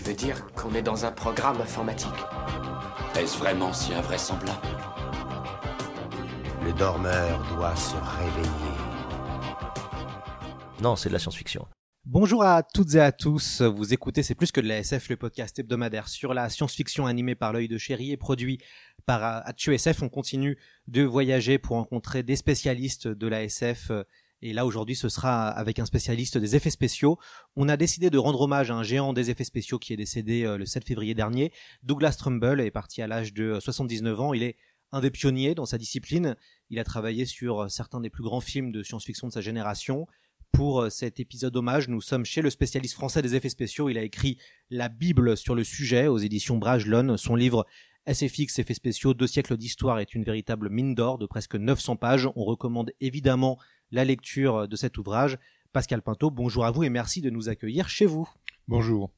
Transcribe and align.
Tu 0.00 0.06
veux 0.06 0.16
dire 0.16 0.46
qu'on 0.54 0.72
est 0.74 0.80
dans 0.80 1.04
un 1.04 1.12
programme 1.12 1.60
informatique 1.60 2.08
Est-ce 3.18 3.36
vraiment 3.36 3.70
si 3.70 3.92
invraisemblable 3.92 4.66
Le 6.64 6.72
dormeur 6.72 7.46
doit 7.54 7.76
se 7.76 7.96
réveiller. 7.96 8.78
Non, 10.80 10.96
c'est 10.96 11.10
de 11.10 11.12
la 11.12 11.18
science-fiction. 11.18 11.66
Bonjour 12.06 12.44
à 12.44 12.62
toutes 12.62 12.94
et 12.94 13.00
à 13.00 13.12
tous, 13.12 13.60
vous 13.60 13.92
écoutez 13.92 14.22
C'est 14.22 14.34
plus 14.34 14.52
que 14.52 14.62
de 14.62 14.68
la 14.68 14.78
SF, 14.78 15.10
le 15.10 15.18
podcast 15.18 15.58
hebdomadaire 15.58 16.08
sur 16.08 16.32
la 16.32 16.48
science-fiction 16.48 17.04
animé 17.04 17.34
par 17.34 17.52
l'œil 17.52 17.68
de 17.68 17.76
chéri 17.76 18.10
et 18.10 18.16
produit 18.16 18.58
par 19.04 19.22
Atchu 19.46 19.74
SF. 19.74 20.00
On 20.00 20.08
continue 20.08 20.56
de 20.88 21.02
voyager 21.02 21.58
pour 21.58 21.76
rencontrer 21.76 22.22
des 22.22 22.36
spécialistes 22.36 23.06
de 23.06 23.26
la 23.26 23.42
SF 23.42 23.92
et 24.42 24.52
là 24.52 24.66
aujourd'hui 24.66 24.96
ce 24.96 25.08
sera 25.08 25.48
avec 25.48 25.78
un 25.78 25.86
spécialiste 25.86 26.38
des 26.38 26.56
effets 26.56 26.70
spéciaux. 26.70 27.18
On 27.56 27.68
a 27.68 27.76
décidé 27.76 28.10
de 28.10 28.18
rendre 28.18 28.40
hommage 28.40 28.70
à 28.70 28.74
un 28.74 28.82
géant 28.82 29.12
des 29.12 29.30
effets 29.30 29.44
spéciaux 29.44 29.78
qui 29.78 29.92
est 29.92 29.96
décédé 29.96 30.44
euh, 30.44 30.56
le 30.56 30.66
7 30.66 30.84
février 30.84 31.14
dernier. 31.14 31.52
Douglas 31.82 32.16
Trumbull 32.18 32.60
est 32.60 32.70
parti 32.70 33.02
à 33.02 33.06
l'âge 33.06 33.32
de 33.32 33.58
79 33.60 34.20
ans, 34.20 34.34
il 34.34 34.42
est 34.42 34.56
un 34.92 35.00
des 35.00 35.10
pionniers 35.10 35.54
dans 35.54 35.66
sa 35.66 35.78
discipline. 35.78 36.36
Il 36.68 36.78
a 36.78 36.84
travaillé 36.84 37.26
sur 37.26 37.62
euh, 37.62 37.68
certains 37.68 38.00
des 38.00 38.10
plus 38.10 38.22
grands 38.22 38.40
films 38.40 38.72
de 38.72 38.82
science-fiction 38.82 39.28
de 39.28 39.32
sa 39.32 39.40
génération. 39.40 40.06
Pour 40.52 40.82
euh, 40.82 40.90
cet 40.90 41.20
épisode 41.20 41.56
hommage, 41.56 41.88
nous 41.88 42.00
sommes 42.00 42.24
chez 42.24 42.42
le 42.42 42.50
spécialiste 42.50 42.94
français 42.94 43.22
des 43.22 43.34
effets 43.34 43.48
spéciaux. 43.48 43.88
Il 43.88 43.98
a 43.98 44.02
écrit 44.02 44.38
la 44.70 44.88
Bible 44.88 45.36
sur 45.36 45.54
le 45.54 45.64
sujet 45.64 46.06
aux 46.06 46.18
éditions 46.18 46.58
Bragelonne. 46.58 47.16
Son 47.16 47.36
livre 47.36 47.66
SFX 48.06 48.58
Effets 48.58 48.74
spéciaux, 48.74 49.14
deux 49.14 49.26
siècles 49.26 49.56
d'histoire 49.56 50.00
est 50.00 50.14
une 50.14 50.24
véritable 50.24 50.70
mine 50.70 50.94
d'or 50.94 51.18
de 51.18 51.26
presque 51.26 51.54
900 51.54 51.96
pages. 51.96 52.28
On 52.34 52.44
recommande 52.44 52.90
évidemment 53.00 53.58
la 53.90 54.04
lecture 54.04 54.68
de 54.68 54.76
cet 54.76 54.98
ouvrage. 54.98 55.38
Pascal 55.72 56.02
Pinto, 56.02 56.30
bonjour 56.30 56.64
à 56.64 56.70
vous 56.70 56.84
et 56.84 56.90
merci 56.90 57.20
de 57.20 57.30
nous 57.30 57.48
accueillir 57.48 57.88
chez 57.88 58.06
vous. 58.06 58.28
Bonjour. 58.68 59.10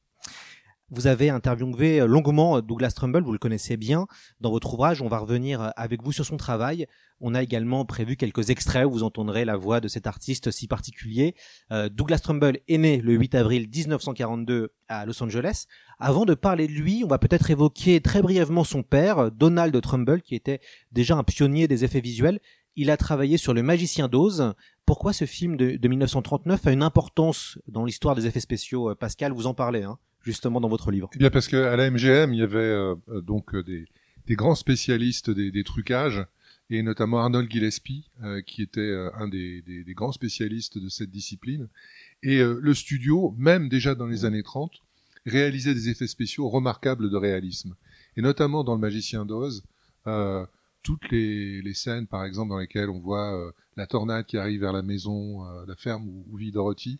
Vous 0.95 1.07
avez 1.07 1.31
interviewé 1.31 2.05
longuement 2.05 2.61
Douglas 2.61 2.91
Trumbull, 2.95 3.23
vous 3.23 3.31
le 3.31 3.39
connaissez 3.39 3.77
bien. 3.77 4.05
Dans 4.41 4.51
votre 4.51 4.71
ouvrage, 4.75 5.01
on 5.01 5.07
va 5.07 5.17
revenir 5.17 5.71
avec 5.75 6.03
vous 6.03 6.11
sur 6.11 6.23
son 6.23 6.37
travail. 6.37 6.85
On 7.19 7.33
a 7.33 7.41
également 7.41 7.83
prévu 7.83 8.15
quelques 8.15 8.51
extraits 8.51 8.85
où 8.85 8.91
vous 8.91 9.03
entendrez 9.03 9.43
la 9.43 9.55
voix 9.55 9.79
de 9.79 9.87
cet 9.87 10.05
artiste 10.05 10.51
si 10.51 10.67
particulier. 10.67 11.33
Euh, 11.71 11.89
Douglas 11.89 12.19
Trumbull 12.19 12.59
est 12.67 12.77
né 12.77 12.97
le 12.97 13.13
8 13.13 13.33
avril 13.33 13.67
1942 13.73 14.71
à 14.87 15.07
Los 15.07 15.23
Angeles. 15.23 15.65
Avant 15.97 16.25
de 16.25 16.35
parler 16.35 16.67
de 16.67 16.73
lui, 16.73 17.01
on 17.03 17.07
va 17.07 17.17
peut-être 17.17 17.49
évoquer 17.49 17.99
très 17.99 18.21
brièvement 18.21 18.63
son 18.63 18.83
père, 18.83 19.31
Donald 19.31 19.79
Trumbull, 19.81 20.21
qui 20.21 20.35
était 20.35 20.59
déjà 20.91 21.15
un 21.15 21.23
pionnier 21.23 21.67
des 21.67 21.83
effets 21.83 22.01
visuels. 22.01 22.39
Il 22.75 22.89
a 22.89 22.97
travaillé 22.97 23.37
sur 23.37 23.53
Le 23.53 23.63
Magicien 23.63 24.07
d'Oz. 24.07 24.53
Pourquoi 24.85 25.13
ce 25.13 25.25
film 25.25 25.57
de, 25.57 25.77
de 25.77 25.87
1939 25.87 26.67
a 26.67 26.71
une 26.71 26.83
importance 26.83 27.57
dans 27.67 27.85
l'histoire 27.85 28.15
des 28.15 28.25
effets 28.27 28.39
spéciaux 28.39 28.93
Pascal, 28.95 29.31
vous 29.31 29.47
en 29.47 29.53
parlez, 29.53 29.83
hein 29.83 29.97
justement 30.23 30.61
dans 30.61 30.69
votre 30.69 30.91
livre 30.91 31.09
Eh 31.13 31.19
bien 31.19 31.29
parce 31.29 31.47
qu'à 31.47 31.75
la 31.75 31.89
MGM, 31.89 32.33
il 32.33 32.39
y 32.39 32.43
avait 32.43 32.57
euh, 32.59 32.95
donc 33.21 33.55
des, 33.55 33.85
des, 34.25 34.35
grands 34.35 34.55
spécialistes 34.55 35.29
des, 35.29 35.51
des, 35.51 35.63
trucages, 35.63 36.25
et 36.69 36.81
notamment 36.81 37.19
Arnold 37.19 37.51
Gillespie, 37.51 38.09
euh, 38.23 38.41
qui 38.41 38.61
était 38.61 38.79
euh, 38.79 39.11
un 39.15 39.27
des, 39.27 39.61
des, 39.61 39.93
grands 39.93 40.11
spécialistes 40.11 40.77
de 40.77 40.89
cette 40.89 41.11
discipline. 41.11 41.67
Et 42.23 42.41
le 42.41 42.73
studio, 42.73 43.35
même 43.37 43.67
déjà 43.67 43.95
dans 43.95 44.07
les 44.07 44.23
années 44.23 44.43
30, 44.43 44.71
réalisait 45.25 45.73
des 45.73 45.89
effets 45.89 46.07
spéciaux 46.07 46.47
remarquables 46.47 47.09
de 47.09 47.17
réalisme. 47.17 47.75
Et 48.15 48.21
notamment 48.21 48.63
dans 48.63 48.75
Le 48.75 48.79
Magicien 48.79 49.25
d'Oz, 49.25 49.65
toutes 50.83 51.09
les, 51.11 51.73
scènes, 51.73 52.07
par 52.07 52.25
exemple, 52.25 52.49
dans 52.49 52.59
lesquelles 52.59 52.89
on 52.89 52.99
voit 52.99 53.53
la 53.77 53.87
tornade 53.87 54.25
qui 54.25 54.37
arrive 54.37 54.61
vers 54.61 54.73
la 54.73 54.81
maison, 54.81 55.43
la 55.65 55.75
ferme 55.75 56.07
où, 56.07 56.37
vit 56.37 56.51
Dorothy, 56.51 56.99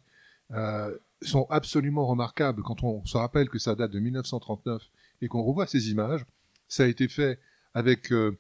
sont 1.22 1.46
absolument 1.50 2.06
remarquables 2.08 2.64
quand 2.64 2.84
on 2.84 3.06
se 3.06 3.18
rappelle 3.18 3.50
que 3.50 3.60
ça 3.60 3.76
date 3.76 3.92
de 3.92 4.00
1939 4.00 4.82
et 5.22 5.28
qu'on 5.28 5.44
revoit 5.44 5.68
ces 5.68 5.90
images. 5.90 6.26
Ça 6.68 6.84
a 6.84 6.88
été 6.88 7.08
fait 7.08 7.40
avec 7.74 8.12
euh, 8.12 8.38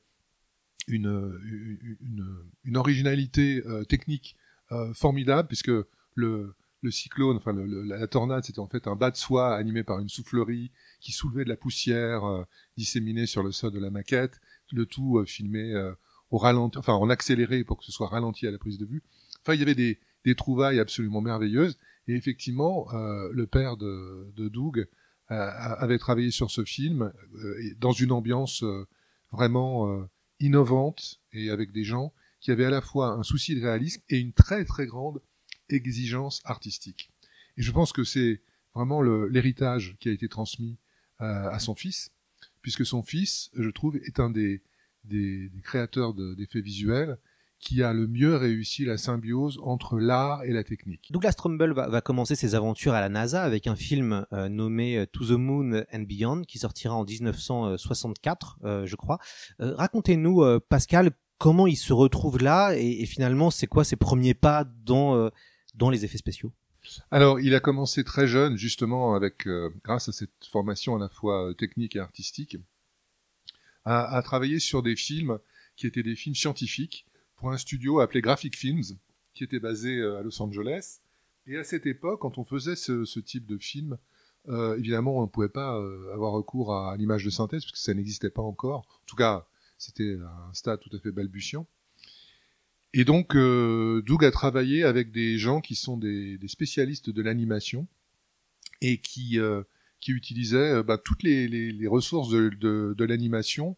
une, 0.87 2.75
originalité 2.75 3.63
euh, 3.65 3.83
technique 3.83 4.35
euh, 4.71 4.93
formidable 4.93 5.47
puisque 5.47 5.71
le, 6.15 6.55
cyclone, 6.89 7.37
enfin 7.37 7.53
la 7.53 8.07
tornade, 8.07 8.43
c'était 8.43 8.59
en 8.59 8.67
fait 8.67 8.87
un 8.87 8.95
bas 8.95 9.09
de 9.09 9.15
soie 9.15 9.55
animé 9.55 9.83
par 9.83 9.99
une 9.99 10.09
soufflerie 10.09 10.71
qui 10.99 11.13
soulevait 11.13 11.45
de 11.45 11.49
la 11.49 11.55
poussière 11.55 12.25
euh, 12.25 12.43
disséminée 12.75 13.25
sur 13.25 13.41
le 13.41 13.51
sol 13.51 13.71
de 13.71 13.79
la 13.79 13.89
maquette, 13.89 14.41
le 14.71 14.85
tout 14.85 15.19
euh, 15.19 15.25
filmé 15.25 15.73
au 16.33 16.37
ralenti, 16.37 16.77
enfin 16.77 16.93
en 16.93 17.09
accéléré 17.09 17.63
pour 17.63 17.77
que 17.77 17.85
ce 17.85 17.91
soit 17.91 18.07
ralenti 18.07 18.47
à 18.47 18.51
la 18.51 18.57
prise 18.57 18.79
de 18.79 18.85
vue. 18.85 19.03
Enfin, 19.41 19.53
il 19.53 19.59
y 19.59 19.63
avait 19.63 19.75
des, 19.75 19.99
trouvailles 20.35 20.79
absolument 20.79 21.21
merveilleuses. 21.21 21.77
Et 22.07 22.15
effectivement, 22.15 22.87
euh, 22.93 23.29
le 23.31 23.45
père 23.45 23.77
de, 23.77 24.33
Doug 24.49 24.79
euh, 24.79 24.87
avait 25.29 25.97
travaillé 25.97 26.31
sur 26.31 26.49
ce 26.49 26.63
film 26.63 27.13
euh, 27.35 27.55
dans 27.79 27.91
une 27.91 28.11
ambiance 28.11 28.63
vraiment 29.31 30.07
innovante 30.39 31.21
et 31.31 31.49
avec 31.49 31.71
des 31.71 31.83
gens 31.83 32.13
qui 32.39 32.51
avaient 32.51 32.65
à 32.65 32.69
la 32.69 32.81
fois 32.81 33.09
un 33.13 33.23
souci 33.23 33.55
de 33.55 33.61
réalisme 33.61 34.01
et 34.09 34.19
une 34.19 34.33
très 34.33 34.65
très 34.65 34.85
grande 34.85 35.21
exigence 35.69 36.41
artistique. 36.45 37.11
Et 37.57 37.61
je 37.63 37.71
pense 37.71 37.93
que 37.93 38.03
c'est 38.03 38.41
vraiment 38.75 39.01
l'héritage 39.01 39.95
qui 39.99 40.09
a 40.09 40.11
été 40.11 40.27
transmis 40.27 40.77
à 41.19 41.57
son 41.59 41.73
fils, 41.73 42.11
puisque 42.63 42.85
son 42.85 43.03
fils, 43.03 43.51
je 43.53 43.69
trouve, 43.69 43.97
est 43.97 44.19
un 44.19 44.31
des, 44.31 44.63
des, 45.03 45.49
des 45.49 45.61
créateurs 45.61 46.15
d'effets 46.15 46.61
visuels 46.61 47.19
qui 47.59 47.81
a 47.81 47.93
le 47.93 48.07
mieux 48.07 48.35
réussi 48.35 48.83
la 48.83 48.97
symbiose 48.97 49.57
entre 49.63 49.97
l'art 49.97 50.43
et 50.43 50.51
la 50.51 50.63
technique. 50.65 51.07
Douglas 51.11 51.33
Trumbull 51.33 51.71
va, 51.71 51.87
va, 51.87 52.01
commencer 52.01 52.35
ses 52.35 52.55
aventures 52.55 52.93
à 52.93 52.99
la 52.99 53.07
NASA 53.07 53.41
avec 53.41 53.67
un 53.67 53.75
film 53.75 54.25
euh, 54.33 54.49
nommé 54.49 54.97
euh, 54.97 55.05
To 55.05 55.25
the 55.25 55.37
Moon 55.37 55.83
and 55.93 56.01
Beyond 56.01 56.41
qui 56.41 56.59
sortira 56.59 56.95
en 56.95 57.05
1964, 57.05 58.59
euh, 58.65 58.85
je 58.85 58.95
crois. 58.97 59.19
Euh, 59.61 59.75
racontez-nous, 59.75 60.43
euh, 60.43 60.59
Pascal, 60.59 61.11
comment 61.37 61.65
il 61.65 61.77
se 61.77 61.93
retrouve 61.93 62.39
là 62.39 62.75
et, 62.75 63.01
et 63.01 63.05
finalement 63.05 63.49
c'est 63.49 63.67
quoi 63.67 63.85
ses 63.85 63.95
premiers 63.95 64.33
pas 64.33 64.65
dans, 64.65 65.15
euh, 65.15 65.29
dans 65.73 65.89
les 65.89 66.03
effets 66.03 66.17
spéciaux? 66.17 66.51
Alors, 67.11 67.39
il 67.39 67.55
a 67.55 67.59
commencé 67.59 68.03
très 68.03 68.27
jeune, 68.27 68.57
justement, 68.57 69.15
avec, 69.15 69.47
grâce 69.83 70.09
à 70.09 70.11
cette 70.11 70.45
formation 70.51 70.95
à 70.95 70.99
la 70.99 71.09
fois 71.09 71.53
technique 71.57 71.95
et 71.95 71.99
artistique, 71.99 72.57
à, 73.85 74.15
à 74.15 74.21
travailler 74.21 74.59
sur 74.59 74.83
des 74.83 74.95
films 74.95 75.39
qui 75.75 75.87
étaient 75.87 76.03
des 76.03 76.15
films 76.15 76.35
scientifiques, 76.35 77.05
pour 77.43 77.51
un 77.51 77.57
studio 77.57 77.99
appelé 77.99 78.21
Graphic 78.21 78.57
Films, 78.57 78.83
qui 79.33 79.43
était 79.43 79.59
basé 79.59 79.97
euh, 79.97 80.19
à 80.19 80.21
Los 80.21 80.41
Angeles. 80.41 80.99
Et 81.45 81.57
à 81.57 81.63
cette 81.65 81.85
époque, 81.85 82.21
quand 82.21 82.37
on 82.37 82.45
faisait 82.45 82.77
ce, 82.77 83.19
type 83.19 83.45
de 83.45 83.57
film, 83.57 83.97
euh, 84.47 84.77
évidemment, 84.77 85.17
on 85.17 85.23
ne 85.23 85.27
pouvait 85.27 85.49
pas 85.49 85.77
euh, 85.77 86.13
avoir 86.13 86.31
recours 86.31 86.73
à 86.73 86.95
l'image 86.95 87.25
de 87.25 87.29
synthèse, 87.29 87.63
parce 87.63 87.73
que 87.73 87.79
ça 87.79 87.93
n'existait 87.93 88.29
pas 88.29 88.41
encore. 88.41 88.79
En 88.79 89.05
tout 89.05 89.17
cas, 89.17 89.45
c'était 89.77 90.17
un 90.21 90.53
stade 90.53 90.79
tout 90.79 90.95
à 90.95 90.99
fait 90.99 91.11
balbutiant. 91.11 91.67
Et 92.93 93.05
donc, 93.05 93.35
euh, 93.35 94.03
Doug 94.05 94.23
a 94.23 94.31
travaillé 94.31 94.83
avec 94.83 95.11
des 95.11 95.37
gens 95.37 95.61
qui 95.61 95.75
sont 95.75 95.97
des, 95.97 96.37
des 96.37 96.47
spécialistes 96.47 97.09
de 97.09 97.21
l'animation 97.21 97.87
et 98.81 98.97
qui, 98.97 99.39
euh, 99.39 99.63
qui 99.99 100.11
utilisaient 100.11 100.83
bah, 100.83 100.97
toutes 100.97 101.23
les, 101.23 101.47
les, 101.47 101.71
les, 101.71 101.87
ressources 101.87 102.29
de, 102.29 102.49
de, 102.49 102.93
de 102.95 103.05
l'animation 103.05 103.75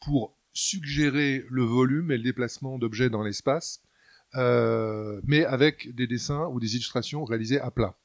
pour 0.00 0.34
suggérer 0.52 1.44
le 1.48 1.62
volume 1.62 2.10
et 2.10 2.16
le 2.16 2.22
déplacement 2.22 2.78
d'objets 2.78 3.10
dans 3.10 3.22
l'espace, 3.22 3.80
euh, 4.34 5.20
mais 5.24 5.44
avec 5.44 5.94
des 5.94 6.06
dessins 6.06 6.48
ou 6.48 6.60
des 6.60 6.74
illustrations 6.74 7.24
réalisées 7.24 7.60
à 7.60 7.70
plat. 7.70 7.96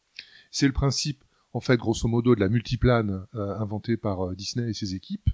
C'est 0.52 0.68
le 0.68 0.74
principe, 0.74 1.24
en 1.54 1.60
fait, 1.60 1.78
grosso 1.78 2.08
modo, 2.08 2.36
de 2.36 2.40
la 2.40 2.50
multiplane 2.50 3.26
euh, 3.36 3.58
inventée 3.58 3.98
par 3.98 4.28
euh, 4.28 4.36
Disney 4.36 4.70
et 4.70 4.74
ses 4.74 4.96
équipes, 4.96 5.30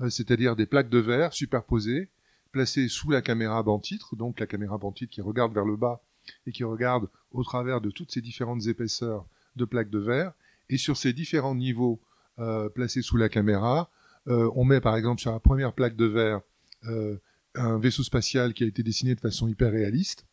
euh, 0.00 0.08
c'est-à-dire 0.10 0.56
des 0.56 0.66
plaques 0.66 0.90
de 0.90 0.98
verre 0.98 1.32
superposées, 1.32 2.08
placées 2.52 2.88
sous 2.88 3.10
la 3.10 3.22
caméra 3.22 3.62
banc-titre, 3.62 4.16
donc 4.16 4.40
la 4.40 4.46
caméra 4.46 4.78
banc-titre 4.78 5.12
qui 5.12 5.20
regarde 5.20 5.52
vers 5.52 5.64
le 5.64 5.76
bas 5.76 6.02
et 6.46 6.52
qui 6.52 6.64
regarde 6.64 7.08
au 7.32 7.42
travers 7.42 7.80
de 7.80 7.90
toutes 7.90 8.12
ces 8.12 8.20
différentes 8.20 8.66
épaisseurs 8.66 9.26
de 9.56 9.64
plaques 9.64 9.90
de 9.90 9.98
verre, 9.98 10.32
et 10.68 10.76
sur 10.76 10.96
ces 10.96 11.12
différents 11.12 11.54
niveaux 11.54 12.00
euh, 12.38 12.68
placés 12.68 13.02
sous 13.02 13.16
la 13.16 13.28
caméra, 13.28 13.90
on 14.26 14.64
met 14.64 14.80
par 14.80 14.96
exemple 14.96 15.20
sur 15.20 15.32
la 15.32 15.40
première 15.40 15.72
plaque 15.72 15.96
de 15.96 16.04
verre 16.04 16.40
euh, 16.86 17.16
un 17.54 17.78
vaisseau 17.78 18.02
spatial 18.02 18.54
qui 18.54 18.62
a 18.62 18.66
été 18.66 18.82
dessiné 18.82 19.14
de 19.14 19.20
façon 19.20 19.48
hyper 19.48 19.72
réaliste. 19.72 20.24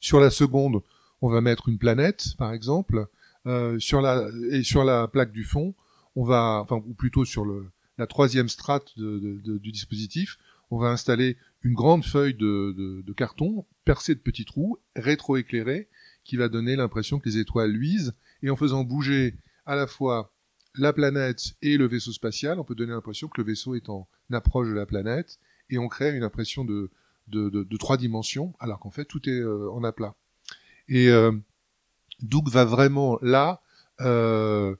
Sur 0.00 0.18
la 0.18 0.30
seconde, 0.30 0.82
on 1.22 1.28
va 1.28 1.40
mettre 1.40 1.68
une 1.68 1.78
planète, 1.78 2.34
par 2.36 2.52
exemple, 2.52 3.06
euh, 3.46 3.78
sur 3.78 4.00
la 4.00 4.28
et 4.50 4.62
sur 4.64 4.82
la 4.82 5.06
plaque 5.06 5.32
du 5.32 5.44
fond, 5.44 5.74
on 6.16 6.24
va, 6.24 6.60
enfin 6.62 6.82
ou 6.84 6.94
plutôt 6.94 7.24
sur 7.24 7.44
le 7.44 7.70
la 7.96 8.06
troisième 8.06 8.48
strate 8.48 8.98
de, 8.98 9.40
de, 9.44 9.58
du 9.58 9.72
dispositif, 9.72 10.38
on 10.70 10.78
va 10.78 10.88
installer 10.88 11.36
une 11.62 11.74
grande 11.74 12.04
feuille 12.04 12.34
de, 12.34 13.12
carton 13.16 13.66
percée 13.84 14.14
de 14.14 14.20
petits 14.20 14.44
trous, 14.44 14.78
rétroéclairée, 14.96 15.88
qui 16.24 16.36
va 16.36 16.48
donner 16.48 16.76
l'impression 16.76 17.18
que 17.18 17.28
les 17.28 17.38
étoiles 17.38 17.72
luisent, 17.72 18.14
et 18.42 18.50
en 18.50 18.56
faisant 18.56 18.84
bouger 18.84 19.36
à 19.66 19.74
la 19.74 19.86
fois 19.86 20.32
la 20.76 20.92
planète 20.92 21.54
et 21.62 21.76
le 21.76 21.86
vaisseau 21.86 22.12
spatial, 22.12 22.60
on 22.60 22.64
peut 22.64 22.74
donner 22.74 22.92
l'impression 22.92 23.28
que 23.28 23.40
le 23.40 23.46
vaisseau 23.46 23.74
est 23.74 23.88
en 23.88 24.08
approche 24.32 24.68
de 24.68 24.74
la 24.74 24.86
planète, 24.86 25.38
et 25.68 25.78
on 25.78 25.88
crée 25.88 26.16
une 26.16 26.22
impression 26.22 26.64
de, 26.64 26.90
trois 27.78 27.96
dimensions, 27.96 28.54
alors 28.60 28.78
qu'en 28.78 28.90
fait 28.90 29.04
tout 29.04 29.28
est 29.28 29.40
euh, 29.40 29.70
en 29.72 29.84
aplat. 29.84 30.14
Et 30.90 31.08
euh, 31.08 31.32
Doug 32.20 32.48
va 32.48 32.64
vraiment 32.64 33.18
là 33.22 33.62
euh, 34.00 34.74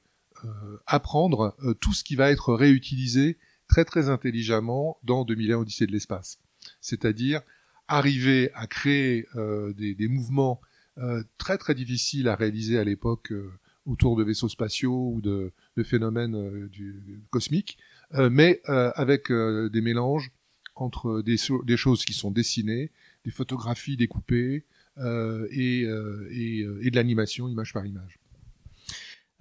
euh, 0.44 0.76
apprendre 0.86 1.56
tout 1.80 1.94
ce 1.94 2.04
qui 2.04 2.16
va 2.16 2.30
être 2.30 2.52
réutilisé 2.52 3.38
très 3.70 3.84
très 3.84 4.08
intelligemment 4.08 4.98
dans 5.04 5.24
2001 5.24 5.58
Odyssée 5.58 5.86
de 5.86 5.92
l'espace. 5.92 6.40
C'est-à-dire 6.80 7.40
arriver 7.86 8.50
à 8.54 8.66
créer 8.66 9.26
euh, 9.36 9.72
des, 9.74 9.94
des, 9.94 10.08
mouvements 10.08 10.60
euh, 10.98 11.22
très 11.38 11.56
très 11.56 11.76
difficiles 11.76 12.28
à 12.28 12.34
réaliser 12.34 12.78
à 12.78 12.84
l'époque 12.84 13.30
euh, 13.30 13.48
autour 13.86 14.16
de 14.16 14.24
vaisseaux 14.24 14.48
spatiaux 14.48 15.12
ou 15.14 15.20
de, 15.20 15.52
de 15.76 15.82
phénomènes 15.82 16.68
cosmiques, 17.30 17.78
mais 18.12 18.60
avec 18.66 19.32
des 19.32 19.80
mélanges 19.80 20.30
entre 20.74 21.22
des, 21.22 21.36
des, 21.64 21.76
choses 21.76 22.04
qui 22.04 22.12
sont 22.12 22.30
dessinées, 22.30 22.92
des 23.24 23.30
photographies 23.30 23.96
découpées 23.96 24.66
et, 24.98 25.80
et, 25.80 26.58
et 26.60 26.90
de 26.90 26.94
l'animation 26.94 27.48
image 27.48 27.72
par 27.72 27.86
image. 27.86 28.19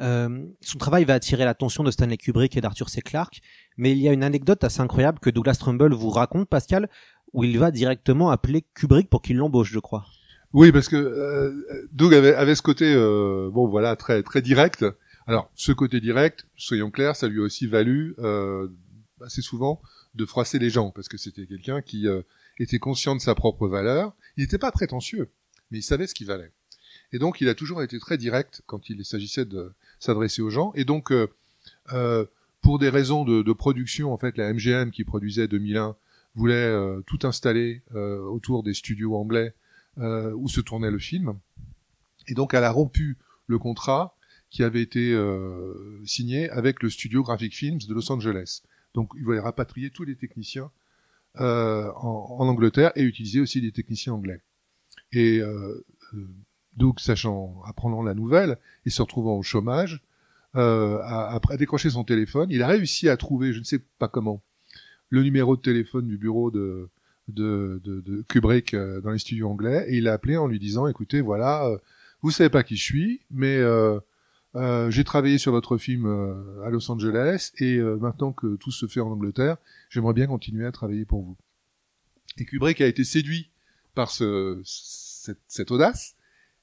Euh, 0.01 0.45
son 0.61 0.77
travail 0.77 1.03
va 1.05 1.15
attirer 1.15 1.45
l'attention 1.45 1.83
de 1.83 1.91
Stanley 1.91 2.17
Kubrick 2.17 2.55
et 2.55 2.61
d'Arthur 2.61 2.89
C. 2.89 3.01
Clarke, 3.01 3.41
mais 3.77 3.91
il 3.91 3.97
y 3.97 4.07
a 4.07 4.13
une 4.13 4.23
anecdote 4.23 4.63
assez 4.63 4.81
incroyable 4.81 5.19
que 5.19 5.29
Douglas 5.29 5.55
Trumbull 5.55 5.93
vous 5.93 6.09
raconte, 6.09 6.47
Pascal, 6.47 6.89
où 7.33 7.43
il 7.43 7.59
va 7.59 7.71
directement 7.71 8.29
appeler 8.29 8.65
Kubrick 8.73 9.09
pour 9.09 9.21
qu'il 9.21 9.37
l'embauche, 9.37 9.71
je 9.71 9.79
crois. 9.79 10.05
Oui, 10.53 10.71
parce 10.71 10.87
que 10.87 10.95
euh, 10.95 11.87
Doug 11.91 12.13
avait, 12.13 12.55
ce 12.55 12.61
côté, 12.61 12.91
euh, 12.93 13.49
bon 13.51 13.67
voilà, 13.67 13.95
très 13.95 14.23
très 14.23 14.41
direct. 14.41 14.85
Alors, 15.27 15.51
ce 15.53 15.71
côté 15.71 15.99
direct, 15.99 16.47
soyons 16.55 16.89
clairs, 16.89 17.15
ça 17.15 17.27
lui 17.27 17.39
a 17.39 17.43
aussi 17.43 17.67
valu 17.67 18.15
assez 19.21 19.41
souvent 19.41 19.81
de 20.15 20.25
froisser 20.25 20.57
les 20.57 20.71
gens, 20.71 20.89
parce 20.89 21.07
que 21.07 21.17
c'était 21.17 21.45
quelqu'un 21.45 21.81
qui 21.81 22.07
était 22.57 22.79
conscient 22.79 23.15
de 23.15 23.21
sa 23.21 23.35
propre 23.35 23.67
valeur. 23.67 24.15
Il 24.37 24.41
n'était 24.41 24.57
pas 24.57 24.71
prétentieux, 24.71 25.29
mais 25.69 25.79
il 25.79 25.83
savait 25.83 26.07
ce 26.07 26.15
qu'il 26.15 26.25
valait. 26.25 26.51
Et 27.11 27.19
donc, 27.19 27.41
il 27.41 27.49
a 27.49 27.55
toujours 27.55 27.81
été 27.81 27.99
très 27.99 28.17
direct 28.17 28.61
quand 28.65 28.89
il 28.89 29.03
s'agissait 29.05 29.45
de 29.45 29.73
s'adresser 29.99 30.41
aux 30.41 30.49
gens. 30.49 30.71
Et 30.75 30.85
donc, 30.85 31.11
euh, 31.11 31.27
euh, 31.93 32.25
pour 32.61 32.79
des 32.79 32.89
raisons 32.89 33.23
de, 33.23 33.41
de, 33.41 33.53
production, 33.53 34.13
en 34.13 34.17
fait, 34.17 34.37
la 34.37 34.53
MGM 34.53 34.91
qui 34.91 35.03
produisait 35.03 35.47
2001 35.47 35.95
voulait 36.35 36.55
euh, 36.55 37.01
tout 37.05 37.19
installer 37.23 37.81
euh, 37.95 38.19
autour 38.21 38.63
des 38.63 38.73
studios 38.73 39.15
anglais 39.15 39.53
euh, 39.97 40.33
où 40.33 40.47
se 40.47 40.61
tournait 40.61 40.91
le 40.91 40.99
film. 40.99 41.39
Et 42.27 42.33
donc, 42.33 42.53
elle 42.53 42.63
a 42.63 42.71
rompu 42.71 43.17
le 43.47 43.57
contrat 43.57 44.15
qui 44.49 44.63
avait 44.63 44.81
été 44.81 45.11
euh, 45.13 46.01
signé 46.05 46.49
avec 46.49 46.81
le 46.81 46.89
studio 46.89 47.23
Graphic 47.23 47.55
Films 47.55 47.79
de 47.87 47.93
Los 47.93 48.11
Angeles. 48.11 48.61
Donc, 48.93 49.11
il 49.15 49.23
voulait 49.23 49.39
rapatrier 49.39 49.89
tous 49.89 50.03
les 50.03 50.15
techniciens 50.15 50.71
en, 51.37 51.93
en, 51.95 52.47
Angleterre 52.47 52.91
et 52.95 53.03
utiliser 53.03 53.39
aussi 53.39 53.61
des 53.61 53.71
techniciens 53.71 54.13
anglais. 54.13 54.41
Et 55.13 55.41
Doug, 56.79 56.99
sachant, 56.99 57.61
apprenant 57.65 58.01
la 58.01 58.15
nouvelle 58.15 58.57
et 58.85 58.89
se 58.89 59.01
retrouvant 59.01 59.37
au 59.37 59.43
chômage, 59.43 60.01
euh, 60.55 60.99
a, 61.03 61.39
décroché 61.57 61.91
son 61.91 62.03
téléphone. 62.03 62.49
Il 62.49 62.63
a 62.63 62.67
réussi 62.67 63.09
à 63.09 63.17
trouver, 63.17 63.53
je 63.53 63.59
ne 63.59 63.63
sais 63.63 63.79
pas 63.99 64.07
comment, 64.07 64.41
le 65.09 65.21
numéro 65.21 65.55
de 65.55 65.61
téléphone 65.61 66.07
du 66.07 66.17
bureau 66.17 66.49
de, 66.49 66.89
de, 67.27 67.79
de, 67.83 68.23
Kubrick 68.27 68.73
euh, 68.73 69.01
dans 69.01 69.11
les 69.11 69.19
studios 69.19 69.49
anglais 69.49 69.85
et 69.89 69.97
il 69.97 70.07
a 70.07 70.13
appelé 70.13 70.37
en 70.37 70.47
lui 70.47 70.59
disant 70.59 70.87
écoutez, 70.87 71.21
voilà, 71.21 71.65
euh, 71.67 71.77
vous 72.21 72.31
savez 72.31 72.49
pas 72.49 72.63
qui 72.63 72.75
je 72.75 72.83
suis, 72.83 73.21
mais 73.29 73.57
euh, 73.57 73.99
euh, 74.55 74.89
j'ai 74.89 75.03
travaillé 75.03 75.37
sur 75.37 75.51
votre 75.51 75.77
film 75.77 76.07
à 76.65 76.69
Los 76.69 76.89
Angeles 76.91 77.51
et 77.59 77.79
maintenant 77.79 78.31
que 78.31 78.55
tout 78.55 78.71
se 78.71 78.87
fait 78.87 78.99
en 78.99 79.11
Angleterre, 79.11 79.57
j'aimerais 79.89 80.13
bien 80.13 80.27
continuer 80.27 80.65
à 80.65 80.71
travailler 80.71 81.05
pour 81.05 81.21
vous. 81.21 81.37
Et 82.37 82.45
Kubrick 82.45 82.81
a 82.81 82.87
été 82.87 83.03
séduit 83.03 83.51
par 83.95 84.11
ce, 84.11 84.61
cette, 84.63 85.41
cette 85.47 85.71
audace 85.71 86.15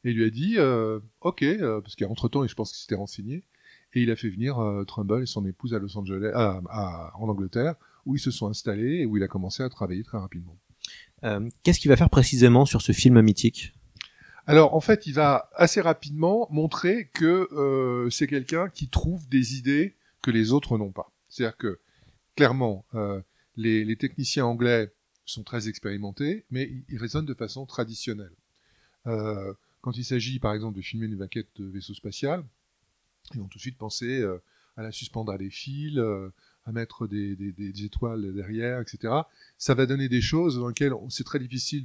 et 0.06 0.10
il 0.10 0.16
lui 0.16 0.24
a 0.24 0.30
dit 0.30 0.54
euh, 0.56 1.00
ok 1.20 1.42
euh, 1.42 1.80
parce 1.80 1.96
qu'entre 1.96 2.28
temps 2.28 2.46
je 2.46 2.54
pense 2.54 2.70
qu'il 2.70 2.80
s'était 2.80 2.94
renseigné 2.94 3.44
et 3.92 4.02
il 4.02 4.10
a 4.10 4.16
fait 4.16 4.30
venir 4.30 4.58
euh, 4.58 4.84
Trumbull 4.84 5.24
et 5.24 5.26
son 5.26 5.44
épouse 5.44 5.74
à 5.74 5.78
Los 5.78 5.98
Angeles 5.98 6.30
à, 6.32 6.60
à, 6.70 7.12
en 7.16 7.28
Angleterre 7.28 7.74
où 8.06 8.14
ils 8.14 8.20
se 8.20 8.30
sont 8.30 8.48
installés 8.48 9.00
et 9.00 9.06
où 9.06 9.16
il 9.16 9.22
a 9.22 9.28
commencé 9.28 9.62
à 9.62 9.68
travailler 9.68 10.04
très 10.04 10.18
rapidement. 10.18 10.56
Qu'est-ce 11.64 11.80
qu'il 11.80 11.88
va 11.88 11.96
faire 11.96 12.10
précisément 12.10 12.66
sur 12.66 12.80
ce 12.82 12.92
film 12.92 13.20
mythique? 13.20 13.72
Alors 14.46 14.74
en 14.74 14.80
fait, 14.80 15.06
il 15.06 15.12
va 15.12 15.50
assez 15.56 15.80
rapidement 15.80 16.46
montrer 16.50 17.08
que 17.12 17.48
euh, 17.52 18.08
c'est 18.10 18.28
quelqu'un 18.28 18.68
qui 18.68 18.88
trouve 18.88 19.28
des 19.28 19.56
idées 19.56 19.96
que 20.22 20.30
les 20.30 20.52
autres 20.52 20.78
n'ont 20.78 20.92
pas. 20.92 21.12
C'est-à-dire 21.28 21.56
que 21.56 21.80
clairement, 22.36 22.84
euh, 22.94 23.20
les, 23.56 23.84
les, 23.84 23.96
techniciens 23.96 24.46
anglais 24.46 24.92
sont 25.24 25.42
très 25.42 25.68
expérimentés, 25.68 26.44
mais 26.50 26.70
ils 26.88 26.98
raisonnent 26.98 27.26
de 27.26 27.34
façon 27.34 27.66
traditionnelle. 27.66 28.34
Euh, 29.08 29.52
quand 29.80 29.96
il 29.96 30.04
s'agit, 30.04 30.38
par 30.38 30.54
exemple, 30.54 30.76
de 30.76 30.82
filmer 30.82 31.06
une 31.06 31.16
maquette 31.16 31.48
de 31.56 31.64
vaisseau 31.66 31.94
spatial, 31.94 32.44
ils 33.34 33.40
vont 33.40 33.48
tout 33.48 33.58
de 33.58 33.62
suite 33.62 33.78
penser 33.78 34.20
euh, 34.20 34.38
à 34.76 34.82
la 34.82 34.92
suspendre 34.92 35.32
à 35.32 35.38
des 35.38 35.50
fils, 35.50 35.96
euh, 35.98 36.30
à 36.64 36.72
mettre 36.72 37.06
des, 37.06 37.36
étoiles 37.84 38.32
derrière, 38.34 38.80
etc. 38.80 39.14
Ça 39.58 39.74
va 39.74 39.86
donner 39.86 40.08
des 40.08 40.20
choses 40.20 40.58
dans 40.58 40.68
lesquelles 40.68 40.92
c'est 41.08 41.24
très 41.24 41.38
difficile 41.38 41.84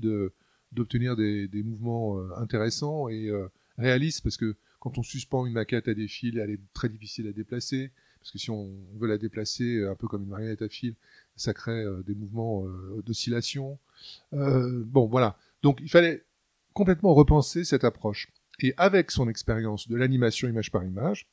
d'obtenir 0.72 1.16
des, 1.16 1.64
mouvements 1.64 2.18
euh, 2.18 2.36
intéressants 2.38 3.08
et 3.08 3.32
réalistes, 3.78 4.24
parce 4.24 4.38
que 4.38 4.56
quand 4.80 4.98
on 4.98 5.04
suspend 5.04 5.46
une 5.46 5.54
maquette 5.54 5.88
à 5.88 5.94
des 5.94 6.08
fils, 6.08 6.36
elle 6.38 6.50
est 6.50 6.60
très 6.74 6.90
difficile 6.90 7.28
à 7.28 7.32
déplacer, 7.32 7.92
parce 8.20 8.32
que 8.32 8.40
si 8.40 8.50
on 8.50 8.72
veut 8.98 9.08
la 9.08 9.20
déplacer 9.20 9.86
un 9.86 9.96
peu 9.96 10.08
comme 10.08 10.24
une 10.24 10.30
marionnette 10.30 10.64
à 10.64 10.70
fil, 10.70 10.96
ça 11.36 11.54
crée 11.54 11.86
des 12.06 12.16
mouvements 12.16 12.66
d'oscillation. 13.06 13.78
bon, 14.32 15.06
voilà. 15.06 15.38
Donc 15.62 15.80
il 15.82 15.90
fallait 15.90 16.24
complètement 16.73 17.13
repenser 17.13 17.63
cette 17.63 17.83
approche. 17.83 18.29
Et 18.59 18.73
avec 18.77 19.12
son 19.12 19.27
expérience 19.27 19.88
de 19.88 19.95
l'animation 19.95 20.47
image 20.47 20.71
par 20.71 20.83
image, 20.83 21.27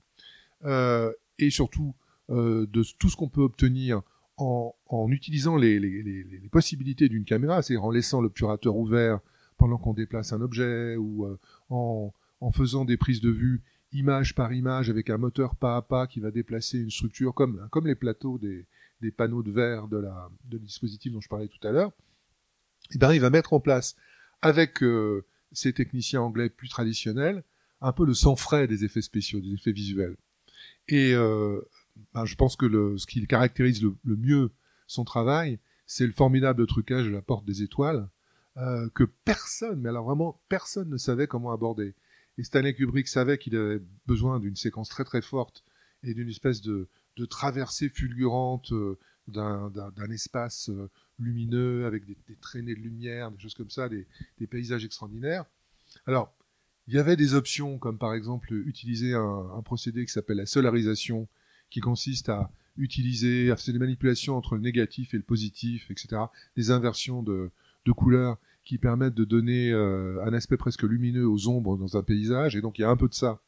euh, 0.64 1.12
et 1.38 1.50
surtout 1.50 1.94
euh, 2.30 2.66
de 2.66 2.82
tout 2.98 3.08
ce 3.08 3.16
qu'on 3.16 3.28
peut 3.28 3.42
obtenir 3.42 4.02
en, 4.36 5.08
utilisant 5.10 5.56
les, 5.56 6.48
possibilités 6.52 7.08
d'une 7.08 7.24
caméra, 7.24 7.60
c'est-à-dire 7.60 7.84
en 7.84 7.90
laissant 7.90 8.20
l'obturateur 8.20 8.76
ouvert 8.76 9.18
pendant 9.56 9.78
qu'on 9.78 9.94
déplace 9.94 10.32
un 10.32 10.40
objet, 10.40 10.96
ou 10.96 11.26
euh, 11.26 11.38
en, 11.70 12.12
faisant 12.52 12.84
des 12.84 12.96
prises 12.96 13.20
de 13.20 13.30
vue 13.30 13.62
image 13.92 14.34
par 14.34 14.52
image 14.52 14.90
avec 14.90 15.10
un 15.10 15.16
moteur 15.16 15.56
pas 15.56 15.76
à 15.76 15.82
pas 15.82 16.06
qui 16.06 16.20
va 16.20 16.30
déplacer 16.30 16.78
une 16.78 16.90
structure 16.90 17.34
comme, 17.34 17.68
les 17.84 17.94
plateaux 17.96 18.38
des, 18.38 18.66
panneaux 19.10 19.42
de 19.42 19.50
verre 19.50 19.88
de 19.88 19.96
la, 19.96 20.28
dispositif 20.44 21.12
dont 21.12 21.20
je 21.20 21.28
parlais 21.28 21.48
tout 21.48 21.66
à 21.66 21.72
l'heure, 21.72 21.92
et 22.94 22.98
ben 22.98 23.12
il 23.12 23.20
va 23.20 23.30
mettre 23.30 23.52
en 23.52 23.60
place 23.60 23.96
avec 24.42 24.82
euh, 24.82 25.24
ces 25.52 25.72
techniciens 25.72 26.22
anglais 26.22 26.48
plus 26.48 26.68
traditionnels, 26.68 27.44
un 27.80 27.92
peu 27.92 28.04
le 28.04 28.14
sang-frais 28.14 28.66
des 28.66 28.84
effets 28.84 29.02
spéciaux, 29.02 29.40
des 29.40 29.54
effets 29.54 29.72
visuels. 29.72 30.16
Et 30.88 31.12
euh, 31.14 31.60
ben, 32.14 32.24
je 32.24 32.34
pense 32.34 32.56
que 32.56 32.66
le, 32.66 32.98
ce 32.98 33.06
qui 33.06 33.26
caractérise 33.26 33.82
le, 33.82 33.94
le 34.04 34.16
mieux 34.16 34.50
son 34.86 35.04
travail, 35.04 35.58
c'est 35.86 36.06
le 36.06 36.12
formidable 36.12 36.66
trucage 36.66 37.06
de 37.06 37.10
la 37.10 37.22
porte 37.22 37.44
des 37.44 37.62
étoiles, 37.62 38.08
euh, 38.56 38.88
que 38.94 39.04
personne, 39.24 39.80
mais 39.80 39.88
alors 39.88 40.04
vraiment 40.04 40.40
personne 40.48 40.88
ne 40.88 40.96
savait 40.96 41.26
comment 41.26 41.52
aborder. 41.52 41.94
Et 42.38 42.44
Stanley 42.44 42.74
Kubrick 42.74 43.08
savait 43.08 43.38
qu'il 43.38 43.56
avait 43.56 43.80
besoin 44.06 44.40
d'une 44.40 44.56
séquence 44.56 44.88
très 44.88 45.04
très 45.04 45.22
forte 45.22 45.64
et 46.02 46.14
d'une 46.14 46.28
espèce 46.28 46.60
de, 46.60 46.88
de 47.16 47.24
traversée 47.24 47.88
fulgurante 47.88 48.72
euh, 48.72 48.98
d'un 49.28 50.10
espace 50.10 50.70
euh, 50.70 50.90
lumineux 51.18 51.86
avec 51.86 52.06
des, 52.06 52.16
traînées 52.40 52.74
de 52.74 52.80
lumière, 52.80 53.30
des 53.30 53.38
choses 53.38 53.54
comme 53.54 53.70
ça, 53.70 53.88
des, 53.88 54.06
des, 54.38 54.46
paysages 54.46 54.84
extraordinaires. 54.84 55.44
Alors, 56.06 56.32
il 56.86 56.94
y 56.94 56.98
avait 56.98 57.16
des 57.16 57.34
options 57.34 57.78
comme 57.78 57.98
par 57.98 58.14
exemple 58.14 58.52
utiliser 58.52 59.14
un, 59.14 59.50
un 59.56 59.62
procédé 59.62 60.04
qui 60.04 60.12
s'appelle 60.12 60.38
la 60.38 60.46
solarisation, 60.46 61.28
qui 61.70 61.80
consiste 61.80 62.28
à 62.28 62.50
utiliser, 62.76 63.50
à 63.50 63.56
faire 63.56 63.72
des 63.72 63.80
manipulations 63.80 64.36
entre 64.36 64.54
le 64.54 64.60
négatif 64.60 65.12
et 65.12 65.16
le 65.16 65.22
positif, 65.22 65.90
etc., 65.90 66.22
des 66.56 66.70
inversions 66.70 67.22
de, 67.22 67.50
de 67.84 67.92
couleurs 67.92 68.38
qui 68.64 68.78
permettent 68.78 69.14
de 69.14 69.24
donner 69.24 69.72
euh, 69.72 70.22
un 70.24 70.32
aspect 70.32 70.56
presque 70.56 70.82
lumineux 70.82 71.26
aux 71.26 71.48
ombres 71.48 71.76
dans 71.76 71.96
un 71.96 72.02
paysage, 72.02 72.54
et 72.54 72.60
donc 72.60 72.78
il 72.78 72.82
y 72.82 72.84
a 72.84 72.90
un 72.90 72.96
peu 72.96 73.08
de 73.08 73.14
ça 73.14 73.40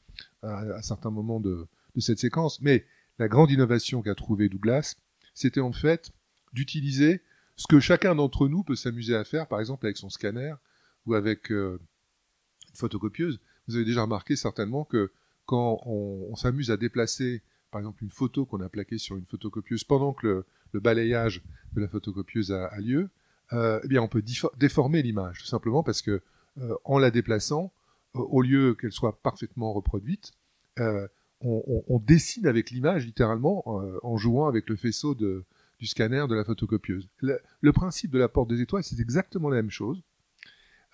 à, 0.43 0.59
à 0.59 0.83
certains 0.83 1.11
moments 1.11 1.41
de, 1.41 1.67
de 1.95 2.01
cette 2.01 2.19
séquence, 2.19 2.61
mais 2.61 2.85
la 3.19 3.29
grande 3.29 3.51
innovation 3.51 4.03
qu'a 4.03 4.15
trouvé 4.15 4.49
Douglas, 4.49 4.97
c'était 5.35 5.61
en 5.61 5.73
fait 5.73 6.11
d'utiliser 6.53 7.23
ce 7.61 7.67
que 7.67 7.79
chacun 7.79 8.15
d'entre 8.15 8.49
nous 8.49 8.65
peut 8.65 8.75
s'amuser 8.75 9.15
à 9.15 9.23
faire, 9.23 9.47
par 9.47 9.61
exemple 9.61 9.85
avec 9.85 9.99
son 9.99 10.09
scanner 10.09 10.55
ou 11.05 11.13
avec 11.13 11.53
euh, 11.53 11.79
une 12.71 12.75
photocopieuse. 12.75 13.39
Vous 13.69 13.77
avez 13.77 13.85
déjà 13.85 14.01
remarqué 14.01 14.35
certainement 14.35 14.85
que 14.85 15.13
quand 15.45 15.83
on, 15.85 16.35
s'amuse 16.37 16.71
à 16.71 16.79
déplacer, 16.79 17.43
par 17.71 17.83
exemple, 17.83 18.03
une 18.03 18.11
photo 18.11 18.47
qu'on 18.47 18.63
a 18.63 18.71
plaquée 18.71 18.97
sur 18.97 19.19
une 19.19 19.27
photocopieuse 19.27 19.85
pendant 19.85 20.15
que 20.15 20.47
le, 20.73 20.81
balayage 20.81 21.43
de 21.75 21.83
la 21.83 21.89
photocopieuse 21.89 22.51
a, 22.51 22.75
lieu, 22.79 23.11
euh, 23.53 23.79
eh 23.85 23.89
bien, 23.89 24.01
on 24.01 24.09
peut 24.09 24.25
déformer 24.57 25.03
l'image, 25.03 25.41
tout 25.41 25.47
simplement 25.47 25.83
parce 25.83 26.01
que 26.01 26.23
euh, 26.63 26.75
en 26.85 26.99
la 26.99 27.11
déplaçant, 27.11 27.75
au 28.15 28.41
lieu 28.41 28.75
qu'elle 28.75 28.93
soit 28.93 29.21
parfaitement 29.21 29.75
reproduite, 29.75 30.33
on, 31.43 32.03
dessine 32.07 32.47
avec 32.47 32.71
l'image 32.71 33.05
littéralement 33.05 33.65
en 34.03 34.17
jouant 34.17 34.49
avec 34.49 34.69
le 34.71 34.77
faisceau 34.77 35.15
de, 35.15 35.45
du 35.81 35.87
scanner 35.87 36.25
de 36.29 36.35
la 36.35 36.45
photocopieuse. 36.45 37.09
Le, 37.21 37.73
principe 37.73 38.11
de 38.11 38.19
la 38.19 38.29
porte 38.29 38.49
des 38.49 38.61
étoiles, 38.61 38.85
c'est 38.85 39.01
exactement 39.01 39.49
la 39.49 39.57
même 39.57 39.71
chose. 39.71 40.03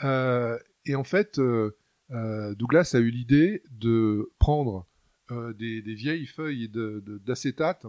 et 0.02 0.94
en 0.94 1.04
fait, 1.04 1.40
Douglas 2.10 2.92
a 2.94 2.98
eu 2.98 3.10
l'idée 3.10 3.62
de 3.70 4.30
prendre 4.38 4.86
des, 5.30 5.80
vieilles 5.82 6.26
feuilles 6.26 6.70
d'acétate 6.70 7.86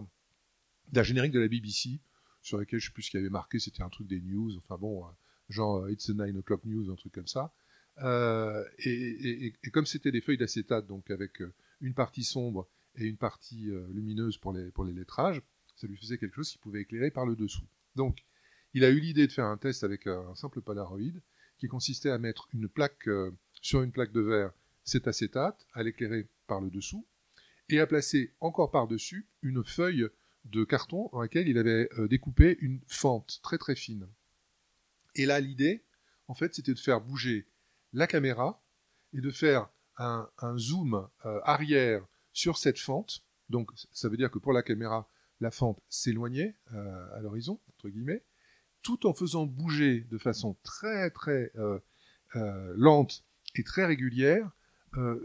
d'un 0.92 1.02
générique 1.02 1.32
de 1.32 1.40
la 1.40 1.48
BBC 1.48 2.00
sur 2.42 2.58
lequel 2.58 2.80
je 2.80 2.86
sais 2.86 2.92
plus 2.92 3.02
ce 3.02 3.10
qu'il 3.10 3.18
y 3.18 3.22
avait 3.22 3.30
marqué, 3.30 3.58
c'était 3.58 3.82
un 3.82 3.90
truc 3.90 4.06
des 4.08 4.20
news, 4.20 4.56
enfin 4.56 4.76
bon, 4.78 5.04
genre 5.48 5.88
It's 5.88 6.08
a 6.10 6.14
9 6.14 6.36
o'clock 6.36 6.64
news, 6.64 6.90
un 6.90 6.96
truc 6.96 7.12
comme 7.12 7.26
ça. 7.26 7.52
Euh, 8.02 8.64
et, 8.78 9.54
et, 9.62 9.70
comme 9.70 9.86
c'était 9.86 10.12
des 10.12 10.20
feuilles 10.20 10.38
d'acétate, 10.38 10.86
donc 10.86 11.10
avec 11.10 11.42
une 11.80 11.94
partie 11.94 12.24
sombre 12.24 12.68
et 12.94 13.04
une 13.04 13.16
partie 13.16 13.70
euh, 13.70 13.86
lumineuse 13.92 14.38
pour 14.38 14.52
les, 14.52 14.70
pour 14.70 14.84
les 14.84 14.92
lettrages, 14.92 15.42
ça 15.78 15.86
lui 15.86 15.96
faisait 15.96 16.18
quelque 16.18 16.34
chose 16.34 16.50
qui 16.50 16.58
pouvait 16.58 16.82
éclairer 16.82 17.10
par 17.10 17.24
le 17.24 17.36
dessous. 17.36 17.64
Donc, 17.94 18.24
il 18.74 18.84
a 18.84 18.90
eu 18.90 19.00
l'idée 19.00 19.26
de 19.26 19.32
faire 19.32 19.46
un 19.46 19.56
test 19.56 19.84
avec 19.84 20.06
un 20.06 20.34
simple 20.34 20.60
Polaroid 20.60 21.20
qui 21.58 21.68
consistait 21.68 22.10
à 22.10 22.18
mettre 22.18 22.48
une 22.52 22.68
plaque 22.68 23.08
euh, 23.08 23.30
sur 23.62 23.82
une 23.82 23.92
plaque 23.92 24.12
de 24.12 24.20
verre 24.20 24.52
cet 24.84 25.06
acétate, 25.06 25.66
à 25.74 25.82
l'éclairer 25.82 26.26
par 26.46 26.60
le 26.60 26.70
dessous, 26.70 27.06
et 27.68 27.80
à 27.80 27.86
placer 27.86 28.32
encore 28.40 28.70
par-dessus 28.70 29.26
une 29.42 29.62
feuille 29.62 30.08
de 30.44 30.64
carton 30.64 31.10
dans 31.12 31.20
laquelle 31.20 31.48
il 31.48 31.58
avait 31.58 31.88
euh, 31.98 32.08
découpé 32.08 32.56
une 32.60 32.80
fente 32.86 33.40
très 33.42 33.58
très 33.58 33.76
fine. 33.76 34.08
Et 35.14 35.26
là, 35.26 35.40
l'idée, 35.40 35.84
en 36.26 36.34
fait, 36.34 36.54
c'était 36.54 36.74
de 36.74 36.78
faire 36.78 37.00
bouger 37.00 37.46
la 37.92 38.06
caméra 38.06 38.62
et 39.12 39.20
de 39.20 39.30
faire 39.30 39.68
un, 39.96 40.28
zoom 40.56 41.08
euh, 41.24 41.40
arrière 41.42 42.06
sur 42.32 42.56
cette 42.56 42.78
fente. 42.78 43.24
Donc, 43.50 43.70
ça 43.92 44.08
veut 44.08 44.16
dire 44.16 44.30
que 44.30 44.38
pour 44.38 44.52
la 44.52 44.62
caméra, 44.62 45.08
la 45.40 45.50
fente 45.50 45.80
s'éloignait 45.88 46.56
euh, 46.72 47.16
à 47.16 47.20
l'horizon, 47.20 47.60
entre 47.70 47.88
guillemets, 47.88 48.24
tout 48.82 49.06
en 49.06 49.14
faisant 49.14 49.46
bouger 49.46 50.06
de 50.10 50.18
façon 50.18 50.56
très 50.62 51.10
très 51.10 51.52
euh, 51.56 51.78
euh 52.36 52.72
lente 52.76 53.24
et 53.54 53.64
très 53.64 53.84
régulière 53.84 54.50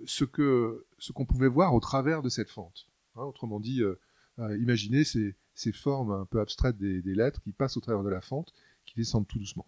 ce 0.05 0.24
que 0.24 0.86
ce 1.00 1.13
qu'on 1.13 1.25
pouvait 1.25 1.48
voir 1.48 1.74
au 1.74 1.79
travers 1.79 2.22
de 2.22 2.29
cette 2.29 2.50
fente. 2.50 2.88
Hein, 3.15 3.24
autrement 3.24 3.60
dit, 3.60 3.82
imaginez 4.38 5.03
ces, 5.03 5.36
formes 5.74 6.12
un 6.12 6.25
peu 6.25 6.39
abstraites 6.41 6.77
des, 6.77 7.01
lettres 7.01 7.41
qui 7.41 7.53
passent 7.53 7.77
au 7.77 7.82
travers 7.82 8.03
de 8.03 8.10
la 8.10 8.22
fente, 8.22 8.53
qui 8.86 8.93
descendent 8.96 9.27
tout 9.27 9.39
doucement. 9.39 9.65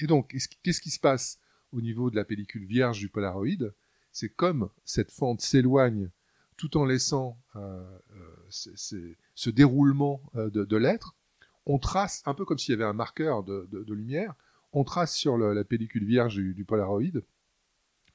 Et 0.00 0.06
donc, 0.06 0.34
qu'est-ce 0.62 0.80
qui 0.80 0.90
se 0.90 0.98
passe 0.98 1.38
au 1.72 1.80
niveau 1.80 2.10
de 2.10 2.16
la 2.16 2.24
pellicule 2.24 2.64
vierge 2.64 2.98
du 2.98 3.08
Polaroid, 3.08 3.70
c'est 4.12 4.30
comme 4.30 4.70
cette 4.84 5.10
fente 5.10 5.40
s'éloigne 5.40 6.10
tout 6.56 6.76
en 6.76 6.84
laissant 6.84 7.38
ce 8.50 9.50
déroulement 9.50 10.22
euh, 10.36 10.50
de, 10.50 10.64
de, 10.64 10.76
lettres, 10.76 11.16
on 11.66 11.78
trace, 11.78 12.22
un 12.26 12.34
peu 12.34 12.44
comme 12.44 12.58
s'il 12.58 12.72
y 12.72 12.74
avait 12.74 12.84
un 12.84 12.92
marqueur 12.92 13.42
de, 13.42 13.92
lumière, 13.92 14.34
on 14.72 14.84
trace 14.84 15.14
sur 15.14 15.38
la 15.38 15.64
pellicule 15.64 16.04
vierge 16.04 16.34
du, 16.34 16.54
du, 16.54 16.64
Polaroid 16.64 17.20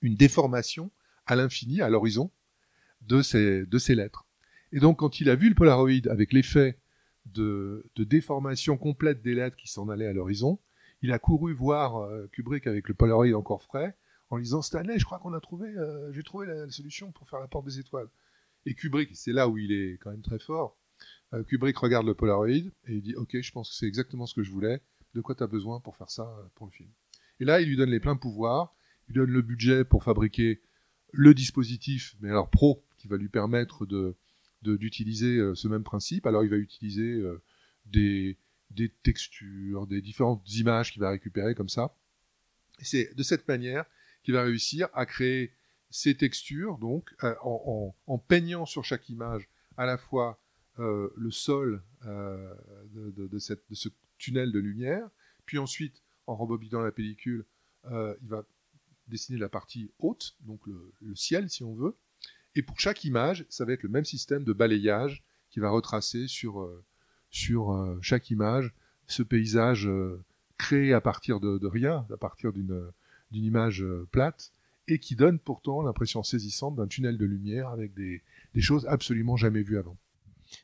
une 0.01 0.15
déformation 0.15 0.91
à 1.25 1.35
l'infini, 1.35 1.81
à 1.81 1.89
l'horizon, 1.89 2.31
de 3.01 3.21
ces, 3.21 3.95
lettres. 3.95 4.25
Et 4.71 4.79
donc, 4.79 4.99
quand 4.99 5.19
il 5.19 5.29
a 5.29 5.35
vu 5.35 5.49
le 5.49 5.55
Polaroid 5.55 6.07
avec 6.09 6.33
l'effet 6.33 6.79
de, 7.25 7.85
déformation 7.97 8.77
complète 8.77 9.21
des 9.21 9.35
lettres 9.35 9.55
qui 9.55 9.67
s'en 9.67 9.89
allaient 9.89 10.07
à 10.07 10.13
l'horizon, 10.13 10.59
il 11.01 11.11
a 11.11 11.19
couru 11.19 11.53
voir 11.53 11.97
euh, 11.97 12.27
Kubrick 12.33 12.67
avec 12.67 12.87
le 12.87 12.93
Polaroid 12.93 13.33
encore 13.33 13.63
frais, 13.63 13.95
en 14.29 14.37
lui 14.37 14.43
disant 14.43 14.61
Stanley, 14.61 14.99
je 14.99 15.05
crois 15.05 15.19
qu'on 15.19 15.33
a 15.33 15.39
trouvé, 15.39 15.69
euh, 15.69 16.11
j'ai 16.11 16.23
trouvé 16.23 16.45
la, 16.45 16.69
solution 16.69 17.11
pour 17.11 17.27
faire 17.29 17.39
la 17.39 17.47
porte 17.47 17.65
des 17.65 17.79
étoiles. 17.79 18.09
Et 18.65 18.73
Kubrick, 18.73 19.15
c'est 19.15 19.33
là 19.33 19.47
où 19.47 19.57
il 19.57 19.71
est 19.71 19.97
quand 19.99 20.11
même 20.11 20.21
très 20.21 20.39
fort. 20.39 20.77
Euh, 21.33 21.43
Kubrick 21.43 21.77
regarde 21.77 22.05
le 22.05 22.13
Polaroid 22.13 22.49
et 22.49 22.71
il 22.87 23.01
dit 23.01 23.15
Ok, 23.15 23.39
je 23.39 23.51
pense 23.51 23.69
que 23.69 23.75
c'est 23.75 23.87
exactement 23.87 24.25
ce 24.25 24.33
que 24.33 24.43
je 24.43 24.51
voulais. 24.51 24.81
De 25.13 25.21
quoi 25.21 25.35
tu 25.35 25.43
as 25.43 25.47
besoin 25.47 25.79
pour 25.79 25.95
faire 25.95 26.09
ça 26.09 26.23
euh, 26.23 26.47
pour 26.55 26.67
le 26.67 26.71
film? 26.71 26.89
Et 27.39 27.45
là, 27.45 27.61
il 27.61 27.69
lui 27.69 27.77
donne 27.77 27.89
les 27.89 27.99
pleins 27.99 28.15
pouvoirs. 28.15 28.75
Il 29.07 29.13
lui 29.13 29.19
donne 29.21 29.31
le 29.31 29.41
budget 29.41 29.85
pour 29.85 30.03
fabriquer 30.03 30.61
le 31.11 31.33
dispositif, 31.33 32.15
mais 32.19 32.29
alors 32.29 32.49
pro, 32.49 32.83
qui 32.97 33.07
va 33.07 33.17
lui 33.17 33.29
permettre 33.29 33.85
de 33.85 34.15
d'utiliser 34.61 35.37
euh, 35.37 35.55
ce 35.55 35.69
même 35.69 35.83
principe. 35.83 36.27
Alors, 36.27 36.43
il 36.43 36.49
va 36.49 36.57
utiliser 36.57 37.23
des 37.85 38.37
des 38.71 38.89
textures, 38.89 39.87
des 39.87 40.01
différentes 40.01 40.43
images 40.53 40.91
qu'il 40.91 41.01
va 41.01 41.09
récupérer 41.09 41.55
comme 41.55 41.69
ça. 41.69 41.95
C'est 42.81 43.15
de 43.15 43.23
cette 43.23 43.47
manière 43.47 43.85
qu'il 44.23 44.33
va 44.33 44.43
réussir 44.43 44.89
à 44.93 45.05
créer 45.05 45.53
ces 45.89 46.15
textures, 46.15 46.77
donc 46.77 47.13
euh, 47.23 47.35
en, 47.41 48.17
peignant 48.17 48.65
sur 48.65 48.83
chaque 48.83 49.09
image 49.09 49.49
à 49.77 49.85
la 49.85 49.97
fois 49.97 50.39
euh, 50.79 51.09
le 51.17 51.31
sol 51.31 51.81
euh, 52.05 52.53
de, 52.93 53.39
ce 53.39 53.89
tunnel 54.17 54.51
de 54.51 54.59
lumière, 54.59 55.09
puis 55.45 55.57
ensuite, 55.57 56.03
en 56.27 56.35
rembobinant 56.35 56.81
la 56.81 56.91
pellicule, 56.91 57.45
il 57.85 58.27
va 58.27 58.43
dessiner 59.07 59.39
la 59.39 59.49
partie 59.49 59.89
haute, 59.99 60.35
donc 60.41 60.61
le, 60.67 61.15
ciel 61.15 61.49
si 61.49 61.63
on 61.63 61.73
veut, 61.73 61.95
et 62.55 62.61
pour 62.61 62.79
chaque 62.79 63.03
image, 63.03 63.45
ça 63.49 63.65
va 63.65 63.73
être 63.73 63.83
le 63.83 63.89
même 63.89 64.05
système 64.05 64.43
de 64.43 64.53
balayage 64.53 65.23
qui 65.49 65.59
va 65.59 65.69
retracer 65.69 66.27
sur 66.27 66.69
sur 67.31 67.97
chaque 68.01 68.29
image 68.29 68.73
ce 69.07 69.23
paysage 69.23 69.89
créé 70.57 70.93
à 70.93 71.01
partir 71.01 71.39
de, 71.39 71.65
rien, 71.65 72.05
à 72.13 72.17
partir 72.17 72.53
d'une 72.53 72.91
image 73.31 73.83
plate, 74.11 74.51
et 74.89 74.99
qui 74.99 75.15
donne 75.15 75.39
pourtant 75.39 75.81
l'impression 75.81 76.23
saisissante 76.23 76.75
d'un 76.75 76.87
tunnel 76.87 77.17
de 77.17 77.25
lumière 77.25 77.69
avec 77.69 77.93
des, 77.93 78.21
choses 78.59 78.85
absolument 78.87 79.37
jamais 79.37 79.61
vues 79.61 79.77
avant. 79.77 79.97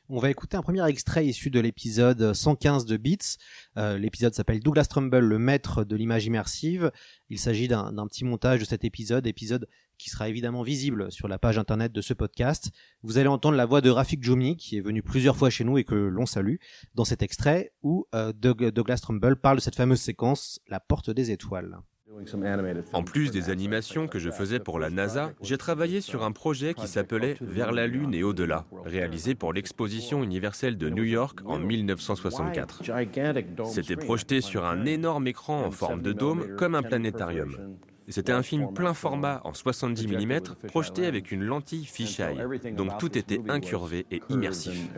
On 0.08 0.18
va 0.18 0.30
écouter 0.30 0.56
un 0.56 0.62
premier 0.62 0.84
extrait 0.88 1.26
issu 1.26 1.48
de 1.48 1.60
l'épisode 1.60 2.32
115 2.34 2.86
de 2.86 2.96
Beats. 2.96 3.36
Euh, 3.76 3.96
l'épisode 3.96 4.34
s'appelle 4.34 4.58
Douglas 4.58 4.86
Trumbull, 4.86 5.24
le 5.24 5.38
maître 5.38 5.84
de 5.84 5.94
l'image 5.94 6.26
immersive. 6.26 6.90
Il 7.30 7.38
s'agit 7.38 7.68
d'un 7.68 8.06
petit 8.08 8.24
montage 8.24 8.58
de 8.58 8.64
cet 8.64 8.84
épisode, 8.84 9.26
épisode 9.28 9.68
qui 9.96 10.10
sera 10.10 10.28
évidemment 10.28 10.62
visible 10.62 11.10
sur 11.10 11.28
la 11.28 11.38
page 11.38 11.56
internet 11.56 11.92
de 11.92 12.00
ce 12.00 12.14
podcast. 12.14 12.70
Vous 13.02 13.18
allez 13.18 13.28
entendre 13.28 13.56
la 13.56 13.64
voix 13.64 13.80
de 13.80 13.90
Rafik 13.90 14.22
Djoumi, 14.22 14.56
qui 14.56 14.76
est 14.76 14.80
venu 14.80 15.02
plusieurs 15.02 15.36
fois 15.36 15.50
chez 15.50 15.64
nous 15.64 15.78
et 15.78 15.84
que 15.84 15.94
l'on 15.94 16.26
salue, 16.26 16.56
dans 16.94 17.04
cet 17.04 17.22
extrait 17.22 17.72
où 17.82 18.06
euh, 18.14 18.32
Doug, 18.32 18.70
Douglas 18.70 18.98
Trumbull 18.98 19.40
parle 19.40 19.58
de 19.58 19.62
cette 19.62 19.76
fameuse 19.76 20.00
séquence, 20.00 20.60
la 20.68 20.80
porte 20.80 21.10
des 21.10 21.30
étoiles. 21.30 21.78
En 22.92 23.02
plus 23.02 23.30
des 23.30 23.50
animations 23.50 24.06
que 24.06 24.18
je 24.18 24.30
faisais 24.30 24.60
pour 24.60 24.78
la 24.78 24.90
NASA, 24.90 25.32
j'ai 25.42 25.58
travaillé 25.58 26.00
sur 26.00 26.24
un 26.24 26.32
projet 26.32 26.72
qui 26.72 26.86
s'appelait 26.86 27.36
Vers 27.40 27.72
la 27.72 27.86
Lune 27.86 28.14
et 28.14 28.22
au-delà, 28.22 28.64
réalisé 28.84 29.34
pour 29.34 29.52
l'exposition 29.52 30.22
universelle 30.22 30.78
de 30.78 30.88
New 30.88 31.02
York 31.02 31.40
en 31.44 31.58
1964. 31.58 32.82
C'était 33.64 33.96
projeté 33.96 34.40
sur 34.40 34.64
un 34.64 34.84
énorme 34.84 35.26
écran 35.26 35.64
en 35.64 35.70
forme 35.70 36.00
de 36.00 36.12
dôme 36.12 36.54
comme 36.56 36.74
un 36.74 36.82
planétarium. 36.82 37.76
C'était 38.08 38.32
un 38.32 38.42
film 38.42 38.72
plein 38.72 38.94
format 38.94 39.40
en 39.42 39.52
70 39.52 40.06
mm 40.06 40.40
projeté 40.68 41.06
avec 41.06 41.32
une 41.32 41.42
lentille 41.42 41.84
fisheye, 41.84 42.38
donc 42.76 42.98
tout 42.98 43.18
était 43.18 43.40
incurvé 43.48 44.06
et 44.12 44.22
immersif. 44.28 44.88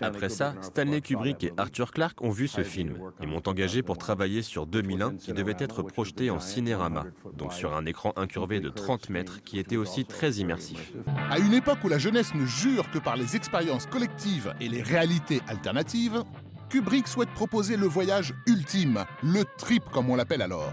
Après 0.00 0.28
ça, 0.28 0.54
Stanley 0.60 1.00
Kubrick 1.00 1.44
et 1.44 1.52
Arthur 1.56 1.90
Clarke 1.90 2.22
ont 2.22 2.30
vu 2.30 2.48
ce 2.48 2.62
film 2.62 2.98
et 3.20 3.26
m'ont 3.26 3.42
engagé 3.46 3.82
pour 3.82 3.98
travailler 3.98 4.42
sur 4.42 4.66
2001 4.66 5.16
qui 5.16 5.32
devait 5.32 5.56
être 5.58 5.82
projeté 5.82 6.30
en 6.30 6.40
cinérama, 6.40 7.04
donc 7.36 7.52
sur 7.52 7.74
un 7.74 7.86
écran 7.86 8.12
incurvé 8.16 8.60
de 8.60 8.68
30 8.68 9.10
mètres 9.10 9.42
qui 9.42 9.58
était 9.58 9.76
aussi 9.76 10.04
très 10.04 10.32
immersif. 10.32 10.92
À 11.30 11.38
une 11.38 11.54
époque 11.54 11.78
où 11.84 11.88
la 11.88 11.98
jeunesse 11.98 12.34
ne 12.34 12.46
jure 12.46 12.90
que 12.90 12.98
par 12.98 13.16
les 13.16 13.36
expériences 13.36 13.86
collectives 13.86 14.54
et 14.60 14.68
les 14.68 14.82
réalités 14.82 15.40
alternatives, 15.48 16.22
Kubrick 16.68 17.06
souhaite 17.06 17.30
proposer 17.30 17.76
le 17.76 17.86
voyage 17.86 18.34
ultime, 18.46 19.04
le 19.22 19.44
trip 19.58 19.84
comme 19.92 20.10
on 20.10 20.16
l'appelle 20.16 20.42
alors. 20.42 20.72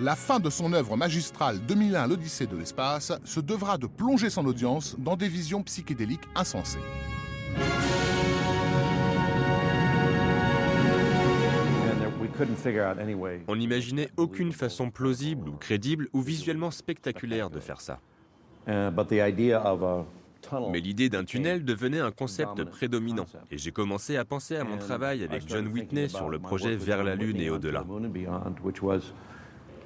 La 0.00 0.14
fin 0.14 0.38
de 0.38 0.48
son 0.48 0.72
œuvre 0.74 0.96
magistrale 0.96 1.58
2001 1.66 2.06
l'Odyssée 2.06 2.46
de 2.46 2.56
l'espace 2.56 3.12
se 3.24 3.40
devra 3.40 3.78
de 3.78 3.88
plonger 3.88 4.30
son 4.30 4.46
audience 4.46 4.94
dans 4.98 5.16
des 5.16 5.28
visions 5.28 5.62
psychédéliques 5.64 6.28
insensées. 6.36 6.78
On 13.48 13.56
n'imaginait 13.56 14.10
aucune 14.16 14.52
façon 14.52 14.90
plausible 14.90 15.48
ou 15.48 15.52
crédible 15.52 16.08
ou 16.12 16.20
visuellement 16.20 16.70
spectaculaire 16.70 17.50
de 17.50 17.60
faire 17.60 17.80
ça. 17.80 18.00
Mais 20.70 20.80
l'idée 20.80 21.08
d'un 21.08 21.24
tunnel 21.24 21.64
devenait 21.64 22.00
un 22.00 22.10
concept 22.10 22.64
prédominant, 22.64 23.26
et 23.50 23.58
j'ai 23.58 23.72
commencé 23.72 24.16
à 24.16 24.24
penser 24.24 24.56
à 24.56 24.64
mon 24.64 24.78
travail 24.78 25.24
avec 25.24 25.48
John 25.48 25.66
Whitney 25.68 26.08
sur 26.08 26.28
le 26.28 26.38
projet 26.38 26.76
Vers 26.76 27.02
la 27.02 27.16
Lune 27.16 27.38
et 27.38 27.50
au-delà. 27.50 27.84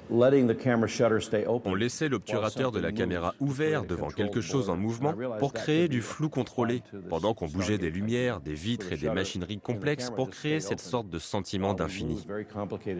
On 0.09 1.75
laissait 1.75 2.09
l'obturateur 2.09 2.71
de 2.71 2.79
la 2.79 2.91
caméra 2.91 3.33
ouvert 3.39 3.85
devant 3.85 4.09
quelque 4.09 4.41
chose 4.41 4.69
en 4.69 4.77
mouvement 4.77 5.13
pour 5.39 5.53
créer 5.53 5.87
du 5.87 6.01
flou 6.01 6.29
contrôlé, 6.29 6.83
pendant 7.09 7.33
qu'on 7.33 7.47
bougeait 7.47 7.77
des 7.77 7.89
lumières, 7.89 8.39
des 8.41 8.53
vitres 8.53 8.91
et 8.91 8.97
des 8.97 9.09
machineries 9.09 9.59
complexes 9.59 10.09
pour 10.09 10.29
créer 10.29 10.59
cette 10.59 10.79
sorte 10.79 11.09
de 11.09 11.19
sentiment 11.19 11.73
d'infini. 11.73 12.25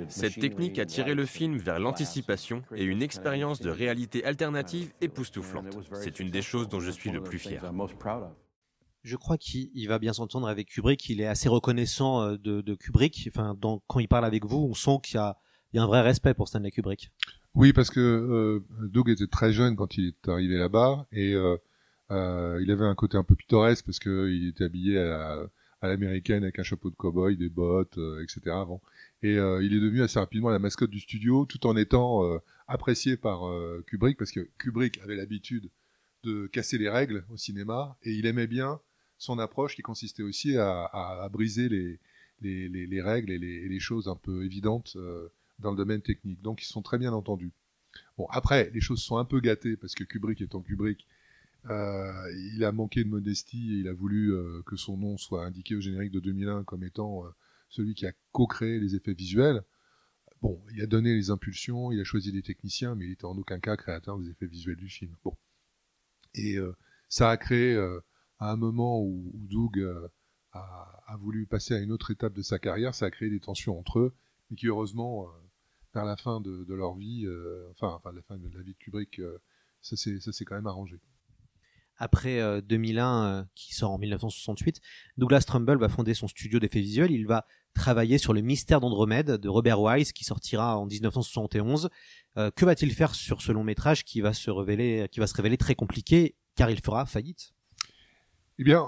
Cette 0.08 0.40
technique 0.40 0.80
a 0.80 0.86
tiré 0.86 1.14
le 1.16 1.26
film 1.26 1.58
vers 1.58 1.80
l'anticipation 1.80 2.64
et 2.76 2.84
une 2.84 3.02
expérience 3.02 3.60
de 3.60 3.70
réalité 3.70 4.24
alternative 4.26 4.92
époustouflante. 5.02 5.78
C'est 5.94 6.20
une 6.20 6.30
des 6.30 6.42
choses 6.42 6.70
dont 6.70 6.80
je 6.80 6.92
suis 6.92 7.12
le 7.12 7.22
plus 7.22 7.40
fier. 7.40 7.64
Je 9.04 9.18
crois 9.18 9.38
qu'il 9.38 9.88
va 9.90 10.00
bien 10.00 10.14
s'entendre 10.14 10.48
avec 10.48 10.70
Kubrick. 10.70 11.10
Il 11.10 11.20
est 11.20 11.28
assez 11.28 11.50
reconnaissant 11.50 12.22
euh, 12.22 12.38
de, 12.38 12.76
Kubrick. 12.76 13.28
Enfin, 13.28 13.58
quand 13.88 14.00
il 14.00 14.08
parle 14.08 14.24
avec 14.24 14.46
vous, 14.46 14.66
on 14.70 14.74
sent 14.74 15.00
qu'il 15.04 15.16
y 15.16 15.20
a 15.20 15.38
il 15.74 15.78
y 15.78 15.80
a 15.80 15.84
un 15.84 15.88
vrai 15.88 16.02
respect 16.02 16.34
pour 16.34 16.48
Stanley 16.48 16.72
Kubrick. 16.72 17.12
Oui, 17.56 17.74
parce 17.74 17.90
que 17.90 18.00
euh, 18.00 18.88
Doug 18.88 19.10
était 19.10 19.28
très 19.28 19.52
jeune 19.52 19.76
quand 19.76 19.98
il 19.98 20.10
est 20.10 20.30
arrivé 20.30 20.58
là-bas 20.58 21.08
et 21.12 21.34
euh, 21.34 21.58
euh, 22.12 22.60
il 22.62 22.72
avait 22.72 22.86
un 22.86 22.96
côté 22.96 23.18
un 23.18 23.24
peu 23.24 23.36
pittoresque 23.36 23.86
parce 23.86 24.00
qu'il 24.00 24.48
était 24.48 24.66
habillé 24.66 25.00
à, 25.00 25.50
l'américaine 25.82 26.44
avec 26.44 26.60
un 26.60 26.64
chapeau 26.64 26.90
de 26.90 26.96
cow-boy, 26.96 27.36
des 27.36 27.50
bottes, 27.50 28.00
etc. 28.22 28.42
Avant. 28.52 28.82
Et 29.22 29.34
il 29.34 29.74
est 29.74 29.82
devenu 29.82 30.02
assez 30.02 30.18
rapidement 30.18 30.50
la 30.50 30.60
mascotte 30.60 30.90
du 30.90 31.02
studio, 31.02 31.46
tout 31.46 31.68
en 31.68 31.76
étant 31.76 32.22
apprécié 32.70 33.18
par 33.18 33.42
Kubrick 33.88 34.18
parce 34.18 34.32
que 34.32 34.48
Kubrick 34.58 35.00
avait 35.00 35.18
l'habitude 35.18 35.70
de 36.24 36.48
casser 36.48 36.78
les 36.78 36.88
règles 36.88 37.26
au 37.30 37.36
cinéma 37.36 37.98
et 38.04 38.14
il 38.14 38.26
aimait 38.28 38.48
bien 38.48 38.80
son 39.18 39.40
approche 39.40 39.76
qui 39.76 39.82
consistait 39.82 40.24
aussi 40.24 40.56
à, 40.56 41.28
briser 41.34 41.68
les, 41.68 43.02
règles 43.02 43.32
et 43.32 43.38
les, 43.38 43.80
choses 43.82 44.08
un 44.08 44.16
peu 44.16 44.46
évidentes 44.46 44.96
dans 45.64 45.72
le 45.72 45.78
domaine 45.78 46.02
technique. 46.02 46.42
Donc 46.42 46.62
ils 46.62 46.68
sont 46.68 46.82
très 46.82 46.98
bien 46.98 47.14
entendus. 47.14 47.54
Bon, 48.18 48.28
après, 48.30 48.70
les 48.74 48.82
choses 48.82 49.02
sont 49.02 49.18
un 49.18 49.26
peu 49.26 49.40
gâtées 49.40 49.78
parce 49.78 49.96
que 49.96 50.04
Kubrick 50.04 50.42
étant 50.42 50.62
Kubrick, 50.62 51.08
euh, 51.70 52.32
il 52.54 52.64
a 52.66 52.72
manqué 52.72 53.04
de 53.04 53.10
modestie 53.10 53.74
et 53.74 53.78
il 53.80 53.88
a 53.88 53.94
voulu 53.94 54.34
euh, 54.34 54.62
que 54.66 54.76
son 54.76 54.98
nom 54.98 55.18
soit 55.18 55.46
indiqué 55.46 55.76
au 55.76 55.82
générique 55.82 56.12
de 56.12 56.20
2001 56.20 56.64
comme 56.64 56.84
étant 56.84 57.26
euh, 57.26 57.30
celui 57.70 57.94
qui 57.94 58.06
a 58.06 58.12
co-créé 58.32 58.80
les 58.80 58.96
effets 58.96 59.14
visuels. 59.14 59.64
Bon, 60.42 60.62
il 60.74 60.82
a 60.82 60.88
donné 60.88 61.16
les 61.16 61.30
impulsions, 61.30 61.92
il 61.92 62.00
a 62.02 62.04
choisi 62.04 62.32
des 62.32 62.42
techniciens, 62.42 62.96
mais 62.96 63.06
il 63.06 63.12
était 63.12 63.26
en 63.26 63.38
aucun 63.38 63.60
cas 63.60 63.78
créateur 63.78 64.20
des 64.20 64.30
effets 64.30 64.46
visuels 64.46 64.76
du 64.76 64.90
film. 64.90 65.16
Bon. 65.24 65.38
Et 66.36 66.58
ça 67.08 67.30
a 67.30 67.38
créé, 67.38 67.78
à 68.40 68.52
un 68.52 68.58
moment 68.58 69.00
où, 69.00 69.32
Doug 69.36 69.80
a, 70.52 71.04
a, 71.08 71.16
voulu 71.16 71.46
passer 71.46 71.76
à 71.76 71.80
une 71.80 71.94
autre 71.94 72.12
étape 72.12 72.34
de 72.34 72.42
sa 72.42 72.60
carrière, 72.60 72.94
ça 72.94 73.06
a 73.06 73.12
créé 73.12 73.30
des 73.30 73.40
tensions 73.40 73.80
entre 73.80 74.00
eux, 74.00 74.14
mais 74.50 74.58
qui 74.58 74.68
heureusement 74.68 75.30
vers 75.94 76.06
la 76.06 76.18
fin 76.18 76.42
de, 76.42 76.74
leur 76.74 76.96
vie, 76.96 77.26
euh, 77.26 77.70
enfin, 77.72 77.94
enfin, 77.96 78.12
la 78.14 78.22
fin 78.22 78.38
de 78.38 78.50
la 78.56 78.64
vie 78.64 78.74
de 78.74 78.78
Kubrick, 78.78 79.20
euh, 79.20 79.40
ça 79.82 79.96
s'est 79.96 80.46
quand 80.46 80.56
même 80.56 80.68
arrangé. 80.68 81.00
Après 81.98 82.62
2001, 82.64 83.26
euh, 83.26 83.44
qui 83.54 83.76
sort 83.76 83.92
en 83.92 84.00
1968, 84.00 84.82
Douglas 85.18 85.44
Trumbull 85.46 85.78
va 85.78 85.90
fonder 85.90 86.16
son 86.16 86.28
studio 86.28 86.60
d'effets 86.60 86.82
visuels. 86.82 87.12
Il 87.12 87.28
va 87.28 87.46
travailler 87.76 88.18
sur 88.18 88.34
le 88.34 88.42
mystère 88.42 88.80
d'Andromède 88.80 89.32
de 89.32 89.50
Robert 89.50 89.80
Wise, 89.80 90.12
qui 90.12 90.24
sortira 90.24 90.80
en 90.80 90.86
1971. 90.88 91.90
que 92.36 92.66
va-t-il 92.66 92.92
faire 92.94 93.14
sur 93.14 93.42
ce 93.42 93.52
long 93.52 93.64
métrage 93.64 94.04
qui 94.04 94.22
va 94.22 94.34
se 94.34 94.50
révéler, 94.50 95.08
qui 95.12 95.20
va 95.20 95.28
se 95.28 95.36
révéler 95.36 95.58
très 95.58 95.76
compliqué, 95.76 96.36
car 96.56 96.72
il 96.72 96.82
fera 96.82 97.06
faillite? 97.06 97.54
Eh 98.58 98.64
bien, 98.64 98.84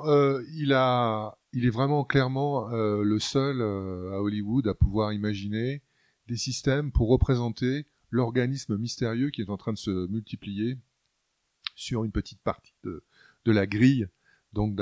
il 0.54 0.74
a, 0.74 1.38
il 1.54 1.66
est 1.66 1.72
vraiment 1.72 2.06
clairement 2.06 2.68
le 2.70 3.20
seul 3.20 3.62
à 3.62 4.22
Hollywood 4.22 4.68
à 4.68 4.74
pouvoir 4.74 5.14
imaginer 5.14 5.84
des 6.28 6.38
systèmes 6.38 6.92
pour 6.92 7.10
représenter 7.10 7.86
l'organisme 8.10 8.78
mystérieux 8.78 9.30
qui 9.30 9.42
est 9.42 9.50
en 9.50 9.58
train 9.58 9.74
de 9.74 9.78
se 9.78 10.08
multiplier 10.08 10.78
sur 11.76 12.04
une 12.04 12.12
petite 12.12 12.42
partie 12.42 12.74
de, 12.84 13.04
la 13.46 13.68
grille 13.68 14.08
donc 14.54 14.80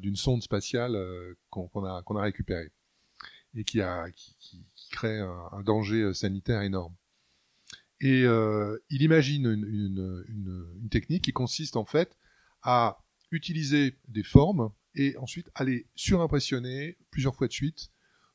d'une 0.00 0.16
sonde 0.16 0.42
spatiale 0.42 0.96
euh, 0.96 1.34
qu'on 1.50 1.84
a, 1.84 2.02
récupérée 2.22 2.72
et 3.54 3.62
qui, 3.62 3.80
crée 4.90 5.20
un, 5.20 5.62
danger 5.62 6.02
euh, 6.02 6.14
sanitaire 6.14 6.62
énorme. 6.62 6.94
Et 8.00 8.24
euh, 8.24 8.78
il 8.90 9.02
imagine 9.02 9.46
une, 9.46 10.24
une, 10.28 10.88
technique 10.90 11.24
qui 11.24 11.32
consiste 11.32 11.76
en 11.76 11.84
fait 11.84 12.18
à 12.62 12.98
utiliser 13.30 13.96
des 14.08 14.22
formes 14.22 14.70
et 14.94 15.16
ensuite 15.18 15.50
à 15.54 15.64
les 15.64 15.86
surimpressionner 15.94 16.98
plusieurs 17.10 17.34
fois 17.34 17.46
de 17.46 17.52
suite 17.52 17.90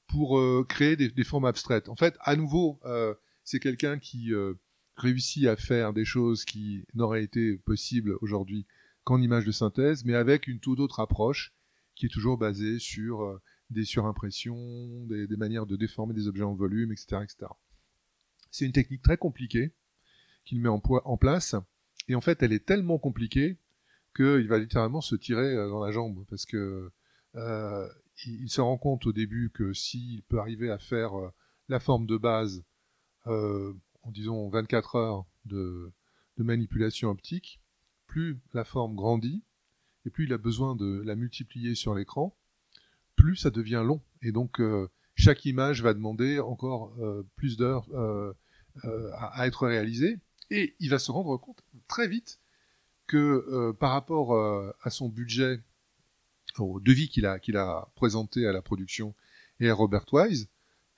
pour 0.09 0.39
euh, 0.39 0.65
créer 0.67 0.95
des, 0.95 1.23
formes 1.23 1.45
abstraites. 1.45 1.87
En 1.87 1.95
fait, 1.95 2.17
à 2.21 2.35
nouveau, 2.35 2.79
euh, 2.83 3.13
c'est 3.43 3.59
quelqu'un 3.59 3.99
qui 3.99 4.33
euh, 4.33 4.55
réussit 4.97 5.45
à 5.45 5.55
faire 5.55 5.93
des 5.93 6.03
choses 6.03 6.43
qui 6.43 6.83
n'auraient 6.95 7.23
été 7.23 7.57
possibles 7.59 8.17
aujourd'hui 8.21 8.65
qu'en 9.03 9.21
image 9.21 9.45
de 9.45 9.51
synthèse, 9.51 10.03
mais 10.03 10.15
avec 10.15 10.47
une 10.47 10.59
toute 10.59 10.79
autre 10.79 10.99
approche 10.99 11.53
qui 11.95 12.07
est 12.07 12.09
toujours 12.09 12.37
basée 12.37 12.79
sur 12.79 13.39
des 13.69 13.85
surimpressions, 13.85 15.05
des, 15.05 15.27
manières 15.37 15.65
de 15.65 15.75
déformer 15.75 16.13
des 16.13 16.27
objets 16.27 16.43
en 16.43 16.55
volume, 16.55 16.91
etc. 16.91 17.21
etc. 17.23 17.51
C'est 18.51 18.65
une 18.65 18.71
technique 18.71 19.01
très 19.01 19.17
compliquée 19.17 19.73
qu'il 20.45 20.59
met 20.59 20.69
en, 20.69 20.81
en, 21.05 21.17
place, 21.17 21.55
et 22.07 22.15
en 22.15 22.21
fait, 22.21 22.41
elle 22.41 22.53
est 22.53 22.65
tellement 22.65 22.97
compliquée 22.99 23.57
qu'il 24.15 24.47
va 24.47 24.57
littéralement 24.57 25.01
se 25.01 25.15
tirer 25.15 25.55
dans 25.55 25.83
la 25.83 25.91
jambe, 25.91 26.25
parce 26.29 26.45
que 26.45 26.91
il, 28.25 28.49
se 28.49 28.61
rend 28.61 28.77
compte 28.77 29.05
au 29.05 29.13
début 29.13 29.49
que 29.49 29.73
s'il 29.73 30.23
peut 30.23 30.39
arriver 30.39 30.69
à 30.69 30.79
faire 30.79 31.17
euh, 31.17 31.31
la 31.67 31.79
forme 31.79 32.05
de 32.05 32.17
base 32.17 32.63
euh, 33.27 33.73
en 34.03 34.11
disons 34.11 34.49
24 34.49 34.95
heures 34.95 35.25
de, 35.45 35.91
manipulation 36.37 37.09
optique, 37.09 37.59
plus 38.07 38.39
la 38.53 38.63
forme 38.63 38.95
grandit 38.95 39.43
et 40.05 40.09
plus 40.09 40.23
il 40.23 40.31
a 40.31 40.37
besoin 40.37 40.73
de 40.73 41.01
la 41.05 41.17
multiplier 41.17 41.75
sur 41.75 41.93
l'écran, 41.93 42.33
plus 43.17 43.35
ça 43.35 43.49
devient 43.49 43.83
long. 43.85 44.01
Et 44.21 44.31
donc 44.31 44.61
euh, 44.61 44.87
chaque 45.15 45.43
image 45.43 45.83
va 45.83 45.93
demander 45.93 46.39
encore 46.39 46.95
plus 47.35 47.57
d'heures 47.57 47.89
à, 48.85 49.47
être 49.47 49.67
réalisée. 49.67 50.17
Et 50.49 50.77
il 50.79 50.89
va 50.89 50.97
se 50.97 51.11
rendre 51.11 51.35
compte 51.35 51.61
très 51.89 52.07
vite 52.07 52.39
que 53.05 53.73
par 53.73 53.91
rapport 53.91 54.33
à 54.81 54.89
son 54.89 55.09
budget 55.09 55.61
au 56.57 56.79
devis 56.79 57.09
qu'il 57.09 57.25
a, 57.25 57.39
qu'il 57.39 57.57
a 57.57 57.89
présenté 57.95 58.47
à 58.47 58.51
la 58.51 58.61
production 58.61 59.13
et 59.59 59.69
à 59.69 59.73
Robert 59.73 60.05
Wise, 60.11 60.49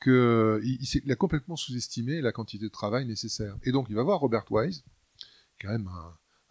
qu'il 0.01 0.59
il, 0.63 1.11
a 1.11 1.15
complètement 1.15 1.55
sous-estimé 1.55 2.21
la 2.21 2.31
quantité 2.31 2.65
de 2.65 2.69
travail 2.69 3.05
nécessaire. 3.05 3.55
Et 3.63 3.71
donc 3.71 3.87
il 3.89 3.95
va 3.95 4.03
voir 4.03 4.19
Robert 4.19 4.45
Wise, 4.51 4.83
quand 5.59 5.69
même 5.69 5.89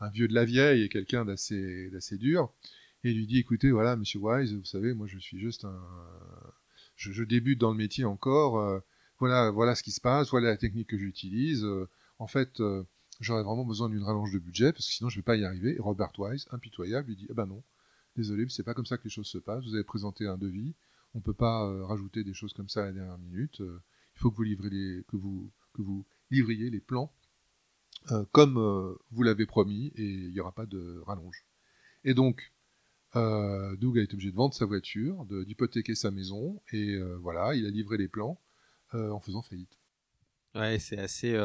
un, 0.00 0.08
vieux 0.10 0.28
de 0.28 0.34
la 0.34 0.44
vieille 0.44 0.82
et 0.82 0.88
quelqu'un 0.88 1.24
d'assez, 1.24 1.90
dur, 2.12 2.52
et 3.04 3.12
lui 3.12 3.26
dit 3.26 3.38
écoutez, 3.38 3.70
voilà, 3.70 3.96
monsieur 3.96 4.20
Wise, 4.20 4.54
vous 4.54 4.64
savez, 4.64 4.94
moi 4.94 5.06
je 5.06 5.18
suis 5.18 5.38
juste 5.38 5.64
un. 5.64 5.80
Je, 6.96 7.24
débute 7.24 7.58
dans 7.58 7.70
le 7.70 7.78
métier 7.78 8.04
encore, 8.04 8.58
euh, 8.58 8.78
voilà, 9.18 9.50
voilà 9.50 9.74
ce 9.74 9.82
qui 9.82 9.90
se 9.90 10.02
passe, 10.02 10.28
voilà 10.30 10.48
la 10.48 10.58
technique 10.58 10.88
que 10.88 10.98
j'utilise. 10.98 11.64
Euh, 11.64 11.88
en 12.18 12.26
fait, 12.26 12.60
euh, 12.60 12.84
j'aurais 13.20 13.42
vraiment 13.42 13.64
besoin 13.64 13.88
d'une 13.88 14.02
rallonge 14.02 14.32
de 14.32 14.38
budget 14.38 14.72
parce 14.72 14.86
que 14.86 14.92
sinon 14.92 15.08
je 15.08 15.16
ne 15.16 15.20
vais 15.20 15.24
pas 15.24 15.36
y 15.36 15.44
arriver. 15.46 15.76
Et 15.76 15.80
Robert 15.80 16.12
Wise, 16.18 16.46
impitoyable, 16.50 17.08
lui 17.08 17.16
dit 17.16 17.26
eh 17.30 17.32
ben 17.32 17.46
non, 17.46 17.62
désolé, 18.16 18.46
c'est 18.49 18.62
pas 18.62 18.75
comme 18.75 18.87
ça 18.87 18.99
que 18.99 19.05
les 19.05 19.11
choses 19.11 19.29
se 19.29 19.38
passent. 19.38 19.64
Vous 19.64 19.75
avez 19.75 19.85
présenté 19.85 20.27
un 20.27 20.38
devis, 20.38 20.75
on 21.14 21.20
peut 21.20 21.35
pas 21.35 21.64
euh, 21.66 21.85
rajouter 21.85 22.25
des 22.25 22.35
choses 22.35 22.53
comme 22.53 22.68
ça 22.68 22.83
à 22.83 22.87
la 22.87 22.92
dernière 22.92 23.18
minute. 23.18 23.61
Euh, 23.61 23.83
il 24.14 24.20
faut 24.20 24.31
que 24.31 24.37
vous 24.37 24.42
livrez 24.42 25.05
que 25.09 25.16
vous 25.16 25.51
que 25.73 25.83
vous 25.83 26.05
livriez 26.31 26.68
les 26.68 26.81
plans 26.81 27.12
euh, 28.11 28.25
comme 28.33 28.57
vous 29.11 29.23
l'avez 29.23 29.46
promis 29.46 29.92
et 29.94 30.05
il 30.05 30.33
n'y 30.33 30.40
aura 30.40 30.53
pas 30.53 30.66
de 30.66 31.01
rallonge. 31.07 31.46
Et 32.05 32.14
donc 32.14 32.53
Doug 33.14 33.99
a 33.99 34.03
été 34.03 34.14
obligé 34.14 34.31
de 34.31 34.37
vendre 34.37 34.55
sa 34.55 34.66
voiture, 34.66 35.25
d'hypothéquer 35.27 35.94
sa 35.94 36.11
maison 36.11 36.61
et 36.73 36.99
voilà, 37.20 37.55
il 37.55 37.66
a 37.66 37.70
livré 37.70 37.96
les 37.96 38.09
plans 38.09 38.40
en 38.92 39.20
faisant 39.20 39.42
faillite. 39.42 39.79
Ouais, 40.55 40.79
c'est 40.79 40.99
assez 40.99 41.37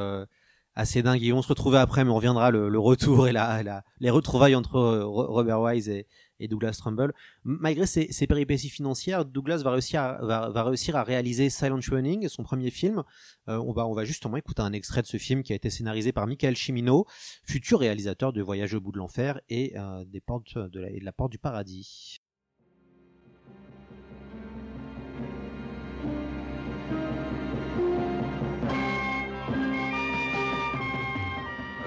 assez 0.75 1.01
dingue. 1.01 1.23
Et 1.23 1.33
on 1.33 1.41
se 1.41 1.47
retrouvait 1.47 1.77
après, 1.77 2.03
mais 2.03 2.11
on 2.11 2.15
reviendra 2.15 2.51
le, 2.51 2.79
retour 2.79 3.27
et 3.27 3.31
la, 3.31 3.83
les 3.99 4.09
retrouvailles 4.09 4.55
entre 4.55 4.79
Robert 5.03 5.61
Wise 5.61 5.89
et, 5.89 6.07
et 6.39 6.47
Douglas 6.47 6.77
Trumbull. 6.79 7.13
Malgré 7.43 7.85
ses, 7.85 8.27
péripéties 8.27 8.69
financières, 8.69 9.25
Douglas 9.25 9.61
va 9.63 9.71
réussir 9.71 10.01
à, 10.01 10.49
va, 10.49 10.63
réussir 10.63 10.95
à 10.95 11.03
réaliser 11.03 11.49
Silent 11.49 11.79
Running, 11.89 12.27
son 12.29 12.43
premier 12.43 12.71
film. 12.71 13.03
Euh, 13.49 13.57
on, 13.57 13.73
va, 13.73 13.87
on 13.87 13.93
va 13.93 14.05
justement 14.05 14.37
écouter 14.37 14.61
un 14.61 14.73
extrait 14.73 15.01
de 15.01 15.07
ce 15.07 15.17
film 15.17 15.43
qui 15.43 15.53
a 15.53 15.55
été 15.55 15.69
scénarisé 15.69 16.11
par 16.11 16.27
Michael 16.27 16.55
Cimino, 16.55 17.05
futur 17.45 17.79
réalisateur 17.79 18.33
de 18.33 18.41
Voyage 18.41 18.73
au 18.73 18.81
bout 18.81 18.91
de 18.91 18.97
l'enfer 18.97 19.39
et, 19.49 19.77
euh, 19.77 20.03
des 20.05 20.21
portes 20.21 20.57
de 20.57 20.85
de 20.85 21.05
la 21.05 21.11
porte 21.13 21.31
du 21.31 21.39
paradis. 21.39 22.19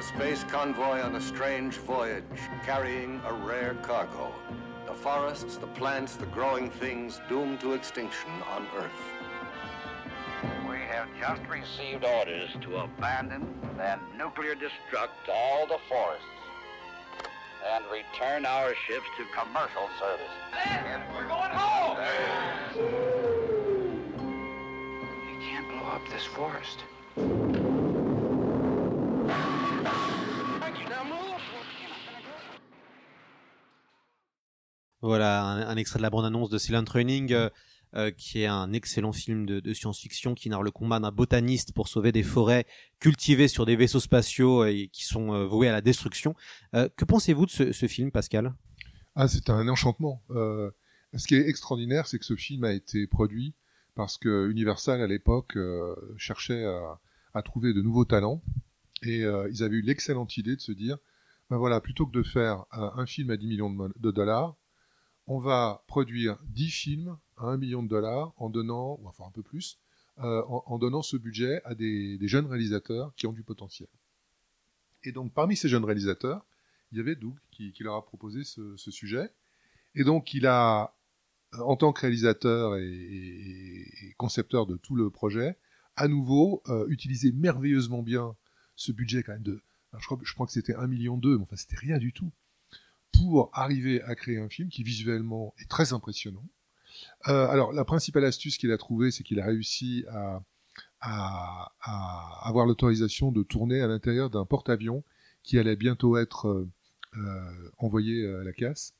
Space 0.02 0.44
convoy 0.44 1.00
on 1.00 1.16
a 1.16 1.20
strange 1.20 1.76
voyage, 1.78 2.22
carrying 2.64 3.20
a 3.26 3.32
rare 3.32 3.74
cargo. 3.82 4.32
The 4.86 4.94
forests, 4.94 5.56
the 5.56 5.66
plants, 5.66 6.14
the 6.16 6.26
growing 6.26 6.70
things 6.70 7.20
doomed 7.28 7.60
to 7.60 7.72
extinction 7.72 8.30
on 8.48 8.66
Earth. 8.76 8.90
We 10.68 10.76
have 10.76 11.08
just 11.18 11.42
received 11.48 12.04
orders 12.04 12.50
to 12.60 12.76
abandon 12.76 13.52
and 13.80 14.00
nuclear 14.16 14.54
destruct 14.54 15.28
all 15.32 15.66
the 15.66 15.78
forests 15.88 16.24
and 17.66 17.84
return 17.90 18.46
our 18.46 18.74
ships 18.86 19.06
to 19.16 19.24
commercial 19.36 19.88
service. 19.98 20.26
we're 21.14 21.26
going 21.26 21.50
home! 21.50 21.98
You 25.28 25.40
can't 25.40 25.68
blow 25.68 25.88
up 25.88 26.08
this 26.08 26.24
forest. 26.24 27.57
Voilà 35.00 35.42
un, 35.42 35.76
extrait 35.76 35.98
de 35.98 36.02
la 36.02 36.10
bande-annonce 36.10 36.50
de 36.50 36.58
Silent 36.58 36.84
Running, 36.88 37.32
euh, 37.32 37.48
euh, 37.94 38.10
qui 38.10 38.42
est 38.42 38.46
un 38.46 38.72
excellent 38.72 39.12
film 39.12 39.46
de, 39.46 39.72
science-fiction 39.72 40.34
qui 40.34 40.48
narre 40.50 40.62
le 40.62 40.70
combat 40.70 41.00
d'un 41.00 41.12
botaniste 41.12 41.72
pour 41.72 41.88
sauver 41.88 42.12
des 42.12 42.22
forêts 42.22 42.66
cultivées 43.00 43.48
sur 43.48 43.64
des 43.64 43.76
vaisseaux 43.76 44.00
spatiaux 44.00 44.64
et 44.64 44.88
qui 44.92 45.04
sont 45.04 45.32
euh, 45.32 45.46
voués 45.46 45.68
à 45.68 45.72
la 45.72 45.80
destruction. 45.80 46.34
Euh, 46.74 46.88
que 46.96 47.04
pensez-vous 47.04 47.46
de 47.46 47.50
ce, 47.50 47.86
film, 47.86 48.10
Pascal? 48.10 48.54
Ah, 49.14 49.28
c'est 49.28 49.50
un 49.50 49.68
enchantement. 49.68 50.22
Euh, 50.30 50.70
ce 51.16 51.26
qui 51.26 51.36
est 51.36 51.48
extraordinaire, 51.48 52.06
c'est 52.06 52.18
que 52.18 52.24
ce 52.24 52.36
film 52.36 52.64
a 52.64 52.72
été 52.72 53.06
produit 53.06 53.54
parce 53.98 54.16
que 54.16 54.48
Universal 54.48 55.02
à 55.02 55.08
l'époque 55.08 55.56
euh, 55.56 55.96
cherchait 56.16 56.64
à, 57.34 57.42
trouver 57.42 57.72
de 57.72 57.82
nouveaux 57.82 58.04
talents 58.04 58.42
et 59.02 59.24
euh, 59.24 59.48
ils 59.50 59.62
avaient 59.62 59.76
eu 59.76 59.82
l'excellente 59.82 60.36
idée 60.36 60.54
de 60.54 60.60
se 60.60 60.70
dire, 60.70 60.98
ben 61.50 61.56
voilà, 61.56 61.80
plutôt 61.80 62.06
que 62.06 62.12
de 62.12 62.22
faire 62.22 62.64
euh, 62.74 62.90
un 62.94 63.06
film 63.06 63.30
à 63.30 63.36
10 63.36 63.46
millions 63.48 63.70
de 63.70 64.10
dollars, 64.12 64.56
on 65.28 65.38
va 65.38 65.84
produire 65.86 66.38
10 66.48 66.70
films 66.70 67.18
à 67.36 67.44
1 67.44 67.58
million 67.58 67.82
de 67.82 67.88
dollars 67.88 68.32
en 68.38 68.48
donnant, 68.48 68.98
ou 69.00 69.06
enfin 69.06 69.24
un 69.26 69.30
peu 69.30 69.42
plus, 69.42 69.78
euh, 70.20 70.42
en, 70.48 70.78
donnant 70.78 71.02
ce 71.02 71.16
budget 71.16 71.60
à 71.64 71.74
des, 71.74 72.18
jeunes 72.22 72.46
réalisateurs 72.46 73.14
qui 73.14 73.26
ont 73.26 73.32
du 73.32 73.44
potentiel. 73.44 73.88
Et 75.04 75.12
donc 75.12 75.32
parmi 75.32 75.54
ces 75.54 75.68
jeunes 75.68 75.84
réalisateurs, 75.84 76.44
il 76.90 76.98
y 76.98 77.00
avait 77.00 77.14
Doug 77.14 77.36
qui, 77.50 77.72
leur 77.80 77.94
a 77.94 78.04
proposé 78.04 78.42
ce, 78.42 78.76
sujet. 78.90 79.30
Et 79.94 80.02
donc 80.02 80.32
il 80.32 80.46
a, 80.46 80.96
en 81.60 81.76
tant 81.76 81.92
que 81.92 82.00
réalisateur 82.00 82.76
et, 82.76 84.14
concepteur 84.16 84.66
de 84.66 84.76
tout 84.76 84.96
le 84.96 85.10
projet, 85.10 85.58
à 85.94 86.08
nouveau 86.08 86.62
euh, 86.68 86.86
utilisé 86.88 87.32
merveilleusement 87.32 88.02
bien 88.02 88.34
ce 88.76 88.92
budget 88.92 89.22
quand 89.22 89.32
même 89.32 89.42
de, 89.42 89.60
je, 89.98 90.06
crois, 90.06 90.46
que 90.46 90.52
c'était 90.52 90.74
1 90.74 90.86
million 90.86 91.20
mais 91.22 91.34
enfin 91.42 91.56
c'était 91.56 91.76
rien 91.76 91.98
du 91.98 92.12
tout, 92.12 92.32
pour 93.12 93.50
arriver 93.52 94.02
à 94.02 94.14
créer 94.14 94.38
un 94.38 94.48
film 94.48 94.68
qui 94.68 94.82
visuellement 94.82 95.54
est 95.58 95.68
très 95.68 95.92
impressionnant. 95.92 96.44
Euh, 97.28 97.46
alors 97.48 97.72
la 97.72 97.84
principale 97.84 98.24
astuce 98.24 98.58
qu'il 98.58 98.72
a 98.72 98.78
trouvée, 98.78 99.10
c'est 99.10 99.22
qu'il 99.22 99.40
a 99.40 99.46
réussi 99.46 100.04
à, 100.10 100.40
avoir 101.00 102.66
l'autorisation 102.66 103.30
de 103.30 103.42
tourner 103.42 103.80
à 103.80 103.86
l'intérieur 103.86 104.30
d'un 104.30 104.44
porte-avions 104.44 105.04
qui 105.44 105.58
allait 105.58 105.76
bientôt 105.76 106.16
être 106.16 106.48
euh, 106.48 106.68
euh, 107.16 107.70
envoyé 107.78 108.26
à 108.26 108.42
la 108.42 108.52
casse. 108.52 108.94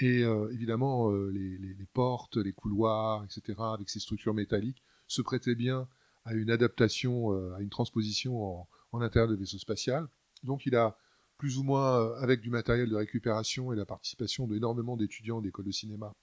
Et 0.00 0.20
évidemment, 0.52 1.10
les, 1.10 1.88
portes, 1.92 2.36
les 2.36 2.52
couloirs, 2.52 3.24
etc., 3.24 3.58
avec 3.58 3.90
ces 3.90 3.98
structures 3.98 4.32
métalliques, 4.32 4.84
se 5.08 5.22
prêtaient 5.22 5.56
bien 5.56 5.88
à 6.24 6.34
une 6.34 6.52
adaptation, 6.52 7.32
à 7.56 7.60
une 7.60 7.68
transposition 7.68 8.40
en, 8.40 8.68
en 8.92 9.00
intérieur 9.00 9.28
de 9.28 9.34
vaisseau 9.34 9.58
spatial. 9.58 10.06
Donc 10.44 10.66
il 10.66 10.76
a 10.76 10.96
plus 11.38 11.58
ou 11.58 11.62
moins, 11.62 12.00
euh, 12.00 12.14
avec 12.20 12.40
du 12.40 12.50
matériel 12.50 12.88
de 12.88 12.96
récupération 12.96 13.72
et 13.72 13.76
la 13.76 13.86
participation 13.86 14.46
d'énormément 14.46 14.96
d'étudiants 14.96 15.40
d'écoles 15.40 15.66
de 15.66 15.72
cinéma, 15.72 16.14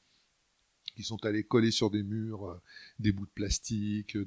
qui 0.95 1.03
sont 1.03 1.23
allés 1.25 1.43
coller 1.43 1.71
sur 1.71 1.89
des 1.89 2.03
murs 2.03 2.45
euh, 2.45 2.61
des 2.99 3.11
bouts 3.11 3.25
de 3.25 3.31
plastique, 3.31 4.15
euh, 4.15 4.25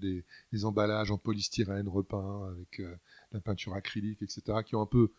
des, 0.53 0.65
emballages 0.65 1.11
en 1.11 1.19
polystyrène 1.19 1.89
repeints 1.89 2.49
avec 2.51 2.81
euh, 2.81 2.95
la 3.33 3.41
peinture 3.41 3.75
acrylique, 3.75 4.23
etc., 4.23 4.59
qui 4.65 4.77
ont 4.77 4.83
un 4.83 4.87
peu 4.87 5.11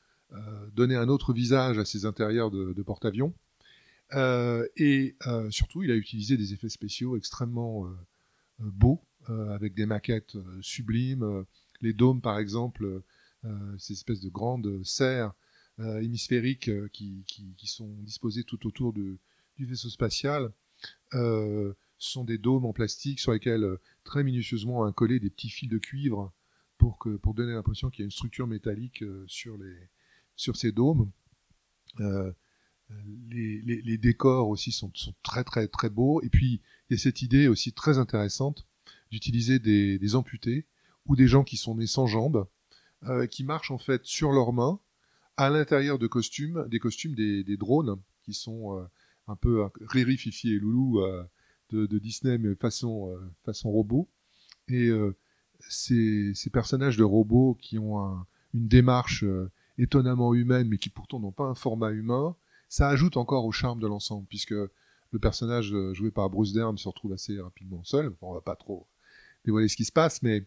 donné 0.75 0.95
un 0.95 1.09
autre 1.09 1.33
visage 1.33 1.79
à 1.79 1.85
ces 1.85 2.05
intérieurs 2.05 2.51
de, 2.51 2.81
porte-avions. 2.83 3.33
Et 4.13 5.15
surtout, 5.49 5.81
il 5.81 5.89
a 5.89 5.95
utilisé 5.95 6.37
des 6.37 6.53
effets 6.53 6.69
spéciaux 6.69 7.17
extrêmement 7.17 7.87
beaux, 8.59 9.01
avec 9.27 9.73
des 9.73 9.87
maquettes 9.87 10.37
sublimes. 10.61 11.45
Les 11.81 11.93
dômes, 11.93 12.21
par 12.21 12.37
exemple, 12.37 13.01
ces 13.79 13.93
espèces 13.93 14.19
de 14.19 14.29
grandes 14.29 14.83
serres 14.83 15.33
euh, 15.79 16.01
hémisphériques 16.01 16.69
euh, 16.69 16.89
qui, 16.91 17.23
qui, 17.27 17.53
qui 17.57 17.67
sont 17.67 17.89
disposées 18.01 18.43
tout 18.43 18.67
autour 18.67 18.93
de, 18.93 19.17
du 19.57 19.65
vaisseau 19.65 19.89
spatial. 19.89 20.51
Euh, 21.13 21.73
sont 21.97 22.23
des 22.23 22.37
dômes 22.37 22.65
en 22.65 22.71
plastique 22.71 23.19
sur 23.19 23.33
lesquels 23.33 23.63
euh, 23.63 23.81
très 24.05 24.23
minutieusement 24.23 24.81
on 24.81 24.91
collé 24.93 25.19
des 25.19 25.29
petits 25.29 25.49
fils 25.49 25.67
de 25.67 25.77
cuivre 25.77 26.31
pour, 26.77 26.97
que, 26.97 27.17
pour 27.17 27.33
donner 27.33 27.51
l'impression 27.51 27.89
qu'il 27.89 27.99
y 27.99 28.03
a 28.03 28.05
une 28.05 28.11
structure 28.11 28.47
métallique 28.47 29.03
euh, 29.03 29.25
sur, 29.27 29.57
les, 29.57 29.75
sur 30.37 30.55
ces 30.55 30.71
dômes. 30.71 31.11
Euh, 31.99 32.31
les, 33.29 33.61
les, 33.61 33.81
les 33.81 33.97
décors 33.97 34.47
aussi 34.49 34.71
sont, 34.71 34.91
sont 34.95 35.13
très 35.21 35.43
très 35.43 35.67
très 35.67 35.89
beaux. 35.89 36.21
Et 36.21 36.29
puis 36.29 36.61
il 36.89 36.93
y 36.93 36.95
a 36.95 36.97
cette 36.97 37.21
idée 37.21 37.47
aussi 37.49 37.73
très 37.73 37.97
intéressante 37.97 38.65
d'utiliser 39.11 39.59
des, 39.59 39.99
des 39.99 40.15
amputés 40.15 40.65
ou 41.05 41.15
des 41.15 41.27
gens 41.27 41.43
qui 41.43 41.57
sont 41.57 41.75
nés 41.75 41.87
sans 41.87 42.07
jambes, 42.07 42.47
euh, 43.03 43.27
qui 43.27 43.43
marchent 43.43 43.71
en 43.71 43.77
fait 43.77 44.05
sur 44.05 44.31
leurs 44.31 44.53
mains 44.53 44.79
à 45.39 45.49
l'intérieur 45.49 45.97
de 45.97 46.05
costumes, 46.05 46.67
des 46.67 46.79
costumes 46.79 47.15
des, 47.15 47.55
drones 47.55 47.97
qui 48.23 48.33
sont 48.33 48.77
euh, 48.77 48.83
un 49.29 49.37
peu 49.37 49.63
euh, 49.63 49.67
Riri, 49.87 50.19
et 50.43 50.59
Loulou 50.59 50.99
euh, 50.99 51.23
de, 51.69 51.97
Disney 51.97 52.37
mais 52.37 52.55
façon 52.55 53.17
façon 53.45 53.71
robot. 53.71 54.09
Et 54.67 54.89
ces, 55.69 56.33
personnages 56.51 56.97
de 56.97 57.03
robots 57.03 57.57
qui 57.61 57.79
ont 57.79 58.03
un- 58.03 58.27
une 58.53 58.67
démarche 58.67 59.23
étonnamment 59.77 60.33
humaine 60.33 60.67
mais 60.67 60.77
qui 60.77 60.89
pourtant 60.89 61.19
n'ont 61.21 61.31
pas 61.31 61.45
un 61.45 61.55
format 61.55 61.91
humain, 61.91 62.35
ça 62.67 62.89
ajoute 62.89 63.15
encore 63.15 63.45
au 63.45 63.51
charme 63.53 63.79
de 63.79 63.87
l'ensemble 63.87 64.27
puisque 64.27 64.51
le 64.51 65.19
personnage 65.19 65.73
joué 65.93 66.11
par 66.11 66.29
Bruce 66.29 66.51
Dern 66.51 66.77
se 66.77 66.89
retrouve 66.89 67.13
assez 67.13 67.39
rapidement 67.39 67.83
seul. 67.85 68.09
Bon, 68.09 68.31
on 68.31 68.33
va 68.33 68.41
pas 68.41 68.57
trop 68.57 68.87
dévoiler 69.45 69.69
ce 69.69 69.77
qui 69.77 69.85
se 69.85 69.91
passe, 69.93 70.21
mais 70.21 70.45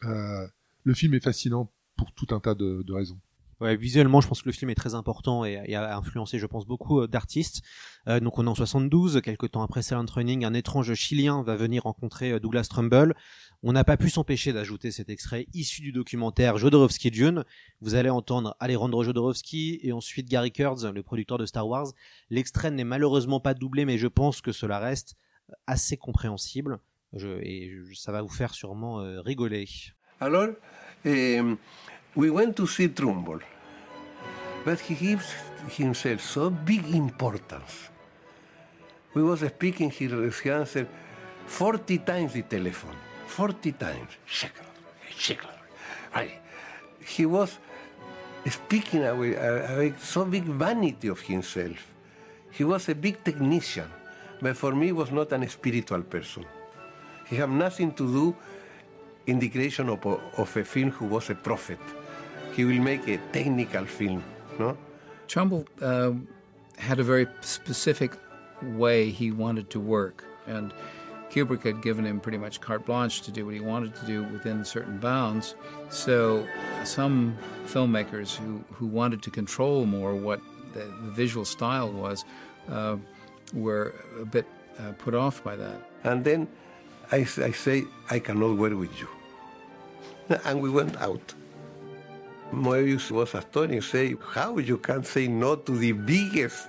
le 0.00 0.94
film 0.94 1.14
est 1.14 1.22
fascinant 1.22 1.70
pour 1.96 2.12
tout 2.12 2.34
un 2.34 2.40
tas 2.40 2.56
de 2.56 2.92
raisons. 2.92 3.20
Ouais, 3.62 3.76
visuellement, 3.76 4.20
je 4.20 4.26
pense 4.26 4.42
que 4.42 4.48
le 4.48 4.52
film 4.52 4.72
est 4.72 4.74
très 4.74 4.96
important 4.96 5.44
et, 5.44 5.76
a 5.76 5.96
influencé, 5.96 6.40
je 6.40 6.46
pense, 6.46 6.66
beaucoup 6.66 7.02
euh, 7.02 7.06
d'artistes. 7.06 7.62
Euh, 8.08 8.18
donc, 8.18 8.36
on 8.36 8.46
est 8.46 8.50
en 8.50 8.56
72, 8.56 9.20
quelques 9.20 9.52
temps 9.52 9.62
après 9.62 9.82
Silent 9.82 10.04
Running, 10.12 10.44
un 10.44 10.52
étrange 10.52 10.92
Chilien 10.94 11.44
va 11.44 11.54
venir 11.54 11.84
rencontrer 11.84 12.32
euh, 12.32 12.40
Douglas 12.40 12.66
Trumbull. 12.68 13.14
On 13.62 13.72
n'a 13.72 13.84
pas 13.84 13.96
pu 13.96 14.10
s'empêcher 14.10 14.52
d'ajouter 14.52 14.90
cet 14.90 15.10
extrait 15.10 15.46
issu 15.54 15.80
du 15.80 15.92
documentaire 15.92 16.58
Jodorowsky 16.58 17.12
Dune. 17.12 17.44
Vous 17.80 17.94
allez 17.94 18.10
entendre 18.10 18.56
Alejandro 18.58 19.04
Jodorowsky 19.04 19.78
et 19.84 19.92
ensuite 19.92 20.28
Gary 20.28 20.50
Kurtz, 20.50 20.82
le 20.84 21.04
producteur 21.04 21.38
de 21.38 21.46
Star 21.46 21.68
Wars. 21.68 21.92
L'extrait 22.30 22.72
n'est 22.72 22.82
malheureusement 22.82 23.38
pas 23.38 23.54
doublé, 23.54 23.84
mais 23.84 23.96
je 23.96 24.08
pense 24.08 24.40
que 24.40 24.50
cela 24.50 24.80
reste 24.80 25.14
assez 25.68 25.96
compréhensible. 25.96 26.80
Je, 27.12 27.28
et 27.42 27.72
ça 27.94 28.10
va 28.10 28.22
vous 28.22 28.28
faire 28.28 28.54
sûrement 28.54 29.00
euh, 29.00 29.20
rigoler. 29.20 29.68
Alors, 30.18 30.48
um, 31.06 31.56
we 32.14 32.30
went 32.30 32.56
to 32.56 32.66
see 32.66 32.88
Trumbull, 32.88 33.40
but 34.64 34.80
he 34.80 34.94
gives 34.94 35.34
himself 35.68 36.20
so 36.20 36.50
big 36.50 36.84
importance. 36.94 37.88
We 39.14 39.22
was 39.22 39.40
speaking, 39.40 39.90
he, 39.90 40.08
he 40.08 40.50
answered 40.50 40.88
40 41.46 41.98
times 41.98 42.32
the 42.34 42.42
telephone, 42.42 42.96
40 43.26 43.72
times. 43.72 44.10
Shekler, 44.26 44.66
Shekler. 45.16 45.58
Right. 46.14 46.40
He 47.04 47.26
was 47.26 47.58
speaking 48.48 49.02
with, 49.18 49.38
uh, 49.38 49.74
with 49.76 50.02
so 50.02 50.24
big 50.24 50.44
vanity 50.44 51.08
of 51.08 51.20
himself. 51.20 51.94
He 52.50 52.64
was 52.64 52.88
a 52.88 52.94
big 52.94 53.24
technician, 53.24 53.90
but 54.40 54.56
for 54.56 54.74
me 54.74 54.92
was 54.92 55.10
not 55.10 55.32
an 55.32 55.48
spiritual 55.48 56.02
person. 56.02 56.44
He 57.26 57.36
had 57.36 57.50
nothing 57.50 57.92
to 57.92 58.12
do 58.12 58.36
in 59.26 59.38
the 59.38 59.48
creation 59.48 59.88
of 59.88 60.04
of 60.04 60.56
a 60.56 60.64
film 60.64 60.90
who 60.90 61.06
was 61.06 61.30
a 61.30 61.34
prophet. 61.34 61.78
He 62.52 62.64
will 62.64 62.80
make 62.80 63.08
a 63.08 63.18
technical 63.32 63.84
film, 63.84 64.22
no? 64.58 64.76
Trumbull 65.26 65.66
uh, 65.80 66.12
had 66.76 67.00
a 67.00 67.02
very 67.02 67.26
specific 67.40 68.12
way 68.62 69.10
he 69.10 69.30
wanted 69.30 69.70
to 69.70 69.80
work, 69.80 70.24
and 70.46 70.72
Kubrick 71.30 71.62
had 71.62 71.80
given 71.82 72.04
him 72.04 72.20
pretty 72.20 72.36
much 72.36 72.60
carte 72.60 72.84
blanche 72.84 73.22
to 73.22 73.30
do 73.30 73.46
what 73.46 73.54
he 73.54 73.60
wanted 73.60 73.94
to 73.96 74.06
do 74.06 74.22
within 74.24 74.64
certain 74.64 74.98
bounds. 74.98 75.54
So, 75.88 76.46
some 76.84 77.36
filmmakers 77.64 78.36
who, 78.36 78.62
who 78.74 78.86
wanted 78.86 79.22
to 79.22 79.30
control 79.30 79.86
more 79.86 80.14
what 80.14 80.40
the, 80.74 80.80
the 80.80 81.10
visual 81.10 81.46
style 81.46 81.90
was 81.90 82.26
uh, 82.70 82.96
were 83.54 83.94
a 84.20 84.26
bit 84.26 84.46
uh, 84.78 84.92
put 84.98 85.14
off 85.14 85.42
by 85.42 85.56
that. 85.56 85.90
And 86.04 86.22
then 86.22 86.48
I 87.10 87.24
say, 87.24 87.84
I 88.10 88.18
cannot 88.18 88.56
work 88.58 88.74
with 88.74 88.98
you. 88.98 89.08
And 90.44 90.62
we 90.62 90.70
went 90.70 90.96
out. 91.00 91.34
Moebius 92.52 93.10
was 93.10 93.34
astonished, 93.34 93.90
say, 93.90 94.14
how 94.34 94.58
you 94.58 94.76
can 94.76 95.02
say 95.02 95.26
no 95.26 95.56
to 95.56 95.72
the 95.72 95.92
biggest 95.92 96.68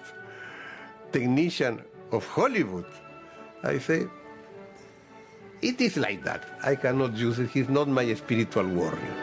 technician 1.12 1.80
of 2.12 2.26
Hollywood? 2.26 2.86
I 3.63 3.80
say, 3.80 4.08
it 5.62 5.82
is 5.82 5.98
like 5.98 6.24
that. 6.24 6.41
I 6.63 6.76
cannot 6.76 7.17
use 7.17 7.39
it. 7.39 7.50
He's 7.50 7.69
not 7.69 7.88
my 7.88 8.13
spiritual 8.15 8.65
warrior. 8.65 9.13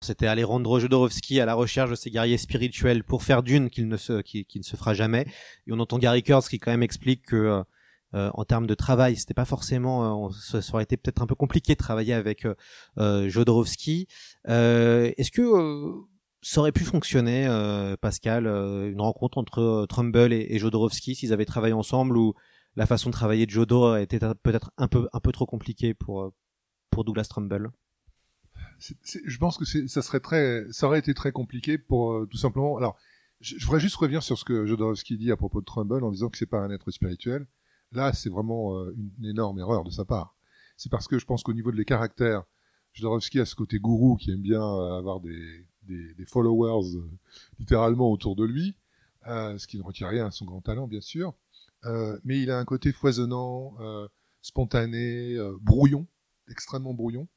C'était 0.00 0.26
Alejandro 0.26 0.80
Jodorowsky 0.80 1.40
à 1.40 1.46
la 1.46 1.54
recherche 1.54 1.90
de 1.90 1.94
ses 1.94 2.10
guerriers 2.10 2.36
spirituels 2.36 3.04
pour 3.04 3.22
faire 3.22 3.44
Dune 3.44 3.70
qu'il 3.70 3.86
ne 3.86 3.96
se 3.96 4.20
qui, 4.20 4.44
qui 4.44 4.58
ne 4.58 4.64
se 4.64 4.74
fera 4.74 4.94
jamais. 4.94 5.26
Et 5.68 5.72
on 5.72 5.78
entend 5.78 5.98
Gary 5.98 6.24
Kurtz 6.24 6.48
qui 6.48 6.58
quand 6.58 6.72
même 6.72 6.82
explique 6.82 7.22
que 7.22 7.62
euh, 8.14 8.30
en 8.34 8.44
termes 8.44 8.66
de 8.66 8.74
travail, 8.74 9.16
c'était 9.16 9.34
pas 9.34 9.44
forcément, 9.44 10.26
euh, 10.26 10.30
ça, 10.32 10.62
ça 10.62 10.74
aurait 10.74 10.84
été 10.84 10.96
peut-être 10.96 11.22
un 11.22 11.26
peu 11.26 11.34
compliqué 11.34 11.74
de 11.74 11.78
travailler 11.78 12.14
avec 12.14 12.44
euh, 12.44 12.54
euh, 12.98 13.28
Jodorowsky. 13.28 14.06
Est-ce 14.44 15.30
que 15.30 15.42
ça 16.42 16.60
aurait 16.60 16.72
pu 16.72 16.84
fonctionner, 16.84 17.46
Pascal, 18.00 18.46
une 18.46 19.00
rencontre 19.00 19.38
entre 19.38 19.86
Trumbull 19.88 20.32
et, 20.32 20.46
et 20.50 20.58
Jodorowsky 20.58 21.14
s'ils 21.14 21.32
avaient 21.32 21.44
travaillé 21.44 21.74
ensemble 21.74 22.16
ou 22.16 22.34
la 22.74 22.86
façon 22.86 23.10
de 23.10 23.14
travailler 23.14 23.46
de 23.46 23.50
Jodo 23.50 23.96
était 23.96 24.18
peut-être 24.18 24.72
un 24.76 24.88
peu 24.88 25.08
un 25.12 25.20
peu 25.20 25.30
trop 25.30 25.46
compliquée 25.46 25.94
pour 25.94 26.32
pour 26.90 27.04
Douglas 27.04 27.26
Trumbull? 27.28 27.70
Je 28.78 29.38
pense 29.38 29.58
que 29.58 29.64
ça 29.64 30.02
serait 30.02 30.20
très, 30.20 30.64
ça 30.70 30.86
aurait 30.86 30.98
été 30.98 31.14
très 31.14 31.32
compliqué 31.32 31.78
pour 31.78 32.12
euh, 32.12 32.26
tout 32.30 32.36
simplement. 32.36 32.76
Alors, 32.76 32.96
je, 33.40 33.56
je 33.56 33.64
voudrais 33.64 33.80
juste 33.80 33.96
revenir 33.96 34.22
sur 34.22 34.36
ce 34.36 34.44
que 34.44 34.66
Jodorowsky 34.66 35.16
dit 35.16 35.30
à 35.30 35.36
propos 35.36 35.60
de 35.60 35.64
Trumbull 35.64 36.02
en 36.02 36.10
disant 36.10 36.28
que 36.28 36.38
c'est 36.38 36.46
pas 36.46 36.58
un 36.58 36.70
être 36.70 36.90
spirituel. 36.90 37.46
Là, 37.92 38.12
c'est 38.12 38.30
vraiment 38.30 38.78
euh, 38.78 38.94
une, 39.18 39.26
énorme 39.26 39.58
erreur 39.58 39.84
de 39.84 39.90
sa 39.90 40.04
part. 40.04 40.34
C'est 40.76 40.90
parce 40.90 41.06
que 41.06 41.18
je 41.18 41.26
pense 41.26 41.42
qu'au 41.42 41.52
niveau 41.52 41.70
des 41.70 41.84
caractères, 41.84 42.44
Jodorowsky 42.94 43.40
a 43.40 43.44
ce 43.44 43.54
côté 43.54 43.78
gourou 43.78 44.16
qui 44.16 44.30
aime 44.30 44.40
bien 44.40 44.62
euh, 44.62 44.98
avoir 44.98 45.20
des, 45.20 45.66
followers 46.26 46.96
euh, 46.96 47.10
littéralement 47.58 48.10
autour 48.10 48.36
de 48.36 48.44
lui, 48.44 48.74
ce 49.26 49.66
qui 49.66 49.76
ne 49.76 49.82
retire 49.82 50.08
rien 50.08 50.26
à 50.26 50.30
son 50.30 50.46
grand 50.46 50.62
talent, 50.62 50.86
bien 50.86 51.00
sûr. 51.00 51.34
Mais 52.24 52.40
il 52.40 52.50
a 52.50 52.58
un 52.58 52.64
côté 52.64 52.92
foisonnant, 52.92 53.76
spontané, 54.40 55.36
brouillon, 55.60 56.06
extrêmement 56.48 56.94
brouillon. 56.94 57.28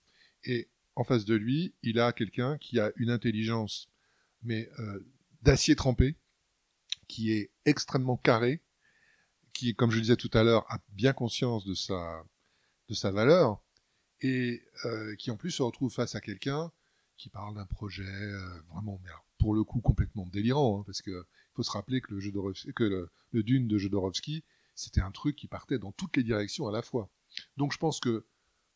Et 0.43 0.69
en 0.95 1.03
face 1.03 1.25
de 1.25 1.35
lui, 1.35 1.73
il 1.83 1.99
a 1.99 2.11
quelqu'un 2.13 2.57
qui 2.57 2.79
a 2.79 2.91
une 2.95 3.09
intelligence, 3.09 3.89
mais 4.43 4.69
d'acier 5.41 5.75
trempé, 5.75 6.15
qui 7.07 7.31
est 7.31 7.51
extrêmement 7.65 8.17
carré, 8.17 8.61
qui, 9.55 9.73
comme 9.73 9.89
je 9.89 9.95
le 9.95 10.01
disais 10.01 10.17
tout 10.17 10.29
à 10.33 10.43
l'heure, 10.43 10.65
a 10.69 10.79
bien 10.89 11.13
conscience 11.13 11.65
de 11.65 11.73
sa, 11.73 12.23
de 12.89 12.93
sa 12.93 13.09
valeur, 13.09 13.63
et 14.21 14.61
euh, 14.83 15.15
qui 15.15 15.31
en 15.31 15.37
plus 15.37 15.51
se 15.51 15.63
retrouve 15.63 15.91
face 15.91 16.13
à 16.13 16.21
quelqu'un 16.21 16.71
qui 17.17 17.29
parle 17.29 17.55
d'un 17.55 17.65
projet 17.65 18.03
euh, 18.03 18.61
vraiment, 18.73 18.99
pour 19.39 19.55
le 19.55 19.63
coup, 19.63 19.79
complètement 19.79 20.27
délirant, 20.27 20.81
hein, 20.81 20.83
parce 20.85 21.01
que 21.01 21.25
faut 21.53 21.63
se 21.63 21.71
rappeler 21.71 22.01
que 22.01 22.13
le, 22.13 22.71
que 22.73 22.83
le, 23.31 23.43
Dune 23.43 23.67
de 23.67 23.77
Jodorowsky, 23.77 24.43
c'était 24.75 25.01
un 25.01 25.11
truc 25.11 25.37
qui 25.37 25.47
partait 25.47 25.79
dans 25.79 25.93
toutes 25.93 26.17
les 26.17 26.23
directions 26.23 26.67
à 26.67 26.71
la 26.73 26.81
fois. 26.81 27.09
Donc 27.55 27.71
je 27.71 27.77
pense 27.77 28.01
que 28.01 28.25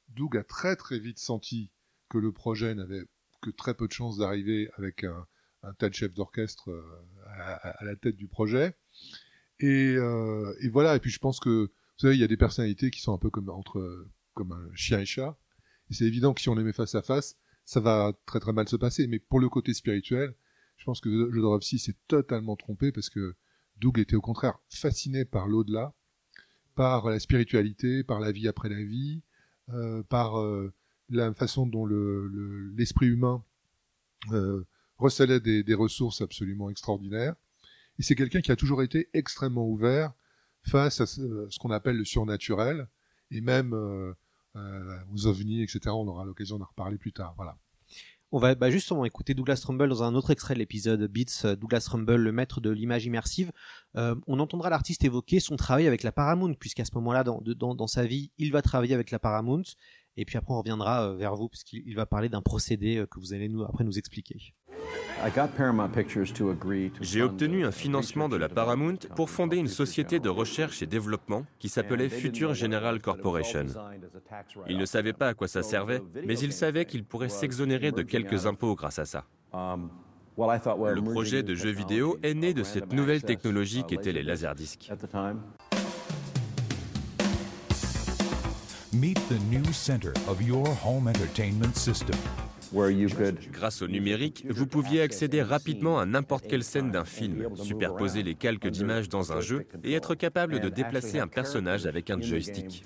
Doug 0.08 0.38
a 0.38 0.44
très 0.44 0.78
très 0.78 0.98
vite 0.98 1.20
senti 1.20 1.72
que 2.08 2.18
le 2.18 2.32
projet 2.32 2.74
n'avait 2.74 3.04
que 3.42 3.50
très 3.50 3.74
peu 3.74 3.88
de 3.88 3.94
chances 3.94 4.18
d'arriver 4.18 4.70
avec 4.78 5.04
un, 5.04 5.28
un 5.64 5.74
tel 5.74 5.94
chef 5.94 6.14
d'orchestre 6.14 6.70
euh, 6.72 7.02
à, 7.26 7.84
la 7.84 7.96
tête 7.96 8.16
du 8.16 8.28
projet. 8.28 8.76
Et, 9.60 9.96
euh, 9.96 10.54
et, 10.62 10.70
voilà, 10.70 10.96
et 10.96 11.00
puis 11.00 11.12
je 11.12 11.20
pense 11.20 11.40
que, 11.40 11.66
vous 11.66 12.00
savez, 12.00 12.16
il 12.16 12.20
y 12.22 12.24
a 12.24 12.28
des 12.28 12.38
personnalités 12.38 12.92
qui 12.92 13.02
sont 13.02 13.14
un 13.14 13.18
peu 13.18 13.30
comme, 13.30 13.50
entre, 13.50 14.08
comme 14.34 14.52
un 14.52 14.70
chien 14.74 15.00
et 15.00 15.06
chat. 15.06 15.38
Et 15.90 15.94
c'est 15.94 16.06
évident 16.06 16.34
que 16.34 16.42
si 16.42 16.50
on 16.50 16.56
les 16.56 16.64
met 16.64 16.74
face 16.74 16.96
à 16.96 17.02
face, 17.02 17.38
ça 17.66 17.80
va 17.80 18.14
très 18.26 18.40
très 18.40 18.54
mal 18.54 18.68
se 18.68 18.76
passer. 18.76 19.08
Mais 19.08 19.20
pour 19.20 19.40
le 19.40 19.50
côté 19.50 19.74
spirituel, 19.74 20.34
je 20.78 20.86
pense 20.86 21.02
que 21.02 21.10
Jodorowsky 21.10 21.78
s'est 21.78 21.98
totalement 22.08 22.56
trompé 22.56 22.92
parce 22.92 23.10
que 23.10 23.36
Doug 23.80 24.00
était 24.00 24.16
au 24.16 24.22
contraire 24.22 24.60
fasciné 24.70 25.26
par 25.26 25.48
l'au-delà, 25.48 25.94
par 26.76 27.10
la 27.10 27.20
spiritualité, 27.20 28.04
par 28.04 28.20
la 28.20 28.32
vie 28.32 28.48
après 28.48 28.70
la 28.70 28.82
vie, 28.82 29.22
euh, 29.74 30.04
par 30.04 30.40
euh, 30.40 30.74
la 31.10 31.34
façon 31.34 31.66
dont 31.66 31.86
l'esprit 31.86 33.08
le, 33.08 33.14
humain 33.14 33.44
euh, 34.32 34.66
recelait 34.98 35.40
des, 35.40 35.64
des, 35.64 35.74
ressources 35.74 36.22
absolument 36.22 36.70
extraordinaires. 36.70 37.36
Et 38.00 38.04
c'est 38.04 38.16
quelqu'un 38.16 38.42
qui 38.42 38.52
a 38.52 38.56
toujours 38.56 38.82
été 38.82 39.10
extrêmement 39.14 39.68
ouvert 39.68 40.14
face 40.64 41.02
à 41.02 41.06
ce, 41.06 41.48
ce 41.50 41.60
qu'on 41.60 41.72
appelle 41.72 41.98
le 41.98 42.06
surnaturel, 42.06 42.88
et 43.32 43.42
même 43.42 43.74
euh, 44.56 45.00
aux 45.14 45.28
ovnis, 45.28 45.62
etc. 45.62 45.82
On 45.90 46.08
aura 46.08 46.26
l'occasion 46.26 46.58
d'en 46.58 46.66
reparler 46.66 46.98
plus 46.98 47.14
tard. 47.14 47.34
Voilà. 47.38 47.58
On 48.32 48.40
va 48.40 48.54
bah 48.56 48.70
justement 48.70 49.06
écouter 49.06 49.34
Douglas 49.34 49.60
Trumbull 49.62 49.90
dans 49.90 50.04
un 50.04 50.14
autre 50.14 50.32
extrait 50.32 50.54
de 50.54 50.60
l'épisode 50.60 51.02
Beats, 51.08 51.56
Douglas 51.56 51.82
Trumbull, 51.82 52.22
le 52.22 52.32
maître 52.32 52.62
de 52.62 52.70
l'image 52.70 53.06
immersive. 53.06 53.52
Euh, 53.96 54.16
on 54.28 54.40
entendra 54.40 54.70
l'artiste 54.70 55.04
évoquer 55.04 55.40
son 55.40 55.56
travail 55.56 55.88
avec 55.88 56.04
la 56.04 56.12
Paramount, 56.12 56.54
puisqu'à 56.54 56.86
ce 56.86 56.92
moment-là, 56.96 57.24
dans, 57.24 57.88
sa 57.88 58.06
vie, 58.06 58.32
il 58.38 58.52
va 58.52 58.62
travailler 58.62 58.94
avec 58.94 59.12
la 59.12 59.20
Paramount. 59.20 59.64
Et 60.18 60.26
puis 60.26 60.38
après, 60.38 60.54
on 60.54 60.60
reviendra 60.60 61.14
vers 61.14 61.36
vous, 61.36 61.50
puisqu'il 61.50 61.96
va 61.96 62.06
parler 62.06 62.30
d'un 62.30 62.42
procédé 62.42 63.06
que 63.10 63.20
vous 63.20 63.34
allez 63.34 63.50
nous, 63.50 63.64
après 63.64 63.84
nous 63.84 63.98
expliquer. 63.98 64.54
J'ai 67.02 67.22
obtenu 67.22 67.66
un 67.66 67.72
financement 67.72 68.30
de 68.30 68.38
la 68.38 68.48
Paramount 68.48 68.98
pour 69.16 69.30
fonder 69.30 69.58
une 69.58 69.68
société 69.68 70.20
de 70.20 70.30
recherche 70.30 70.82
et 70.82 70.86
développement 70.86 71.46
qui 71.60 71.68
s'appelait 71.68 72.10
Future 72.10 72.54
General 72.54 73.00
Corporation. 73.02 73.66
Ils 74.68 74.78
ne 74.78 74.86
savaient 74.86 75.14
pas 75.14 75.30
à 75.30 75.34
quoi 75.34 75.48
ça 75.48 75.62
servait, 75.62 76.02
mais 76.26 76.40
ils 76.40 76.54
savaient 76.54 76.86
qu'ils 76.86 77.04
pourraient 77.04 77.30
s'exonérer 77.30 77.92
de 77.92 78.02
quelques 78.02 78.46
impôts 78.46 78.76
grâce 78.76 79.00
à 79.00 79.06
ça. 79.06 79.26
Le 79.54 81.02
projet 81.02 81.44
de 81.44 81.54
jeu 81.54 81.72
vidéo 81.72 82.18
est 82.24 82.34
né 82.34 82.54
de 82.54 82.64
cette 82.64 82.94
nouvelle 82.94 83.24
technologie 83.24 83.84
qu'étaient 83.86 84.14
les 84.14 84.24
laserdiscs. 84.24 84.90
Meet 88.92 89.20
the 89.30 89.40
new 89.52 89.64
center 89.72 90.14
of 90.28 90.42
your 90.42 90.68
home 90.84 91.08
entertainment 91.08 91.76
system. 91.76 92.18
Grâce 93.52 93.82
au 93.82 93.88
numérique, 93.88 94.46
vous 94.50 94.68
pouviez 94.68 95.02
accéder 95.02 95.42
rapidement 95.42 96.00
à 96.00 96.06
n'importe 96.06 96.48
quelle 96.48 96.64
scène 96.64 96.92
d'un 96.92 97.06
film, 97.06 97.56
superposer 97.56 98.24
les 98.24 98.36
calques 98.36 98.68
d'images 98.68 99.10
dans 99.10 99.34
un 99.34 99.42
jeu 99.42 99.66
et 99.84 99.94
être 99.94 100.16
capable 100.16 100.60
de 100.60 100.70
déplacer 100.70 101.20
un 101.20 101.28
personnage 101.28 101.86
avec 101.86 102.10
un 102.10 102.22
joystick. 102.22 102.84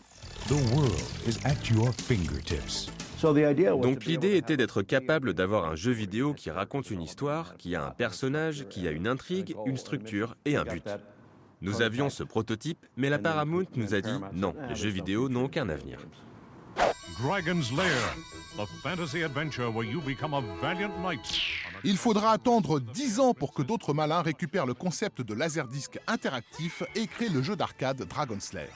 Donc 3.81 4.05
l'idée 4.05 4.35
était 4.35 4.57
d'être 4.57 4.81
capable 4.81 5.33
d'avoir 5.33 5.65
un 5.65 5.75
jeu 5.75 5.91
vidéo 5.91 6.33
qui 6.33 6.49
raconte 6.49 6.91
une 6.91 7.01
histoire, 7.01 7.55
qui 7.57 7.75
a 7.75 7.85
un 7.85 7.91
personnage, 7.91 8.67
qui 8.69 8.87
a 8.87 8.91
une 8.91 9.07
intrigue, 9.07 9.55
une 9.65 9.77
structure 9.77 10.35
et 10.45 10.55
un 10.55 10.63
but. 10.63 10.83
Nous 11.61 11.81
avions 11.81 12.09
ce 12.09 12.23
prototype, 12.23 12.85
mais 12.97 13.09
la 13.09 13.19
Paramount 13.19 13.65
nous 13.75 13.93
a 13.93 14.01
dit 14.01 14.19
non, 14.33 14.53
les 14.67 14.75
jeux 14.75 14.89
vidéo 14.89 15.29
n'ont 15.29 15.45
aucun 15.45 15.69
avenir. 15.69 15.99
Dragon's 17.21 17.71
Lair, 17.71 18.15
the 18.57 18.65
fantasy 18.81 19.23
adventure 19.23 19.69
where 19.69 19.85
you 19.85 20.01
become 20.01 20.33
a 20.33 20.41
valiant 20.61 20.91
knight. 21.01 21.41
Il 21.83 21.97
faudra 21.97 22.31
attendre 22.31 22.79
10 22.79 23.19
ans 23.19 23.33
pour 23.33 23.53
que 23.53 23.61
d'autres 23.61 23.93
malins 23.93 24.21
récupèrent 24.21 24.65
le 24.65 24.73
concept 24.73 25.21
de 25.21 25.33
laserdisc 25.33 25.99
interactif 26.07 26.83
et 26.95 27.07
créent 27.07 27.29
le 27.29 27.41
jeu 27.41 27.55
d'arcade 27.55 28.03
Dragon's 28.07 28.53
Lair. 28.53 28.69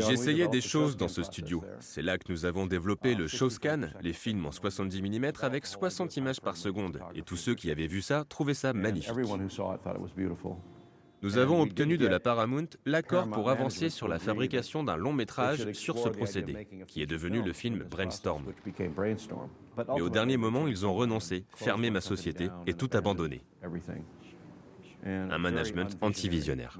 J'essayais 0.00 0.48
des 0.48 0.60
choses 0.60 0.96
dans 0.96 1.08
ce 1.08 1.22
studio. 1.22 1.62
C'est 1.80 2.02
là 2.02 2.18
que 2.18 2.30
nous 2.32 2.44
avons 2.44 2.66
développé 2.66 3.14
le 3.14 3.28
Showscan, 3.28 3.82
les 4.00 4.12
films 4.12 4.46
en 4.46 4.52
70 4.52 5.02
mm 5.02 5.32
avec 5.42 5.66
60 5.66 6.16
images 6.16 6.40
par 6.40 6.56
seconde. 6.56 7.00
Et 7.14 7.22
tous 7.22 7.36
ceux 7.36 7.54
qui 7.54 7.70
avaient 7.70 7.86
vu 7.86 8.02
ça 8.02 8.24
trouvaient 8.28 8.54
ça 8.54 8.72
magnifique. 8.72 9.14
Nous 11.22 11.36
avons 11.38 11.60
obtenu 11.60 11.98
de 11.98 12.06
la 12.06 12.20
Paramount 12.20 12.68
l'accord 12.86 13.28
pour 13.28 13.50
avancer 13.50 13.90
sur 13.90 14.08
la 14.08 14.18
fabrication 14.18 14.82
d'un 14.82 14.96
long 14.96 15.12
métrage 15.12 15.72
sur 15.72 15.98
ce 15.98 16.08
procédé, 16.08 16.66
qui 16.86 17.02
est 17.02 17.06
devenu 17.06 17.42
le 17.42 17.52
film 17.52 17.84
Brainstorm. 17.90 18.44
Mais 19.94 20.00
au 20.00 20.08
dernier 20.08 20.36
moment, 20.36 20.66
ils 20.66 20.86
ont 20.86 20.94
renoncé, 20.94 21.44
fermé 21.54 21.90
ma 21.90 22.00
société 22.00 22.48
et 22.66 22.74
tout 22.74 22.90
abandonné. 22.92 23.42
Un 25.04 25.38
management 25.38 25.96
anti-visionnaire. 26.00 26.78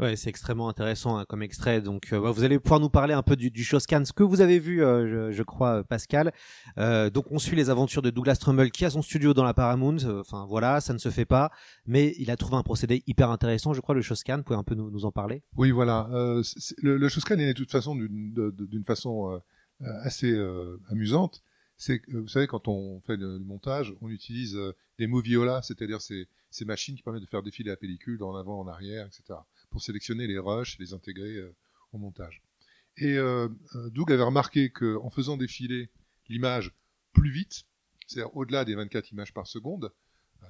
Ouais, 0.00 0.16
c'est 0.16 0.30
extrêmement 0.30 0.70
intéressant 0.70 1.18
hein, 1.18 1.26
comme 1.28 1.42
extrait. 1.42 1.82
Donc, 1.82 2.14
euh, 2.14 2.18
vous 2.18 2.42
allez 2.42 2.58
pouvoir 2.58 2.80
nous 2.80 2.88
parler 2.88 3.12
un 3.12 3.22
peu 3.22 3.36
du, 3.36 3.50
du 3.50 3.62
Showscan, 3.62 4.06
ce 4.06 4.14
que 4.14 4.22
vous 4.22 4.40
avez 4.40 4.58
vu, 4.58 4.82
euh, 4.82 5.30
je, 5.30 5.36
je, 5.36 5.42
crois, 5.42 5.84
Pascal. 5.84 6.32
Euh, 6.78 7.10
donc, 7.10 7.26
on 7.30 7.38
suit 7.38 7.54
les 7.54 7.68
aventures 7.68 8.00
de 8.00 8.08
Douglas 8.08 8.36
Trumbull 8.36 8.70
qui 8.70 8.86
a 8.86 8.90
son 8.90 9.02
studio 9.02 9.34
dans 9.34 9.44
la 9.44 9.52
Paramount. 9.52 9.98
Enfin, 10.18 10.46
voilà, 10.48 10.80
ça 10.80 10.94
ne 10.94 10.98
se 10.98 11.10
fait 11.10 11.26
pas, 11.26 11.50
mais 11.84 12.14
il 12.18 12.30
a 12.30 12.36
trouvé 12.36 12.56
un 12.56 12.62
procédé 12.62 13.02
hyper 13.06 13.28
intéressant. 13.28 13.74
Je 13.74 13.82
crois 13.82 13.94
le 13.94 14.00
Showscan. 14.00 14.38
Vous 14.38 14.44
pouvez 14.44 14.58
un 14.58 14.64
peu 14.64 14.74
nous, 14.74 14.90
nous 14.90 15.04
en 15.04 15.12
parler? 15.12 15.42
Oui, 15.56 15.70
voilà. 15.70 16.08
Euh, 16.12 16.42
le, 16.78 16.96
le 16.96 17.08
Showscan 17.10 17.34
est 17.34 17.36
né 17.44 17.52
de 17.52 17.58
toute 17.58 17.70
façon 17.70 17.94
d'une 17.94 18.84
façon 18.86 19.30
euh, 19.34 19.38
assez 20.02 20.34
amusante. 20.88 21.42
C'est 21.76 22.00
vous 22.12 22.28
savez 22.28 22.46
quand 22.46 22.68
on 22.68 23.00
fait 23.00 23.18
du 23.18 23.24
montage, 23.44 23.94
on 24.00 24.08
utilise 24.08 24.58
des 24.98 25.06
moviolas, 25.06 25.62
c'est-à-dire 25.62 26.00
ces, 26.00 26.26
ces 26.50 26.64
machines 26.64 26.94
qui 26.94 27.02
permettent 27.02 27.22
de 27.22 27.28
faire 27.28 27.42
défiler 27.42 27.70
la 27.70 27.76
pellicule 27.76 28.22
en 28.22 28.34
avant, 28.34 28.60
en 28.60 28.68
arrière, 28.68 29.06
etc 29.06 29.40
pour 29.70 29.82
sélectionner 29.82 30.26
les 30.26 30.38
rushs 30.38 30.76
et 30.78 30.82
les 30.82 30.92
intégrer 30.92 31.36
euh, 31.36 31.54
au 31.92 31.98
montage. 31.98 32.42
Et 32.96 33.16
euh, 33.16 33.48
Doug 33.92 34.12
avait 34.12 34.22
remarqué 34.22 34.70
qu'en 34.70 35.10
faisant 35.10 35.36
défiler 35.36 35.90
l'image 36.28 36.72
plus 37.12 37.30
vite, 37.30 37.64
c'est-à-dire 38.06 38.36
au-delà 38.36 38.64
des 38.64 38.74
24 38.74 39.12
images 39.12 39.32
par 39.32 39.46
seconde, 39.46 39.92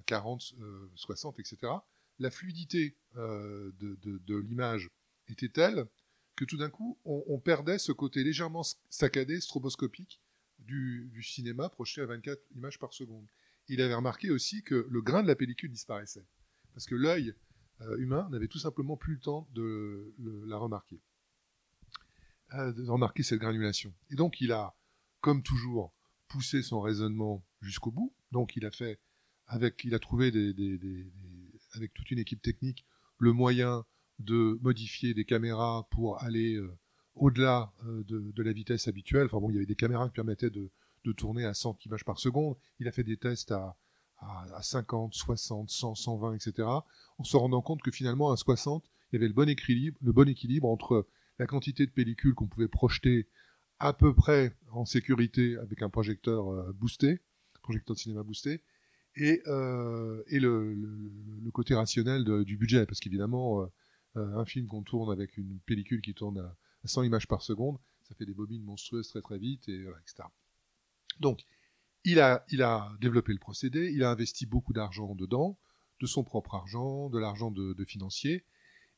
40, 0.07 0.55
euh, 0.61 0.91
60, 0.95 1.39
etc., 1.39 1.73
la 2.19 2.31
fluidité 2.31 2.97
euh, 3.17 3.73
de, 3.79 4.37
l'image 4.37 4.89
était 5.29 5.49
telle 5.49 5.87
que 6.37 6.45
tout 6.45 6.57
d'un 6.57 6.71
coup, 6.71 6.99
on, 7.05 7.39
perdait 7.39 7.79
ce 7.79 7.93
côté 7.93 8.25
légèrement 8.25 8.63
saccadé, 8.89 9.41
stroboscopique 9.41 10.21
du, 10.59 11.11
du 11.13 11.23
cinéma 11.23 11.69
projeté 11.69 12.03
à 12.03 12.07
24 12.07 12.41
images 12.57 12.79
par 12.79 12.93
seconde. 12.93 13.27
Il 13.69 13.81
avait 13.81 13.95
remarqué 13.95 14.31
aussi 14.31 14.63
que 14.63 14.87
le 14.89 15.03
grain 15.03 15.23
de 15.23 15.29
la 15.29 15.37
pellicule 15.37 15.71
disparaissait. 15.71 16.27
Parce 16.73 16.87
que 16.87 16.95
l'œil 16.95 17.31
euh, 17.31 17.35
humain 17.99 18.29
n'avait 18.31 18.49
tout 18.49 18.59
simplement 18.59 18.97
plus 18.97 19.15
le 19.15 19.21
temps 19.21 19.49
de 19.55 20.15
la 20.47 20.57
remarquer. 20.57 21.01
Euh, 22.55 22.73
de 22.73 22.91
remarquer 22.91 23.23
cette 23.23 23.39
granulation. 23.39 23.95
Et 24.11 24.17
donc, 24.17 24.41
il 24.41 24.51
a, 24.51 24.75
comme 25.21 25.41
toujours, 25.41 25.95
poussé 26.27 26.63
son 26.63 26.81
raisonnement 26.81 27.45
jusqu'au 27.61 27.93
bout. 27.93 28.13
Donc, 28.33 28.57
il 28.57 28.67
a 28.67 28.73
fait, 28.73 28.99
avec, 29.47 29.85
il 29.85 29.95
a 29.95 30.01
trouvé 30.01 30.33
des, 30.33 31.13
avec 31.75 31.95
toute 31.95 32.11
une 32.11 32.19
équipe 32.19 32.43
technique 32.43 32.85
le 33.19 33.33
moyen 33.33 33.85
de 34.19 34.59
modifier 34.63 35.15
des 35.15 35.25
caméras 35.25 35.87
pour 35.93 36.21
aller 36.25 36.57
euh, 36.57 36.77
au-delà 37.15 37.73
euh, 37.85 38.03
de, 38.03 38.33
de 38.33 38.43
la 38.43 38.53
vitesse 38.53 38.89
habituelle. 38.89 39.27
Enfin 39.27 39.39
bon, 39.39 39.51
il 39.51 39.55
y 39.55 39.57
avait 39.59 39.67
des 39.67 39.77
caméras 39.77 40.09
qui 40.09 40.15
permettaient 40.15 40.51
de, 40.51 40.73
de 41.05 41.13
tourner 41.13 41.45
à 41.45 41.55
100 41.55 41.87
images 41.87 42.05
par 42.05 42.19
seconde. 42.19 42.57
Il 42.81 42.89
a 42.89 42.93
fait 42.93 43.05
des 43.05 43.17
tests 43.17 43.53
à, 43.53 43.77
à, 44.21 44.47
à 44.55 44.63
50, 44.63 45.15
60, 45.15 45.71
100, 45.71 45.95
120, 45.95 46.35
etc. 46.35 46.69
En 47.19 47.25
se 47.25 47.37
rendant 47.37 47.63
compte 47.63 47.83
que 47.83 47.91
finalement, 47.91 48.31
à 48.31 48.37
60, 48.37 48.85
il 49.11 49.17
y 49.17 49.19
avait 49.19 49.29
le 49.29 49.35
bon 49.35 49.49
équilibre, 49.49 49.99
le 50.01 50.13
bon 50.13 50.29
équilibre 50.29 50.69
entre 50.69 51.07
la 51.39 51.47
quantité 51.47 51.87
de 51.87 51.91
pellicules 51.91 52.35
qu'on 52.35 52.47
pouvait 52.47 52.69
projeter 52.69 53.27
à 53.79 53.93
peu 53.93 54.15
près 54.15 54.55
en 54.73 54.85
sécurité 54.85 55.57
avec 55.57 55.83
un 55.83 55.89
projecteur 55.89 56.49
euh, 56.49 56.73
boosté, 56.73 57.21
projecteur 57.63 57.97
de 57.97 58.01
cinéma 58.01 58.23
boosté, 58.23 58.63
et, 59.17 59.43
euh, 59.47 60.23
le, 60.31 61.51
côté 61.53 61.75
rationnel 61.75 62.25
du 62.45 62.57
budget, 62.57 62.87
parce 62.87 63.01
qu'évidemment, 63.01 63.63
euh, 64.17 64.39
un 64.39 64.45
film 64.45 64.67
qu'on 64.67 64.83
tourne 64.83 65.11
avec 65.11 65.37
une 65.37 65.59
pellicule 65.67 66.01
qui 66.01 66.15
tourne 66.15 66.39
à, 66.39 66.57
à 66.85 66.89
100 66.89 67.03
images 67.03 67.27
par 67.27 67.43
seconde, 67.43 67.79
ça 68.03 68.15
fait 68.15 68.25
des 68.25 68.35
bobines 68.35 68.63
monstrueuses 68.63 69.09
très 69.09 69.21
très 69.21 69.39
vite, 69.39 69.69
et 69.69 69.81
etc. 70.03 70.29
Donc, 71.19 71.45
il 72.05 72.21
a, 72.21 72.45
développé 73.01 73.33
le 73.33 73.39
procédé, 73.39 73.91
il 73.93 74.03
a 74.05 74.11
investi 74.11 74.47
beaucoup 74.47 74.73
d'argent 74.73 75.15
dedans, 75.15 75.59
de 76.01 76.07
son 76.07 76.25
propre 76.25 76.55
argent, 76.55 77.11
de 77.11 77.19
l'argent 77.19 77.51
de, 77.51 77.75
de 77.75 77.85
financiers, 77.85 78.45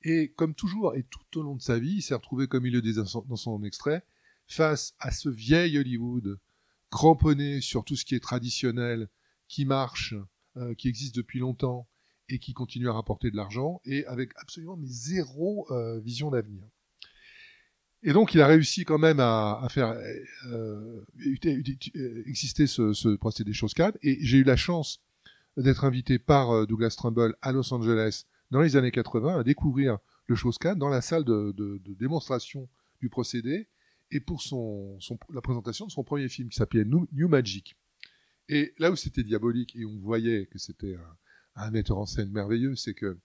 et 0.04 0.32
comme 0.32 0.54
toujours, 0.54 0.94
et 0.94 1.04
tout 1.04 1.38
au 1.38 1.42
long 1.42 1.56
de 1.56 1.62
sa 1.62 1.78
vie, 1.78 1.96
il 1.96 2.02
s'est 2.02 2.14
retrouvé, 2.14 2.48
comme 2.48 2.66
il 2.66 2.72
le 2.72 2.82
dit 2.82 2.94
dans 2.94 3.36
son- 3.36 3.62
extrait, 3.64 4.04
face 4.46 4.94
à 4.98 5.10
ce 5.10 5.28
vieil 5.28 5.78
Hollywood, 5.78 6.38
cramponné 6.90 7.60
sur 7.60 7.84
tout 7.84 7.96
ce 7.96 8.04
qui 8.04 8.14
est 8.14 8.20
traditionnel, 8.20 9.08
qui 9.48 9.64
marche, 9.64 10.14
euh, 10.56 10.74
qui 10.74 10.88
existe 10.88 11.14
depuis 11.14 11.38
longtemps, 11.38 11.88
et 12.28 12.38
qui 12.38 12.52
continue 12.52 12.88
à 12.88 12.92
rapporter 12.92 13.30
de 13.30 13.36
l'argent, 13.36 13.80
et 13.84 14.04
avec 14.06 14.30
absolument 14.36 14.78
zéro 14.82 15.66
euh, 15.70 16.00
vision 16.00 16.30
d'avenir. 16.30 16.64
Et 18.02 18.12
donc, 18.12 18.34
il 18.34 18.40
a 18.40 18.46
réussi 18.46 18.84
quand 18.84 18.98
même 18.98 19.20
à, 19.20 19.60
à 19.62 19.68
faire 19.68 19.88
euh, 19.90 21.00
euh, 21.96 22.22
exister 22.26 22.66
ce, 22.66 22.92
ce 22.92 23.14
procédé 23.16 23.52
Shawscan. 23.52 23.92
Et 24.02 24.18
j'ai 24.24 24.38
eu 24.38 24.42
la 24.44 24.56
chance 24.56 25.00
d'être 25.56 25.84
invité 25.84 26.18
par 26.18 26.50
euh, 26.50 26.66
Douglas 26.66 26.94
Trumbull 26.96 27.36
à 27.42 27.52
Los 27.52 27.72
Angeles 27.72 28.24
dans 28.50 28.60
les 28.60 28.76
années 28.76 28.90
80 28.90 29.40
à 29.40 29.44
découvrir 29.44 29.98
le 30.26 30.34
Shawscan 30.34 30.76
dans 30.76 30.88
la 30.88 31.00
salle 31.00 31.24
de, 31.24 31.52
de- 31.56 31.78
de 31.84 31.94
démonstration 31.94 32.68
du 33.00 33.08
procédé 33.08 33.68
et 34.10 34.20
pour 34.20 34.42
son, 34.42 34.98
son- 35.00 35.18
la 35.32 35.40
présentation 35.40 35.86
de 35.86 35.90
son 35.92 36.04
premier 36.04 36.28
film 36.28 36.48
qui 36.48 36.56
s'appelait 36.56 36.84
New, 36.84 37.06
New 37.12 37.28
Magic. 37.28 37.76
Et 38.48 38.74
là 38.78 38.90
où 38.90 38.96
c'était 38.96 39.22
diabolique 39.22 39.76
et 39.76 39.84
on 39.84 39.98
voyait 39.98 40.46
que 40.46 40.58
c'était 40.58 40.96
un, 41.56 41.62
un 41.66 41.70
metteur 41.70 41.98
en 41.98 42.06
scène 42.06 42.30
merveilleux, 42.30 42.74
c'est 42.76 42.94
que 42.94 43.16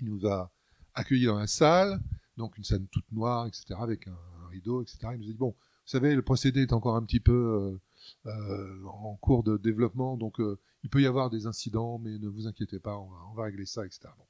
il 0.00 0.06
nous 0.06 0.26
a 0.26 0.52
accueillis 0.94 1.26
dans 1.26 1.38
la 1.38 1.46
salle, 1.46 2.00
donc 2.36 2.56
une 2.58 2.64
scène 2.64 2.86
toute 2.88 3.10
noire, 3.12 3.46
etc., 3.46 3.74
avec 3.78 4.08
un, 4.08 4.16
rideau, 4.50 4.82
etc. 4.82 4.98
Il 5.14 5.18
nous 5.18 5.24
a 5.24 5.32
dit 5.32 5.34
bon, 5.34 5.50
vous 5.50 5.90
savez, 5.90 6.14
le 6.14 6.22
procédé 6.22 6.62
est 6.62 6.72
encore 6.72 6.96
un 6.96 7.02
petit 7.02 7.20
peu 7.20 7.80
euh, 8.26 8.30
euh, 8.30 8.84
en 8.86 9.16
cours 9.16 9.42
de 9.42 9.56
développement, 9.56 10.16
donc 10.16 10.40
euh, 10.40 10.58
il 10.82 10.90
peut 10.90 11.02
y 11.02 11.06
avoir 11.06 11.30
des 11.30 11.46
incidents, 11.46 11.98
mais 11.98 12.18
ne 12.18 12.28
vous 12.28 12.46
inquiétez 12.46 12.78
pas, 12.78 12.96
on 12.96 13.34
va, 13.34 13.44
régler 13.44 13.66
ça, 13.66 13.84
etc. 13.84 14.08
Bon. 14.16 14.24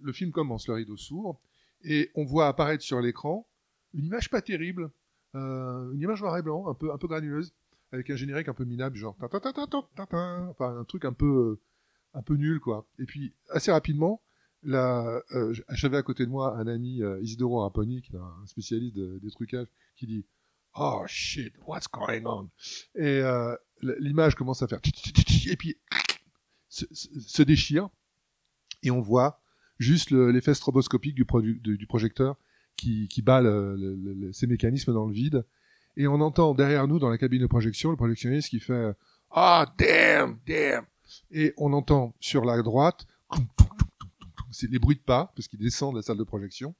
Le 0.00 0.12
film 0.12 0.32
commence, 0.32 0.68
le 0.68 0.74
rideau 0.74 0.96
s'ouvre, 0.96 1.38
et 1.82 2.10
on 2.14 2.24
voit 2.24 2.48
apparaître 2.48 2.82
sur 2.82 3.00
l'écran 3.00 3.46
une 3.92 4.06
image 4.06 4.30
pas 4.30 4.40
terrible, 4.40 4.90
une 5.34 6.00
image 6.00 6.22
noir 6.22 6.38
et 6.38 6.42
blanc, 6.42 6.68
un 6.68 6.74
peu, 6.74 6.92
un 6.92 6.98
peu 6.98 7.08
granuleuse, 7.08 7.52
avec 7.92 8.08
un 8.08 8.16
générique 8.16 8.48
un 8.48 8.54
peu 8.54 8.64
minable, 8.64 8.96
genre 8.96 9.16
enfin 9.18 10.54
un 10.60 10.84
truc 10.84 11.04
un 11.04 11.12
peu, 11.12 11.58
un 12.14 12.22
peu 12.22 12.34
nul 12.34 12.60
quoi. 12.60 12.86
Et 12.98 13.04
puis 13.04 13.34
assez 13.50 13.70
rapidement, 13.70 14.22
là, 14.62 15.20
euh, 15.32 15.54
j'avais 15.70 15.96
à 15.96 16.02
côté 16.02 16.24
de 16.26 16.30
moi 16.30 16.56
un 16.56 16.66
ami 16.66 17.02
euh, 17.02 17.20
Isidoro 17.22 17.60
Raponi, 17.62 18.02
qui 18.02 18.14
est 18.14 18.18
un 18.18 18.46
spécialiste 18.46 18.96
de- 18.96 19.18
des 19.22 19.30
trucages, 19.30 19.66
qui 19.96 20.06
dit 20.06 20.24
Oh 20.74 21.02
shit, 21.06 21.52
what's 21.66 21.88
going 21.88 22.24
on? 22.26 22.48
Et 22.94 23.20
euh, 23.22 23.54
l'image 23.82 24.34
commence 24.34 24.62
à 24.62 24.68
faire 24.68 24.78
et 25.48 25.56
puis 25.56 25.76
se, 26.68 27.42
déchire 27.42 27.88
et 28.82 28.90
on 28.90 29.00
voit 29.00 29.40
juste 29.78 30.10
le- 30.10 30.30
l'effet 30.30 30.54
stroboscopique 30.54 31.14
du, 31.14 31.24
produ- 31.24 31.60
du, 31.60 31.76
du 31.76 31.86
projecteur 31.86 32.36
qui, 32.76 33.08
qui 33.08 33.22
bat 33.22 33.40
le- 33.40 33.74
le- 33.76 33.96
le- 34.14 34.32
ces 34.32 34.46
mécanismes 34.46 34.92
dans 34.94 35.06
le 35.06 35.12
vide. 35.12 35.44
Et 35.96 36.06
on 36.06 36.20
entend 36.20 36.54
derrière 36.54 36.86
nous, 36.86 36.98
dans 37.00 37.10
la 37.10 37.18
cabine 37.18 37.42
de 37.42 37.46
projection, 37.48 37.90
le 37.90 37.96
projectionniste 37.96 38.48
qui 38.50 38.60
fait 38.60 38.92
Ah, 39.32 39.66
damn, 39.76 40.38
damn 40.46 40.84
Et 41.32 41.52
on 41.56 41.72
entend 41.72 42.14
sur 42.20 42.44
la 42.44 42.62
droite, 42.62 43.06
c'est 44.50 44.70
les 44.70 44.78
bruits 44.78 44.96
de 44.96 45.02
pas, 45.02 45.32
parce 45.36 45.48
qu'il 45.48 45.58
descend 45.58 45.92
de 45.92 45.98
la 45.98 46.02
salle 46.02 46.16
de 46.18 46.24
projection. 46.24 46.74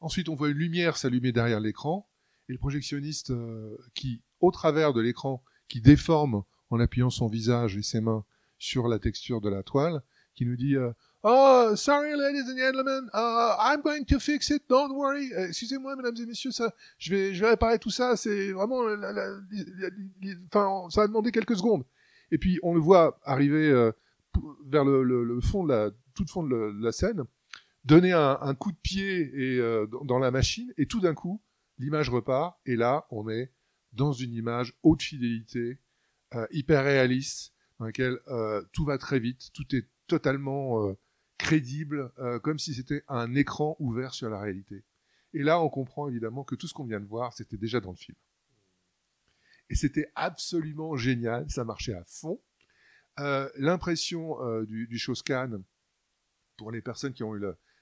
Ensuite, 0.00 0.28
on 0.28 0.34
voit 0.34 0.48
une 0.48 0.56
lumière 0.58 0.96
s'allumer 0.96 1.32
derrière 1.32 1.60
l'écran, 1.60 2.08
et 2.48 2.52
le 2.52 2.58
projectionniste 2.58 3.30
euh, 3.30 3.76
qui, 3.94 4.22
au 4.40 4.50
travers 4.50 4.92
de 4.92 5.00
l'écran, 5.00 5.42
qui 5.68 5.80
déforme 5.80 6.42
en 6.70 6.80
appuyant 6.80 7.10
son 7.10 7.28
visage 7.28 7.76
et 7.76 7.82
ses 7.82 8.00
mains 8.00 8.24
sur 8.58 8.88
la 8.88 8.98
texture 8.98 9.40
de 9.40 9.48
la 9.48 9.62
toile, 9.62 10.02
qui 10.34 10.44
nous 10.46 10.56
dit 10.56 10.76
euh, 10.76 10.90
Oh, 11.24 11.72
sorry, 11.76 12.10
ladies 12.16 12.50
and 12.50 12.56
gentlemen, 12.58 13.04
uh, 13.14 13.54
I'm 13.60 13.80
going 13.82 14.04
to 14.06 14.18
fix 14.18 14.50
it, 14.50 14.64
don't 14.68 14.90
worry. 14.92 15.32
Euh, 15.34 15.46
Excusez-moi, 15.48 15.94
mesdames 15.94 16.16
et 16.20 16.26
messieurs, 16.26 16.50
ça, 16.50 16.74
je 16.98 17.14
vais, 17.14 17.32
je 17.34 17.40
vais 17.44 17.50
réparer 17.50 17.78
tout 17.78 17.90
ça. 17.90 18.16
C'est 18.16 18.50
vraiment, 18.50 18.80
enfin, 20.52 20.88
ça 20.90 21.02
a 21.02 21.06
demandé 21.06 21.30
quelques 21.30 21.56
secondes. 21.56 21.84
Et 22.30 22.38
puis 22.38 22.58
on 22.62 22.74
le 22.74 22.80
voit 22.80 23.20
arriver 23.24 23.90
vers 24.66 24.84
le- 24.84 25.02
le 25.24 25.40
fond 25.40 25.64
de 25.64 25.68
la, 25.68 25.90
tout 26.14 26.26
fond 26.26 26.42
de, 26.42 26.48
le- 26.48 26.72
la 26.72 26.92
scène, 26.92 27.24
donner 27.84 28.12
un, 28.12 28.54
coup 28.54 28.72
de 28.72 28.76
pied 28.76 29.20
et 29.34 29.58
euh, 29.58 29.86
dans, 30.04 30.18
la 30.18 30.30
machine, 30.30 30.72
et 30.76 30.86
tout 30.86 31.00
d'un 31.00 31.14
coup, 31.14 31.42
l'image 31.78 32.10
repart. 32.10 32.58
Et 32.66 32.76
là, 32.76 33.06
on 33.10 33.28
est 33.28 33.52
dans 33.92 34.12
une 34.12 34.32
image 34.32 34.74
haute 34.82 35.02
fidélité, 35.02 35.78
euh, 36.34 36.46
hyper 36.50 36.84
réaliste, 36.84 37.52
dans 37.78 37.86
laquelle 37.86 38.18
euh, 38.28 38.62
tout 38.72 38.84
va 38.84 38.98
très 38.98 39.18
vite, 39.18 39.50
tout 39.52 39.74
est 39.74 39.88
totalement 40.06 40.94
crédible, 41.38 42.12
comme 42.42 42.58
si 42.58 42.74
c'était 42.74 43.02
un 43.08 43.34
écran 43.34 43.76
ouvert 43.78 44.12
sur 44.12 44.28
la 44.28 44.38
réalité. 44.38 44.84
Et 45.32 45.42
là, 45.42 45.60
on 45.60 45.70
comprend 45.70 46.08
évidemment 46.08 46.44
que 46.44 46.54
tout 46.54 46.68
ce 46.68 46.74
qu'on 46.74 46.84
vient 46.84 47.00
de 47.00 47.06
voir, 47.06 47.32
c'était 47.32 47.56
déjà 47.56 47.80
dans 47.80 47.92
le 47.92 47.96
film. 47.96 48.16
Et 49.70 49.74
c'était 49.74 50.12
absolument 50.14 50.96
génial, 50.96 51.48
ça 51.50 51.64
marchait 51.64 51.94
à 51.94 52.04
fond. 52.04 52.40
L'impression 53.56 54.36
du, 54.64 54.86
du 54.86 54.98
pour 56.56 56.70
les 56.70 56.82
personnes 56.82 57.12
qui 57.12 57.22
ont 57.22 57.34
eu 57.34 57.40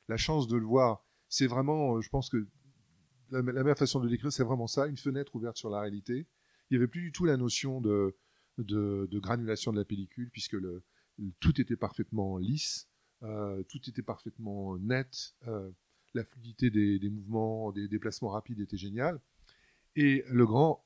la, 0.08 0.16
chance 0.16 0.48
de 0.48 0.56
le 0.56 0.64
voir, 0.64 1.04
c'est 1.28 1.46
vraiment, 1.46 1.96
euh, 1.96 2.00
je 2.00 2.08
pense 2.08 2.28
que 2.28 2.46
la, 3.30 3.42
meilleure 3.42 3.78
façon 3.78 4.00
de 4.00 4.04
le 4.04 4.10
décrire, 4.10 4.32
c'est 4.32 4.44
vraiment 4.44 4.66
ça, 4.66 4.86
une 4.86 4.96
fenêtre 4.96 5.34
ouverte 5.36 5.56
sur 5.56 5.70
la 5.70 5.80
réalité. 5.80 6.26
Il 6.70 6.74
n'y 6.74 6.76
avait 6.76 6.88
plus 6.88 7.02
du 7.02 7.12
tout 7.12 7.24
la 7.24 7.36
notion 7.36 7.80
de, 7.80 8.16
granulation 8.58 9.72
de 9.72 9.78
la 9.78 9.84
pellicule, 9.84 10.30
puisque 10.30 10.56
tout 11.38 11.60
était 11.60 11.76
parfaitement 11.76 12.38
lisse, 12.38 12.88
euh, 13.22 13.62
tout 13.64 13.80
était 13.88 14.02
parfaitement 14.02 14.78
net, 14.78 15.34
euh, 15.46 15.70
la 16.14 16.24
fluidité 16.24 16.70
des, 16.70 17.10
mouvements, 17.10 17.70
des 17.70 17.86
déplacements 17.86 18.30
rapides 18.30 18.60
était 18.60 18.76
géniale. 18.76 19.20
Et 19.96 20.24
le 20.28 20.46
grand, 20.46 20.84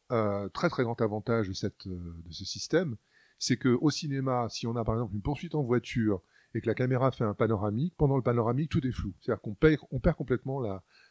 très 0.52 0.70
très 0.70 0.82
grand 0.82 1.00
avantage 1.00 1.48
de, 1.48 2.22
de 2.22 2.32
ce 2.32 2.44
système, 2.44 2.96
c'est 3.38 3.56
que 3.56 3.68
au 3.80 3.90
cinéma, 3.90 4.48
si 4.48 4.66
on 4.66 4.76
a 4.76 4.84
par 4.84 4.94
exemple 4.94 5.14
une 5.14 5.22
poursuite 5.22 5.54
en 5.54 5.62
voiture 5.62 6.22
et 6.54 6.60
que 6.60 6.66
la 6.66 6.74
caméra 6.74 7.10
fait 7.10 7.24
un 7.24 7.34
panoramique, 7.34 7.94
pendant 7.96 8.16
le 8.16 8.22
panoramique, 8.22 8.70
tout 8.70 8.86
est 8.86 8.92
flou. 8.92 9.12
C'est-à-dire 9.20 9.42
qu'on 9.42 9.54
perd, 9.54 10.16
complètement 10.16 10.60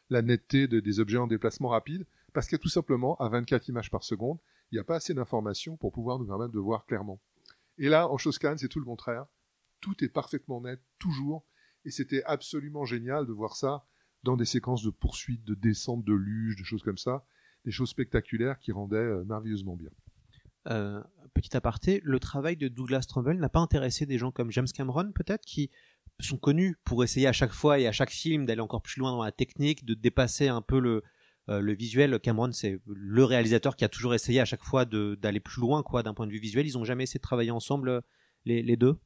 la, 0.09 0.21
netteté 0.21 0.67
de- 0.67 0.79
des 0.79 0.99
objets 0.99 1.17
en 1.17 1.27
déplacement 1.27 1.69
rapide, 1.69 2.05
parce 2.33 2.47
que 2.47 2.55
tout 2.55 2.69
simplement, 2.69 3.15
à 3.17 3.27
24 3.29 3.67
images 3.67 3.91
par 3.91 4.03
seconde, 4.03 4.39
il 4.71 4.75
n'y 4.75 4.79
a 4.79 4.83
pas 4.83 4.95
assez 4.95 5.13
d'informations 5.13 5.75
pour 5.77 5.91
pouvoir 5.91 6.17
nous 6.17 6.25
permettre 6.25 6.53
de 6.53 6.59
voir 6.59 6.85
clairement. 6.85 7.19
Et 7.77 7.89
là, 7.89 8.09
en 8.09 8.17
Shawscan, 8.17 8.55
c'est 8.57 8.69
tout 8.69 8.79
le 8.79 8.85
contraire. 8.85 9.25
Tout 9.81 10.03
est 10.03 10.09
parfaitement 10.09 10.61
net, 10.61 10.79
toujours. 10.97 11.45
Et 11.85 11.91
c'était 11.91 12.23
absolument 12.23 12.85
génial 12.85 13.25
de 13.27 13.33
voir 13.33 13.55
ça 13.55 13.85
dans 14.23 14.37
des 14.37 14.45
séquences 14.45 14.83
de 14.83 14.89
poursuite, 14.89 15.43
de 15.43 15.53
descente, 15.53 16.05
de 16.05 16.13
luge, 16.13 16.55
de 16.55 16.63
choses 16.63 16.83
comme 16.83 16.97
ça. 16.97 17.25
Des 17.65 17.71
choses 17.71 17.89
spectaculaires 17.89 18.57
qui 18.59 18.71
rendaient 18.71 18.95
euh, 18.95 19.23
merveilleusement 19.25 19.75
bien. 19.75 19.89
Euh, 20.69 21.01
petit 21.33 21.55
aparté, 21.57 22.01
le 22.03 22.19
travail 22.19 22.57
de 22.57 22.67
Douglas 22.67 23.05
Trumbull 23.07 23.37
n'a 23.37 23.49
pas 23.49 23.59
intéressé 23.59 24.05
des 24.05 24.17
gens 24.17 24.31
comme 24.31 24.51
James 24.51 24.67
Cameron, 24.67 25.11
peut-être, 25.11 25.45
qui 25.45 25.71
sont 26.19 26.37
connus 26.37 26.77
pour 26.85 27.03
essayer 27.03 27.27
à 27.27 27.33
chaque 27.33 27.51
fois 27.51 27.79
et 27.79 27.87
à 27.87 27.91
chaque 27.91 28.11
film 28.11 28.45
d'aller 28.45 28.61
encore 28.61 28.81
plus 28.81 28.99
loin 28.99 29.11
dans 29.11 29.23
la 29.23 29.31
technique, 29.31 29.83
de 29.85 29.93
dépasser 29.93 30.47
un 30.47 30.61
peu 30.61 30.79
le, 30.79 31.03
euh, 31.49 31.73
visuel. 31.73 32.19
Cameron, 32.19 32.51
c'est 32.51 32.79
le 32.85 33.23
réalisateur 33.23 33.75
qui 33.75 33.83
a 33.83 33.89
toujours 33.89 34.13
essayé 34.13 34.39
à 34.39 34.45
chaque 34.45 34.63
fois 34.63 34.85
d'aller 34.85 35.39
plus 35.39 35.59
loin, 35.59 35.83
quoi, 35.83 36.03
d'un 36.03 36.13
point 36.13 36.27
de 36.27 36.31
vue 36.31 36.39
visuel. 36.39 36.65
Ils 36.65 36.77
ont 36.77 36.85
jamais 36.85 37.03
essayé 37.03 37.17
de 37.19 37.23
travailler 37.23 37.51
ensemble, 37.51 38.01
les, 38.45 38.77
deux? 38.77 38.97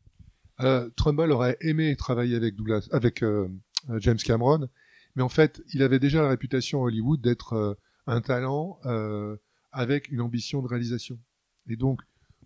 Euh, 0.60 0.90
Trumbull 0.96 1.32
aurait 1.32 1.58
aimé 1.62 1.96
travailler 1.96 2.36
avec 2.36 2.56
Douglas, 2.56 2.88
avec 2.92 3.24
euh, 3.24 3.48
James 4.00 4.18
Cameron, 4.18 4.68
mais 5.16 5.24
en 5.24 5.30
fait, 5.30 5.62
il 5.74 5.82
avait 5.82 6.00
déjà 6.00 6.22
la 6.22 6.30
réputation 6.30 6.82
à 6.82 6.86
Hollywood 6.86 7.22
d'être 7.22 7.78
un 8.06 8.22
talent 8.22 8.80
avec 9.72 10.10
une 10.10 10.22
ambition 10.22 10.62
de 10.62 10.68
réalisation. 10.68 11.20
Et 11.68 11.76
donc, 11.76 12.02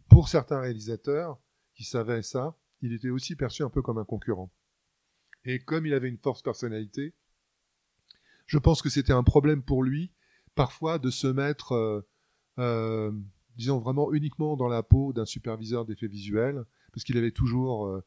pour 0.10 0.28
certains 0.28 0.60
réalisateurs 0.60 1.40
qui 1.74 1.84
savaient 1.84 2.22
ça, 2.22 2.56
il 2.82 2.94
était 2.94 3.10
aussi 3.10 3.36
perçu 3.36 3.64
un 3.64 3.70
peu 3.70 3.82
comme 3.82 3.98
un 3.98 4.06
concurrent. 4.06 4.52
Et 5.46 5.60
comme 5.60 5.86
il 5.86 5.94
avait 5.94 6.10
une 6.10 6.18
force 6.18 6.42
personnalité, 6.42 7.14
je 8.46 8.58
pense 8.58 8.82
que 8.82 8.90
c'était 8.90 9.14
un 9.14 9.24
problème 9.24 9.64
pour 9.64 9.84
lui, 9.84 10.12
parfois, 10.56 11.00
de 11.00 11.10
se 11.10 11.28
mettre, 11.28 11.72
euh, 11.74 12.02
euh, 12.60 13.12
disons, 13.56 13.80
vraiment 13.80 14.12
uniquement 14.14 14.58
dans 14.58 14.68
la 14.68 14.84
peau 14.84 15.14
d'un 15.14 15.26
superviseur 15.26 15.86
d'effets 15.86 16.08
visuels, 16.08 16.66
parce 16.92 17.04
qu'il 17.04 17.18
avait 17.18 17.32
toujours 17.32 17.88
euh, 17.88 18.04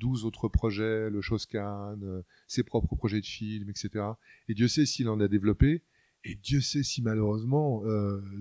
12 0.00 0.24
autres 0.24 0.48
projets, 0.48 1.10
le 1.10 1.20
Shoscan, 1.20 1.98
euh, 2.02 2.22
ses 2.48 2.64
propres 2.64 2.96
projets 2.96 3.20
de 3.20 3.26
films, 3.26 3.70
etc. 3.70 4.04
Et 4.48 4.54
Dieu 4.54 4.68
sait 4.68 4.86
s'il 4.86 5.08
en 5.08 5.20
a 5.20 5.28
développé, 5.28 5.84
et 6.24 6.34
Dieu 6.34 6.60
sait 6.60 6.82
si 6.82 7.02
malheureusement 7.02 7.82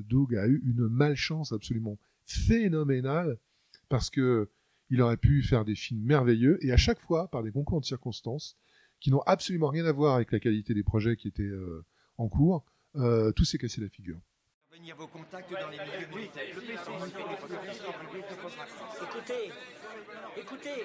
Doug 0.08 0.36
a 0.36 0.48
eu 0.48 0.64
une 0.66 0.88
malchance 0.88 1.52
absolument 1.52 2.00
phénoménale, 2.26 3.38
parce 3.90 4.10
que 4.10 4.50
il 4.90 5.02
aurait 5.02 5.18
pu 5.18 5.42
faire 5.42 5.66
des 5.66 5.76
films 5.76 6.04
merveilleux, 6.04 6.64
et 6.64 6.72
à 6.72 6.78
chaque 6.78 7.00
fois, 7.00 7.28
par 7.30 7.42
des 7.42 7.52
concours 7.52 7.82
de 7.82 7.86
circonstances, 7.86 8.58
qui 9.00 9.12
n'ont 9.12 9.22
absolument 9.22 9.70
rien 9.70 9.86
à 9.86 9.92
voir 9.92 10.16
avec 10.16 10.32
la 10.32 10.40
qualité 10.40 10.74
des 10.74 10.84
projets 10.84 11.18
qui 11.18 11.28
étaient 11.28 11.44
euh, 11.44 11.84
en 12.18 12.30
cours, 12.30 12.64
euh, 12.96 13.32
tout 13.32 13.44
s'est 13.44 13.58
cassé 13.58 13.82
la 13.82 13.90
figure. 13.90 14.20
Venir 14.72 14.96
vos 14.96 15.08
contacts 15.08 15.52
dans 15.52 15.70
les 15.70 15.78
milieux 15.78 16.08
militaires. 16.16 16.44
Écoutez, 19.02 19.52
écoutez, 20.38 20.84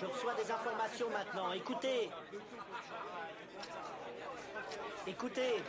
je 0.00 0.06
reçois 0.06 0.34
des 0.34 0.50
informations 0.50 1.10
maintenant. 1.10 1.52
Écoutez, 1.52 2.10
écoutez. 5.06 5.62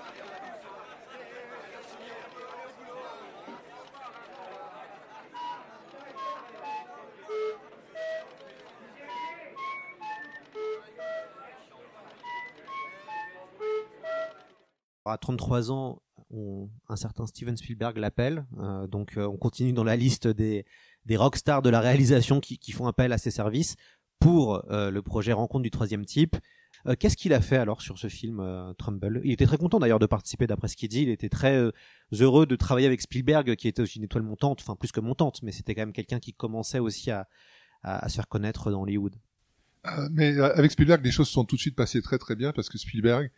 À 15.07 15.17
33 15.17 15.71
ans, 15.71 16.01
on- 16.31 16.69
un 16.89 16.95
certain 16.95 17.25
Steven 17.25 17.55
Spielberg 17.57 17.97
l'appelle. 17.97 18.45
euh, 18.59 18.87
donc, 18.87 19.17
euh, 19.17 19.27
on 19.27 19.37
continue 19.37 19.73
dans 19.73 19.83
la 19.83 19.95
liste 19.95 20.27
des, 20.27 20.65
des 21.05 21.17
rockstars 21.17 21.61
de 21.61 21.69
la 21.69 21.79
réalisation 21.79 22.39
qui, 22.39 22.71
font 22.71 22.87
appel 22.87 23.13
à 23.13 23.17
ses 23.17 23.31
services 23.31 23.75
pour 24.19 24.69
euh, 24.71 24.91
le 24.91 25.01
projet 25.01 25.33
Rencontre 25.33 25.63
du 25.63 25.71
troisième 25.71 26.05
type. 26.05 26.35
Qu'est-ce 26.99 27.17
qu'il 27.17 27.33
a 27.33 27.41
fait 27.41 27.57
alors 27.57 27.81
sur 27.81 27.97
ce 27.97 28.07
film, 28.07 28.41
Trumbull? 28.77 29.19
Il 29.25 29.31
était 29.31 29.45
très 29.45 29.57
content 29.57 29.77
d'ailleurs 29.77 29.99
de 29.99 30.05
participer, 30.05 30.47
d'après 30.47 30.69
ce 30.69 30.77
qu'il 30.77 30.87
dit. 30.87 31.01
Il 31.01 31.09
était 31.09 31.27
très 31.27 31.69
heureux 32.13 32.45
de 32.45 32.55
travailler 32.55 32.87
avec 32.87 33.01
Spielberg, 33.01 33.55
qui 33.55 33.67
était 33.67 33.81
aussi 33.81 33.97
une 33.97 34.05
étoile 34.05 34.23
montante, 34.23 34.61
enfin 34.61 34.75
plus 34.75 34.93
que 34.93 35.01
montante, 35.01 35.41
mais 35.43 35.51
c'était 35.51 35.75
quand 35.75 35.81
même 35.81 35.91
quelqu'un 35.91 36.19
qui 36.19 36.33
commençait 36.33 36.79
aussi 36.79 37.11
à, 37.11 37.27
se 38.07 38.13
faire 38.13 38.29
connaître 38.29 38.71
dans 38.71 38.83
Hollywood. 38.83 39.15
Mais 40.11 40.39
avec 40.39 40.71
Spielberg, 40.71 41.03
les 41.03 41.11
choses 41.11 41.27
sont 41.27 41.43
tout 41.43 41.57
de 41.57 41.61
suite 41.61 41.75
passées 41.75 42.01
très 42.01 42.19
très 42.19 42.37
bien 42.37 42.53
parce 42.53 42.69
que 42.69 42.77
Spielberg 42.77 43.31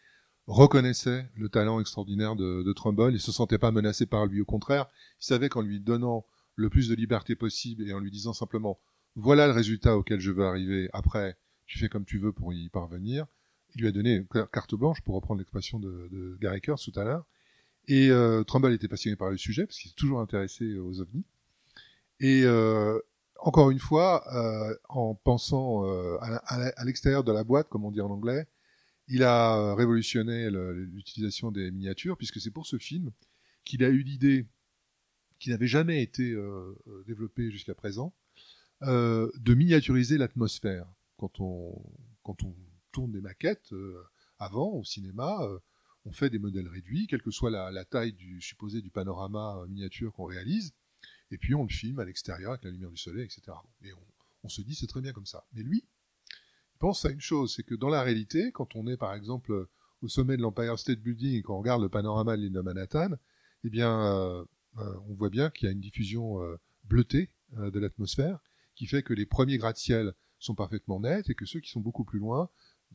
reconnaissait 0.49 1.27
le 1.37 1.47
talent 1.47 1.79
extraordinaire 1.79 2.35
de, 2.35 2.63
de 2.63 2.73
Trumbull. 2.73 3.13
Il 3.13 3.21
se 3.21 3.31
sentait 3.31 3.59
pas 3.59 3.71
menacé 3.71 4.05
par 4.05 4.25
lui. 4.25 4.41
Au 4.41 4.45
contraire, 4.45 4.87
il 5.21 5.25
savait 5.25 5.47
qu'en 5.47 5.61
lui 5.61 5.79
donnant 5.79 6.25
le 6.55 6.69
plus 6.69 6.89
de 6.89 6.95
liberté 6.95 7.35
possible 7.35 7.87
et 7.87 7.93
en 7.93 7.99
lui 7.99 8.11
disant 8.11 8.33
simplement 8.33 8.79
voilà 9.15 9.47
le 9.47 9.53
résultat 9.53 9.95
auquel 9.95 10.19
je 10.19 10.31
veux 10.31 10.45
arriver. 10.45 10.89
Après, 10.91 11.37
tu 11.67 11.77
fais 11.77 11.87
comme 11.87 12.05
tu 12.05 12.17
veux 12.17 12.33
pour 12.33 12.51
y 12.51 12.67
parvenir. 12.69 13.27
Il 13.75 13.81
lui 13.81 13.87
a 13.87 13.91
donné 13.91 14.25
carte 14.51 14.73
blanche 14.73 15.01
pour 15.01 15.15
reprendre 15.15 15.39
l'expression 15.39 15.79
de, 15.79 16.09
de 16.11 16.37
Gary 16.41 16.61
tout 16.61 16.99
à 16.99 17.03
l'heure. 17.03 17.25
Et 17.87 18.09
euh, 18.09 18.43
Trumbull 18.43 18.73
était 18.73 18.87
passionné 18.87 19.15
par 19.15 19.29
le 19.29 19.37
sujet 19.37 19.65
parce 19.65 19.77
qu'il 19.77 19.89
s'est 19.89 19.95
toujours 19.95 20.19
intéressé 20.19 20.79
aux 20.79 20.99
ovnis. 20.99 21.25
Et 22.19 22.43
euh, 22.43 22.99
encore 23.39 23.71
une 23.71 23.79
fois, 23.79 24.23
euh, 24.33 24.75
en 24.89 25.15
pensant 25.15 25.85
euh, 25.85 26.17
à 26.21 26.83
l'extérieur 26.85 27.23
de 27.23 27.31
la 27.31 27.43
boîte, 27.43 27.69
comme 27.69 27.85
on 27.85 27.91
dit 27.91 28.01
en 28.01 28.09
anglais, 28.09 28.47
il 29.09 29.23
a 29.23 29.75
révolutionné 29.75 30.49
l'utilisation 30.49 31.51
des 31.51 31.71
miniatures, 31.71 32.17
puisque 32.17 32.39
c'est 32.39 32.51
pour 32.51 32.65
ce 32.65 32.77
film 32.77 33.11
qu'il 33.65 33.83
a 33.83 33.89
eu 33.89 34.01
l'idée, 34.01 34.47
qui 35.39 35.49
n'avait 35.49 35.67
jamais 35.67 36.01
été 36.01 36.31
euh, 36.31 36.75
développée 37.07 37.49
jusqu'à 37.51 37.73
présent, 37.73 38.13
euh, 38.83 39.29
de 39.37 39.53
miniaturiser 39.53 40.17
l'atmosphère. 40.17 40.87
Quand 41.17 41.41
on, 41.41 41.83
tourne 42.91 43.11
des 43.11 43.21
maquettes, 43.21 43.73
euh, 43.73 44.01
avant, 44.39 44.71
au 44.71 44.83
cinéma, 44.83 45.43
euh, 45.43 45.59
on 46.05 46.11
fait 46.11 46.29
des 46.29 46.39
modèles 46.39 46.67
réduits, 46.67 47.07
quelle 47.07 47.21
que 47.21 47.29
soit 47.29 47.51
la, 47.51 47.85
taille 47.85 48.13
du 48.13 48.41
supposé 48.41 48.81
du 48.81 48.89
panorama 48.89 49.63
miniature 49.67 50.13
qu'on 50.13 50.23
réalise, 50.23 50.73
et 51.29 51.37
puis 51.37 51.53
on 51.53 51.63
le 51.63 51.69
filme 51.69 51.99
à 51.99 52.05
l'extérieur 52.05 52.51
avec 52.51 52.63
la 52.63 52.71
lumière 52.71 52.89
du 52.89 52.97
soleil, 52.97 53.25
etc. 53.25 53.57
Et 53.83 53.93
on, 53.93 54.05
on 54.43 54.49
se 54.49 54.61
dit 54.61 54.75
c'est 54.75 54.87
très 54.87 55.01
bien 55.01 55.11
comme 55.11 55.25
ça. 55.25 55.45
Mais 55.53 55.61
lui, 55.61 55.85
pense 56.79 57.05
à 57.05 57.11
une 57.11 57.21
chose, 57.21 57.53
c'est 57.55 57.63
que 57.63 57.75
dans 57.75 57.89
la 57.89 58.01
réalité, 58.01 58.51
quand 58.51 58.75
on 58.75 58.87
est 58.87 58.97
par 58.97 59.13
exemple 59.13 59.67
au 60.01 60.07
sommet 60.07 60.37
de 60.37 60.41
l'Empire 60.41 60.79
State 60.79 60.99
Building 60.99 61.35
et 61.35 61.41
qu'on 61.41 61.59
regarde 61.59 61.81
le 61.81 61.89
panorama 61.89 62.35
de 62.35 62.41
l'île 62.41 62.53
de 62.53 62.61
Manhattan, 62.61 63.11
eh 63.63 63.69
bien, 63.69 64.01
euh, 64.05 64.43
euh, 64.77 64.93
on 65.07 65.13
voit 65.15 65.29
bien 65.29 65.49
qu'il 65.49 65.65
y 65.65 65.69
a 65.69 65.71
une 65.71 65.81
diffusion 65.81 66.41
euh, 66.41 66.55
bleutée 66.85 67.29
de 67.57 67.79
l'atmosphère 67.79 68.39
qui 68.75 68.85
fait 68.85 69.01
que 69.01 69.13
les 69.13 69.25
premiers 69.25 69.57
gratte-ciel 69.57 70.13
sont 70.37 70.53
parfaitement 70.53 70.99
nets 70.99 71.31
et 71.31 71.33
que 71.33 71.45
ceux 71.45 71.59
qui 71.59 71.71
sont 71.71 71.81
beaucoup 71.81 72.03
plus 72.03 72.19
loin 72.19 72.47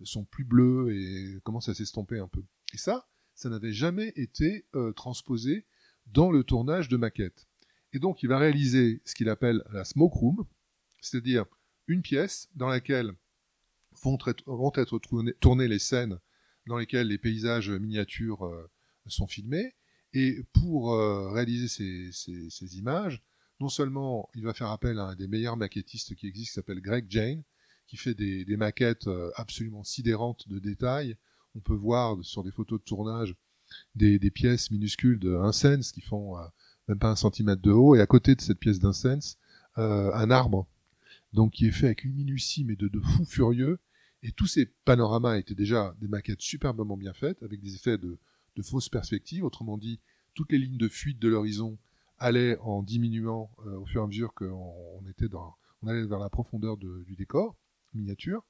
sont 0.05 0.24
plus 0.24 0.45
bleus 0.45 0.95
et 0.95 1.41
commencent 1.43 1.68
à 1.68 1.74
s'estomper 1.74 2.20
un 2.20 2.28
peu. 2.28 2.45
Et 2.72 2.78
ça, 2.78 3.09
ça 3.35 3.49
n'avait 3.49 3.72
jamais 3.72 4.12
été 4.14 4.64
transposé 4.95 5.66
dans 6.07 6.30
le 6.30 6.45
tournage 6.45 6.89
de 6.89 6.97
maquettes. 6.97 7.49
Et 7.93 7.99
donc, 7.99 8.22
il 8.22 8.28
va 8.28 8.39
réaliser 8.39 9.03
ce 9.05 9.16
qu'il 9.16 9.28
appelle 9.28 9.64
la 9.72 9.85
smoke 9.85 10.16
room, 10.16 10.47
c'est-à-dire 11.01 11.47
une 11.89 12.03
pièce 12.03 12.49
dans 12.55 12.68
laquelle 12.68 13.12
vont 14.05 14.18
être, 14.26 14.98
tournées 15.40 15.68
les 15.68 15.78
scènes 15.78 16.18
dans 16.66 16.78
lesquelles 16.78 17.09
les 17.09 17.18
paysages 17.18 17.70
miniatures 17.70 18.44
euh, 18.46 18.70
sont 19.07 19.26
filmés. 19.26 19.74
Et 20.12 20.44
pour 20.52 20.94
euh, 20.94 21.30
réaliser 21.30 21.68
ces, 22.12 22.78
images, 22.78 23.22
non 23.61 23.68
seulement 23.68 24.28
il 24.34 24.44
va 24.44 24.55
faire 24.55 24.70
appel 24.70 24.98
à 24.98 25.07
un 25.09 25.16
des 25.16 25.26
meilleurs 25.26 25.57
maquettistes 25.57 26.14
qui 26.14 26.26
existe, 26.26 26.50
qui 26.50 26.55
s'appelle 26.55 26.80
Greg 26.80 27.07
Jane, 27.09 27.42
qui 27.86 27.96
fait 27.96 28.14
des, 28.14 28.57
maquettes 28.57 29.09
euh, 29.09 29.30
absolument 29.36 29.82
sidérantes 29.82 30.48
de 30.48 30.59
détails. 30.59 31.16
On 31.55 31.61
peut 31.61 31.74
voir 31.74 32.16
sur 32.22 32.44
des 32.44 32.52
photos 32.52 32.78
de 32.80 32.84
tournage 32.84 33.34
des, 33.94 34.18
pièces 34.30 34.70
minuscules 34.70 35.18
de 35.18 35.34
1 35.34 35.52
cents 35.52 35.92
qui 35.92 36.00
font 36.00 36.36
même 36.86 36.98
pas 36.98 37.11
un 37.11 37.16
centimètre 37.16 37.62
de 37.62 37.70
haut, 37.70 37.94
et 37.94 38.00
à 38.00 38.07
côté 38.07 38.34
de 38.34 38.40
cette 38.40 38.59
pièce 38.59 38.78
d'un 38.78 38.92
un 39.76 40.30
arbre, 40.30 40.68
donc 41.32 41.52
qui 41.52 41.66
est 41.66 41.72
fait 41.72 41.86
avec 41.86 42.05
une 42.05 42.14
minutie 42.14 42.64
mais 42.64 42.76
de, 42.76 42.88
de 42.88 43.00
fou 43.00 43.24
furieux, 43.24 43.78
et 44.24 44.32
tous 44.32 44.46
ces 44.46 44.66
panoramas 44.84 45.36
étaient 45.36 45.54
déjà 45.54 45.94
des 46.00 46.08
maquettes 46.08 46.40
superbement 46.40 46.96
bien 46.96 47.12
faites, 47.12 47.42
avec 47.42 47.60
des 47.60 47.74
effets 47.74 47.98
de, 47.98 48.18
de 48.56 48.62
fausses 48.62 48.88
perspectives, 48.88 49.44
autrement 49.44 49.78
dit, 49.78 50.00
toutes 50.34 50.50
les 50.50 50.58
lignes 50.58 50.78
de 50.78 50.88
fuite 50.88 51.20
de 51.20 51.28
l'horizon 51.28 51.78
allaient 52.18 52.56
en 52.60 52.82
diminuant 52.82 53.50
euh, 53.66 53.78
au 53.78 53.86
fur 53.86 54.00
et 54.00 54.04
à 54.04 54.06
mesure 54.06 54.32
qu'on 54.34 54.46
on 54.46 55.06
était 55.08 55.28
dans, 55.28 55.54
on 55.82 55.88
allait 55.88 56.06
vers 56.06 56.18
la 56.18 56.30
profondeur 56.30 56.78
de, 56.78 57.04
du 57.04 57.14
décor 57.14 57.54
miniature. 57.92 58.42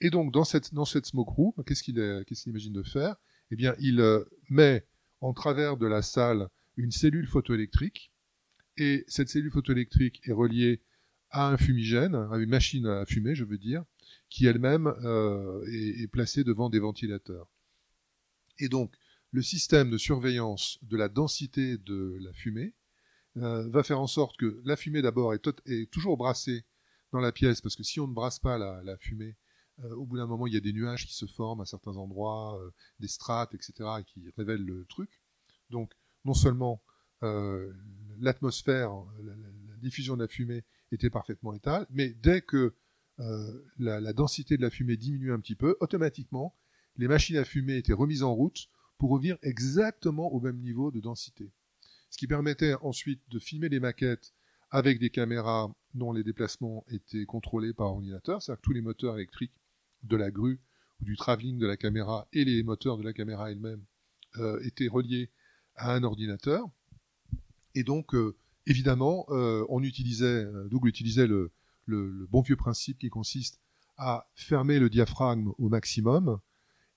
Et 0.00 0.10
donc 0.10 0.32
dans 0.32 0.44
cette 0.44 0.74
dans 0.74 0.84
cette 0.84 1.06
smoke 1.06 1.30
room, 1.30 1.52
qu'est-ce 1.64 1.82
qu'il 1.82 1.94
qu'est-ce 2.26 2.42
qu'il 2.42 2.50
imagine 2.50 2.72
de 2.72 2.82
faire? 2.82 3.16
Eh 3.50 3.56
bien, 3.56 3.74
il 3.78 4.00
euh, 4.00 4.24
met 4.50 4.84
en 5.20 5.32
travers 5.32 5.76
de 5.76 5.86
la 5.86 6.02
salle 6.02 6.48
une 6.76 6.90
cellule 6.90 7.28
photoélectrique, 7.28 8.12
et 8.76 9.04
cette 9.06 9.28
cellule 9.28 9.52
photoélectrique 9.52 10.20
est 10.24 10.32
reliée 10.32 10.82
à 11.30 11.48
un 11.48 11.56
fumigène, 11.56 12.14
à 12.14 12.36
une 12.36 12.50
machine 12.50 12.86
à 12.86 13.06
fumer, 13.06 13.34
je 13.34 13.44
veux 13.44 13.58
dire, 13.58 13.84
qui 14.28 14.46
elle-même 14.46 14.88
euh, 15.04 15.64
est, 15.70 16.08
placée 16.08 16.44
devant 16.44 16.68
des 16.68 16.80
ventilateurs. 16.80 17.48
Et 18.58 18.68
donc, 18.68 18.94
le 19.30 19.42
système 19.42 19.90
de 19.90 19.98
surveillance 19.98 20.78
de 20.82 20.96
la 20.96 21.08
densité 21.08 21.78
de 21.78 22.18
la 22.20 22.32
fumée 22.32 22.74
euh, 23.36 23.68
va 23.68 23.82
faire 23.82 24.00
en 24.00 24.06
sorte 24.06 24.36
que 24.36 24.60
la 24.64 24.76
fumée 24.76 25.02
d'abord 25.02 25.34
est, 25.34 25.90
toujours 25.90 26.16
brassée 26.16 26.64
dans 27.12 27.20
la 27.20 27.32
pièce, 27.32 27.60
parce 27.60 27.76
que 27.76 27.82
si 27.82 28.00
on 28.00 28.08
ne 28.08 28.12
brasse 28.12 28.38
pas 28.38 28.58
la, 28.58 28.96
fumée, 28.98 29.36
euh, 29.84 29.94
au 29.94 30.04
bout 30.04 30.16
d'un 30.16 30.26
moment, 30.26 30.46
il 30.46 30.54
y 30.54 30.56
a 30.56 30.60
des 30.60 30.72
nuages 30.72 31.06
qui 31.06 31.14
se 31.14 31.26
forment 31.26 31.60
à 31.60 31.66
certains 31.66 31.96
endroits, 31.96 32.60
des 33.00 33.08
strates, 33.08 33.54
etc., 33.54 33.72
qui 34.06 34.30
révèlent 34.36 34.64
le 34.64 34.84
truc. 34.86 35.22
Donc, 35.70 35.92
non 36.24 36.34
seulement 36.34 36.82
l'atmosphère, 38.18 38.92
la, 39.22 39.34
la, 39.34 39.76
diffusion 39.78 40.16
de 40.16 40.22
la 40.22 40.28
fumée 40.28 40.64
était 40.92 41.10
parfaitement 41.10 41.54
étale, 41.54 41.86
mais 41.90 42.10
dès 42.10 42.40
que 42.42 42.74
la, 43.18 44.00
la 44.00 44.12
densité 44.12 44.56
de 44.56 44.62
la 44.62 44.70
fumée 44.70 44.96
diminuait 44.96 45.32
un 45.32 45.40
petit 45.40 45.54
peu, 45.54 45.76
automatiquement, 45.80 46.54
les 46.96 47.08
machines 47.08 47.36
à 47.36 47.44
fumer 47.44 47.76
étaient 47.76 47.92
remises 47.92 48.22
en 48.22 48.34
route 48.34 48.68
pour 48.98 49.10
revenir 49.10 49.36
exactement 49.42 50.32
au 50.32 50.40
même 50.40 50.58
niveau 50.58 50.90
de 50.90 51.00
densité. 51.00 51.50
Ce 52.10 52.18
qui 52.18 52.26
permettait 52.26 52.74
ensuite 52.74 53.20
de 53.28 53.38
filmer 53.38 53.68
les 53.68 53.80
maquettes 53.80 54.32
avec 54.70 54.98
des 54.98 55.10
caméras 55.10 55.70
dont 55.94 56.12
les 56.12 56.24
déplacements 56.24 56.84
étaient 56.88 57.26
contrôlés 57.26 57.72
par 57.72 57.88
ordinateur, 57.88 58.42
c'est-à-dire 58.42 58.60
que 58.60 58.64
tous 58.64 58.72
les 58.72 58.82
moteurs 58.82 59.16
électriques 59.16 59.54
de 60.02 60.16
la 60.16 60.30
grue 60.30 60.60
ou 61.00 61.04
du 61.04 61.16
travelling 61.16 61.58
de 61.58 61.66
la 61.66 61.76
caméra 61.76 62.28
et 62.32 62.44
les 62.44 62.62
moteurs 62.62 62.98
de 62.98 63.02
la 63.02 63.12
caméra 63.12 63.50
elle-même 63.50 63.82
euh, 64.36 64.60
étaient 64.62 64.88
reliés 64.88 65.30
à 65.76 65.94
un 65.94 66.02
ordinateur. 66.02 66.68
Et 67.74 67.84
donc, 67.84 68.14
euh, 68.14 68.36
évidemment, 68.66 69.26
euh, 69.30 69.64
on 69.68 69.82
utilisait, 69.82 70.44
euh, 70.44 70.68
Doug 70.68 70.86
utilisait 70.86 71.26
le, 71.26 71.50
le, 71.86 72.26
bon 72.30 72.42
vieux 72.42 72.56
principe 72.56 72.98
qui 72.98 73.10
consiste 73.10 73.60
à 73.96 74.28
fermer 74.34 74.78
le 74.78 74.90
diaphragme 74.90 75.52
au 75.58 75.68
maximum 75.68 76.40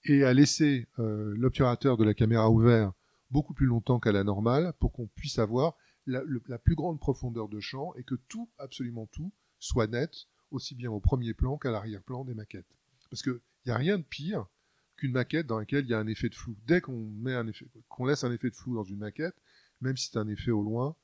et 0.04 0.24
à 0.24 0.34
laisser 0.34 0.88
euh, 1.00 1.34
l'obturateur 1.38 1.98
de 1.98 2.04
la 2.04 2.14
caméra 2.14 2.50
ouvert 2.50 2.94
beaucoup 3.30 3.54
plus 3.54 3.66
longtemps 3.66 4.00
qu'à 4.00 4.12
la 4.12 4.24
normale 4.24 4.74
pour 4.80 4.94
qu'on 4.94 5.08
puisse 5.08 5.40
avoir 5.40 5.76
la, 6.06 6.58
plus 6.58 6.76
grande 6.76 7.00
profondeur 7.00 7.50
de 7.50 7.60
champ 7.60 7.94
et 7.96 8.04
que 8.04 8.16
tout, 8.28 8.50
absolument 8.58 9.08
tout, 9.08 9.32
soit 9.60 9.88
net, 9.88 10.12
aussi 10.52 10.76
bien 10.76 10.90
au 10.90 11.00
premier 11.00 11.34
plan 11.34 11.58
qu'à 11.58 11.72
l'arrière-plan 11.72 12.24
des 12.24 12.34
maquettes. 12.34 12.78
Parce 13.10 13.22
qu'il 13.22 13.40
n'y 13.66 13.72
a 13.72 13.78
rien 13.78 13.98
de 13.98 14.04
pire 14.04 14.48
qu'une 14.96 15.12
maquette 15.12 15.48
dans 15.48 15.60
laquelle 15.60 15.86
il 15.86 15.90
y 15.90 15.94
a 15.94 16.00
un 16.00 16.08
effet 16.08 16.30
de 16.30 16.36
flou. 16.36 16.56
Dès 16.66 16.82
qu'on 16.82 16.98
met 16.98 17.36
qu'on 17.90 18.06
laisse 18.06 18.24
un 18.24 18.32
effet 18.32 18.50
de 18.50 18.56
flou 18.56 18.76
dans 18.76 18.84
une 18.84 18.98
maquette, 18.98 19.36
même 19.82 19.98
si 19.98 20.10
c'est 20.10 20.18
un 20.18 20.28
effet 20.28 20.52
au 20.52 20.64
loin, 20.64 20.96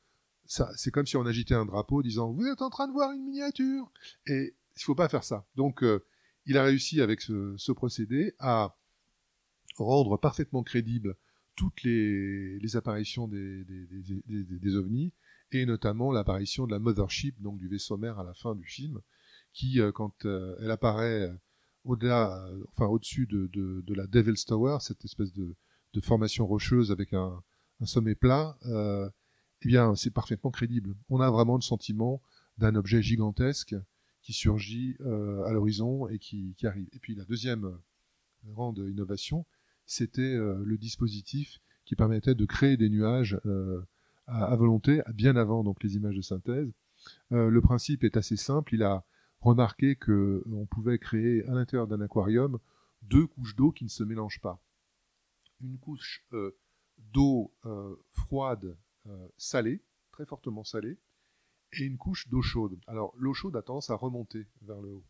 ça, 0.46 0.70
c'est 0.76 0.92
comme 0.92 1.06
si 1.06 1.18
on 1.18 1.26
agitait 1.26 1.56
un 1.56 1.66
drapeau 1.66 2.04
disant 2.04 2.32
vous 2.32 2.46
êtes 2.46 2.62
en 2.62 2.70
train 2.70 2.88
de 2.88 2.94
voir 2.94 3.12
une 3.12 3.24
miniature. 3.24 3.92
Et 4.28 4.56
il 4.76 4.84
faut 4.84 4.96
pas 4.96 5.10
faire 5.10 5.24
ça. 5.24 5.46
Donc, 5.56 5.84
euh, 5.84 6.04
il 6.46 6.58
a 6.58 6.64
réussi 6.64 7.02
avec 7.02 7.22
ce, 7.22 7.72
procédé 7.72 8.34
à 8.40 8.76
rendre 9.78 10.18
parfaitement 10.18 10.64
crédibles 10.64 11.16
toutes 11.56 11.84
les, 11.84 12.76
apparitions 12.76 13.28
des, 13.28 14.76
ovnis 14.76 15.14
et 15.52 15.66
notamment 15.66 16.12
l'apparition 16.12 16.66
de 16.66 16.72
la 16.72 16.80
mothership, 16.80 17.40
donc 17.42 17.60
du 17.60 17.68
vaisseau 17.68 17.96
mère 17.98 18.20
à 18.20 18.24
la 18.24 18.34
fin 18.34 18.56
du 18.56 18.66
film, 18.66 19.00
qui, 19.54 19.80
euh, 19.80 19.92
quand 19.92 20.26
euh, 20.26 20.56
elle 20.60 20.72
apparaît 20.72 21.32
au-delà, 21.84 22.44
enfin 22.70 22.88
au-dessus 22.88 23.28
de, 23.28 23.84
la 23.94 24.08
Devil's 24.08 24.46
Tower, 24.46 24.78
cette 24.82 25.06
espèce 25.06 25.32
de, 25.34 25.56
formation 26.02 26.48
rocheuse 26.48 26.92
avec 26.92 27.14
un, 27.14 27.44
sommet 27.86 28.16
plat, 28.16 28.58
eh 29.66 29.68
bien, 29.68 29.96
c'est 29.96 30.12
parfaitement 30.12 30.52
crédible. 30.52 30.96
On 31.10 31.22
a 31.22 31.30
vraiment 31.30 31.56
le 31.56 31.62
sentiment 31.62 32.22
d'un 32.58 32.76
objet 32.76 33.02
gigantesque 33.02 33.76
qui 34.22 34.34
surgit 34.34 34.96
euh, 35.02 35.44
à 35.46 35.52
l'horizon 35.52 36.08
et 36.08 36.20
qui, 36.20 36.56
arrive. 36.64 36.88
Et 36.94 37.00
puis 37.00 37.16
la 37.16 37.26
deuxième 37.26 37.66
euh, 37.66 37.78
grande 38.46 38.78
innovation, 38.78 39.46
c'était 39.86 40.22
euh, 40.22 40.62
le 40.66 40.78
dispositif 40.78 41.60
qui 41.86 41.96
permettait 41.96 42.36
de 42.36 42.46
créer 42.46 42.78
des 42.78 42.90
nuages 42.90 43.38
à, 44.28 44.46
à 44.46 44.56
volonté, 44.56 45.02
bien 45.14 45.36
avant 45.36 45.66
donc 45.66 45.84
les 45.84 45.98
images 45.98 46.16
de 46.16 46.22
synthèse. 46.22 46.72
Le 47.32 47.60
principe 47.60 48.06
est 48.06 48.16
assez 48.16 48.38
simple. 48.38 48.74
Il 48.74 48.84
a 48.84 49.04
remarqué 49.42 49.98
que 49.98 50.42
on 50.50 50.66
pouvait 50.66 50.98
créer 50.98 51.46
à 51.50 51.54
l'intérieur 51.56 51.88
d'un 51.88 52.00
aquarium 52.00 52.58
deux 53.02 53.28
couches 53.28 53.58
d'eau 53.58 53.74
qui 53.74 53.84
ne 53.84 53.90
se 53.90 54.06
mélangent 54.06 54.40
pas. 54.40 54.62
Une 55.60 55.78
couche 55.78 56.26
d'eau 57.12 57.54
froide 58.14 58.78
salée, 59.38 59.82
très 60.12 60.26
fortement 60.26 60.64
salée, 60.64 60.98
et 61.74 61.84
une 61.84 61.98
couche 61.98 62.28
d'eau 62.30 62.42
chaude. 62.42 62.80
Alors 62.88 63.14
l'eau 63.18 63.34
chaude 63.34 63.56
a 63.56 63.62
tendance 63.62 63.90
à 63.90 63.96
remonter 63.96 64.48
vers 64.62 64.82
le 64.82 64.90
haut. 64.90 65.04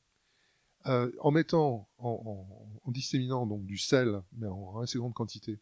Euh, 0.86 1.12
en 1.20 1.32
mettant, 1.32 1.88
en, 1.98 2.46
disséminant 2.88 3.46
donc 3.46 3.66
du 3.66 3.78
sel, 3.78 4.22
mais 4.34 4.48
en 4.48 4.80
assez 4.80 4.98
grande 4.98 5.14
quantité, 5.14 5.60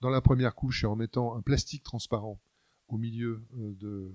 dans 0.00 0.10
la 0.10 0.20
première 0.20 0.54
couche 0.54 0.82
et 0.82 0.86
en 0.86 0.96
mettant 0.96 1.36
un 1.36 1.40
plastique 1.40 1.84
transparent 1.84 2.40
au 2.88 2.98
milieu 2.98 3.44
euh, 3.56 3.74
de 3.78 4.12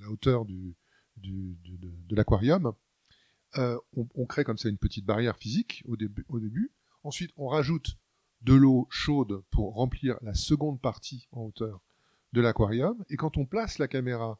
la, 0.00 0.10
hauteur 0.10 0.44
de, 0.44 0.74
l'aquarium, 2.10 2.72
euh, 3.58 3.78
on, 3.96 4.26
crée 4.26 4.42
comme 4.42 4.58
ça 4.58 4.68
une 4.68 4.78
petite 4.78 5.06
barrière 5.06 5.36
physique 5.36 5.84
au 5.86 5.96
début. 5.96 6.72
Ensuite, 7.04 7.30
on 7.36 7.46
rajoute 7.46 7.96
de 8.42 8.54
l'eau 8.54 8.88
chaude 8.90 9.44
pour 9.50 9.74
remplir 9.74 10.18
la 10.20 10.34
seconde 10.34 10.80
partie 10.80 11.28
en 11.30 11.42
hauteur 11.42 11.80
de 12.34 12.40
l'aquarium. 12.40 13.02
Et 13.08 13.16
quand 13.16 13.38
on 13.38 13.46
place 13.46 13.78
la 13.78 13.88
caméra 13.88 14.38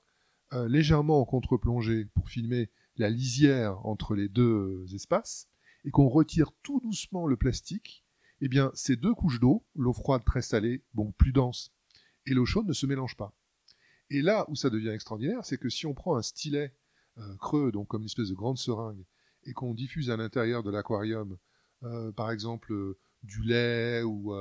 euh, 0.52 0.68
légèrement 0.68 1.20
en 1.20 1.24
contre-plongée 1.24 2.06
pour 2.14 2.28
filmer 2.28 2.70
la 2.96 3.08
lisière 3.08 3.84
entre 3.86 4.14
les 4.14 4.28
deux 4.28 4.84
espaces, 4.94 5.48
et 5.86 5.90
qu'on 5.90 6.08
retire 6.08 6.50
tout 6.62 6.80
doucement 6.80 7.26
le 7.26 7.36
plastique, 7.36 8.04
eh 8.40 8.48
bien, 8.48 8.70
ces 8.74 8.96
deux 8.96 9.14
couches 9.14 9.40
d'eau, 9.40 9.64
l'eau 9.74 9.92
froide 9.92 10.24
très 10.24 10.42
salée, 10.42 10.82
bon, 10.92 11.12
plus 11.12 11.32
dense, 11.32 11.72
et 12.26 12.34
l'eau 12.34 12.44
chaude 12.44 12.66
ne 12.66 12.72
se 12.72 12.86
mélangent 12.86 13.16
pas. 13.16 13.32
Et 14.10 14.22
là 14.22 14.44
où 14.48 14.56
ça 14.56 14.70
devient 14.70 14.90
extraordinaire, 14.90 15.44
c'est 15.44 15.58
que 15.58 15.68
si 15.68 15.86
on 15.86 15.94
prend 15.94 16.16
un 16.16 16.22
stylet 16.22 16.74
euh, 17.18 17.36
creux, 17.36 17.70
donc 17.70 17.88
comme 17.88 18.02
une 18.02 18.06
espèce 18.06 18.28
de 18.28 18.34
grande 18.34 18.58
seringue, 18.58 19.04
et 19.44 19.52
qu'on 19.52 19.74
diffuse 19.74 20.10
à 20.10 20.16
l'intérieur 20.16 20.62
de 20.62 20.70
l'aquarium, 20.70 21.36
euh, 21.84 22.12
par 22.12 22.30
exemple, 22.30 22.74
du 23.22 23.42
lait 23.42 24.02
ou 24.02 24.34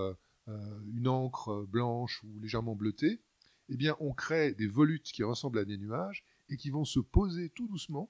une 0.47 1.08
encre 1.08 1.66
blanche 1.68 2.24
ou 2.24 2.39
légèrement 2.39 2.76
bleutée, 2.76 3.22
eh 3.70 3.78
bien, 3.78 3.95
on 3.99 4.14
crée 4.14 4.53
des 4.53 4.68
volutes 4.68 5.11
qui 5.11 5.24
ressemblent 5.24 5.59
à 5.59 5.66
des 5.66 5.78
nuages 5.78 6.24
et 6.49 6.57
qui 6.57 6.70
vont 6.70 6.86
se 6.86 6.99
poser 6.99 7.49
tout 7.49 7.68
doucement 7.68 8.09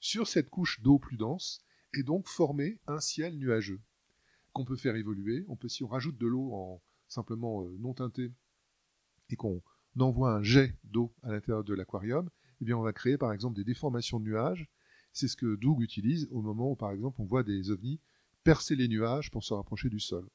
sur 0.00 0.26
cette 0.26 0.50
couche 0.50 0.80
d'eau 0.82 0.98
plus 0.98 1.16
dense 1.16 1.64
et 1.94 2.02
donc 2.02 2.26
former 2.28 2.80
un 2.86 3.00
ciel 3.00 3.36
nuageux 3.38 3.80
qu'on 4.52 4.64
peut 4.64 4.76
faire 4.76 4.96
évoluer. 4.96 5.44
On 5.48 5.56
peut, 5.56 5.68
si 5.68 5.84
on 5.84 5.88
rajoute 5.88 6.18
de 6.18 6.26
l'eau 6.26 6.52
en 6.52 6.82
simplement 7.08 7.64
euh, 7.64 7.76
non 7.78 7.94
teintée 7.94 8.32
et 9.30 9.36
qu'on 9.36 9.62
envoie 9.98 10.34
un 10.34 10.42
jet 10.42 10.76
d'eau 10.84 11.14
à 11.22 11.32
l'intérieur 11.32 11.64
de 11.64 11.74
l'aquarium, 11.74 12.28
eh 12.60 12.64
bien, 12.64 12.76
on 12.76 12.82
va 12.82 12.92
créer 12.92 13.18
par 13.18 13.32
exemple 13.32 13.56
des 13.56 13.64
déformations 13.64 14.20
de 14.20 14.24
nuages. 14.24 14.68
C'est 15.12 15.28
ce 15.28 15.36
que 15.36 15.56
Doug 15.56 15.80
utilise 15.82 16.28
au 16.30 16.40
moment 16.40 16.70
où, 16.70 16.76
par 16.76 16.90
exemple, 16.92 17.20
on 17.20 17.24
voit 17.24 17.42
des 17.42 17.70
ovnis 17.70 18.00
percer 18.44 18.76
les 18.76 18.88
nuages 18.88 19.30
pour 19.30 19.44
se 19.44 19.52
rapprocher 19.52 19.88
du 19.88 20.00
sol. 20.00 20.28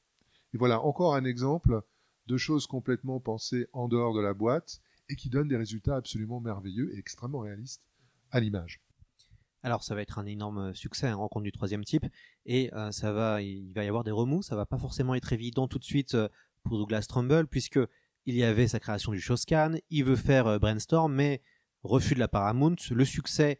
Et 0.54 0.58
voilà 0.58 0.80
encore 0.80 1.14
un 1.14 1.24
exemple 1.24 1.82
de 2.28 2.36
choses 2.36 2.66
complètement 2.66 3.18
pensées 3.18 3.66
en 3.72 3.88
dehors 3.88 4.14
de 4.14 4.20
la 4.20 4.34
boîte 4.34 4.80
et 5.08 5.16
qui 5.16 5.30
donnent 5.30 5.48
des 5.48 5.56
résultats 5.56 5.96
absolument 5.96 6.40
merveilleux 6.40 6.94
et 6.94 6.98
extrêmement 6.98 7.40
réalistes 7.40 7.82
à 8.30 8.40
l'image. 8.40 8.80
Alors 9.62 9.82
ça 9.82 9.94
va 9.94 10.02
être 10.02 10.18
un 10.18 10.26
énorme 10.26 10.74
succès, 10.74 11.08
une 11.08 11.14
rencontre 11.14 11.44
du 11.44 11.52
troisième 11.52 11.84
type, 11.84 12.06
et 12.46 12.72
euh, 12.74 12.92
ça 12.92 13.12
va, 13.12 13.42
il 13.42 13.72
va 13.72 13.82
y 13.82 13.88
avoir 13.88 14.04
des 14.04 14.12
remous. 14.12 14.42
Ça 14.42 14.54
va 14.54 14.66
pas 14.66 14.78
forcément 14.78 15.14
être 15.14 15.32
évident 15.32 15.66
tout 15.66 15.78
de 15.78 15.84
suite 15.84 16.14
euh, 16.14 16.28
pour 16.62 16.78
Douglas 16.78 17.06
Trumbull, 17.08 17.48
puisque 17.48 17.80
il 18.26 18.36
y 18.36 18.44
avait 18.44 18.68
sa 18.68 18.78
création 18.78 19.10
du 19.10 19.20
Shoscan, 19.20 19.76
il 19.90 20.04
veut 20.04 20.16
faire 20.16 20.46
euh, 20.46 20.58
Brainstorm, 20.58 21.12
mais 21.12 21.42
refus 21.82 22.14
de 22.14 22.20
la 22.20 22.28
Paramount. 22.28 22.76
Le 22.90 23.04
succès 23.04 23.58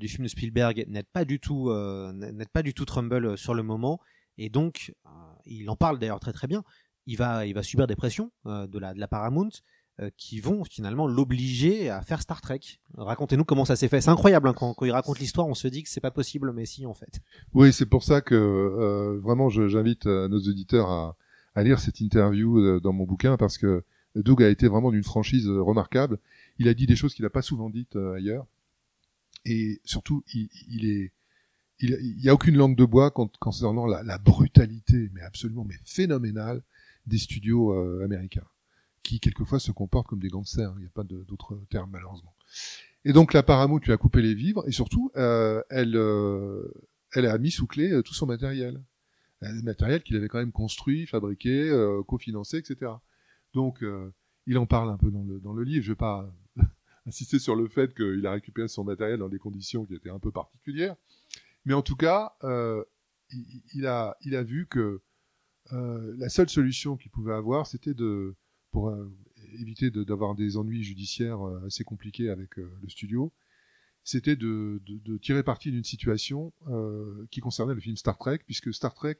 du 0.00 0.06
film 0.06 0.22
de 0.22 0.28
Spielberg 0.28 0.84
n'aide 0.86 1.08
pas 1.12 1.24
du 1.24 1.40
tout, 1.40 1.72
n'aide 2.12 2.50
pas 2.50 2.62
du 2.62 2.72
tout 2.72 2.84
Trumbull 2.84 3.36
sur 3.36 3.52
le 3.52 3.64
moment, 3.64 4.00
et 4.38 4.48
donc 4.48 4.94
il 5.44 5.68
en 5.70 5.74
parle 5.74 5.98
d'ailleurs 5.98 6.20
très 6.20 6.32
très 6.32 6.46
bien. 6.46 6.62
Il 7.06 7.16
va, 7.16 7.46
il 7.46 7.54
va 7.54 7.62
subir 7.62 7.86
des 7.86 7.96
pressions 7.96 8.30
euh, 8.46 8.66
de 8.66 8.78
la 8.78 8.94
de 8.94 9.00
la 9.00 9.08
Paramount 9.08 9.50
euh, 10.00 10.10
qui 10.16 10.40
vont 10.40 10.64
finalement 10.64 11.06
l'obliger 11.06 11.88
à 11.88 12.02
faire 12.02 12.20
Star 12.20 12.40
Trek. 12.40 12.60
Racontez-nous 12.96 13.44
comment 13.44 13.64
ça 13.64 13.76
s'est 13.76 13.88
fait. 13.88 14.00
C'est 14.00 14.10
incroyable 14.10 14.48
hein, 14.48 14.54
quand, 14.54 14.74
quand 14.74 14.84
il 14.84 14.90
raconte 14.90 15.18
l'histoire, 15.20 15.46
on 15.46 15.54
se 15.54 15.68
dit 15.68 15.82
que 15.82 15.88
c'est 15.88 16.00
pas 16.00 16.10
possible, 16.10 16.52
mais 16.52 16.66
si 16.66 16.84
en 16.84 16.94
fait. 16.94 17.20
Oui, 17.54 17.72
c'est 17.72 17.86
pour 17.86 18.02
ça 18.02 18.20
que 18.20 18.34
euh, 18.34 19.18
vraiment 19.20 19.48
j'invite 19.48 20.06
euh, 20.06 20.28
nos 20.28 20.40
auditeurs 20.40 20.88
à, 20.88 21.16
à 21.54 21.62
lire 21.62 21.78
cette 21.78 22.00
interview 22.00 22.80
dans 22.80 22.92
mon 22.92 23.04
bouquin 23.04 23.36
parce 23.36 23.56
que 23.56 23.84
Doug 24.14 24.42
a 24.42 24.48
été 24.48 24.66
vraiment 24.66 24.90
d'une 24.90 25.04
franchise 25.04 25.48
remarquable. 25.48 26.18
Il 26.58 26.68
a 26.68 26.74
dit 26.74 26.86
des 26.86 26.96
choses 26.96 27.14
qu'il 27.14 27.22
n'a 27.24 27.30
pas 27.30 27.42
souvent 27.42 27.70
dites 27.70 27.96
ailleurs. 27.96 28.46
Et 29.44 29.80
surtout, 29.84 30.24
il, 30.34 30.48
il 30.68 30.90
est, 30.90 31.12
il, 31.78 31.96
il 32.00 32.20
y 32.24 32.28
a 32.28 32.34
aucune 32.34 32.56
langue 32.56 32.76
de 32.76 32.84
bois 32.84 33.10
con- 33.10 33.30
concernant 33.38 33.86
la, 33.86 34.02
la 34.02 34.18
brutalité, 34.18 35.10
mais 35.14 35.20
absolument, 35.20 35.64
mais 35.64 35.76
phénoménale 35.84 36.62
des 37.06 37.18
studios 37.18 37.72
euh, 37.72 38.04
américains, 38.04 38.46
qui 39.02 39.20
quelquefois 39.20 39.58
se 39.58 39.72
comportent 39.72 40.08
comme 40.08 40.20
des 40.20 40.28
gangsters. 40.28 40.72
Il 40.76 40.80
n'y 40.80 40.86
a 40.86 40.90
pas 40.90 41.04
d'autre 41.04 41.60
terme 41.70 41.90
malheureusement. 41.92 42.34
Et 43.04 43.12
donc 43.12 43.32
la 43.32 43.44
Paramount 43.44 43.78
lui 43.78 43.92
a 43.92 43.96
coupé 43.96 44.20
les 44.20 44.34
vivres 44.34 44.64
et 44.66 44.72
surtout, 44.72 45.12
euh, 45.16 45.62
elle, 45.70 45.96
euh, 45.96 46.72
elle 47.12 47.26
a 47.26 47.38
mis 47.38 47.52
sous 47.52 47.66
clé 47.66 47.92
euh, 47.92 48.02
tout 48.02 48.14
son 48.14 48.26
matériel. 48.26 48.82
Euh, 49.42 49.62
matériel 49.62 50.02
qu'il 50.02 50.16
avait 50.16 50.28
quand 50.28 50.38
même 50.38 50.50
construit, 50.50 51.06
fabriqué, 51.06 51.70
cofinancé, 52.08 52.58
etc. 52.58 52.90
Donc, 53.54 53.84
il 54.46 54.58
en 54.58 54.66
parle 54.66 54.90
un 54.90 54.96
peu 54.96 55.10
dans 55.10 55.22
le, 55.22 55.38
dans 55.40 55.52
le 55.52 55.62
livre. 55.62 55.84
Je 55.84 55.92
vais 55.92 55.96
pas 55.96 56.28
insister 57.06 57.38
sur 57.38 57.54
le 57.54 57.68
fait 57.68 57.94
qu'il 57.94 58.26
a 58.26 58.32
récupéré 58.32 58.66
son 58.66 58.82
matériel 58.82 59.18
dans 59.18 59.28
des 59.28 59.38
conditions 59.38 59.84
qui 59.84 59.94
étaient 59.94 60.10
un 60.10 60.18
peu 60.18 60.32
particulières. 60.32 60.96
Mais 61.64 61.74
en 61.74 61.82
tout 61.82 61.96
cas, 61.96 62.32
euh, 62.44 62.82
il 63.74 63.86
a, 63.86 64.16
il 64.22 64.34
a 64.34 64.42
vu 64.42 64.66
que 64.66 65.02
euh, 65.72 66.14
la 66.18 66.28
seule 66.28 66.48
solution 66.48 66.96
qu'il 66.96 67.10
pouvait 67.10 67.34
avoir, 67.34 67.66
c'était 67.66 67.94
de, 67.94 68.34
pour 68.70 68.88
euh, 68.88 69.12
éviter 69.58 69.90
d'avoir 69.90 70.34
des 70.34 70.56
ennuis 70.56 70.84
judiciaires 70.84 71.46
euh, 71.46 71.66
assez 71.66 71.84
compliqués 71.84 72.30
avec 72.30 72.56
le 72.56 72.88
studio, 72.88 73.32
c'était 74.04 74.36
de, 74.36 74.80
tirer 75.20 75.42
parti 75.42 75.72
d'une 75.72 75.84
situation 75.84 76.52
qui 77.32 77.40
concernait 77.40 77.74
le 77.74 77.80
film 77.80 77.96
Star 77.96 78.16
Trek, 78.18 78.38
puisque 78.46 78.72
Star 78.72 78.94
Trek 78.94 79.16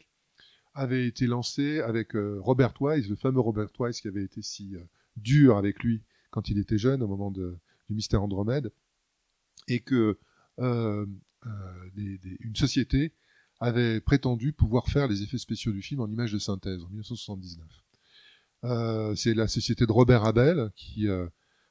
avait 0.75 1.09
été 1.09 1.27
lancé 1.27 1.81
avec 1.81 2.13
Robert 2.15 2.81
Wise, 2.81 3.09
le 3.11 3.17
fameux 3.17 3.41
Robert 3.41 3.71
Wise 3.81 4.01
qui 4.01 4.07
avait 4.07 4.23
été 4.23 4.43
si 4.43 4.77
dur 5.17 5.57
avec 5.57 5.83
lui 5.83 6.03
quand 6.31 6.51
il 6.51 6.59
était 6.59 6.79
jeune, 6.79 7.03
au 7.03 7.09
moment 7.09 7.33
du 7.33 7.43
mystère 7.91 8.23
Andromède, 8.23 8.71
et 9.67 9.81
que 9.81 10.17
une 10.59 11.17
société 12.55 13.13
avait 13.61 14.01
prétendu 14.01 14.53
pouvoir 14.53 14.87
faire 14.89 15.09
les 15.09 15.23
effets 15.23 15.39
spéciaux 15.39 15.73
du 15.73 15.83
film 15.83 16.01
en 16.01 16.09
images 16.09 16.33
de 16.33 16.39
synthèse 16.39 16.83
en 16.83 16.89
1979. 16.89 17.65
C'est 19.17 19.35
la 19.35 19.47
société 19.49 19.87
de 19.87 19.93
Robert 19.93 20.25
Abel 20.25 20.71
qui, 20.75 21.07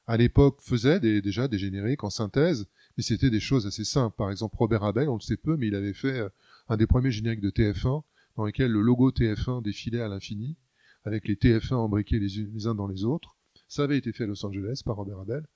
à 0.06 0.16
l'époque, 0.16 0.60
faisait 0.62 0.98
déjà 1.00 1.46
des 1.46 1.58
génériques 1.58 2.04
en 2.04 2.10
synthèse, 2.10 2.66
mais 2.96 3.02
c'était 3.02 3.30
des 3.30 3.40
choses 3.40 3.66
assez 3.66 3.84
simples. 3.84 4.16
Par 4.16 4.30
exemple, 4.30 4.56
Robert 4.56 4.84
Abel, 4.84 5.08
on 5.08 5.16
le 5.16 5.20
sait 5.20 5.36
peu, 5.36 5.56
mais 5.56 5.66
il 5.66 5.74
avait 5.74 5.92
fait 5.92 6.22
un 6.68 6.76
des 6.76 6.86
premiers 6.86 7.10
génériques 7.10 7.42
de 7.42 7.50
TF1 7.50 8.02
dans 8.36 8.44
lequel 8.44 8.70
le 8.70 8.80
logo 8.80 9.10
TF1 9.10 9.62
défilait 9.62 10.00
à 10.00 10.08
l'infini, 10.08 10.56
avec 11.04 11.26
les 11.26 11.34
TF1 11.34 11.74
embriqués 11.74 12.18
les, 12.18 12.28
les, 12.28 12.66
uns 12.66 12.74
dans 12.74 12.86
les 12.86 13.04
autres. 13.04 13.36
Ça 13.68 13.84
avait 13.84 13.98
été 13.98 14.12
fait 14.12 14.24
à 14.24 14.26
Los 14.26 14.44
Angeles 14.44 14.82
par 14.84 14.96
Robert 14.96 15.20
Abel. 15.20 15.46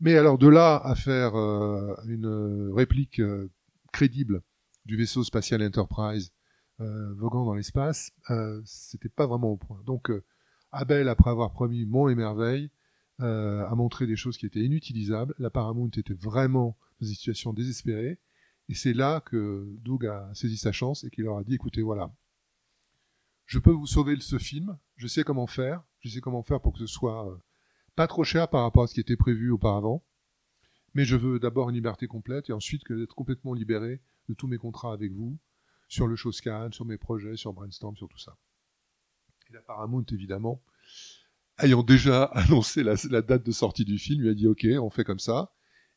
Mais 0.00 0.16
alors 0.16 0.38
de 0.38 0.48
là 0.48 0.80
à 0.82 0.94
faire 0.94 1.36
euh, 1.36 1.94
une 2.06 2.72
réplique 2.72 3.20
euh, 3.20 3.50
crédible 3.92 4.42
du 4.84 4.96
vaisseau 4.96 5.24
spatial 5.24 5.62
Enterprise 5.62 6.32
euh, 6.80 7.12
voguant 7.14 7.44
dans 7.44 7.54
l'espace, 7.54 8.12
euh, 8.30 8.60
c'était 8.64 9.08
pas 9.08 9.26
vraiment 9.26 9.48
au 9.48 9.56
point. 9.56 9.82
Donc 9.84 10.10
euh, 10.10 10.24
Abel, 10.72 11.08
après 11.08 11.30
avoir 11.30 11.52
promis 11.52 11.84
Mont 11.84 12.08
et 12.08 12.14
Merveille, 12.14 12.70
euh, 13.20 13.66
a 13.66 13.74
montré 13.74 14.06
des 14.06 14.16
choses 14.16 14.38
qui 14.38 14.46
étaient 14.46 14.64
inutilisables. 14.64 15.34
La 15.38 15.50
Paramount 15.50 15.90
était 15.90 16.14
vraiment 16.14 16.78
dans 17.00 17.06
une 17.06 17.14
situation 17.14 17.52
désespérée. 17.52 18.18
Et 18.68 18.74
c'est 18.74 18.94
là 18.94 19.20
que 19.20 19.76
Doug 19.82 20.06
a 20.06 20.30
saisi 20.32 20.56
sa 20.56 20.72
chance 20.72 21.04
et 21.04 21.10
qu'il 21.10 21.24
leur 21.24 21.38
a 21.38 21.44
dit, 21.44 21.54
écoutez, 21.54 21.82
voilà, 21.82 22.10
je 23.44 23.58
peux 23.58 23.72
vous 23.72 23.86
sauver 23.86 24.16
ce 24.20 24.38
film, 24.38 24.78
je 24.96 25.08
sais 25.08 25.24
comment 25.24 25.48
faire, 25.48 25.82
je 25.98 26.08
sais 26.08 26.20
comment 26.20 26.42
faire 26.42 26.60
pour 26.60 26.72
que 26.72 26.78
ce 26.78 26.86
soit 26.86 27.36
pas 27.96 28.06
trop 28.06 28.22
cher 28.22 28.48
par 28.48 28.62
rapport 28.62 28.84
à 28.84 28.86
ce 28.86 28.94
qui 28.94 29.00
était 29.00 29.16
prévu 29.16 29.50
auparavant, 29.50 30.04
mais 30.94 31.04
je 31.04 31.16
veux 31.16 31.40
d'abord 31.40 31.68
une 31.68 31.74
liberté 31.74 32.06
complète 32.06 32.48
et 32.48 32.52
ensuite 32.52 32.82
d'être 32.90 33.14
complètement 33.14 33.52
libéré 33.52 34.00
de 34.28 34.34
tous 34.34 34.46
mes 34.46 34.58
contrats 34.58 34.92
avec 34.92 35.12
vous, 35.12 35.38
sur 35.88 36.06
le 36.06 36.16
Showscan, 36.16 36.70
sur 36.72 36.84
mes 36.84 36.98
projets, 36.98 37.36
sur 37.36 37.52
Brainstorm, 37.52 37.96
sur 37.96 38.08
tout 38.08 38.18
ça. 38.18 38.36
Et 39.48 39.52
la 39.52 39.60
Paramount, 39.60 40.04
évidemment, 40.12 40.62
ayant 41.58 41.82
déjà 41.82 42.24
annoncé 42.34 42.82
la, 42.82 42.96
date 43.22 43.44
de 43.44 43.52
sortie 43.52 43.84
du 43.84 43.98
film, 43.98 44.22
lui 44.22 44.30
a 44.30 44.34
dit, 44.34 44.46
ok, 44.46 44.66
on 44.80 44.90
fait 44.90 45.04
comme 45.04 45.18
ça. 45.18 45.52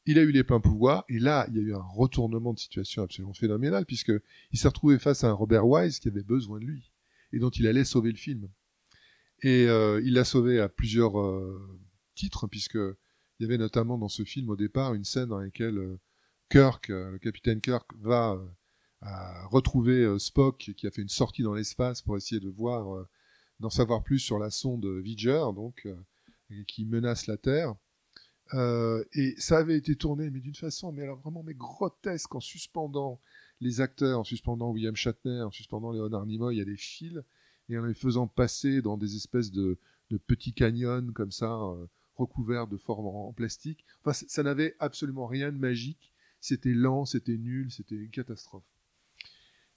Il 0.06 0.20
a 0.20 0.22
eu 0.22 0.32
les 0.32 0.44
pleins 0.44 0.60
pouvoirs, 0.60 1.06
et 1.08 1.20
là, 1.20 1.46
il 1.50 1.56
y 1.56 1.60
a 1.60 1.62
eu 1.62 1.74
un 1.74 1.82
retournement 1.82 2.54
de 2.54 2.60
situation 2.60 3.04
absolument 3.04 3.34
phénoménal, 3.34 3.86
puisque 3.86 4.12
il 4.52 4.60
s'est 4.60 4.68
retrouvé 4.68 5.00
face 5.00 5.24
à 5.24 5.30
un 5.30 5.34
Robert 5.34 5.66
Wise 5.66 6.00
qui 6.00 6.10
avait 6.10 6.24
besoin 6.24 6.60
de 6.60 6.66
lui, 6.66 6.92
et 7.32 7.40
dont 7.40 7.52
il 7.52 7.68
allait 7.68 7.86
sauver 7.86 8.12
le 8.12 8.18
film. 8.18 8.50
Et 9.44 9.68
euh, 9.68 10.02
il 10.04 10.14
l'a 10.14 10.26
sauvé 10.26 10.60
à 10.60 10.68
plusieurs 10.68 11.20
euh, 11.20 11.80
titres, 12.16 12.48
puisque 12.48 12.76
il 12.76 13.44
y 13.44 13.46
avait 13.46 13.58
notamment 13.58 13.98
dans 13.98 14.10
ce 14.10 14.24
film 14.24 14.50
au 14.50 14.56
départ 14.56 14.94
une 14.94 15.04
scène 15.04 15.30
dans 15.30 15.40
laquelle 15.40 15.78
euh, 15.78 16.00
Kirk, 16.50 16.90
le 16.90 17.18
capitaine 17.18 17.62
Kirk, 17.62 17.90
va 18.00 18.38
retrouver 19.50 20.18
Spock, 20.20 20.72
qui 20.78 20.88
a 20.88 20.92
fait 20.92 21.02
une 21.02 21.10
sortie 21.10 21.44
dans 21.44 21.54
l'espace 21.54 22.02
pour 22.02 22.16
essayer 22.16 22.40
de 22.40 22.50
voir, 22.50 23.06
d'en 23.60 23.70
savoir 23.70 24.04
plus 24.04 24.20
sur 24.20 24.40
la 24.40 24.50
sonde 24.50 24.86
Voyager, 24.86 25.44
donc 25.56 25.88
qui 26.68 26.86
menace 26.86 27.28
la 27.28 27.38
Terre. 27.38 27.76
Euh, 28.54 29.04
et 29.14 29.36
ça 29.38 29.58
avait 29.58 29.78
été 29.78 29.96
tourné, 29.96 30.30
mais 30.30 30.40
d'une 30.40 30.56
façon, 30.56 30.92
mais 30.92 31.04
alors 31.04 31.20
vraiment 31.20 31.44
mais 31.44 31.54
grotesque, 31.54 32.36
en 32.36 32.40
suspendant 32.40 33.20
les 33.62 33.82
acteurs, 33.82 34.20
en 34.20 34.24
suspendant 34.24 34.72
William 34.72 34.96
Shatner, 34.96 35.42
en 35.42 35.52
suspendant 35.52 35.92
Léonard 35.92 36.26
Nimoy 36.26 36.62
à 36.62 36.66
des 36.66 36.78
fils, 36.78 37.20
et 37.70 37.78
en 37.78 37.86
les 37.86 37.94
faisant 37.94 38.28
passer 38.28 38.82
dans 38.82 38.98
des 38.98 39.16
espèces 39.16 39.52
de, 39.52 39.78
petits 40.28 40.54
canyons 40.54 41.12
comme 41.14 41.32
ça, 41.32 41.52
euh, 41.52 41.88
recouverts 42.16 42.68
de 42.68 42.78
formes 42.78 43.08
en, 43.08 43.30
en 43.30 43.34
plastique. 43.34 43.84
Enfin, 44.04 44.14
ça 44.14 44.44
n'avait 44.44 44.76
absolument 44.80 45.26
rien 45.26 45.52
de 45.52 45.58
magique. 45.58 46.13
C'était 46.44 46.74
lent, 46.74 47.06
c'était 47.06 47.38
nul, 47.38 47.72
c'était 47.72 47.96
une 47.96 48.10
catastrophe. 48.10 48.66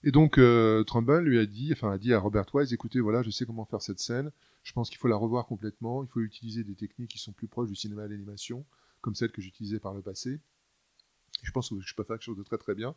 Et 0.03 0.11
donc 0.11 0.37
euh, 0.37 0.83
Trumbull 0.83 1.23
lui 1.23 1.39
a 1.39 1.45
dit, 1.45 1.71
enfin 1.71 1.93
a 1.93 1.97
dit 1.97 2.13
à 2.13 2.19
Robert 2.19 2.53
Wise, 2.53 2.73
écoutez, 2.73 2.99
voilà, 2.99 3.23
je 3.23 3.29
sais 3.29 3.45
comment 3.45 3.63
faire 3.63 3.81
cette 3.81 3.99
scène. 3.99 4.33
Je 4.63 4.73
pense 4.73 4.89
qu'il 4.89 4.97
faut 4.97 5.07
la 5.07 5.15
revoir 5.15 5.45
complètement. 5.45 6.03
Il 6.03 6.09
faut 6.09 6.19
utiliser 6.19 6.65
des 6.65 6.75
techniques 6.75 7.11
qui 7.11 7.19
sont 7.19 7.31
plus 7.31 7.47
proches 7.47 7.69
du 7.69 7.75
cinéma 7.77 8.03
de 8.03 8.09
l'animation, 8.09 8.65
comme 8.99 9.15
celles 9.15 9.31
que 9.31 9.41
j'utilisais 9.41 9.79
par 9.79 9.93
le 9.93 10.01
passé. 10.01 10.41
Je 11.41 11.51
pense 11.51 11.69
que 11.69 11.79
je 11.79 11.95
peux 11.95 12.03
faire 12.03 12.17
quelque 12.17 12.25
chose 12.25 12.37
de 12.37 12.43
très 12.43 12.57
très 12.57 12.75
bien. 12.75 12.93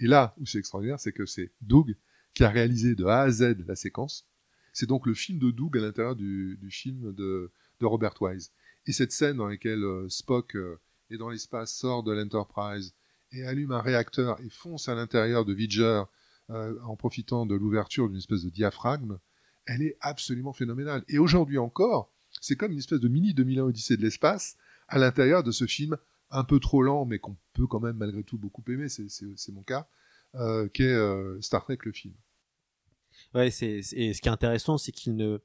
Et 0.00 0.06
là 0.06 0.34
où 0.38 0.44
c'est 0.44 0.58
extraordinaire, 0.58 1.00
c'est 1.00 1.12
que 1.12 1.24
c'est 1.24 1.50
Doug 1.62 1.96
qui 2.34 2.44
a 2.44 2.50
réalisé 2.50 2.94
de 2.94 3.06
A 3.06 3.22
à 3.22 3.30
Z 3.30 3.56
la 3.66 3.74
séquence. 3.74 4.28
C'est 4.74 4.86
donc 4.86 5.06
le 5.06 5.14
film 5.14 5.38
de 5.38 5.50
Doug 5.50 5.78
à 5.78 5.80
l'intérieur 5.80 6.14
du, 6.14 6.58
du, 6.60 6.70
film 6.70 7.14
de, 7.14 7.50
de, 7.80 7.86
Robert 7.86 8.20
Wise. 8.20 8.52
Et 8.84 8.92
cette 8.92 9.12
scène 9.12 9.38
dans 9.38 9.48
laquelle 9.48 9.82
euh, 9.82 10.10
Spock 10.10 10.56
euh, 10.56 10.78
est 11.08 11.16
dans 11.16 11.30
l'espace, 11.30 11.74
sort 11.74 12.02
de 12.02 12.12
l'Enterprise 12.12 12.92
et 13.34 13.44
allume 13.44 13.72
un 13.72 13.80
réacteur 13.80 14.40
et 14.40 14.48
fonce 14.48 14.88
à 14.88 14.94
l'intérieur 14.94 15.44
de 15.44 15.52
Vidger 15.52 16.02
euh, 16.50 16.78
en 16.82 16.96
profitant 16.96 17.46
de 17.46 17.54
l'ouverture 17.54 18.08
d'une 18.08 18.18
espèce 18.18 18.44
de 18.44 18.50
diaphragme, 18.50 19.18
elle 19.66 19.82
est 19.82 19.96
absolument 20.00 20.52
phénoménale. 20.52 21.04
Et 21.08 21.18
aujourd'hui 21.18 21.58
encore, 21.58 22.12
c'est 22.40 22.56
comme 22.56 22.72
une 22.72 22.78
espèce 22.78 23.00
de 23.00 23.08
mini 23.08 23.34
2001 23.34 23.64
Odyssée 23.64 23.96
de 23.96 24.02
l'espace 24.02 24.56
à 24.88 24.98
l'intérieur 24.98 25.42
de 25.42 25.50
ce 25.50 25.66
film 25.66 25.96
un 26.30 26.44
peu 26.44 26.60
trop 26.60 26.82
lent, 26.82 27.04
mais 27.06 27.18
qu'on 27.18 27.36
peut 27.52 27.66
quand 27.66 27.80
même 27.80 27.96
malgré 27.96 28.22
tout 28.22 28.38
beaucoup 28.38 28.62
aimer, 28.68 28.88
c'est 28.88 29.52
mon 29.52 29.62
cas, 29.62 29.88
euh, 30.34 30.68
qui 30.68 30.82
est 30.82 30.92
euh, 30.92 31.40
Star 31.40 31.64
Trek 31.64 31.78
le 31.84 31.92
film. 31.92 32.14
Ouais, 33.34 33.50
c'est 33.50 33.80
et 33.92 34.12
ce 34.12 34.20
qui 34.20 34.28
est 34.28 34.32
intéressant, 34.32 34.76
c'est 34.76 34.90
qu'il 34.90 35.14
ne, 35.14 35.38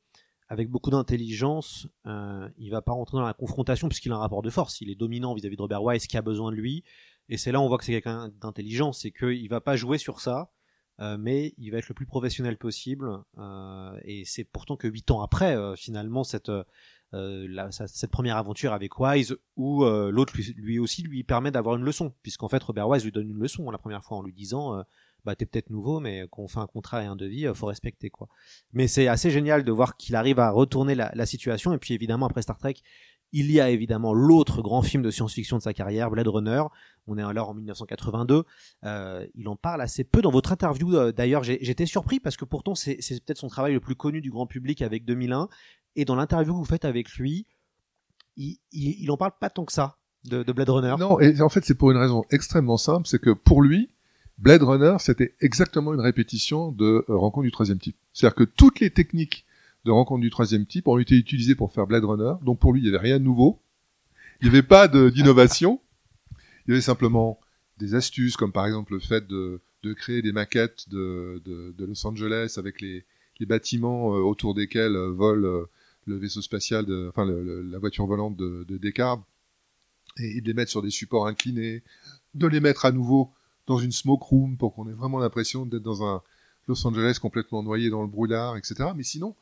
avec 0.47 0.69
beaucoup 0.69 0.89
d'intelligence, 0.89 1.87
euh, 2.07 2.49
il 2.57 2.71
va 2.71 2.81
pas 2.81 2.91
rentrer 2.91 3.17
dans 3.17 3.25
la 3.25 3.33
confrontation 3.33 3.87
puisqu'il 3.87 4.11
a 4.11 4.15
un 4.15 4.19
rapport 4.19 4.41
de 4.41 4.49
force. 4.49 4.81
Il 4.81 4.89
est 4.89 4.95
dominant 4.95 5.35
vis-à-vis 5.35 5.53
-vis 5.53 5.57
de 5.57 5.61
Robert 5.61 5.83
Wise 5.83 6.07
qui 6.07 6.17
a 6.17 6.23
besoin 6.23 6.51
de 6.51 6.57
lui, 6.57 6.83
et 7.29 7.37
c'est 7.37 7.51
là 7.51 7.59
où 7.59 7.63
on 7.63 7.67
voit 7.67 7.77
que 7.77 7.85
c'est 7.85 7.93
quelqu'un 7.93 8.29
d'intelligent, 8.41 8.91
c'est 8.91 9.11
qu'il 9.11 9.47
va 9.49 9.61
pas 9.61 9.75
jouer 9.75 9.97
sur 9.97 10.19
ça 10.19 10.51
euh, 11.01 11.17
mais 11.17 11.53
il 11.57 11.71
va 11.71 11.77
être 11.77 11.87
le 11.87 11.95
plus 11.95 12.05
professionnel 12.05 12.57
possible. 12.57 13.09
Euh, 13.37 13.97
et 14.03 14.25
c'est 14.25 14.43
pourtant 14.43 14.75
que 14.75 14.87
huit 14.87 15.09
ans 15.11 15.21
après, 15.21 15.55
euh, 15.55 15.75
finalement, 15.75 16.23
cette, 16.23 16.51
la, 17.11 17.71
cette 17.71 18.11
première 18.11 18.37
aventure 18.37 18.73
avec 18.73 18.99
Wise, 18.99 19.37
où 19.55 19.83
l'autre 19.85 20.35
lui, 20.35 20.53
lui, 20.57 20.79
aussi 20.79 21.01
lui 21.03 21.23
permet 21.23 21.51
d'avoir 21.51 21.75
une 21.75 21.83
leçon, 21.83 22.13
puisqu'en 22.21 22.49
fait 22.49 22.61
Robert 22.61 22.87
Wise 22.87 23.03
lui 23.03 23.11
donne 23.11 23.29
une 23.29 23.39
leçon 23.39 23.69
la 23.71 23.77
première 23.77 24.03
fois 24.03 24.17
en 24.17 24.23
lui 24.23 24.33
disant 24.33 24.83
bah 25.25 25.35
t'es 25.35 25.45
peut-être 25.45 25.69
nouveau 25.69 25.99
mais 25.99 26.27
qu'on 26.29 26.47
fait 26.47 26.59
un 26.59 26.67
contrat 26.67 27.03
et 27.03 27.05
un 27.05 27.17
devis 27.17 27.45
faut 27.53 27.65
respecter 27.65 28.09
quoi 28.09 28.29
mais 28.71 28.87
c'est 28.87 29.09
assez 29.09 29.31
génial 29.31 29.65
de 29.65 29.71
voir 29.73 29.97
qu'il 29.97 30.15
arrive 30.15 30.39
à 30.39 30.49
retourner 30.49 30.95
la, 30.95 31.11
la, 31.13 31.25
situation 31.25 31.73
et 31.73 31.77
puis 31.77 31.93
évidemment 31.93 32.27
après 32.27 32.41
Star 32.41 32.57
Trek 32.57 32.75
il 33.31 33.51
y 33.51 33.59
a 33.59 33.69
évidemment 33.69 34.13
l'autre 34.13 34.61
grand 34.61 34.81
film 34.81 35.03
de 35.03 35.11
science-fiction 35.11 35.57
de 35.57 35.61
sa 35.61 35.73
carrière, 35.73 36.09
Blade 36.09 36.27
Runner. 36.27 36.63
On 37.07 37.17
est 37.17 37.23
alors 37.23 37.49
en 37.49 37.53
1982. 37.53 38.43
Euh, 38.83 39.25
il 39.35 39.47
en 39.47 39.55
parle 39.55 39.81
assez 39.81 40.03
peu 40.03 40.21
dans 40.21 40.31
votre 40.31 40.51
interview. 40.51 40.95
Euh, 40.95 41.11
D'ailleurs, 41.11 41.43
j'étais 41.43 41.85
surpris 41.85 42.19
parce 42.19 42.37
que 42.37 42.45
pourtant 42.45 42.75
c'est 42.75 42.97
peut-être 42.97 43.37
son 43.37 43.47
travail 43.47 43.73
le 43.73 43.79
plus 43.79 43.95
connu 43.95 44.21
du 44.21 44.31
grand 44.31 44.47
public 44.47 44.81
avec 44.81 45.05
2001. 45.05 45.47
Et 45.95 46.05
dans 46.05 46.15
l'interview 46.15 46.53
que 46.53 46.59
vous 46.59 46.65
faites 46.65 46.85
avec 46.85 47.11
lui, 47.15 47.45
il, 48.37 48.57
il, 48.71 49.11
en 49.11 49.17
parle 49.17 49.33
pas 49.39 49.49
tant 49.49 49.65
que 49.65 49.73
ça 49.73 49.97
de, 50.25 50.43
de 50.43 50.53
Blade 50.53 50.69
Runner. 50.69 50.95
Non, 50.99 51.19
et 51.19 51.41
en 51.41 51.49
fait 51.49 51.65
c'est 51.65 51.75
pour 51.75 51.91
une 51.91 51.97
raison 51.97 52.23
extrêmement 52.29 52.77
simple, 52.77 53.07
c'est 53.07 53.19
que 53.19 53.31
pour 53.31 53.61
lui, 53.61 53.89
Blade 54.37 54.63
Runner 54.63 54.95
c'était 54.99 55.35
exactement 55.41 55.93
une 55.93 55.99
répétition 55.99 56.71
de 56.71 57.05
euh, 57.09 57.17
Rencontre 57.17 57.45
du 57.45 57.51
troisième 57.51 57.79
type. 57.79 57.97
C'est-à-dire 58.13 58.35
que 58.35 58.43
toutes 58.43 58.79
les 58.79 58.91
techniques 58.91 59.45
de 59.85 59.91
rencontres 59.91 60.21
du 60.21 60.29
troisième 60.29 60.65
type 60.65 60.87
ont 60.87 60.97
été 60.97 61.15
utilisées 61.15 61.55
pour 61.55 61.71
faire 61.71 61.87
Blade 61.87 62.03
Runner. 62.03 62.33
Donc 62.43 62.59
pour 62.59 62.73
lui, 62.73 62.81
il 62.81 62.83
n'y 62.83 62.89
avait 62.89 62.97
rien 62.97 63.19
de 63.19 63.23
nouveau. 63.23 63.59
Il 64.41 64.49
n'y 64.49 64.55
avait 64.55 64.67
pas 64.67 64.87
d'innovation. 65.11 65.81
Il 66.67 66.71
y 66.71 66.71
avait 66.73 66.81
simplement 66.81 67.39
des 67.77 67.95
astuces, 67.95 68.37
comme 68.37 68.51
par 68.51 68.65
exemple 68.65 68.93
le 68.93 68.99
fait 68.99 69.25
de, 69.27 69.61
de 69.83 69.93
créer 69.93 70.21
des 70.21 70.31
maquettes 70.31 70.89
de, 70.89 71.41
de, 71.45 71.73
de, 71.77 71.85
Los 71.85 72.05
Angeles 72.05 72.55
avec 72.57 72.81
les, 72.81 73.05
les 73.39 73.45
bâtiments 73.45 74.13
euh, 74.13 74.19
autour 74.19 74.53
desquels 74.53 74.95
euh, 74.95 75.11
vole 75.11 75.45
euh, 75.45 75.65
le 76.05 76.17
vaisseau 76.17 76.41
spatial, 76.41 76.85
de, 76.85 77.07
enfin 77.09 77.25
le, 77.25 77.43
le, 77.43 77.61
la 77.61 77.79
voiture 77.79 78.05
volante 78.05 78.35
de, 78.35 78.65
de 78.67 78.77
Descartes, 78.77 79.21
et, 80.17 80.37
et 80.37 80.41
de 80.41 80.47
les 80.47 80.53
mettre 80.53 80.71
sur 80.71 80.81
des 80.81 80.89
supports 80.89 81.27
inclinés, 81.27 81.83
de 82.35 82.47
les 82.47 82.59
mettre 82.59 82.85
à 82.85 82.91
nouveau 82.91 83.31
dans 83.67 83.77
une 83.77 83.91
smoke 83.91 84.25
room 84.25 84.57
pour 84.57 84.73
qu'on 84.73 84.89
ait 84.89 84.93
vraiment 84.93 85.19
l'impression 85.19 85.65
d'être 85.65 85.83
dans 85.83 86.03
un 86.03 86.21
Los 86.67 86.85
Angeles 86.85 87.17
complètement 87.21 87.63
noyé 87.63 87.89
dans 87.89 88.01
le 88.01 88.07
brouillard, 88.07 88.57
etc. 88.57 88.91
Mais 88.95 89.03
sinon, 89.03 89.35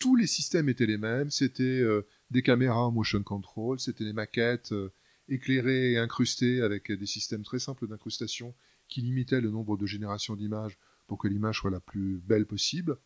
tous 0.00 0.16
les 0.16 0.26
systèmes 0.26 0.68
étaient 0.68 0.86
les 0.86 0.98
mêmes. 0.98 1.30
C'était 1.30 1.62
euh, 1.62 2.04
des 2.32 2.42
caméras 2.42 2.90
motion 2.90 3.22
control, 3.22 3.78
c'était 3.78 4.04
des 4.04 4.12
maquettes 4.12 4.72
euh, 4.72 4.92
éclairées 5.28 5.92
et 5.92 5.98
incrustées 5.98 6.62
avec 6.62 6.90
des 6.90 7.06
systèmes 7.06 7.44
très 7.44 7.60
simples 7.60 7.86
d'incrustation 7.86 8.52
qui 8.88 9.02
limitaient 9.02 9.40
le 9.40 9.50
nombre 9.50 9.76
de 9.76 9.86
générations 9.86 10.34
d'images 10.34 10.76
pour 11.06 11.18
que 11.18 11.28
l'image 11.28 11.58
soit 11.58 11.70
la 11.70 11.78
plus 11.78 12.20
belle 12.26 12.46
possible. 12.46 12.96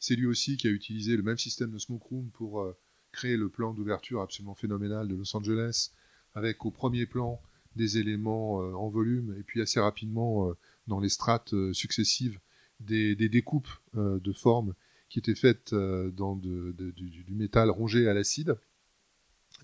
C'est 0.00 0.16
lui 0.16 0.26
aussi 0.26 0.56
qui 0.56 0.66
a 0.66 0.70
utilisé 0.70 1.16
le 1.16 1.22
même 1.22 1.38
système 1.38 1.70
de 1.70 1.78
smoke 1.78 2.08
room 2.08 2.30
pour 2.30 2.62
euh, 2.62 2.76
créer 3.12 3.36
le 3.36 3.48
plan 3.48 3.74
d'ouverture 3.74 4.22
absolument 4.22 4.54
phénoménal 4.54 5.06
de 5.06 5.14
Los 5.14 5.36
Angeles, 5.36 5.90
avec 6.34 6.64
au 6.64 6.70
premier 6.70 7.06
plan 7.06 7.40
des 7.76 7.98
éléments 7.98 8.56
en 8.56 8.88
volume 8.88 9.36
et 9.38 9.44
puis 9.44 9.60
assez 9.60 9.78
rapidement 9.78 10.52
dans 10.88 10.98
les 10.98 11.08
strates 11.08 11.54
successives 11.72 12.40
des, 12.80 13.14
découpes 13.14 13.70
de 13.94 14.32
formes 14.32 14.74
qui 15.10 15.18
étaient 15.18 15.34
faites 15.34 15.74
euh, 15.74 16.10
dans 16.12 16.36
du, 16.36 17.24
métal 17.28 17.68
rongé 17.68 18.08
à 18.08 18.14
l'acide 18.14 18.56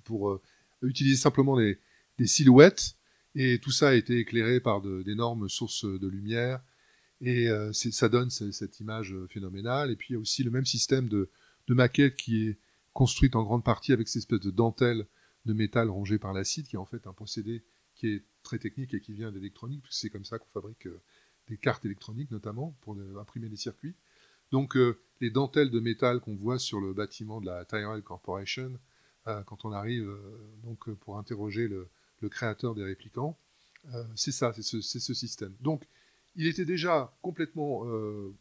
pour 0.04 0.28
euh, 0.28 0.42
utiliser 0.82 1.16
simplement 1.16 1.56
des, 1.56 1.78
silhouettes. 2.26 2.96
Et 3.34 3.60
tout 3.60 3.70
ça 3.70 3.90
a 3.90 3.94
été 3.94 4.18
éclairé 4.18 4.60
par 4.60 4.82
d'énormes 4.82 5.48
sources 5.48 5.84
de 5.84 6.08
lumière. 6.08 6.60
Et 7.20 7.48
euh, 7.48 7.72
ça 7.72 8.08
donne 8.08 8.30
ce- 8.30 8.50
cette 8.50 8.80
image 8.80 9.14
phénoménale. 9.28 9.90
Et 9.90 9.96
puis 9.96 10.08
il 10.10 10.12
y 10.14 10.16
a 10.16 10.20
aussi 10.20 10.42
le 10.42 10.50
même 10.50 10.66
système 10.66 11.08
de, 11.08 11.30
de 11.68 11.74
maquette 11.74 12.16
qui 12.16 12.48
est 12.48 12.58
construite 12.92 13.36
en 13.36 13.44
grande 13.44 13.64
partie 13.64 13.92
avec 13.92 14.08
cette 14.08 14.20
espèce 14.22 14.40
de 14.40 14.50
dentelle 14.50 15.06
de 15.44 15.52
métal 15.52 15.90
rongé 15.90 16.18
par 16.18 16.32
l'acide 16.32 16.66
qui 16.66 16.74
est 16.74 16.78
en 16.78 16.86
fait 16.86 17.06
un 17.06 17.12
procédé 17.12 17.62
qui 17.94 18.08
est 18.08 18.24
très 18.42 18.58
technique 18.58 18.94
et 18.94 19.00
qui 19.00 19.12
vient 19.12 19.30
d'électronique 19.30 19.82
puisque 19.82 20.00
c'est 20.00 20.10
comme 20.10 20.24
ça 20.24 20.38
qu'on 20.38 20.48
fabrique 20.48 20.88
des 21.46 21.56
cartes 21.58 21.84
électroniques 21.84 22.30
notamment 22.30 22.74
pour 22.80 22.96
imprimer 23.20 23.48
des 23.48 23.56
circuits 23.56 23.94
donc 24.50 24.76
euh, 24.76 24.98
les 25.20 25.30
dentelles 25.30 25.70
de 25.70 25.80
métal 25.80 26.20
qu'on 26.20 26.36
voit 26.36 26.58
sur 26.58 26.80
le 26.80 26.92
bâtiment 26.92 27.40
de 27.40 27.46
la 27.46 27.64
Tyrell 27.64 28.02
Corporation, 28.02 28.72
euh, 29.26 29.42
quand 29.42 29.64
on 29.64 29.72
arrive 29.72 30.08
euh, 30.08 30.18
donc 30.64 30.90
pour 31.00 31.18
interroger 31.18 31.68
le, 31.68 31.88
créateur 32.28 32.74
des 32.74 32.82
réplicants, 32.82 33.38
c'est 34.16 34.32
ça, 34.32 34.52
c'est 34.52 34.62
ce, 34.62 35.14
système. 35.14 35.54
Donc 35.60 35.86
il 36.34 36.48
était 36.48 36.64
déjà 36.64 37.16
complètement 37.22 37.84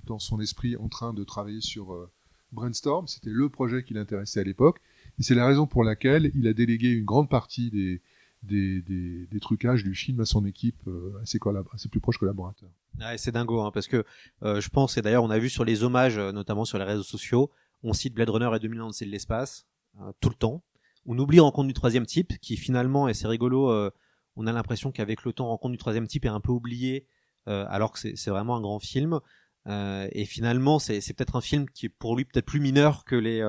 dans 0.05 0.17
son 0.17 0.39
esprit 0.39 0.75
en 0.75 0.87
train 0.87 1.13
de 1.13 1.23
travailler 1.23 1.61
sur 1.61 2.09
Brainstorm, 2.51 3.07
c'était 3.07 3.29
le 3.29 3.47
projet 3.47 3.83
qui 3.83 3.93
l'intéressait 3.93 4.39
à 4.39 4.43
l'époque, 4.43 4.81
et 5.19 5.23
c'est 5.23 5.35
la 5.35 5.45
raison 5.45 5.67
pour 5.67 5.83
laquelle 5.83 6.31
il 6.33 6.47
a 6.47 6.53
délégué 6.53 6.87
une 6.93 7.05
grande 7.05 7.29
partie 7.29 7.69
des, 7.69 8.01
des, 8.45 8.81
des, 8.81 9.27
des 9.27 9.39
trucages 9.39 9.83
du 9.83 9.93
film 9.95 10.21
à 10.21 10.25
son 10.25 10.45
équipe, 10.45 10.81
euh, 10.87 11.19
à, 11.21 11.25
ses 11.25 11.89
plus 11.89 11.99
proches 11.99 12.17
collaborateurs. 12.17 12.69
Ouais, 12.99 13.17
c'est 13.17 13.31
dingo, 13.31 13.61
hein, 13.61 13.71
parce 13.73 13.87
que 13.87 14.05
euh, 14.43 14.61
je 14.61 14.69
pense, 14.69 14.97
et 14.97 15.01
d'ailleurs 15.01 15.23
on 15.23 15.29
a 15.29 15.37
vu 15.37 15.49
sur 15.49 15.65
les 15.65 15.83
hommages, 15.83 16.17
euh, 16.17 16.31
notamment 16.31 16.65
sur 16.65 16.77
les 16.77 16.85
réseaux 16.85 17.03
sociaux, 17.03 17.51
on 17.83 17.93
cite 17.93 18.13
Blade 18.13 18.29
Runner 18.29 18.49
et 18.55 18.59
2001 18.59 18.91
c'est 18.93 19.05
de 19.05 19.11
l'espace, 19.11 19.65
euh, 19.99 20.11
tout 20.21 20.29
le 20.29 20.35
temps. 20.35 20.63
On 21.05 21.17
oublie 21.19 21.39
Rencontre 21.39 21.67
du 21.67 21.73
troisième 21.73 22.05
type, 22.05 22.39
qui 22.39 22.57
finalement, 22.57 23.07
et 23.07 23.13
c'est 23.13 23.27
rigolo, 23.27 23.91
on 24.35 24.47
a 24.47 24.51
l'impression 24.51 24.91
qu'avec 24.91 25.23
le 25.23 25.33
temps, 25.33 25.49
Rencontre 25.49 25.73
du 25.73 25.77
troisième 25.77 26.07
type 26.07 26.25
est 26.25 26.29
un 26.29 26.39
peu 26.39 26.51
oublié, 26.51 27.05
alors 27.45 27.91
que 27.91 27.99
c'est 27.99 28.29
vraiment 28.31 28.55
un 28.55 28.61
grand 28.61 28.79
film. 28.79 29.19
Et 29.67 30.25
finalement, 30.25 30.79
c'est 30.79 31.13
peut-être 31.13 31.35
un 31.35 31.41
film 31.41 31.69
qui 31.69 31.85
est 31.85 31.89
pour 31.89 32.15
lui 32.15 32.25
peut-être 32.25 32.47
plus 32.47 32.59
mineur 32.59 33.05
que 33.05 33.15
les, 33.15 33.39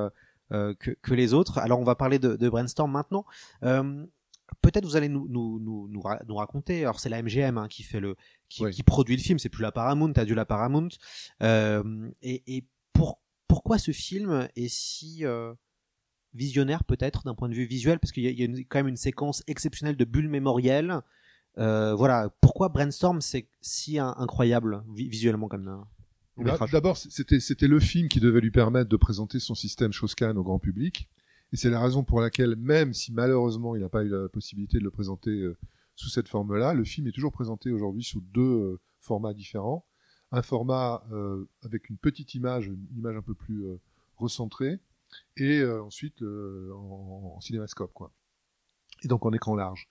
que, 0.50 1.14
les 1.14 1.32
autres. 1.32 1.56
Alors 1.56 1.80
on 1.80 1.84
va 1.84 1.94
parler 1.94 2.18
de, 2.18 2.48
Brainstorm 2.50 2.92
maintenant. 2.92 3.24
Peut-être 4.62 4.84
vous 4.84 4.96
allez 4.96 5.08
nous, 5.08 5.26
nous, 5.28 5.58
nous, 5.60 5.88
nous, 5.88 6.00
ra- 6.00 6.20
nous 6.26 6.34
raconter. 6.36 6.82
Alors 6.82 7.00
c'est 7.00 7.08
la 7.08 7.22
MGM 7.22 7.58
hein, 7.58 7.68
qui 7.68 7.82
fait 7.82 8.00
le, 8.00 8.16
qui, 8.48 8.62
qui 8.70 8.82
produit 8.82 9.16
le 9.16 9.22
film. 9.22 9.38
C'est 9.38 9.48
plus 9.48 9.62
la 9.62 9.72
Paramount. 9.72 10.12
T'as 10.12 10.24
dû 10.24 10.34
la 10.34 10.44
Paramount. 10.44 10.88
Euh, 11.42 12.10
et 12.22 12.42
et 12.56 12.64
pour, 12.92 13.20
pourquoi 13.48 13.78
ce 13.78 13.92
film 13.92 14.48
est 14.56 14.68
si 14.68 15.24
euh, 15.24 15.52
visionnaire 16.34 16.84
peut-être 16.84 17.24
d'un 17.24 17.34
point 17.34 17.48
de 17.48 17.54
vue 17.54 17.66
visuel? 17.66 17.98
Parce 17.98 18.12
qu'il 18.12 18.24
y 18.24 18.26
a, 18.26 18.30
il 18.30 18.38
y 18.38 18.42
a 18.42 18.46
une- 18.46 18.64
quand 18.64 18.78
même 18.78 18.88
une 18.88 18.96
séquence 18.96 19.42
exceptionnelle 19.46 19.96
de 19.96 20.04
bulles 20.04 20.28
mémorielles. 20.28 21.00
Euh, 21.58 21.94
voilà. 21.94 22.28
Pourquoi 22.40 22.68
Brainstorm 22.68 23.20
c'est 23.20 23.48
si 23.60 23.98
in- 23.98 24.14
incroyable 24.18 24.82
vi- 24.94 25.08
visuellement 25.08 25.48
comme 25.48 25.64
long 25.64 25.84
Bah, 26.36 26.58
D'abord, 26.70 26.96
c'était 26.98 27.40
c'était 27.40 27.68
le 27.68 27.80
film 27.80 28.08
qui 28.08 28.20
devait 28.20 28.40
lui 28.42 28.50
permettre 28.50 28.90
de 28.90 28.96
présenter 28.96 29.38
son 29.40 29.54
système 29.54 29.92
Shoscan 29.92 30.36
au 30.36 30.42
grand 30.42 30.58
public. 30.58 31.08
Et 31.52 31.56
c'est 31.56 31.70
la 31.70 31.80
raison 31.80 32.04
pour 32.04 32.20
laquelle, 32.20 32.56
même 32.56 32.92
si 32.92 33.12
malheureusement 33.12 33.76
il 33.76 33.82
n'a 33.82 33.88
pas 33.88 34.04
eu 34.04 34.08
la 34.08 34.28
possibilité 34.28 34.78
de 34.78 34.84
le 34.84 34.90
présenter 34.90 35.30
euh, 35.30 35.56
sous 35.94 36.08
cette 36.08 36.28
forme-là, 36.28 36.74
le 36.74 36.84
film 36.84 37.06
est 37.06 37.12
toujours 37.12 37.32
présenté 37.32 37.70
aujourd'hui 37.70 38.02
sous 38.02 38.20
deux 38.20 38.42
euh, 38.42 38.80
formats 39.00 39.34
différents. 39.34 39.86
Un 40.32 40.42
format 40.42 41.04
euh, 41.12 41.48
avec 41.62 41.88
une 41.88 41.96
petite 41.96 42.34
image, 42.34 42.66
une 42.66 42.86
image 42.96 43.16
un 43.16 43.22
peu 43.22 43.34
plus 43.34 43.64
recentrée, 44.16 44.80
et 45.36 45.64
ensuite 45.64 46.20
en, 46.20 47.36
en 47.36 47.40
cinémascope, 47.40 47.92
quoi. 47.94 48.12
Et 49.02 49.08
donc 49.08 49.24
en 49.24 49.32
écran 49.32 49.54
large. 49.54 49.88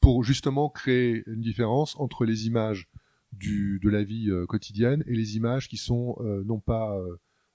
Pour 0.00 0.24
justement 0.24 0.68
créer 0.68 1.22
une 1.28 1.40
différence 1.40 1.94
entre 2.00 2.24
les 2.24 2.48
images 2.48 2.88
du, 3.32 3.78
de 3.80 3.88
la 3.88 4.02
vie 4.02 4.30
quotidienne 4.48 5.04
et 5.06 5.14
les 5.14 5.36
images 5.36 5.68
qui 5.68 5.76
sont 5.76 6.16
non 6.44 6.58
pas 6.58 7.00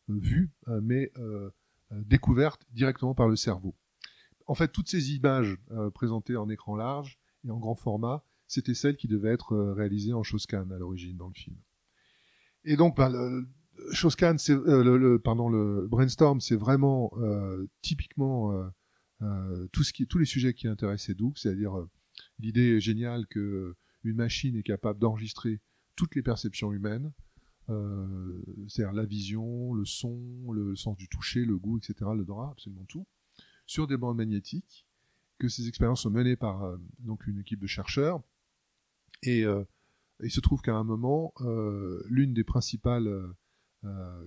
vues, 0.08 0.52
euh, 0.68 0.80
mais 0.82 1.12
découvertes 2.06 2.66
directement 2.72 3.14
par 3.14 3.28
le 3.28 3.36
cerveau. 3.36 3.76
En 4.48 4.56
fait, 4.56 4.70
toutes 4.70 4.90
ces 4.90 5.14
images 5.14 5.58
euh, 5.72 5.90
présentées 5.90 6.36
en 6.36 6.50
écran 6.50 6.76
large 6.76 7.20
et 7.46 7.52
en 7.52 7.60
grand 7.60 7.76
format, 7.76 8.24
c'était 8.48 8.74
celles 8.74 8.98
qui 8.98 9.08
devaient 9.08 9.32
être 9.32 9.54
euh, 9.54 9.74
réalisées 9.74 10.14
en 10.14 10.24
Shoscan 10.24 10.70
à 10.72 10.78
l'origine 10.78 11.18
dans 11.18 11.28
le 11.28 11.34
film. 11.34 11.56
Et 12.66 12.76
donc, 12.76 12.98
bah, 12.98 13.10
le, 13.10 13.48
Shoscan, 13.92 14.36
c'est, 14.38 14.54
euh, 14.54 14.84
le, 14.84 15.20
pardon, 15.20 15.50
le 15.50 15.88
brainstorm, 15.88 16.42
c'est 16.42 16.56
vraiment 16.56 17.12
typiquement 17.82 18.54
tout 19.72 19.84
ce 19.84 19.94
qui, 19.94 20.06
tous 20.06 20.18
les 20.18 20.26
sujets 20.26 20.54
qui 20.54 20.68
intéressaient 20.68 21.14
Doug, 21.14 21.38
c'est-à-dire 21.38 21.74
l'idée 22.40 22.80
géniale 22.80 23.26
que 23.28 23.76
une 24.04 24.18
machine 24.18 24.56
est 24.58 24.64
capable 24.64 25.00
d'enregistrer 25.00 25.62
toutes 25.96 26.16
les 26.16 26.22
perceptions 26.22 26.74
humaines, 26.74 27.14
euh, 27.70 28.42
c'est-à-dire 28.68 28.94
la 28.94 29.06
vision, 29.06 29.74
le 29.74 29.86
son, 29.86 30.52
le 30.52 30.76
sens 30.76 30.98
du 30.98 31.08
toucher, 31.08 31.46
le 31.46 31.58
goût, 31.58 31.78
etc., 31.78 32.10
l'odorat, 32.16 32.52
absolument 32.52 32.86
tout, 32.86 33.06
sur 33.66 33.88
des 33.88 33.98
bandes 33.98 34.18
magnétiques, 34.18 34.86
que 35.40 35.48
ces 35.48 35.68
expériences 35.68 36.04
sont 36.04 36.10
menées 36.10 36.36
par 36.36 36.64
euh, 36.64 36.78
donc 37.00 37.26
une 37.28 37.40
équipe 37.40 37.60
de 37.60 37.68
chercheurs, 37.68 38.22
et 39.22 39.46
euh, 39.46 39.64
il 40.22 40.32
se 40.32 40.40
trouve 40.40 40.62
qu'à 40.62 40.76
un 40.76 40.84
moment, 40.84 41.34
l'une 42.08 42.34
des 42.34 42.44
principales 42.44 43.10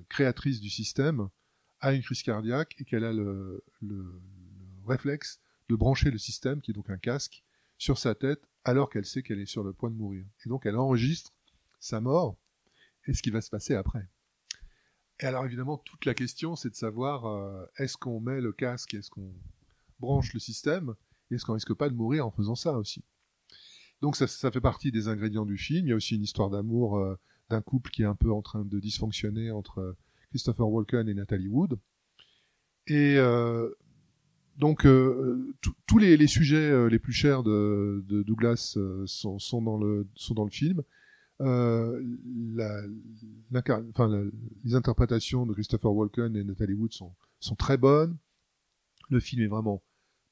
créatrices 0.08 0.60
du 0.60 0.68
système 0.68 1.28
a 1.80 1.94
une 1.94 2.02
crise 2.02 2.22
cardiaque 2.22 2.74
et 2.78 2.84
qu'elle 2.84 3.04
a 3.04 3.12
le 3.12 3.62
réflexe 4.84 5.40
de 5.68 5.76
brancher 5.76 6.10
le 6.10 6.18
système, 6.18 6.60
qui 6.60 6.72
est 6.72 6.74
donc 6.74 6.90
un 6.90 6.98
casque, 6.98 7.44
sur 7.78 7.98
sa 7.98 8.14
tête 8.14 8.42
alors 8.64 8.90
qu'elle 8.90 9.04
sait 9.04 9.22
qu'elle 9.22 9.40
est 9.40 9.46
sur 9.46 9.62
le 9.62 9.72
point 9.72 9.90
de 9.90 9.96
mourir. 9.96 10.26
Et 10.44 10.48
donc 10.48 10.66
elle 10.66 10.76
enregistre 10.76 11.32
sa 11.78 12.00
mort 12.00 12.36
et 13.06 13.14
ce 13.14 13.22
qui 13.22 13.30
va 13.30 13.40
se 13.40 13.50
passer 13.50 13.74
après. 13.74 14.08
Et 15.20 15.24
alors 15.24 15.46
évidemment, 15.46 15.78
toute 15.78 16.04
la 16.04 16.14
question, 16.14 16.56
c'est 16.56 16.70
de 16.70 16.74
savoir 16.74 17.26
euh, 17.26 17.64
est-ce 17.78 17.96
qu'on 17.96 18.20
met 18.20 18.40
le 18.40 18.52
casque, 18.52 18.94
est-ce 18.94 19.10
qu'on 19.10 19.32
branche 19.98 20.34
le 20.34 20.40
système, 20.40 20.94
et 21.30 21.36
est-ce 21.36 21.44
qu'on 21.44 21.54
risque 21.54 21.74
pas 21.74 21.88
de 21.88 21.94
mourir 21.94 22.26
en 22.26 22.30
faisant 22.30 22.54
ça 22.54 22.78
aussi? 22.78 23.02
Donc 24.02 24.14
ça, 24.16 24.26
fait 24.26 24.60
partie 24.60 24.92
des 24.92 25.08
ingrédients 25.08 25.46
du 25.46 25.56
film. 25.56 25.86
Il 25.86 25.90
y 25.90 25.92
a 25.92 25.96
aussi 25.96 26.16
une 26.16 26.22
histoire 26.22 26.50
d'amour 26.50 26.98
euh, 26.98 27.18
d'un 27.48 27.62
couple 27.62 27.90
qui 27.90 28.02
est 28.02 28.06
un 28.06 28.14
peu 28.14 28.30
en 28.30 28.42
train 28.42 28.62
de 28.62 28.78
dysfonctionner 28.78 29.50
entre 29.50 29.78
euh, 29.78 29.96
Christopher 30.28 30.68
Walken 30.68 31.08
et 31.08 31.14
Natalie 31.14 31.48
Wood. 31.48 31.78
Et 32.88 33.16
donc 34.58 34.86
tous- 35.86 35.98
les, 35.98 36.26
sujets 36.28 36.88
les 36.88 36.98
plus 37.00 37.12
chers 37.12 37.42
de, 37.42 38.04
Douglas 38.06 38.78
sont 39.06 39.60
dans 39.62 39.76
le 39.76 40.50
film. 40.50 40.82
Euh, 41.42 42.02
la, 42.54 42.82
enfin, 43.90 44.30
les 44.64 44.74
interprétations 44.74 45.44
de 45.44 45.52
Christopher 45.52 45.92
Walken 45.92 46.34
et 46.34 46.44
Natalie 46.44 46.72
Wood 46.74 46.92
sont 46.92 47.14
sont 47.40 47.56
très 47.56 47.76
bonnes. 47.76 48.16
Le 49.10 49.20
film 49.20 49.42
est 49.42 49.48
vraiment 49.48 49.82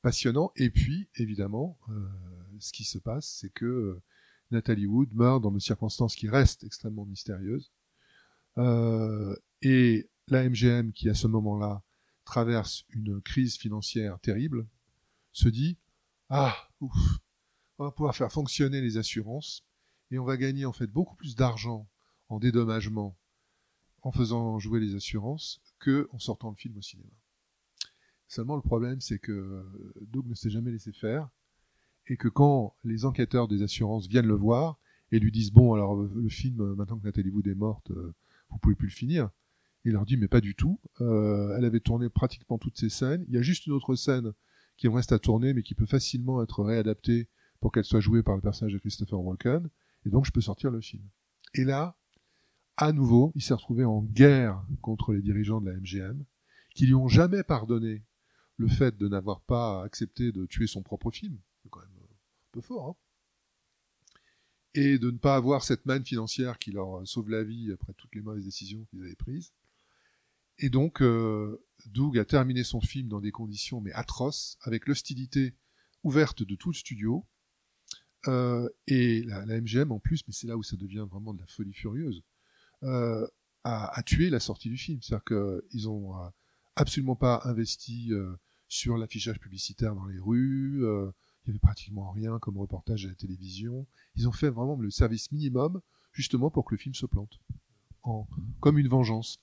passionnant. 0.03 0.53
Et 0.57 0.71
puis 0.71 1.09
évidemment, 1.17 1.79
euh, 1.89 2.09
ce 2.61 2.73
qui 2.73 2.85
se 2.85 2.99
passe, 2.99 3.27
c'est 3.41 3.53
que 3.53 3.65
euh, 3.65 4.03
Natalie 4.51 4.87
Wood 4.87 5.13
meurt 5.15 5.43
dans 5.43 5.51
des 5.51 5.61
circonstances 5.61 6.15
qui 6.15 6.29
restent 6.29 6.65
extrêmement 6.65 7.07
mystérieuses. 7.07 7.73
Euh, 8.59 9.35
et 9.63 10.09
la 10.29 10.49
MGM, 10.49 10.93
qui 10.93 11.09
à 11.09 11.15
ce 11.15 11.27
moment-là 11.27 11.83
traverse 12.25 12.85
une 12.91 13.21
crise 13.21 13.57
financière 13.57 14.19
terrible, 14.21 14.67
se 15.33 15.49
dit 15.49 15.79
ah 16.31 16.57
ouf, 16.81 17.19
on 17.79 17.85
va 17.85 17.91
pouvoir 17.91 18.15
faire 18.15 18.33
fonctionner 18.33 18.81
les 18.81 18.97
assurances 18.97 19.65
et 20.15 20.19
on 20.21 20.25
va 20.25 20.37
gagner 20.37 20.65
en 20.65 20.73
fait 20.73 20.87
beaucoup 20.87 21.17
plus 21.17 21.35
d'argent 21.35 21.89
en 22.29 22.39
dédommagement 22.39 23.17
en 24.03 24.13
faisant 24.13 24.61
jouer 24.61 24.79
les 24.79 24.95
assurances 24.95 25.61
que 25.81 26.09
en 26.13 26.21
sortant 26.21 26.51
le 26.51 26.57
film 26.57 26.77
au 26.77 26.83
cinéma. 26.83 27.11
Seulement 28.29 28.55
le 28.55 28.63
problème 28.63 29.01
c'est 29.01 29.19
que 29.19 29.65
Doug 30.03 30.27
ne 30.29 30.35
s'est 30.35 30.51
jamais 30.51 30.71
laissé 30.71 30.93
faire 30.93 31.29
et 32.07 32.17
que 32.17 32.29
quand 32.29 32.77
les 32.85 33.05
enquêteurs 33.07 33.49
des 33.49 33.63
assurances 33.63 34.07
viennent 34.07 34.27
le 34.27 34.35
voir 34.35 34.79
et 35.11 35.19
lui 35.19 35.33
disent 35.33 35.53
bon 35.53 35.75
alors 35.75 36.01
euh, 36.01 36.13
le 36.15 36.29
film 36.29 36.61
euh, 36.61 36.75
maintenant 36.77 36.99
que 36.99 37.05
Nathalie 37.05 37.31
Wood 37.31 37.49
est 37.49 37.55
morte 37.57 37.91
euh, 37.91 38.15
vous 38.51 38.59
pouvez 38.59 38.77
plus 38.77 38.87
le 38.87 38.93
finir 38.93 39.31
il 39.85 39.93
leur 39.93 40.07
dit 40.07 40.17
mais 40.17 40.29
pas 40.29 40.41
du 40.41 40.55
tout 40.55 40.79
Euh, 41.01 41.57
elle 41.57 41.65
avait 41.65 41.81
tourné 41.81 42.09
pratiquement 42.09 42.59
toutes 42.59 42.79
ses 42.79 42.89
scènes 42.89 43.25
il 43.27 43.35
y 43.35 43.39
a 43.39 43.43
juste 43.43 43.67
une 43.67 43.73
autre 43.73 43.97
scène 43.97 44.33
qui 44.77 44.87
reste 44.87 45.11
à 45.11 45.19
tourner 45.19 45.55
mais 45.55 45.65
qui 45.65 45.75
peut 45.75 45.87
facilement 45.87 46.41
être 46.41 46.63
réadaptée 46.63 47.29
pour 47.59 47.73
qu'elle 47.73 47.85
soit 47.85 48.01
jouée 48.01 48.23
par 48.23 48.37
le 48.37 48.43
personnage 48.43 48.75
de 48.75 48.79
Christopher 48.79 49.21
Walken 49.21 49.69
et 50.05 50.11
donc 50.11 50.27
je 50.27 50.31
peux 50.31 50.41
sortir 50.41 50.71
le 50.71 50.81
film 50.81 51.03
et 51.55 51.65
là 51.65 51.97
à 52.77 52.93
nouveau 52.93 53.33
il 53.35 53.43
s'est 53.43 53.55
retrouvé 53.55 53.85
en 53.85 54.03
guerre 54.03 54.63
contre 54.81 55.13
les 55.13 55.23
dirigeants 55.23 55.61
de 55.61 55.71
la 55.71 55.77
MGM 55.77 56.25
qui 56.75 56.87
lui 56.87 56.95
ont 56.95 57.09
jamais 57.09 57.43
pardonné 57.43 58.05
le 58.57 58.69
fait 58.69 58.97
de 58.97 59.09
n'avoir 59.09 59.41
pas 59.41 59.83
accepté 59.83 60.33
de 60.33 60.47
tuer 60.47 60.67
son 60.67 60.83
propre 60.83 61.11
film 61.11 61.39
c'est 61.63 61.69
quand 61.69 61.81
même 61.81 61.97
un 61.99 62.51
peu 62.53 62.61
fort 62.61 62.89
hein 62.91 62.97
et 64.75 64.99
de 64.99 65.11
ne 65.11 65.19
pas 65.19 65.37
avoir 65.37 65.63
cette 65.63 65.87
manne 65.87 66.05
financière 66.05 66.59
qui 66.59 66.73
leur 66.73 67.07
sauve 67.07 67.31
la 67.31 67.45
vie 67.45 67.73
après 67.73 67.95
toutes 67.95 68.15
les 68.15 68.23
mauvaises 68.23 68.45
décisions 68.45 68.85
qu'ils 68.87 69.03
avaient 69.03 69.15
prises. 69.15 69.53
Et 70.59 70.69
donc, 70.69 71.01
euh, 71.01 71.65
Doug 71.87 72.19
a 72.19 72.25
terminé 72.25 72.65
son 72.65 72.81
film 72.81 73.09
dans 73.09 73.21
des 73.21 73.33
conditions 73.33 73.81
mais 73.81 73.93
atroces, 73.93 74.59
avec 74.63 74.87
l'hostilité 74.87 75.55
ouverte 76.03 76.43
de 76.43 76.55
tout 76.55 76.71
le 76.71 76.75
studio. 76.75 77.25
Euh, 78.29 78.69
et 78.87 79.23
la, 79.23 79.45
MGM 79.45 79.93
en 79.93 79.99
plus, 79.99 80.23
mais 80.27 80.33
c'est 80.33 80.47
là 80.47 80.57
où 80.57 80.63
ça 80.63 80.77
devient 80.77 81.07
vraiment 81.11 81.35
de 81.35 81.41
la 81.41 81.47
folie 81.47 81.73
furieuse, 81.73 82.23
euh, 82.83 83.27
a, 83.65 84.03
tué 84.05 84.29
la 84.29 84.41
sortie 84.41 84.69
du 84.69 84.77
film. 84.77 85.01
C'est-à-dire 85.01 85.25
qu'ils 85.25 85.89
ont 85.89 86.15
euh, 86.19 86.29
absolument 86.77 87.17
pas 87.17 87.41
investi 87.45 88.13
euh, 88.13 88.37
sur 88.69 88.99
l'affichage 88.99 89.39
publicitaire 89.39 89.95
dans 89.95 90.07
les 90.07 90.19
rues. 90.19 90.81
Il 90.83 91.49
y 91.49 91.51
avait 91.51 91.59
pratiquement 91.59 92.11
rien 92.11 92.39
comme 92.39 92.59
reportage 92.59 93.07
à 93.07 93.09
la 93.09 93.15
télévision. 93.15 93.87
Ils 94.17 94.29
ont 94.29 94.33
fait 94.33 94.51
vraiment 94.51 94.77
le 94.77 94.91
service 94.91 95.33
minimum, 95.33 95.81
justement 96.13 96.51
pour 96.51 96.65
que 96.65 96.75
le 96.75 96.79
film 96.79 96.95
se 96.95 97.07
plante, 97.07 97.41
comme 98.61 98.79
une 98.79 98.89
vengeance. 98.89 99.41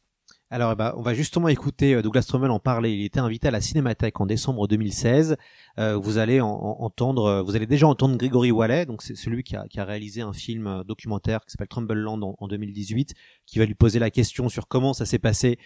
Alors, 0.53 0.75
bah, 0.75 0.93
on 0.97 1.01
va 1.01 1.13
justement 1.13 1.47
écouter 1.47 1.95
euh, 1.95 2.01
Douglas 2.01 2.25
Trumbull 2.27 2.51
en 2.51 2.59
parler. 2.59 2.91
Il 2.91 3.05
était 3.05 3.21
invité 3.21 3.47
à 3.47 3.51
la 3.51 3.61
Cinémathèque 3.61 4.19
en 4.19 4.25
décembre 4.25 4.67
2016. 4.67 5.37
Euh, 5.79 5.95
vous 5.95 6.17
allez 6.17 6.41
en, 6.41 6.49
en, 6.49 6.83
entendre, 6.83 7.23
euh, 7.23 7.41
vous 7.41 7.55
allez 7.55 7.67
déjà 7.67 7.87
entendre 7.87 8.17
Grégory 8.17 8.51
Wallet, 8.51 8.85
donc 8.85 9.01
c'est 9.01 9.15
celui 9.15 9.43
qui 9.43 9.55
a, 9.55 9.85
réalisé 9.85 10.19
un 10.19 10.33
film 10.33 10.83
documentaire 10.85 11.39
qui 11.45 11.51
s'appelle 11.51 11.69
Trumbullland 11.69 12.21
en, 12.21 12.35
en, 12.37 12.47
2018, 12.49 13.13
qui 13.45 13.59
va 13.59 13.65
lui 13.65 13.75
poser 13.75 13.97
la 13.99 14.09
question 14.09 14.49
sur 14.49 14.67
comment 14.67 14.91
ça 14.91 15.05
s'est 15.05 15.19
passé 15.19 15.57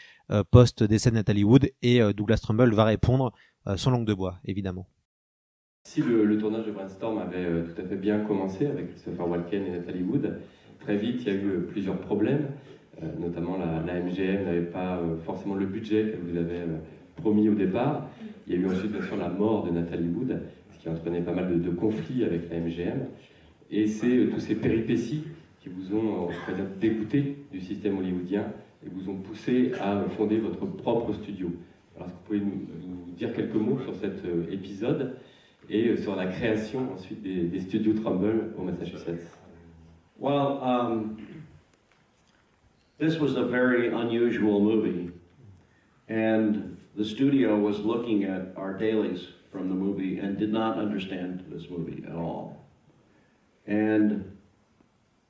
post 0.52 0.84
décès 0.84 1.10
de 1.10 1.16
Natalie 1.16 1.44
Wood, 1.44 1.72
et 1.82 2.02
Douglas 2.14 2.38
Trumbull 2.38 2.74
va 2.74 2.84
répondre 2.84 3.32
sans 3.76 3.90
langue 3.90 4.06
de 4.06 4.14
bois, 4.14 4.38
évidemment. 4.46 4.88
Si 5.88 6.02
le, 6.02 6.38
tournage 6.38 6.66
de 6.66 6.72
Brainstorm 6.72 7.18
avait 7.18 7.64
tout 7.64 7.82
à 7.82 7.86
fait 7.86 7.96
bien 7.96 8.20
commencé 8.20 8.68
avec 8.68 8.92
Christopher 8.92 9.28
Walken 9.28 9.66
et 9.66 9.72
Natalie 9.72 10.04
Wood, 10.04 10.42
très 10.80 10.98
vite 10.98 11.22
il 11.22 11.28
y 11.28 11.32
a 11.32 11.34
eu 11.34 11.66
plusieurs 11.72 12.00
problèmes, 12.00 12.50
notamment 13.20 13.58
la, 13.58 14.00
MGM 14.00 14.46
n'avait 14.46 14.62
pas 14.62 14.98
euh, 14.98 15.18
forcément 15.26 15.56
le 15.56 15.66
budget 15.66 16.12
qu'elle 16.12 16.22
vous 16.22 16.38
avait 16.38 16.62
euh, 16.62 16.78
promis 17.16 17.50
au 17.50 17.54
départ. 17.54 18.08
Il 18.48 18.54
y 18.54 18.58
a 18.58 18.60
eu 18.60 18.68
ensuite 18.68 18.92
bien 18.92 19.02
sûr 19.02 19.18
la 19.18 19.30
mort 19.30 19.66
de 19.66 19.72
Natalie 19.72 20.08
Wood, 20.08 20.42
ce 20.72 20.80
qui 20.80 20.90
entraînait 20.90 21.22
pas 21.22 21.34
mal 21.34 21.62
de, 21.62 21.70
conflits 21.72 22.24
avec 22.24 22.50
la 22.50 22.60
MGM. 22.60 23.08
Et 23.72 23.88
c'est 23.88 24.18
euh, 24.18 24.30
tous 24.30 24.40
ces 24.40 24.56
péripéties 24.56 25.24
qui 25.60 25.70
vous 25.70 25.96
ont, 25.96 26.28
dire, 26.28 26.66
dégoûté 26.80 27.38
du 27.52 27.60
système 27.60 27.98
hollywoodien 27.98 28.46
et 28.86 28.90
vous 28.90 29.10
ont 29.10 29.16
poussé 29.16 29.72
à 29.82 30.04
fonder 30.16 30.38
votre 30.38 30.66
propre 30.66 31.14
studio. 31.14 31.52
Alors, 31.96 32.08
est-ce 32.08 32.14
que 32.14 32.20
vous 32.20 32.26
pouvez 32.26 32.40
nous, 32.40 33.14
dire 33.16 33.34
quelques 33.34 33.56
mots 33.56 33.80
sur 33.80 33.96
cet 33.96 34.22
épisode 34.52 35.16
et 35.70 35.96
sur 35.96 36.16
la 36.16 36.28
création 36.28 36.92
ensuite 36.94 37.24
des, 37.24 37.60
studios 37.62 37.94
Trumbull 37.94 38.52
au 38.60 38.64
Massachusetts? 38.64 39.26
Um, 40.22 41.16
this 42.98 43.18
was 43.18 43.36
a 43.36 43.44
very 43.44 43.88
unusual 43.88 44.60
movie, 44.60 45.12
and 46.08 46.78
the 46.96 47.06
studio 47.06 47.58
was 47.58 47.80
looking 47.80 48.24
at 48.24 48.54
our 48.56 48.74
dailies 48.78 49.28
from 49.52 49.70
the 49.70 49.76
movie 49.76 50.20
and 50.20 50.38
did 50.38 50.52
not 50.52 50.78
understand 50.78 51.44
this 51.50 51.70
movie 51.70 52.04
at 52.08 52.16
all. 52.16 52.66
And 53.68 54.38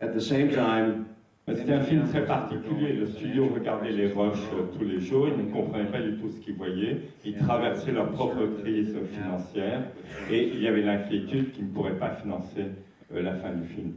at 0.02 0.14
the 0.14 0.22
same 0.22 0.54
time, 0.54 1.16
C'était 1.48 1.74
un 1.74 1.82
film 1.82 2.08
très 2.08 2.26
particulier. 2.26 2.94
Le 2.94 3.06
studio 3.06 3.48
regardait 3.54 3.92
les 3.92 4.08
rushs 4.08 4.40
tous 4.80 4.84
les 4.84 5.00
jours. 5.00 5.28
Ils 5.28 5.46
ne 5.46 5.52
comprenaient 5.52 5.92
pas 5.92 6.02
du 6.02 6.18
tout 6.18 6.32
ce 6.32 6.40
qu'ils 6.40 6.56
voyaient. 6.56 7.02
Ils 7.24 7.38
traversaient 7.38 7.92
leur 7.92 8.10
propre 8.10 8.48
crise 8.62 8.98
financière. 9.14 9.84
Et 10.32 10.48
il 10.48 10.60
y 10.60 10.68
avait 10.68 10.82
l'inquiétude 10.82 11.52
qu'ils 11.52 11.66
ne 11.66 11.70
pourraient 11.70 12.00
pas 12.00 12.16
financer 12.16 12.66
euh, 13.14 13.22
la 13.22 13.36
fin 13.36 13.52
du 13.52 13.68
film. 13.68 13.94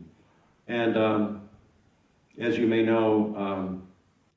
And 0.69 0.97
um, 0.99 1.41
as 2.41 2.57
you 2.59 2.67
may 2.67 2.85
know, 2.85 3.35
um, 3.37 3.83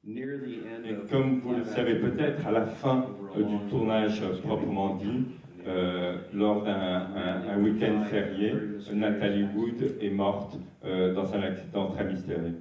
near 0.04 0.38
the 0.40 0.68
end 0.68 0.86
Et 0.86 1.10
comme 1.10 1.40
vous 1.40 1.54
le 1.56 1.66
savez 1.66 1.96
peut-être, 1.96 2.46
à 2.48 2.52
la 2.52 2.66
fin 2.66 3.06
euh, 3.38 3.44
du 3.44 3.70
tournage 3.70 4.22
proprement 4.44 4.96
dit, 4.96 5.26
euh, 5.68 6.18
lors 6.34 6.64
d'un 6.64 6.74
un, 6.74 7.48
un 7.50 7.58
week-end 7.62 8.04
férié, 8.10 8.54
Nathalie 8.94 9.46
Wood 9.56 9.98
est 10.02 10.10
morte 10.10 10.58
euh, 10.84 11.14
dans 11.14 11.34
un 11.36 11.42
accident 11.44 11.92
très 11.92 12.06
mystérieux. 12.06 12.56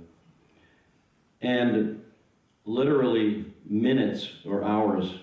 And 1.43 1.97
literally 2.67 3.47
minutes 3.65 4.43
or 4.47 4.63
hours 4.63 5.21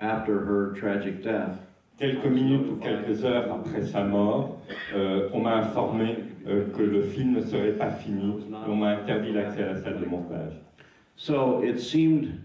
after 0.00 0.40
her 0.40 0.74
tragic 0.74 1.22
death, 1.22 1.58
quelques 1.96 2.26
minutes 2.26 2.68
ou 2.68 2.76
quelques 2.76 3.24
heures 3.24 3.52
après 3.52 3.82
sa 3.82 4.02
mort, 4.02 4.58
euh, 4.92 5.28
on 5.32 5.42
m'a 5.42 5.58
informé 5.58 6.16
euh, 6.46 6.64
que 6.76 6.82
le 6.82 7.02
film 7.02 7.34
ne 7.34 7.40
serait 7.40 7.72
pas 7.72 7.90
fini. 7.90 8.34
On 8.68 8.76
m'a 8.76 8.98
interdit 8.98 9.32
l'accès 9.32 9.62
à 9.62 9.72
la 9.72 9.76
salle 9.76 10.00
de 10.00 10.06
montage. 10.06 10.52
So 11.16 11.62
it 11.62 11.78
seemed 11.78 12.40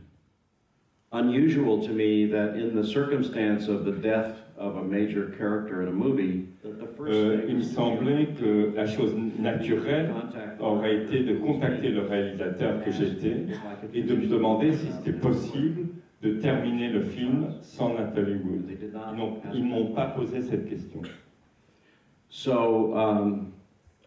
unusual 1.11 1.81
to 1.81 1.93
me 1.93 2.25
that 2.27 2.55
in 2.55 2.75
the 2.75 2.83
circumstance 2.83 3.67
of 3.67 3.85
the 3.85 3.91
death 3.91 4.35
of 4.57 4.77
a 4.77 4.83
major 4.83 5.33
character 5.37 5.81
in 5.81 5.87
a 5.87 5.91
movie, 5.91 6.45
euh, 6.99 7.45
il 7.47 7.57
me 7.57 7.61
semblait 7.61 8.27
que 8.39 8.73
la 8.75 8.85
chose 8.85 9.15
naturelle 9.39 10.11
aurait 10.59 11.03
été 11.03 11.23
de 11.23 11.35
contacter 11.35 11.89
le 11.89 12.01
réalisateur 12.01 12.83
que 12.83 12.91
j'étais 12.91 13.45
et 13.93 14.01
de 14.01 14.15
me 14.15 14.27
demander 14.27 14.73
si 14.73 14.87
c'était 14.91 15.17
possible 15.17 15.87
de 16.21 16.31
terminer 16.31 16.89
le 16.89 17.01
film 17.01 17.47
sans 17.61 17.93
Natalie 17.93 18.35
Wood. 18.43 18.69
Ils 19.53 19.63
ne 19.63 19.69
m'ont 19.69 19.93
pas 19.93 20.07
posé 20.07 20.41
cette 20.41 20.67
question. 20.67 21.01
So 22.29 22.93
um, 22.95 23.53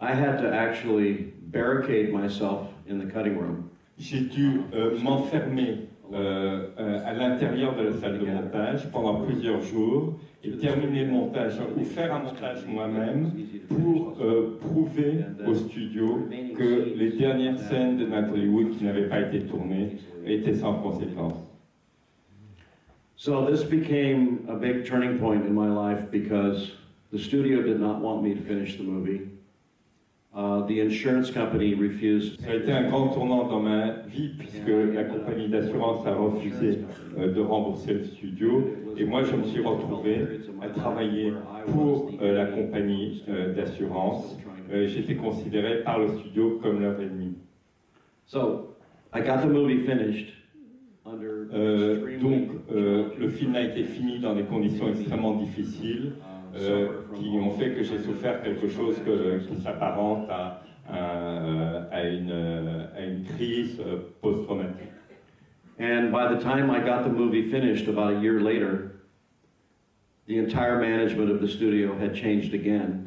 I 0.01 0.15
had 0.15 0.41
to 0.41 0.53
actually 0.53 1.33
barricade 1.53 2.13
myself 2.13 2.69
in 2.87 2.99
the 2.99 3.07
cutting 3.07 3.39
room. 3.39 3.71
J'ai 3.99 4.21
dû 4.21 4.63
euh, 4.73 4.99
m'enfermer 4.99 5.91
euh, 6.13 6.69
euh, 6.79 6.99
à 7.07 7.13
l'intérieur 7.13 7.77
de 7.77 7.83
la 7.83 7.93
salle 7.93 8.19
de 8.19 8.25
montage 8.25 8.91
pendant 8.91 9.21
plusieurs 9.21 9.61
jours 9.61 10.19
et 10.43 10.51
terminer 10.53 11.05
le 11.05 11.13
montage 11.13 11.53
ou 11.77 11.85
faire 11.85 12.15
un 12.15 12.21
montage 12.21 12.67
moi-même 12.67 13.31
pour 13.69 14.17
euh, 14.21 14.59
prouver 14.61 15.21
au 15.47 15.55
studio 15.55 16.27
que 16.57 16.97
les 16.97 17.11
dernières 17.11 17.59
scènes 17.59 17.99
de 17.99 18.07
Natalie 18.07 18.49
Wood 18.49 18.71
qui 18.71 18.85
n'avaient 18.85 19.09
pas 19.09 19.21
été 19.21 19.41
tournées 19.41 19.99
étaient 20.27 20.55
sans 20.55 20.75
conséquence. 20.81 21.47
So 23.17 23.45
this 23.45 23.63
became 23.63 24.47
a 24.49 24.57
big 24.57 24.87
turning 24.87 25.19
point 25.19 25.45
in 25.47 25.53
my 25.53 25.69
life 25.69 26.11
because 26.11 26.73
the 27.13 27.19
studio 27.19 27.63
did 27.63 27.79
not 27.79 28.01
want 28.01 28.23
me 28.23 28.35
to 28.35 28.41
finish 28.41 28.79
the 28.79 28.83
movie. 28.83 29.29
Uh, 30.33 30.65
the 30.67 30.79
insurance 30.81 31.29
company 31.33 31.75
refused. 31.75 32.41
Ça 32.41 32.53
a 32.53 32.55
été 32.55 32.71
un 32.71 32.89
grand 32.89 33.09
tournant 33.09 33.49
dans 33.49 33.59
ma 33.59 33.91
vie 34.07 34.29
puisque 34.39 34.69
la 34.95 35.03
compagnie 35.03 35.49
d'assurance 35.49 36.07
a 36.07 36.15
refusé 36.15 36.79
euh, 37.19 37.33
de 37.33 37.41
rembourser 37.41 37.95
le 37.95 38.05
studio 38.05 38.71
et 38.97 39.05
moi 39.05 39.25
je 39.25 39.35
me 39.35 39.43
suis 39.43 39.61
retrouvé 39.61 40.25
à 40.63 40.69
travailler 40.69 41.33
pour 41.73 42.13
euh, 42.23 42.33
la 42.33 42.47
compagnie 42.47 43.25
euh, 43.29 43.53
d'assurance. 43.55 44.39
J'étais 44.73 45.17
considéré 45.17 45.83
par 45.83 45.99
le 45.99 46.07
studio 46.19 46.61
comme 46.63 46.81
leur 46.81 47.01
ennemi. 47.01 47.35
So 48.27 48.77
I 49.13 49.23
got 49.23 49.39
the 49.43 49.49
movie 49.49 49.85
finished. 49.85 50.29
Euh, 51.53 52.21
donc, 52.21 52.51
euh, 52.73 53.09
le 53.19 53.29
film 53.29 53.55
a 53.57 53.63
été 53.63 53.83
fini 53.83 54.21
dans 54.21 54.35
des 54.35 54.45
conditions 54.45 54.89
extrêmement 54.89 55.35
difficiles 55.35 56.13
euh, 56.57 56.89
qui 57.15 57.39
ont 57.39 57.51
fait 57.53 57.71
que 57.71 57.83
j'ai 57.83 57.99
souffert 57.99 58.43
quelque 58.43 58.69
chose 58.69 58.97
que, 59.05 59.39
qui 59.39 59.61
s'apparente 59.63 60.29
à, 60.31 60.63
à, 60.89 61.87
à, 61.91 62.05
une, 62.09 62.33
à 62.97 63.05
une 63.05 63.25
crise 63.25 63.81
post-traumatique. 64.21 64.89
And 65.81 66.11
by 66.13 66.29
the 66.29 66.39
time 66.39 66.71
I 66.71 66.81
got 66.81 67.05
the 67.05 67.13
movie 67.13 67.49
finished, 67.49 67.89
about 67.89 68.13
a 68.13 68.21
year 68.21 68.41
later, 68.41 69.01
the 70.27 70.39
entire 70.39 70.79
management 70.79 71.31
of 71.31 71.41
the 71.41 71.49
studio 71.49 71.97
had 71.99 72.15
changed 72.15 72.53
again. 72.55 73.07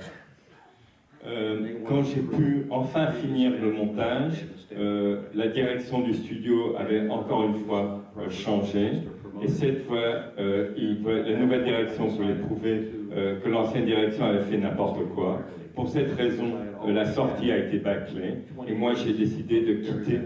Euh, 1.25 1.79
quand 1.87 2.03
j'ai 2.03 2.21
pu 2.21 2.65
enfin 2.69 3.07
finir 3.07 3.51
le 3.61 3.71
montage, 3.71 4.45
euh, 4.75 5.21
la 5.33 5.47
direction 5.47 6.01
du 6.01 6.13
studio 6.13 6.75
avait 6.77 7.07
encore 7.09 7.43
une 7.45 7.55
fois 7.65 8.03
euh, 8.17 8.29
changé. 8.29 9.03
Et 9.41 9.47
cette 9.47 9.85
fois, 9.85 10.33
euh, 10.37 10.73
il, 10.75 11.01
la 11.03 11.37
nouvelle 11.37 11.63
direction 11.63 12.07
voulait 12.07 12.35
prouver 12.35 12.89
euh, 13.15 13.39
que 13.39 13.49
l'ancienne 13.49 13.85
direction 13.85 14.25
avait 14.25 14.43
fait 14.43 14.57
n'importe 14.57 14.99
quoi. 15.15 15.41
Pour 15.75 15.89
cette 15.89 16.13
raison, 16.15 16.51
euh, 16.85 16.91
la 16.93 17.05
sortie 17.05 17.51
a 17.51 17.57
été 17.57 17.79
bâclée. 17.79 18.35
Et 18.67 18.73
moi, 18.73 18.93
j'ai 18.93 19.13
décidé 19.13 19.61
de 19.61 19.73
quitter 19.75 20.19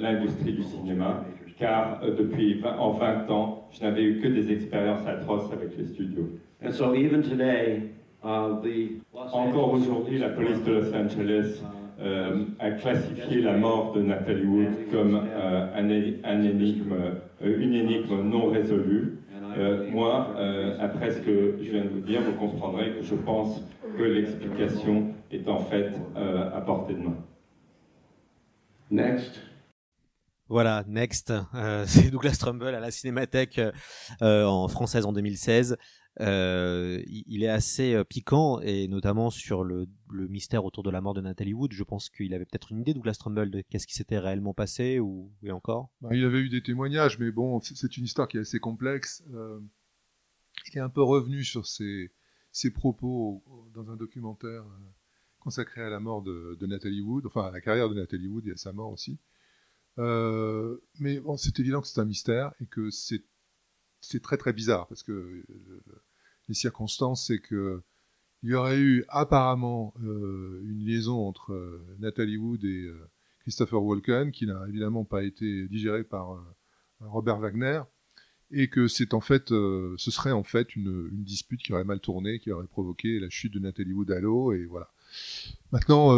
l'industrie 0.00 0.52
du 0.52 0.62
cinéma, 0.62 1.24
car 1.58 2.00
depuis 2.16 2.60
20, 2.60 2.76
en 2.78 2.90
20 2.92 3.30
ans, 3.30 3.68
je 3.72 3.82
n'avais 3.82 4.04
eu 4.04 4.20
que 4.20 4.28
des 4.28 4.52
expériences 4.52 5.04
atroces 5.06 5.52
avec 5.52 5.76
les 5.76 5.86
studios. 5.86 6.28
And 6.64 6.70
so 6.72 6.94
even 6.94 7.22
today, 7.22 7.82
Uh, 8.24 8.56
Encore 9.32 9.74
aujourd'hui, 9.74 10.18
la 10.18 10.30
police 10.30 10.62
de 10.64 10.72
Los 10.72 10.92
Angeles 10.92 11.62
euh, 12.00 12.46
a 12.58 12.72
classifié 12.72 13.40
la 13.40 13.56
mort 13.56 13.92
de 13.94 14.02
Natalie 14.02 14.44
Wood 14.44 14.90
comme 14.90 15.14
euh, 15.16 15.66
un, 15.72 15.88
un, 16.24 16.42
énigme, 16.42 16.92
euh, 16.92 17.56
une 17.60 17.74
énigme 17.74 18.22
non 18.22 18.46
résolue. 18.50 19.17
Moi, 19.90 20.34
après 20.80 21.10
ce 21.10 21.18
que 21.20 21.58
je 21.60 21.70
viens 21.70 21.84
de 21.84 21.88
vous 21.88 22.00
dire, 22.00 22.22
vous 22.22 22.34
comprendrez 22.34 22.92
que 22.92 23.02
je 23.02 23.14
pense 23.14 23.62
que 23.96 24.02
l'explication 24.02 25.14
est 25.30 25.48
en 25.48 25.58
fait 25.58 25.92
euh, 26.16 26.56
à 26.56 26.60
portée 26.60 26.94
de 26.94 27.00
main. 27.00 27.16
Next. 28.90 29.40
Voilà, 30.48 30.82
Next, 30.86 31.30
euh, 31.54 31.84
c'est 31.86 32.10
Douglas 32.10 32.36
Trumbull 32.40 32.74
à 32.74 32.80
la 32.80 32.90
Cinémathèque 32.90 33.60
euh, 34.22 34.44
en 34.44 34.68
française 34.68 35.04
en 35.04 35.12
2016. 35.12 35.76
Euh, 36.20 37.00
il, 37.06 37.44
est 37.44 37.48
assez 37.48 37.94
euh, 37.94 38.02
piquant 38.02 38.60
et 38.60 38.88
notamment 38.88 39.30
sur 39.30 39.62
le, 39.62 39.86
mystère 40.10 40.64
autour 40.64 40.82
de 40.82 40.90
la 40.90 41.00
mort 41.00 41.14
de 41.14 41.20
Natalie 41.20 41.54
Wood. 41.54 41.72
Je 41.72 41.84
pense 41.84 42.10
qu'il 42.10 42.34
avait 42.34 42.44
peut-être 42.44 42.72
une 42.72 42.80
idée, 42.80 42.92
Douglas 42.92 43.16
Trumbull, 43.18 43.50
de 43.50 43.62
qu'est-ce 43.68 43.86
qui 43.86 43.94
s'était 43.94 44.18
réellement 44.18 44.54
passé 44.54 44.98
ou 44.98 45.32
et 45.42 45.52
encore. 45.52 45.90
Ben, 46.00 46.10
il 46.12 46.24
avait 46.24 46.40
eu 46.40 46.48
des 46.48 46.62
témoignages, 46.62 47.18
mais 47.18 47.30
bon, 47.30 47.60
c'est- 47.60 47.96
une 47.96 48.04
histoire 48.04 48.26
qui 48.26 48.36
est 48.36 48.40
assez 48.40 48.58
complexe. 48.58 49.22
Euh, 49.32 49.60
il 50.72 50.78
est 50.78 50.80
un 50.82 50.88
peu 50.88 51.02
revenu 51.02 51.44
sur 51.44 51.66
ses, 51.66 52.10
propos 52.74 53.44
dans 53.72 53.90
un 53.90 53.96
documentaire 53.96 54.64
consacré 55.38 55.82
à 55.82 55.88
la 55.88 56.00
mort 56.00 56.22
de, 56.22 56.56
de 56.58 56.66
Nathalie 56.66 57.00
Wood, 57.00 57.26
enfin 57.26 57.46
à 57.46 57.50
la 57.52 57.60
carrière 57.60 57.88
de 57.88 57.94
Nathalie 57.94 58.26
Wood 58.26 58.46
et 58.48 58.52
à 58.52 58.56
sa 58.56 58.72
mort 58.72 58.90
aussi. 58.90 59.20
Mais 59.96 61.20
bon, 61.20 61.36
c'est 61.36 61.60
évident 61.60 61.80
que 61.80 61.86
c'est 61.86 62.00
un 62.00 62.04
mystère 62.04 62.52
et 62.60 62.66
que 62.66 62.90
c'est 62.90 63.22
très 64.20 64.36
très 64.36 64.52
bizarre 64.52 64.88
parce 64.88 65.04
que 65.04 65.44
les 66.48 66.54
circonstances, 66.54 67.26
c'est 67.26 67.40
que 67.40 67.82
il 68.42 68.50
y 68.50 68.54
aurait 68.54 68.78
eu 68.78 69.04
apparemment 69.08 69.94
euh, 70.04 70.62
une 70.64 70.84
liaison 70.84 71.26
entre 71.26 71.52
euh, 71.52 71.84
Nathalie 71.98 72.36
Wood 72.36 72.64
et 72.64 72.84
euh, 72.84 73.08
Christopher 73.40 73.82
Walken 73.82 74.30
qui 74.30 74.46
n'a 74.46 74.64
évidemment 74.68 75.04
pas 75.04 75.24
été 75.24 75.66
digérée 75.68 76.04
par 76.04 76.34
euh, 76.34 76.40
Robert 77.00 77.38
Wagner 77.38 77.82
et 78.50 78.68
que 78.68 78.86
c'est 78.86 79.12
en 79.12 79.20
fait, 79.20 79.48
ce 79.48 80.10
serait 80.10 80.32
en 80.32 80.42
fait 80.42 80.74
une, 80.74 81.10
dispute 81.12 81.60
qui 81.60 81.74
aurait 81.74 81.84
mal 81.84 82.00
tourné, 82.00 82.38
qui 82.38 82.50
aurait 82.50 82.66
provoqué 82.66 83.20
la 83.20 83.28
chute 83.28 83.52
de 83.52 83.58
Nathalie 83.58 83.92
Wood 83.92 84.10
à 84.10 84.20
l'eau 84.20 84.52
et 84.54 84.64
voilà. 84.64 84.90
Maintenant, 85.70 86.14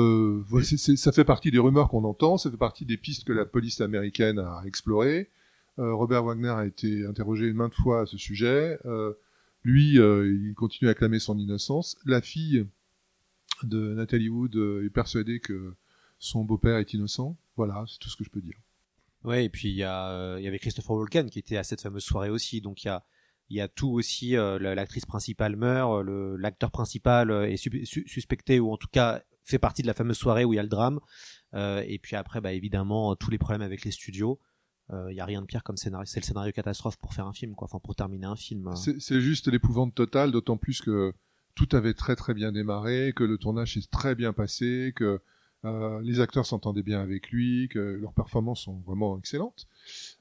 ça 0.71 1.11
fait 1.11 1.25
partie 1.25 1.51
des 1.51 1.59
rumeurs 1.59 1.89
qu'on 1.89 2.05
entend, 2.05 2.39
ça 2.39 2.49
fait 2.49 2.57
partie 2.57 2.85
des 2.85 2.97
pistes 2.97 3.25
que 3.25 3.33
la 3.33 3.47
police 3.47 3.81
américaine 3.81 4.39
a 4.39 4.63
explorées. 4.65 5.29
Robert 5.77 6.23
Wagner 6.23 6.51
a 6.51 6.67
été 6.67 7.05
interrogé 7.05 7.53
maintes 7.53 7.75
fois 7.75 8.03
à 8.03 8.07
ce 8.07 8.17
sujet. 8.17 8.79
Lui, 9.63 9.99
euh, 9.99 10.27
il 10.33 10.55
continue 10.55 10.89
à 10.91 10.95
clamer 10.95 11.19
son 11.19 11.39
innocence. 11.39 11.97
La 12.07 12.21
fille 12.23 12.67
de 13.63 13.95
Nathalie 13.95 14.29
Wood 14.29 14.57
euh, 14.57 14.85
est 14.87 14.91
persuadée 14.91 15.39
que 15.41 15.75
son 16.19 16.45
beau-père 16.45 16.79
est 16.79 16.93
innocent. 16.95 17.37
Voilà, 17.57 17.85
c'est 17.87 17.99
tout 17.99 18.09
ce 18.09 18.17
que 18.17 18.25
je 18.25 18.31
peux 18.31 18.41
dire. 18.41 18.57
Ouais, 19.23 19.45
et 19.45 19.49
puis 19.51 19.69
il 19.69 19.75
y 19.75 19.83
a 19.83 20.09
euh, 20.13 20.37
avait 20.47 20.59
Christopher 20.59 20.97
Walken 20.97 21.29
qui 21.29 21.39
était 21.39 21.59
à 21.59 21.63
cette 21.65 21.83
fameuse 21.83 22.05
soirée 22.05 22.31
aussi, 22.31 22.63
donc 22.63 22.85
il 22.85 22.93
y 23.51 23.61
a 23.61 23.69
tout 23.69 23.91
aussi. 23.91 24.31
la- 24.31 24.59
L'actrice 24.75 25.05
principale 25.05 25.57
meurt, 25.57 26.07
l'acteur 26.39 26.71
principal 26.71 27.31
est 27.31 27.59
su- 27.59 27.85
su- 27.85 28.05
suspecté 28.09 28.61
ou 28.61 28.73
en 28.73 28.79
tout 28.79 28.89
cas 28.91 29.23
fait 29.45 29.59
partie 29.59 29.83
de 29.83 29.87
la 29.89 29.95
fameuse 29.95 30.17
soirée 30.17 30.45
où 30.47 30.55
il 30.55 30.57
y 30.57 30.59
a 30.59 30.63
le 30.63 30.69
drame. 30.71 31.01
Et 31.55 31.99
puis 32.03 32.17
après, 32.17 32.41
bah 32.41 32.53
évidemment, 32.55 33.15
tous 33.17 33.31
les 33.31 33.37
problèmes 33.39 33.61
avec 33.63 33.85
les 33.85 33.91
studios. 33.91 34.39
Euh, 34.93 35.13
Il 35.13 35.17
y 35.17 35.21
a 35.21 35.25
rien 35.25 35.41
de 35.41 35.47
pire 35.47 35.63
comme 35.63 35.77
scénario, 35.77 36.05
c'est 36.07 36.21
le 36.21 36.25
scénario 36.25 36.53
catastrophe 36.53 36.97
pour 36.97 37.15
faire 37.15 37.27
un 37.27 37.33
film, 37.33 37.55
quoi. 37.55 37.67
Enfin, 37.67 37.79
pour 37.79 37.95
terminer 37.95 38.27
un 38.27 38.37
film. 38.37 38.69
euh. 38.69 38.75
C'est 38.75 39.21
juste 39.21 39.49
l'épouvante 39.49 39.95
totale, 39.95 40.33
d'autant 40.33 40.57
plus 40.57 40.81
que 40.81 41.13
tout 41.55 41.69
avait 41.73 41.95
très 41.95 42.17
très 42.17 42.35
bien 42.35 42.53
démarré, 42.53 43.13
que 43.15 43.25
le 43.25 43.39
tournage 43.39 43.75
s'est 43.75 43.89
très 43.91 44.15
bien 44.15 44.33
passé, 44.33 44.93
que 44.97 45.21
euh, 45.65 46.01
les 46.03 46.21
acteurs 46.21 46.47
s'entendaient 46.47 46.83
bien 46.83 47.01
avec 47.01 47.31
lui, 47.31 47.69
que 47.69 47.79
leurs 47.79 48.15
performances 48.15 48.63
sont 48.63 48.79
vraiment 48.87 49.19
excellentes. 49.19 49.67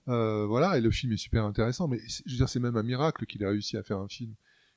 Euh, 0.08 0.46
voilà, 0.46 0.78
et 0.78 0.82
le 0.82 0.92
film 0.92 1.14
est 1.14 1.18
super 1.18 1.46
intéressant, 1.46 1.88
mais 1.88 2.00
je 2.26 2.32
veux 2.32 2.38
dire, 2.38 2.50
c'est 2.50 2.60
même 2.60 2.76
un 2.76 2.84
miracle 2.84 3.26
qu'il 3.26 3.42
ait 3.44 3.48
réussi 3.48 3.78
à 3.78 3.84
faire 3.84 4.00
un 4.00 4.08
film 4.08 4.34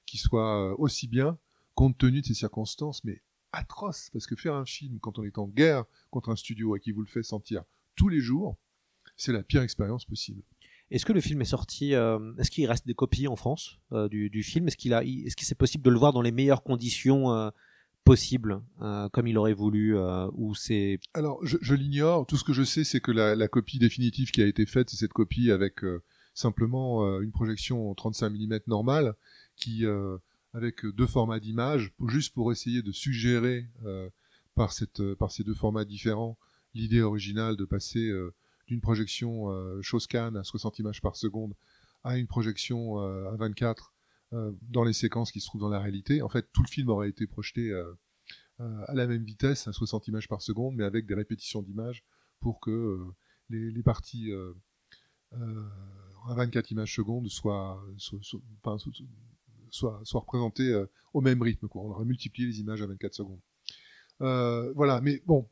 qui 0.07 0.19
soit 0.19 0.71
euh, 0.71 0.75
aussi 0.79 1.09
bien, 1.09 1.37
compte 1.75 1.99
tenu 1.99 2.21
de 2.21 2.27
ces 2.27 2.35
circonstances, 2.35 3.03
mais 3.05 3.21
atroces, 3.53 4.11
parce 4.13 4.27
que 4.27 4.37
faire 4.37 4.55
un 4.55 4.65
film 4.65 4.99
quand 5.01 5.19
on 5.19 5.25
est 5.25 5.37
en 5.39 5.47
guerre 5.49 5.85
contre 6.11 6.31
un 6.31 6.37
studio 6.37 6.77
et 6.77 6.81
qui 6.81 6.93
vous 6.93 7.01
le 7.03 7.07
fait 7.09 7.23
sentir 7.23 7.65
tous 7.97 8.09
les 8.09 8.21
jours, 8.21 8.57
c'est 9.23 9.33
la 9.33 9.43
pire 9.43 9.63
expérience 9.63 10.05
possible. 10.05 10.43
Est-ce 10.91 11.07
que 11.07 11.13
le 11.13 11.21
film 11.21 11.41
est 11.41 11.47
sorti 11.47 11.95
euh, 11.95 12.35
Est-ce 12.39 12.51
qu'il 12.51 12.67
reste 12.67 12.87
des 12.87 12.95
copies 12.95 13.29
en 13.29 13.37
France 13.37 13.79
euh, 13.93 14.09
du, 14.09 14.29
du 14.29 14.43
film? 14.43 14.67
Est-ce 14.67 14.77
qu'il 14.77 14.93
a 14.93 15.05
Est-ce 15.05 15.37
que 15.37 15.45
c'est 15.45 15.55
possible 15.55 15.85
de 15.85 15.91
le 15.91 15.99
voir 15.99 16.13
dans 16.13 16.23
les 16.23 16.33
meilleures 16.33 16.63
conditions 16.63 17.33
euh, 17.33 17.51
possibles, 18.05 18.61
comme 19.13 19.29
il 19.29 19.39
aurait 19.39 19.55
voulu, 19.55 19.97
ou 20.33 20.57
c'est 20.57 20.99
Alors, 21.15 21.39
je, 21.47 21.57
je 21.61 21.73
l'ignore. 21.77 22.27
Tout 22.27 22.37
ce 22.37 22.43
que 22.43 22.53
je 22.53 22.65
sais, 22.65 22.83
c'est 22.83 22.99
que 22.99 23.13
la, 23.13 23.37
la 23.37 23.47
copie 23.47 23.79
définitive 23.79 24.33
qui 24.33 24.43
a 24.43 24.47
été 24.47 24.67
faite, 24.67 24.91
c'est 24.91 24.97
cette 24.97 25.13
copie 25.13 25.53
avec 25.53 25.83
simplement 26.35 27.21
une 27.21 27.31
projection 27.31 27.89
en 27.89 27.95
35 27.95 28.31
mm 28.31 28.59
normale, 28.67 29.15
qui 29.55 29.85
avec 30.53 30.85
deux 30.85 31.07
formats 31.07 31.39
d'image, 31.39 31.93
juste 32.09 32.35
pour 32.35 32.51
essayer 32.51 32.83
de 32.83 32.91
suggérer 32.91 33.69
par 34.57 34.73
cette 34.73 35.15
par 35.15 35.31
ces 35.31 35.45
deux 35.45 35.55
formats 35.55 35.85
différents 35.85 36.37
l'idée 36.75 37.03
originale 37.03 37.57
de 37.57 37.65
passer 37.65 38.11
d'une 38.73 38.81
projection 38.81 39.51
euh, 39.51 39.83
Shoscan 39.83 40.35
à 40.35 40.45
60 40.45 40.79
images 40.79 41.03
par 41.03 41.15
seconde 41.15 41.55
à 42.05 42.17
une 42.17 42.27
projection 42.27 43.01
euh, 43.01 43.31
à 43.31 43.37
24 43.37 43.93
euh, 44.33 44.53
dans 44.63 44.83
les 44.83 44.95
séquences 44.95 45.31
qui 45.31 45.41
se 45.41 45.47
trouvent 45.47 45.61
dans 45.61 45.69
la 45.69 45.79
réalité. 45.79 46.23
En 46.23 46.31
fait, 46.31 46.49
tout 46.55 46.63
le 46.63 46.69
film 46.69 46.89
aurait 46.89 47.11
été 47.11 47.27
projeté 47.27 47.71
à 48.59 48.95
la 48.95 49.07
même 49.07 49.25
vitesse, 49.25 49.69
à 49.69 49.73
60 49.73 50.09
images 50.09 50.29
par 50.29 50.41
seconde, 50.41 50.77
mais 50.77 50.85
avec 50.85 51.07
des 51.07 51.15
répétitions 51.15 51.63
d'images 51.63 52.05
pour 52.41 52.61
que 52.61 53.05
les, 53.51 53.83
parties 53.83 54.31
à 55.33 56.35
24 56.35 56.71
images 56.71 56.95
secondes 56.95 57.29
soient, 57.29 57.83
soient, 57.99 59.99
soient, 60.05 60.21
représentées 60.21 60.85
au 61.13 61.21
même 61.21 61.43
rythme. 61.43 61.69
Quoi. 61.69 61.83
On 61.83 61.91
aurait 61.91 62.05
multiplié 62.05 62.49
les 62.49 62.61
images 62.61 62.83
à 62.83 62.87
24 62.87 63.15
secondes. 63.15 63.41
Voilà, 64.21 65.01
mais 65.01 65.23
bon, 65.27 65.49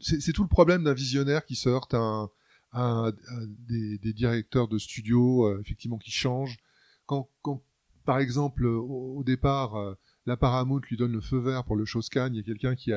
c'est 0.00 0.32
tout 0.32 0.42
le 0.42 0.48
problème 0.48 0.84
d'un 0.84 0.94
visionnaire 0.94 1.44
qui 1.44 1.56
se 1.56 1.68
heurte 1.68 1.94
à, 1.94 2.28
un- 2.72 3.12
des, 3.68 3.98
des 3.98 4.12
directeurs 4.12 4.68
de 4.68 4.78
studio, 4.78 5.46
euh, 5.46 5.60
effectivement, 5.60 5.98
qui 5.98 6.10
changent. 6.10 6.58
Quand, 7.06 7.28
quand 7.42 7.62
par 8.04 8.18
exemple, 8.18 8.64
au, 8.64 9.16
au 9.18 9.24
départ, 9.24 9.76
euh, 9.76 9.94
la 10.26 10.36
Paramount 10.36 10.80
lui 10.88 10.96
donne 10.96 11.12
le 11.12 11.20
feu 11.20 11.38
vert 11.38 11.64
pour 11.64 11.76
le 11.76 11.84
Showscan, 11.84 12.28
il 12.32 12.36
y 12.36 12.40
a 12.40 12.42
quelqu'un 12.42 12.74
qui, 12.74 12.92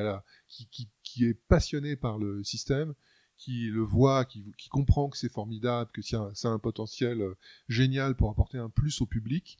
qui, 0.48 0.66
qui, 0.68 0.88
qui 1.02 1.24
est 1.24 1.34
passionné 1.48 1.96
par 1.96 2.18
le 2.18 2.42
système, 2.44 2.94
qui 3.36 3.66
le 3.68 3.82
voit, 3.82 4.24
qui, 4.24 4.44
qui 4.56 4.68
comprend 4.68 5.08
que 5.10 5.18
c'est 5.18 5.28
formidable, 5.32 5.90
que 5.92 6.02
c'est 6.02 6.16
un, 6.16 6.32
un 6.44 6.58
potentiel 6.58 7.20
euh, 7.20 7.34
génial 7.68 8.16
pour 8.16 8.30
apporter 8.30 8.58
un 8.58 8.70
plus 8.70 9.00
au 9.02 9.06
public. 9.06 9.58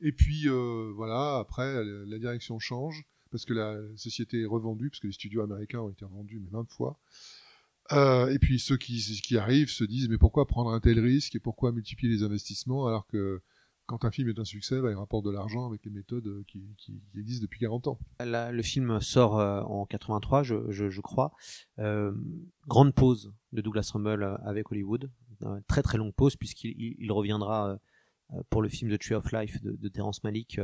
Et 0.00 0.12
puis 0.12 0.48
euh, 0.48 0.92
voilà, 0.94 1.38
après 1.38 1.84
la 1.84 2.18
direction 2.18 2.58
change 2.58 3.04
parce 3.30 3.44
que 3.44 3.54
la 3.54 3.76
société 3.96 4.42
est 4.42 4.46
revendue, 4.46 4.90
parce 4.90 5.00
que 5.00 5.06
les 5.06 5.12
studios 5.12 5.42
américains 5.42 5.80
ont 5.80 5.90
été 5.90 6.04
revendus 6.04 6.40
mais 6.40 6.50
20 6.50 6.70
fois. 6.70 6.98
Euh, 7.92 8.28
et 8.30 8.38
puis 8.38 8.60
ceux 8.60 8.76
qui, 8.76 9.36
arrivent 9.36 9.70
se 9.70 9.84
disent 9.84 10.08
mais 10.08 10.18
pourquoi 10.18 10.46
prendre 10.46 10.70
un 10.70 10.80
tel 10.80 11.00
risque 11.00 11.34
et 11.34 11.40
pourquoi 11.40 11.72
multiplier 11.72 12.12
les 12.12 12.22
investissements 12.22 12.86
alors 12.86 13.06
que 13.06 13.42
quand 13.90 14.04
un 14.04 14.12
film 14.12 14.28
est 14.28 14.38
un 14.38 14.44
succès, 14.44 14.80
bah, 14.80 14.92
il 14.92 14.94
rapporte 14.94 15.24
de 15.24 15.32
l'argent 15.32 15.66
avec 15.66 15.84
les 15.84 15.90
méthodes 15.90 16.44
qui, 16.46 16.62
existent 17.16 17.42
depuis 17.42 17.58
40 17.58 17.88
ans. 17.88 17.98
Le 18.20 18.62
film 18.62 19.00
sort 19.00 19.40
euh, 19.40 19.62
en 19.62 19.84
83, 19.84 20.44
je, 20.44 21.00
crois. 21.00 21.32
Euh, 21.80 22.14
grande 22.68 22.94
pause 22.94 23.32
de 23.52 23.60
Douglas 23.60 23.90
euh, 23.96 24.36
avec 24.44 24.70
Hollywood. 24.70 25.10
Très 25.66 25.82
très 25.82 25.98
longue 25.98 26.14
pause 26.14 26.36
puisqu'il 26.36 26.70
il, 26.78 26.96
il 27.00 27.10
reviendra 27.10 27.80
pour 28.48 28.62
le 28.62 28.68
film 28.68 28.96
The 28.96 29.00
Tree 29.00 29.14
of 29.16 29.32
Life 29.32 29.60
de, 29.60 29.72
de 29.72 29.88
Terrence 29.88 30.22
Malick 30.22 30.60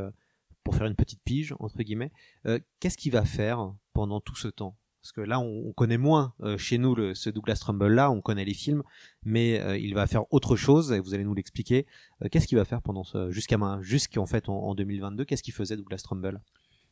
pour 0.66 0.74
faire 0.74 0.86
une 0.88 0.96
petite 0.96 1.20
pige 1.24 1.54
entre 1.60 1.78
guillemets. 1.78 2.10
Euh, 2.46 2.58
Qu'est-ce 2.80 2.98
qu'il 2.98 3.12
va 3.12 3.24
faire 3.24 3.72
pendant 3.94 4.20
tout 4.20 4.34
ce 4.36 4.48
temps? 4.48 4.76
Parce 5.00 5.12
que 5.12 5.20
là, 5.20 5.38
on, 5.38 5.68
on 5.68 5.72
connaît 5.72 5.98
moins 5.98 6.34
euh, 6.40 6.58
chez 6.58 6.78
nous 6.78 7.14
ce 7.14 7.30
Douglas 7.30 7.58
Trumbull 7.60 7.92
là, 7.92 8.10
on 8.10 8.20
connaît 8.20 8.44
les 8.44 8.54
films, 8.54 8.82
mais 9.24 9.60
euh, 9.60 9.78
il 9.78 9.94
va 9.94 10.08
faire 10.08 10.24
autre 10.34 10.56
chose 10.56 10.90
et 10.90 10.98
vous 10.98 11.14
allez 11.14 11.22
nous 11.22 11.34
l'expliquer. 11.34 11.86
Qu'est-ce 12.32 12.48
qu'il 12.48 12.58
va 12.58 12.64
faire 12.64 12.82
pendant 12.82 13.04
ce 13.04 13.30
jusqu'à 13.30 13.56
jusqu'en 13.82 14.26
fait 14.26 14.48
en, 14.48 14.54
en 14.54 14.74
2022 14.74 15.24
Qu'est-ce 15.24 15.44
qu'il 15.44 15.54
faisait 15.54 15.76
Douglas 15.76 16.00
Trumbull? 16.02 16.40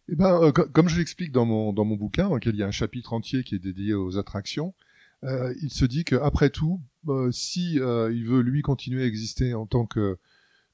Eh 0.09 0.15
ben, 0.15 0.53
co- 0.53 0.69
comme 0.73 0.89
je 0.89 0.99
l'explique 0.99 1.33
dans 1.33 1.45
mon, 1.45 1.73
dans 1.73 1.85
mon 1.85 1.97
bouquin, 1.97 2.29
dans 2.29 2.37
lequel 2.37 2.55
il 2.55 2.59
y 2.59 2.63
a 2.63 2.67
un 2.69 2.71
chapitre 2.71 3.13
entier 3.13 3.43
qui 3.43 3.57
est 3.57 3.59
dédié 3.59 3.95
aux 3.95 4.17
attractions, 4.17 4.75
il 5.63 5.71
se 5.73 5.87
dit 5.87 6.05
qu'après 6.05 6.51
tout, 6.51 6.81
si 7.33 7.77
il 7.77 8.25
veut 8.27 8.43
lui 8.43 8.61
continuer 8.63 9.03
à 9.03 9.07
exister 9.07 9.55
en 9.55 9.67
tant 9.67 9.87
que, 9.87 10.19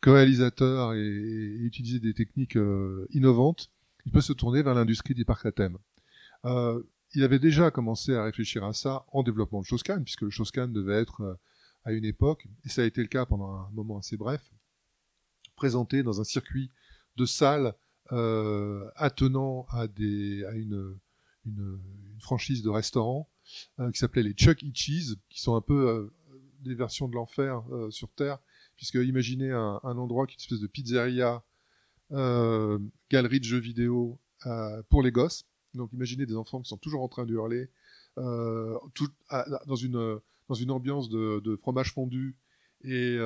que 0.01 0.11
réalisateur 0.11 0.95
et, 0.95 0.99
et 1.01 1.63
utiliser 1.63 2.01
des 2.01 2.15
techniques 2.15 2.57
euh, 2.57 3.07
innovantes, 3.11 3.71
il 4.07 4.13
peut 4.13 4.21
se 4.21 4.33
tourner 4.33 4.63
vers 4.63 4.75
l'industrie 4.75 5.15
des 5.15 5.25
parcs 5.25 5.47
à 5.47 5.53
thème. 5.53 5.79
Euh, 6.45 6.83
il 7.15 7.23
avait 7.23 7.39
déjà 7.39 7.71
commencé 7.71 8.15
à 8.15 8.25
réfléchir 8.25 8.65
à 8.65 8.73
ça 8.73 9.05
en 9.13 9.23
développement 9.23 9.61
de 9.61 9.67
Showscan, 9.67 10.03
puisque 10.03 10.23
le 10.23 10.31
Showscan 10.31 10.69
devait 10.69 11.01
être 11.01 11.21
euh, 11.23 11.35
à 11.85 11.93
une 11.93 12.05
époque, 12.05 12.47
et 12.65 12.69
ça 12.69 12.83
a 12.83 12.85
été 12.85 13.01
le 13.03 13.09
cas 13.09 13.27
pendant 13.27 13.51
un 13.51 13.71
moment 13.73 13.99
assez 13.99 14.17
bref, 14.17 14.51
présenté 15.57 16.03
dans 16.03 16.21
un 16.21 16.25
circuit 16.25 16.71
de 17.17 17.27
salles 17.27 17.75
euh, 18.13 18.89
attenant 18.97 19.67
à, 19.71 19.87
des, 19.87 20.45
à 20.45 20.53
une, 20.55 20.99
une, 21.47 21.81
une 22.13 22.21
franchise 22.21 22.63
de 22.63 22.71
restaurants 22.71 23.29
euh, 23.79 23.91
qui 23.91 23.99
s'appelait 23.99 24.23
les 24.23 24.33
Chuck 24.33 24.63
E. 24.63 24.71
Cheese, 24.75 25.17
qui 25.29 25.41
sont 25.41 25.57
un 25.57 25.61
peu 25.61 25.89
euh, 25.89 26.13
des 26.61 26.75
versions 26.75 27.09
de 27.09 27.15
l'enfer 27.15 27.63
euh, 27.73 27.91
sur 27.91 28.11
Terre, 28.11 28.39
puisque 28.81 28.95
imaginez 28.95 29.51
un, 29.51 29.79
endroit 29.83 30.27
qui 30.27 30.33
est 30.33 30.37
une 30.37 30.45
espèce 30.45 30.61
de 30.61 30.67
pizzeria, 30.67 31.45
euh, 32.13 32.79
galerie 33.11 33.39
de 33.39 33.45
jeux 33.45 33.59
vidéo, 33.59 34.19
euh, 34.47 34.83
pour 34.89 35.03
les 35.03 35.13
gosses. 35.13 35.45
Donc 35.75 35.93
imaginez 35.93 36.25
des 36.25 36.35
enfants 36.35 36.63
qui 36.63 36.71
sont 36.71 36.79
toujours 36.79 37.03
en 37.03 37.09
train 37.09 37.27
de 37.27 37.35
hurler, 37.35 37.69
euh, 38.17 38.79
dans, 39.67 39.77
une, 39.77 40.71
ambiance 40.71 41.11
de, 41.11 41.57
fromage 41.57 41.93
fondu 41.93 42.39
et 42.83 43.19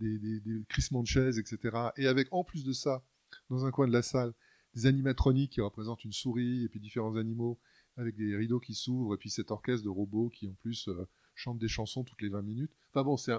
des, 0.00 0.18
des, 0.18 0.40
des 0.40 0.60
de 0.60 1.04
chaises, 1.04 1.38
etc. 1.38 1.90
Et 1.98 2.06
avec 2.06 2.28
en 2.30 2.42
plus 2.42 2.64
de 2.64 2.72
ça, 2.72 3.02
dans 3.50 3.66
un 3.66 3.70
coin 3.70 3.86
de 3.86 3.92
la 3.92 4.00
salle, 4.00 4.32
des 4.74 4.86
animatroniques 4.86 5.52
qui 5.52 5.60
représentent 5.60 6.04
une 6.04 6.14
souris 6.14 6.64
et 6.64 6.70
puis 6.70 6.80
différents 6.80 7.16
animaux 7.16 7.58
avec 7.98 8.16
des 8.16 8.34
rideaux 8.34 8.60
qui 8.60 8.72
s'ouvrent 8.72 9.12
et 9.12 9.18
puis 9.18 9.28
cet 9.28 9.50
orchestre 9.50 9.84
de 9.84 9.90
robots 9.90 10.30
qui 10.30 10.48
en 10.48 10.54
plus 10.62 10.88
chante 11.34 11.58
des 11.58 11.68
chansons 11.68 12.04
toutes 12.04 12.22
les 12.22 12.28
20 12.28 12.42
minutes. 12.42 12.72
Enfin 12.90 13.02
bon, 13.02 13.16
c'est 13.16 13.32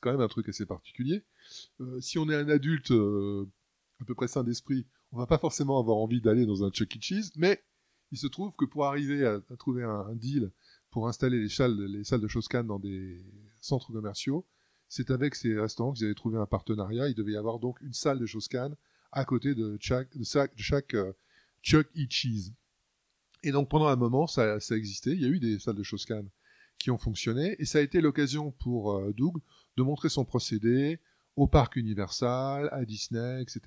quand 0.00 0.10
même 0.10 0.20
un 0.20 0.28
truc 0.28 0.48
assez 0.48 0.66
particulier. 0.66 1.24
Euh, 1.80 2.00
si 2.00 2.18
on 2.18 2.28
est 2.28 2.34
un 2.34 2.48
adulte 2.48 2.90
euh, 2.90 3.48
à 4.00 4.04
peu 4.04 4.14
près 4.14 4.28
sain 4.28 4.44
d'esprit, 4.44 4.86
on 5.12 5.18
va 5.18 5.26
pas 5.26 5.38
forcément 5.38 5.78
avoir 5.78 5.98
envie 5.98 6.20
d'aller 6.20 6.46
dans 6.46 6.64
un 6.64 6.70
Chuck 6.70 6.96
E. 6.96 6.98
Cheese, 7.00 7.30
mais 7.36 7.62
il 8.12 8.18
se 8.18 8.26
trouve 8.26 8.54
que 8.56 8.64
pour 8.64 8.86
arriver 8.86 9.24
à, 9.24 9.40
trouver 9.58 9.84
un, 9.84 10.14
deal 10.14 10.50
pour 10.90 11.08
installer 11.08 11.40
les 11.40 11.48
salles, 11.48 11.80
les 11.80 12.04
salles 12.04 12.20
de 12.20 12.28
Shoskan 12.28 12.64
dans 12.64 12.78
des 12.78 13.24
centres 13.60 13.92
commerciaux, 13.92 14.46
c'est 14.88 15.10
avec 15.10 15.36
ces 15.36 15.56
restaurants 15.56 15.92
qu'ils 15.92 16.06
avaient 16.06 16.14
trouvé 16.14 16.38
un 16.38 16.46
partenariat. 16.46 17.08
Il 17.08 17.14
devait 17.14 17.32
y 17.32 17.36
avoir 17.36 17.60
donc 17.60 17.80
une 17.80 17.92
salle 17.92 18.18
de 18.18 18.26
Shoskan 18.26 18.72
à 19.12 19.24
côté 19.24 19.54
de 19.54 19.78
chaque, 19.80 20.16
euh, 20.94 21.12
Chuck 21.62 21.86
E. 21.96 22.06
Cheese. 22.08 22.52
Et 23.42 23.52
donc 23.52 23.68
pendant 23.68 23.86
un 23.86 23.96
moment, 23.96 24.26
ça, 24.26 24.58
ça 24.58 24.76
existait. 24.76 25.12
Il 25.12 25.20
y 25.20 25.24
a 25.24 25.28
eu 25.28 25.38
des 25.38 25.58
salles 25.60 25.76
de 25.76 25.82
Shoskan 25.82 26.24
qui 26.80 26.90
ont 26.90 26.98
fonctionné, 26.98 27.54
et 27.60 27.64
ça 27.64 27.78
a 27.78 27.82
été 27.82 28.00
l'occasion 28.00 28.50
pour 28.52 28.96
euh, 28.96 29.12
Doug 29.12 29.36
de 29.76 29.82
montrer 29.82 30.08
son 30.08 30.24
procédé 30.24 30.98
au 31.36 31.46
parc 31.46 31.76
Universal, 31.76 32.68
à 32.72 32.84
Disney, 32.84 33.42
etc. 33.42 33.60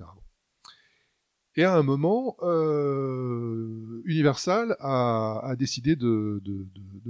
Et 1.56 1.64
à 1.64 1.76
un 1.76 1.84
moment, 1.84 2.36
euh, 2.42 4.02
Universal 4.06 4.76
a, 4.80 5.56
décidé 5.58 5.96
de, 5.96 6.42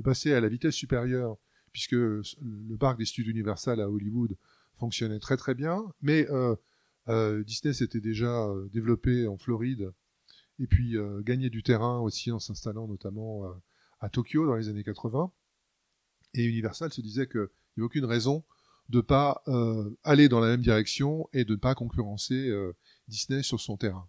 passer 0.03 0.33
à 0.33 0.41
la 0.41 0.49
vitesse 0.49 0.75
supérieure, 0.75 1.37
puisque 1.71 1.93
le 1.93 2.75
parc 2.77 2.99
des 2.99 3.05
studios 3.05 3.31
Universal 3.31 3.79
à 3.79 3.89
Hollywood 3.89 4.35
fonctionnait 4.75 5.19
très 5.19 5.37
très 5.37 5.55
bien, 5.55 5.81
mais 6.01 6.27
euh, 6.29 7.43
Disney 7.45 7.73
s'était 7.73 8.01
déjà 8.01 8.47
développé 8.71 9.27
en 9.27 9.37
Floride 9.37 9.91
et 10.59 10.67
puis 10.67 10.97
euh, 10.97 11.21
gagné 11.21 11.49
du 11.49 11.63
terrain 11.63 11.99
aussi 11.99 12.31
en 12.31 12.39
s'installant 12.39 12.87
notamment 12.87 13.43
à 13.99 14.09
Tokyo 14.09 14.45
dans 14.45 14.55
les 14.55 14.69
années 14.69 14.83
80. 14.83 15.31
Et 16.33 16.43
Universal 16.43 16.91
se 16.91 17.01
disait 17.01 17.27
qu'il 17.27 17.41
n'y 17.41 17.81
avait 17.81 17.85
aucune 17.85 18.05
raison 18.05 18.43
de 18.89 19.01
pas 19.01 19.41
euh, 19.47 19.89
aller 20.03 20.29
dans 20.29 20.39
la 20.39 20.47
même 20.47 20.61
direction 20.61 21.27
et 21.33 21.45
de 21.45 21.53
ne 21.53 21.57
pas 21.57 21.75
concurrencer 21.75 22.49
euh, 22.49 22.73
Disney 23.07 23.43
sur 23.43 23.59
son 23.59 23.77
terrain. 23.77 24.07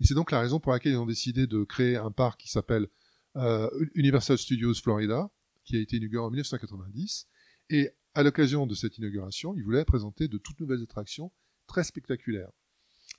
Et 0.00 0.06
c'est 0.06 0.14
donc 0.14 0.30
la 0.30 0.40
raison 0.40 0.60
pour 0.60 0.72
laquelle 0.72 0.92
ils 0.92 0.98
ont 0.98 1.06
décidé 1.06 1.46
de 1.46 1.62
créer 1.64 1.96
un 1.96 2.10
parc 2.10 2.40
qui 2.40 2.50
s'appelle 2.50 2.88
euh, 3.36 3.70
Universal 3.94 4.38
Studios 4.38 4.74
Florida, 4.74 5.30
qui 5.64 5.76
a 5.76 5.80
été 5.80 5.96
inauguré 5.96 6.24
en 6.24 6.30
1990. 6.30 7.28
Et 7.70 7.90
à 8.14 8.22
l'occasion 8.22 8.66
de 8.66 8.74
cette 8.74 8.98
inauguration, 8.98 9.54
ils 9.54 9.62
voulaient 9.62 9.84
présenter 9.84 10.26
de 10.26 10.38
toutes 10.38 10.58
nouvelles 10.58 10.82
attractions 10.82 11.30
très 11.66 11.84
spectaculaires. 11.84 12.50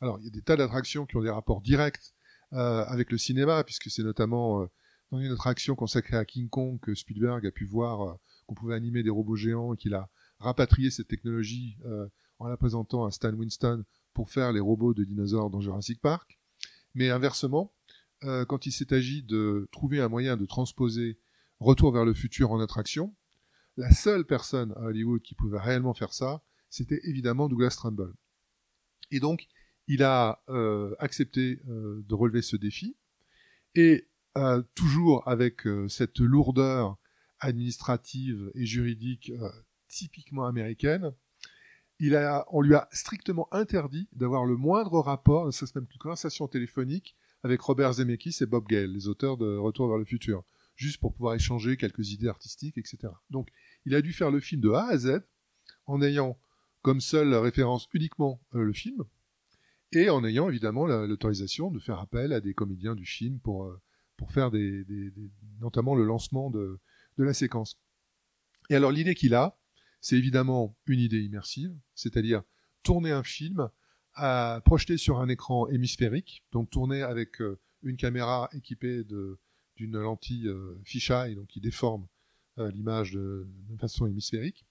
Alors, 0.02 0.20
il 0.20 0.26
y 0.26 0.28
a 0.28 0.32
des 0.32 0.42
tas 0.42 0.58
d'attractions 0.58 1.06
qui 1.06 1.16
ont 1.16 1.22
des 1.22 1.30
rapports 1.30 1.62
directs 1.62 2.14
euh, 2.54 2.84
avec 2.86 3.12
le 3.12 3.18
cinéma, 3.18 3.64
puisque 3.64 3.90
c'est 3.90 4.04
notamment 4.04 4.68
dans 5.12 5.20
une 5.20 5.32
attraction 5.32 5.76
consacrée 5.76 6.18
à 6.18 6.26
King 6.26 6.50
Kong 6.50 6.80
que 6.82 6.96
Spielberg 6.96 7.46
a 7.46 7.52
pu 7.52 7.66
voir 7.66 8.18
qu'on 8.52 8.56
pouvait 8.56 8.76
animer 8.76 9.02
des 9.02 9.10
robots 9.10 9.38
géants 9.38 9.74
et 9.74 9.78
qu'il 9.78 9.94
a 9.94 10.10
rapatrié 10.40 10.92
cette 10.92 11.08
technologie 11.08 11.78
euh, 11.86 12.08
en 12.38 12.50
la 12.50 12.58
présentant 12.58 13.06
à 13.06 13.12
Stan 13.12 13.32
Winston 13.32 13.86
pour 14.14 14.30
faire 14.30 14.52
les 14.52 14.60
robots 14.60 14.94
de 14.94 15.06
dinosaures 15.06 15.50
dans 15.50 15.62
Jurassic 15.62 16.02
Park. 16.02 16.38
Mais 16.94 17.10
inversement, 17.10 17.74
euh, 18.26 18.44
quand 18.44 18.66
il 18.66 18.74
s'est 18.74 18.94
agi 18.94 19.24
de 19.24 19.70
trouver 19.72 20.02
un 20.02 20.10
moyen 20.10 20.36
de 20.36 20.46
transposer 20.46 21.18
Retour 21.62 21.94
vers 21.94 22.06
le 22.06 22.14
futur 22.16 22.52
en 22.52 22.60
attraction, 22.60 23.16
la 23.78 23.92
seule 23.92 24.26
personne 24.26 24.74
à 24.78 24.82
Hollywood 24.82 25.22
qui 25.22 25.36
pouvait 25.36 25.60
réellement 25.60 25.94
faire 25.94 26.12
ça, 26.12 26.44
c'était 26.70 27.00
évidemment 27.04 27.48
Douglas 27.48 27.76
Trumbull. 27.78 28.16
Et 29.12 29.20
donc, 29.20 29.48
il 29.88 30.02
a 30.02 30.42
euh, 30.50 30.96
accepté 30.98 31.62
de 31.68 32.14
relever 32.16 32.42
ce 32.42 32.56
défi, 32.56 32.98
et 33.76 34.08
toujours 34.74 35.28
avec 35.28 35.68
cette 35.88 36.20
lourdeur 36.20 36.98
administrative 37.42 38.52
et 38.56 38.66
juridique 38.66 39.32
euh, 39.32 39.50
typiquement 39.88 40.46
américaine, 40.46 41.12
il 42.00 42.16
a, 42.16 42.46
on 42.52 42.62
lui 42.62 42.74
a 42.76 42.88
strictement 42.92 43.48
interdit 43.54 44.08
d'avoir 44.14 44.46
le 44.46 44.56
moindre 44.56 45.00
rapport, 45.02 45.46
ne 45.46 45.52
serait-ce 45.52 45.78
même 45.78 45.88
qu'une 45.88 46.00
conversation 46.00 46.48
téléphonique 46.48 47.16
avec 47.44 47.60
Robert 47.62 47.94
Zemeckis 47.94 48.38
et 48.42 48.46
Bob 48.46 48.68
Gale, 48.68 48.92
les 48.92 49.08
auteurs 49.08 49.38
de 49.38 49.58
Retour 49.58 49.88
vers 49.88 49.98
le 49.98 50.06
futur, 50.06 50.44
juste 50.76 51.00
pour 51.00 51.14
pouvoir 51.14 51.36
échanger 51.36 51.76
quelques 51.78 52.12
idées 52.12 52.28
artistiques, 52.28 52.78
etc. 52.78 53.00
Donc, 53.30 53.50
il 53.86 53.94
a 53.96 54.02
dû 54.02 54.14
faire 54.14 54.32
le 54.32 54.40
film 54.40 54.62
de 54.62 54.70
A 54.72 54.86
à 54.88 54.98
Z, 54.98 55.22
en 55.86 56.02
ayant 56.02 56.40
comme 56.82 57.02
seule 57.02 57.34
référence 57.36 57.88
uniquement 57.94 58.42
euh, 58.56 58.64
le 58.64 58.74
film, 58.74 59.04
et 59.92 60.10
en 60.10 60.24
ayant 60.24 60.50
évidemment 60.50 60.86
la- 60.88 61.06
l'autorisation 61.06 61.70
de 61.70 61.80
faire 61.80 62.00
appel 62.00 62.32
à 62.34 62.42
des 62.42 62.54
comédiens 62.54 62.96
du 62.96 63.06
film 63.06 63.40
pour, 63.40 63.66
euh, 63.66 63.80
pour 64.18 64.32
faire 64.32 64.50
notamment 65.60 65.96
le 65.96 66.04
lancement 66.06 66.50
de, 66.50 66.80
de 67.18 67.24
la 67.24 67.34
séquence. 67.34 67.78
Et 68.70 68.76
alors 68.76 68.92
l'idée 68.92 69.16
qu'il 69.16 69.34
a, 69.34 69.58
c'est 70.02 70.18
évidemment 70.18 70.76
une 70.88 71.00
idée 71.00 71.22
immersive, 71.22 71.76
c'est-à-dire 71.94 72.42
tourner 72.84 73.12
un 73.12 73.24
film 73.24 73.70
à 74.14 74.62
projeter 74.66 74.98
sur 74.98 75.20
un 75.20 75.30
écran 75.30 75.68
hémisphérique, 75.70 76.44
donc 76.52 76.70
tourner 76.70 77.02
avec 77.02 77.42
euh, 77.42 77.60
une 77.84 77.98
caméra 77.98 78.50
équipée 78.54 79.04
d'une 79.04 79.98
lentille 79.98 80.48
euh, 80.48 80.80
fisheye, 80.84 81.36
donc 81.36 81.48
qui 81.48 81.62
déforme 81.62 82.08
euh, 82.58 82.72
l'image 82.72 83.14
de, 83.14 83.48
façon 83.80 84.08
hémisphérique. 84.08 84.66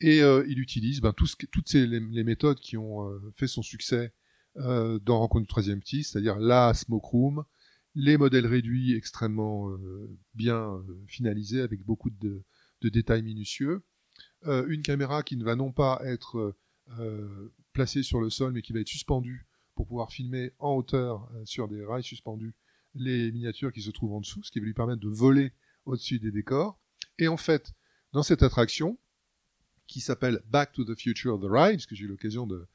Et 0.00 0.18
il 0.18 0.58
utilise 0.58 1.00
ben, 1.00 1.14
toutes 1.14 1.72
les, 1.72 2.22
méthodes 2.22 2.60
qui 2.60 2.76
ont 2.76 3.18
fait 3.34 3.46
son 3.46 3.62
succès 3.62 4.12
dans 4.54 5.18
Rencontre 5.20 5.40
du 5.40 5.46
troisième 5.46 5.80
petit, 5.80 6.04
c'est-à-dire 6.04 6.38
la 6.38 6.74
smoke 6.74 7.06
room, 7.06 7.44
les 7.96 8.18
modèles 8.18 8.46
réduits 8.46 8.94
extrêmement 8.94 9.70
euh, 9.70 10.06
bien 10.34 10.74
euh, 10.74 11.04
finalisés 11.06 11.62
avec 11.62 11.82
beaucoup 11.82 12.10
de, 12.10 12.44
détails 12.82 13.22
minutieux, 13.22 13.82
euh, 14.44 14.64
une 14.68 14.82
caméra 14.82 15.24
qui 15.24 15.36
ne 15.36 15.42
va 15.42 15.56
non 15.56 15.72
pas 15.72 16.00
être 16.04 16.54
placée 17.72 18.04
sur 18.04 18.20
le 18.20 18.30
sol, 18.30 18.52
mais 18.52 18.62
qui 18.62 18.72
va 18.72 18.78
être 18.78 18.86
suspendue 18.86 19.48
pour 19.74 19.88
pouvoir 19.88 20.12
filmer 20.12 20.52
en 20.60 20.76
hauteur 20.76 21.28
sur 21.44 21.66
des 21.66 21.84
rails 21.84 22.04
suspendus 22.04 22.54
les 22.94 23.32
miniatures 23.32 23.72
qui 23.72 23.82
se 23.82 23.90
trouvent 23.90 24.12
en 24.12 24.20
dessous, 24.20 24.44
ce 24.44 24.52
qui 24.52 24.60
va 24.60 24.66
lui 24.66 24.72
permettre 24.72 25.00
de 25.00 25.08
voler 25.08 25.52
au-dessus 25.84 26.20
des 26.20 26.30
décors. 26.30 26.78
Et 27.18 27.26
en 27.26 27.36
fait, 27.36 27.72
dans 28.12 28.22
cette 28.22 28.44
attraction, 28.44 29.00
qui 29.88 30.00
s'appelle 30.00 30.40
Back 30.46 30.72
to 30.74 30.84
the 30.84 30.96
Future 30.96 31.34
of 31.34 31.40
the 31.40 31.50
Ride, 31.50 31.80
ce 31.80 31.88
que 31.88 31.96
j'ai 31.96 32.04
eu 32.04 32.08
l'occasion 32.08 32.46
de, 32.46 32.68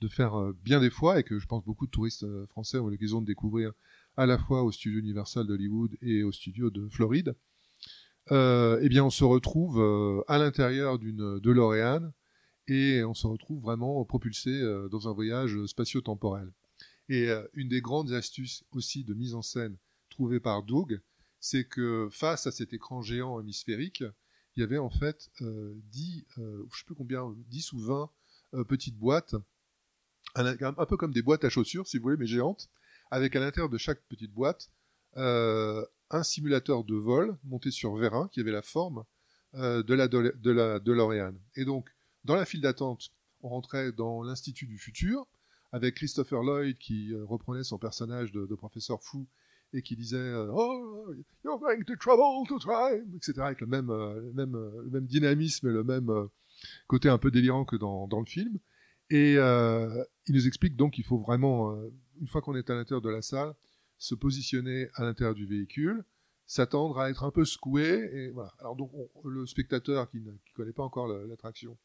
de 0.00 0.06
faire 0.06 0.52
bien 0.62 0.78
des 0.78 0.90
fois 0.90 1.18
et 1.18 1.24
que 1.24 1.40
je 1.40 1.46
pense 1.46 1.64
beaucoup 1.64 1.86
de 1.86 1.90
touristes 1.90 2.24
français 2.46 2.78
ont 2.78 2.86
eu 2.86 2.92
l'occasion 2.92 3.20
de 3.20 3.26
découvrir 3.26 3.72
à 4.16 4.26
la 4.26 4.38
fois 4.38 4.62
au 4.62 4.72
studio 4.72 5.00
Universal 5.00 5.46
d'Hollywood 5.46 5.96
et 6.02 6.22
au 6.22 6.32
studio 6.32 6.70
de 6.70 6.88
Floride, 6.88 7.36
euh, 8.32 8.78
eh 8.82 8.88
bien 8.88 9.04
on 9.04 9.10
se 9.10 9.24
retrouve 9.24 9.80
euh, 9.80 10.22
à 10.26 10.38
l'intérieur 10.38 10.98
d'une 10.98 11.38
DeLorean 11.40 12.12
et 12.66 13.04
on 13.04 13.14
se 13.14 13.26
retrouve 13.26 13.62
vraiment 13.62 14.04
propulsé 14.04 14.50
euh, 14.50 14.88
dans 14.88 15.08
un 15.08 15.12
voyage 15.12 15.64
spatio-temporel. 15.66 16.52
Et 17.08 17.28
une 17.54 17.68
des 17.68 17.80
grandes 17.80 18.10
astuces 18.10 18.64
aussi 18.72 19.04
de 19.04 19.14
mise 19.14 19.34
en 19.36 19.42
scène 19.42 19.76
trouvée 20.10 20.40
par 20.40 20.64
Doug, 20.64 21.00
c'est 21.38 21.64
que 21.64 22.08
face 22.10 22.48
à 22.48 22.50
cet 22.50 22.72
écran 22.72 23.00
géant 23.00 23.38
hémisphérique, 23.40 24.02
il 24.56 24.60
y 24.60 24.62
avait 24.62 24.78
en 24.78 24.90
fait 24.90 25.30
euh, 25.42 25.74
10, 25.92 26.24
euh, 26.38 26.64
je 26.72 26.78
sais 26.78 26.84
plus 26.84 26.94
combien, 26.94 27.32
10 27.48 27.72
ou 27.74 27.78
20 27.78 28.10
euh, 28.54 28.64
petites 28.64 28.96
boîtes, 28.96 29.34
un 30.34 30.86
peu 30.86 30.96
comme 30.96 31.12
des 31.12 31.22
boîtes 31.22 31.44
à 31.44 31.50
chaussures, 31.50 31.86
si 31.86 31.98
vous 31.98 32.04
voulez, 32.04 32.16
mais 32.16 32.26
géantes, 32.26 32.68
avec 33.10 33.36
à 33.36 33.40
l'intérieur 33.40 33.68
de 33.68 33.78
chaque 33.78 34.02
petite 34.08 34.32
boîte 34.32 34.70
euh, 35.16 35.84
un 36.10 36.22
simulateur 36.22 36.84
de 36.84 36.94
vol 36.94 37.36
monté 37.44 37.70
sur 37.70 37.96
vérin 37.96 38.28
qui 38.32 38.40
avait 38.40 38.52
la 38.52 38.62
forme 38.62 39.04
euh, 39.54 39.82
de 39.82 39.94
la 39.94 40.08
de, 40.08 40.34
de. 40.38 41.34
Et 41.56 41.64
donc, 41.64 41.88
dans 42.24 42.36
la 42.36 42.44
file 42.44 42.60
d'attente, 42.60 43.10
on 43.40 43.48
rentrait 43.48 43.92
dans 43.92 44.22
l'Institut 44.22 44.66
du 44.66 44.78
futur 44.78 45.26
avec 45.72 45.96
Christopher 45.96 46.42
Lloyd 46.42 46.78
qui 46.78 47.12
euh, 47.12 47.24
reprenait 47.24 47.64
son 47.64 47.78
personnage 47.78 48.30
de, 48.30 48.54
professeur 48.54 49.02
fou 49.02 49.26
et 49.72 49.82
qui 49.82 49.96
disait 49.96 50.32
Oh, 50.52 51.12
you're 51.44 51.58
going 51.58 51.82
to 51.84 51.96
travel 51.96 52.46
to 52.46 52.58
time, 52.58 53.16
etc. 53.16 53.40
avec 53.40 53.60
le 53.60 53.66
même, 53.66 53.88
le 53.88 54.32
même, 54.32 54.52
le 54.52 54.90
même 54.90 55.06
dynamisme 55.06 55.68
et 55.68 55.72
le 55.72 55.82
même 55.82 56.10
côté 56.86 57.08
un 57.08 57.18
peu 57.18 57.30
délirant 57.30 57.64
que 57.64 57.76
dans, 57.76 58.06
dans 58.06 58.20
le 58.20 58.26
film. 58.26 58.58
Et 59.10 59.32
il 59.34 60.34
nous 60.34 60.46
explique 60.46 60.76
donc 60.76 60.94
qu'il 60.94 61.04
faut 61.04 61.18
vraiment, 61.18 61.76
une 62.20 62.26
fois 62.26 62.40
qu'on 62.42 62.54
est 62.56 62.68
à 62.70 62.74
l'intérieur 62.74 63.02
de 63.02 63.10
la 63.10 63.22
salle, 63.22 63.54
se 63.98 64.14
positionner 64.14 64.88
à 64.94 65.04
l'intérieur 65.04 65.34
du 65.34 65.46
véhicule, 65.46 66.04
s'attendre 66.46 66.98
à 66.98 67.10
être 67.10 67.24
un 67.24 67.30
peu 67.30 67.44
secoué. 67.44 68.30
Voilà. 68.32 68.52
Alors 68.60 68.76
donc 68.76 68.92
on- 68.94 69.28
le 69.28 69.46
spectateur 69.46 70.10
qui 70.10 70.20
ne 70.20 70.32
connaît 70.54 70.72
pas 70.72 70.82
encore 70.84 71.08
la- 71.08 71.24
l'attraction, 71.26 71.76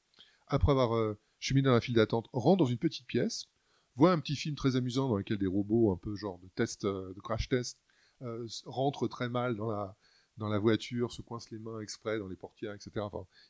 après 0.48 0.72
avoir 0.72 0.96
euh, 0.96 1.18
cheminé 1.40 1.66
dans 1.66 1.74
la 1.74 1.82
file 1.82 1.96
d'attente, 1.96 2.28
rentre 2.34 2.64
dans 2.64 2.70
une 2.70 2.78
petite 2.78 3.08
pièce 3.08 3.48
voit 3.98 4.14
un 4.14 4.20
petit 4.20 4.38
film 4.38 4.56
très 4.56 4.78
amusant 4.78 5.10
dans 5.10 5.18
lequel 5.18 5.38
des 5.38 5.48
robots, 5.48 5.92
un 5.92 5.98
peu 5.98 6.16
genre 6.16 6.40
de 6.40 6.48
test, 6.56 6.86
euh, 6.86 7.14
de 7.14 7.20
crash 7.20 7.50
test, 7.50 7.78
euh, 8.22 8.48
rentrent 8.66 9.08
très 9.10 9.28
mal 9.28 9.58
dans 9.58 9.70
la, 9.70 9.98
dans 10.38 10.48
la 10.48 10.60
voiture, 10.60 11.12
se 11.12 11.22
coincent 11.22 11.50
les 11.52 11.60
mains 11.60 11.82
exprès 11.82 12.18
dans 12.18 12.28
les 12.30 12.38
portières, 12.38 12.74
etc. 12.74 12.92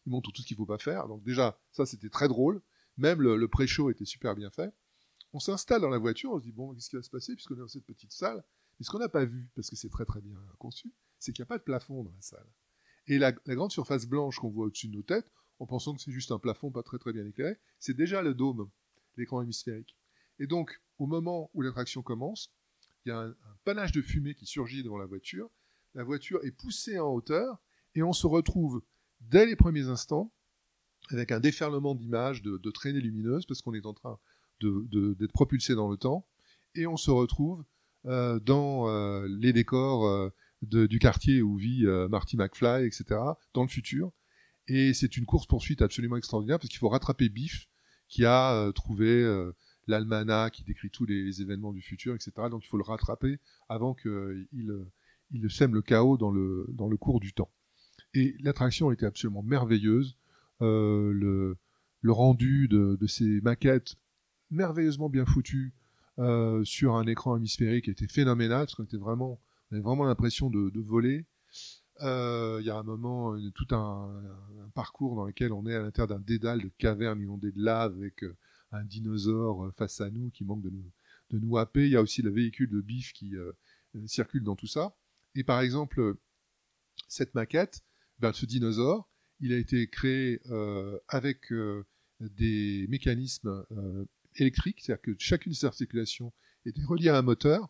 Ils 0.08 0.10
montrent 0.10 0.32
tout 0.32 0.42
ce 0.42 0.48
qu'il 0.48 0.58
faut 0.58 0.66
pas 0.66 0.80
faire. 0.80 1.08
Donc 1.08 1.24
déjà, 1.24 1.60
ça 1.72 1.86
c'était 1.86 2.10
très 2.10 2.28
drôle. 2.28 2.60
Même 2.98 3.22
le 3.22 3.48
pré-show 3.48 3.92
était 3.92 4.04
super 4.06 4.36
bien 4.36 4.50
fait. 4.50 4.74
On 5.34 5.40
s'installe 5.40 5.82
dans 5.82 5.90
la 5.90 5.98
voiture, 5.98 6.32
on 6.32 6.40
se 6.40 6.44
dit 6.44 6.52
bon, 6.52 6.74
qu'est-ce 6.74 6.90
qui 6.90 6.96
va 6.96 7.04
se 7.04 7.10
passer 7.10 7.36
puisqu'on 7.36 7.56
est 7.56 7.60
dans 7.60 7.68
cette 7.68 7.86
petite 7.86 8.12
salle 8.12 8.44
Mais 8.80 8.86
ce 8.86 8.92
qu'on 8.92 9.00
n'a 9.00 9.10
pas 9.10 9.26
vu, 9.26 9.50
parce 9.56 9.70
que 9.70 9.76
c'est 9.76 9.90
très 9.90 10.06
très 10.06 10.22
bien 10.22 10.38
conçu, 10.58 10.92
c'est 11.20 11.32
qu'il 11.32 11.42
n'y 11.42 11.48
a 11.48 11.48
pas 11.48 11.58
de 11.58 11.64
plafond 11.64 12.04
dans 12.04 12.12
la 12.12 12.22
salle. 12.22 12.48
Et 13.08 13.18
la, 13.18 13.32
grande 13.32 13.72
surface 13.72 14.06
blanche 14.06 14.40
qu'on 14.40 14.50
voit 14.50 14.66
au-dessus 14.66 14.88
de 14.88 14.96
nos 14.96 15.04
têtes, 15.04 15.32
en 15.60 15.66
pensant 15.66 15.96
que 15.96 16.02
c'est 16.02 16.12
juste 16.12 16.32
un 16.32 16.40
plafond 16.40 16.72
pas 16.72 16.84
très 16.84 16.98
très 16.98 17.14
bien 17.14 17.26
éclairé, 17.26 17.58
c'est 17.80 17.96
déjà 17.96 18.22
le 18.22 18.34
dôme, 18.34 18.70
l'écran 19.16 19.42
hémisphérique. 19.42 19.98
Et 20.40 20.48
donc, 20.48 20.82
au 20.98 21.06
moment 21.06 21.50
où 21.54 21.62
l'attraction 21.62 22.02
commence, 22.02 22.54
il 23.06 23.10
y 23.10 23.12
a 23.12 23.20
un, 23.20 23.36
panache 23.64 23.92
de 23.92 24.02
fumée 24.02 24.36
qui 24.36 24.46
surgit 24.46 24.84
devant 24.84 24.98
la 24.98 25.06
voiture. 25.06 25.50
La 25.94 26.04
voiture 26.04 26.44
est 26.44 26.52
poussée 26.52 27.00
en 27.00 27.14
hauteur 27.14 27.60
et 27.96 28.04
on 28.04 28.14
se 28.14 28.28
retrouve 28.28 28.82
dès 29.20 29.46
les 29.46 29.56
premiers 29.56 29.88
instants 29.88 30.32
avec 31.10 31.32
un 31.32 31.40
déferlement 31.40 31.96
d'images, 31.96 32.42
de, 32.42 32.58
de 32.58 32.72
traînées 32.72 33.02
lumineuses, 33.02 33.46
parce 33.46 33.62
qu'on 33.62 33.74
est 33.74 33.86
en 33.86 33.94
train 33.94 34.20
d'être 34.64 35.32
propulsé 35.32 35.76
dans 35.76 35.90
le 35.90 35.98
temps. 35.98 36.26
Et 36.76 36.88
on 36.88 36.98
se 36.98 37.12
retrouve 37.12 37.64
euh, 38.06 38.40
dans 38.40 38.90
euh, 38.90 39.28
les 39.30 39.54
décors 39.54 40.08
euh, 40.08 40.30
du 40.64 41.00
quartier 41.00 41.42
où 41.42 41.56
vit 41.58 41.86
Marty 42.10 42.38
McFly, 42.38 42.86
etc., 42.86 43.20
dans 43.54 43.64
le 43.64 43.68
futur. 43.68 44.12
Et 44.68 44.94
c'est 44.94 45.18
une 45.18 45.26
course-poursuite 45.26 45.82
absolument 45.82 46.18
extraordinaire, 46.18 46.60
parce 46.60 46.70
qu'il 46.70 46.78
faut 46.78 46.90
rattraper 46.90 47.30
Biff, 47.30 47.68
qui 48.08 48.26
a 48.26 48.72
trouvé 48.76 49.26
l'almanach 49.88 50.52
qui 50.52 50.64
décrit 50.64 50.92
tous 50.92 51.06
les, 51.06 51.42
événements 51.42 51.74
du 51.74 51.82
futur, 51.82 52.14
etc. 52.14 52.32
Donc 52.52 52.64
il 52.64 52.68
faut 52.68 52.78
le 52.78 52.84
rattraper 52.84 53.40
avant 53.70 53.96
qu'il 53.96 54.48
il 55.32 55.50
sème 55.50 55.74
le 55.74 55.82
chaos 55.82 56.16
dans 56.18 56.30
le, 56.30 56.68
dans 56.70 56.88
le 56.88 56.96
cours 56.96 57.20
du 57.20 57.34
temps. 57.34 57.50
Et 58.14 58.36
l'attraction 58.42 58.92
était 58.92 59.08
absolument 59.08 59.42
merveilleuse. 59.42 60.16
Le, 60.60 61.58
le 62.02 62.12
rendu 62.12 62.68
de, 62.68 62.98
de 63.02 63.08
ces 63.08 63.42
maquettes 63.42 63.96
merveilleusement 64.52 65.10
bien 65.10 65.26
foutues 65.26 65.74
euh, 66.20 66.64
sur 66.64 66.96
un 66.96 67.08
écran 67.08 67.38
hémisphérique 67.38 67.88
était 67.88 68.08
phénoménal, 68.08 68.66
parce 68.66 68.76
qu'on 68.76 68.84
était 68.84 68.98
vraiment, 68.98 69.40
on 69.72 69.76
avait 69.76 69.84
vraiment 69.84 70.06
l'impression 70.06 70.50
de, 70.50 70.80
voler. 70.80 71.26
Euh, 72.02 72.58
Il 72.62 72.68
y 72.68 72.70
a 72.70 72.78
un 72.78 72.84
moment, 72.84 73.36
tout 73.56 73.68
un, 73.72 74.22
parcours 74.74 75.16
dans 75.16 75.26
lequel 75.26 75.52
on 75.52 75.66
est 75.66 75.76
à 75.76 75.82
l'intérieur 75.82 76.08
d'un 76.08 76.24
dédale 76.24 76.62
de 76.62 76.72
cavernes 76.78 77.22
inondées 77.22 77.52
de 77.52 77.62
lave 77.62 77.94
avec 77.96 78.24
euh, 78.24 78.36
un 78.72 78.84
dinosaure 78.84 79.72
face 79.76 80.00
à 80.02 80.10
nous 80.10 80.30
qui 80.30 80.46
manque 80.46 80.62
de 80.62 80.70
nous, 80.70 80.92
de 81.32 81.40
nous 81.40 81.58
happer. 81.58 81.86
Il 81.86 81.92
y 81.92 81.96
a 81.96 82.02
aussi 82.02 82.22
le 82.22 82.30
véhicule 82.30 82.70
de 82.70 82.82
Biff 82.82 83.14
qui 83.14 83.34
circule 84.06 84.44
dans 84.44 84.56
tout 84.56 84.68
ça. 84.68 84.96
Et 85.36 85.44
par 85.44 85.60
exemple, 85.60 86.16
cette 87.10 87.36
maquette, 87.36 87.82
ben, 88.20 88.32
ce 88.32 88.46
dinosaure, 88.46 89.10
il 89.42 89.52
a 89.52 89.58
été 89.58 89.88
créé 89.88 90.40
avec 91.10 91.52
des 92.22 92.86
mécanismes 92.88 93.66
électriques, 94.36 94.82
c'est-à-dire 94.82 95.02
que 95.02 95.16
chacune 95.20 95.52
de 95.52 95.58
ces 95.58 95.66
articulations 95.66 96.34
était 96.66 96.84
reliée 96.84 97.10
à 97.10 97.18
un 97.18 97.22
moteur. 97.22 97.70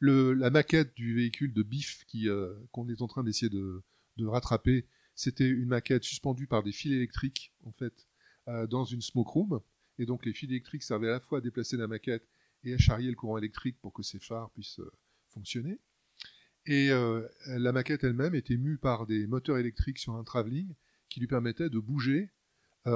La 0.00 0.50
maquette 0.50 0.94
du 0.94 1.14
véhicule 1.14 1.52
de 1.52 1.66
qui, 2.06 2.28
euh, 2.28 2.54
qu'on 2.70 2.88
est 2.88 3.02
en 3.02 3.08
train 3.08 3.24
d'essayer 3.24 3.50
de, 3.50 3.82
rattraper, 4.20 4.86
c'était 5.14 5.48
une 5.48 5.68
maquette 5.68 6.04
suspendue 6.04 6.46
par 6.46 6.62
des 6.62 6.72
fils 6.72 6.92
électriques, 6.92 7.52
en 7.64 7.72
fait, 7.72 8.06
euh, 8.48 8.66
dans 8.66 8.84
une 8.84 9.00
smoke 9.00 9.30
room. 9.30 9.60
Et 9.98 10.06
donc 10.06 10.24
les 10.24 10.32
fils 10.32 10.50
électriques 10.50 10.82
servaient 10.82 11.08
à 11.08 11.12
la 11.12 11.20
fois 11.20 11.38
à 11.38 11.40
déplacer 11.40 11.76
la 11.76 11.88
maquette 11.88 12.28
et 12.64 12.74
à 12.74 12.78
charrier 12.78 13.10
le 13.10 13.16
courant 13.16 13.38
électrique 13.38 13.78
pour 13.80 13.92
que 13.92 14.02
ces 14.02 14.18
phares 14.18 14.50
puissent 14.50 14.80
euh, 14.80 14.92
fonctionner. 15.30 15.78
Et 16.66 16.90
la 17.46 17.72
maquette 17.72 18.04
elle-même 18.04 18.34
était 18.34 18.58
mue 18.58 18.76
par 18.76 19.06
des 19.06 19.26
moteurs 19.26 19.56
électriques 19.56 19.96
sur 19.96 20.16
un 20.16 20.24
travelling 20.24 20.74
qui 21.08 21.18
lui 21.18 21.26
permettait 21.26 21.70
de 21.70 21.78
bouger 21.78 22.30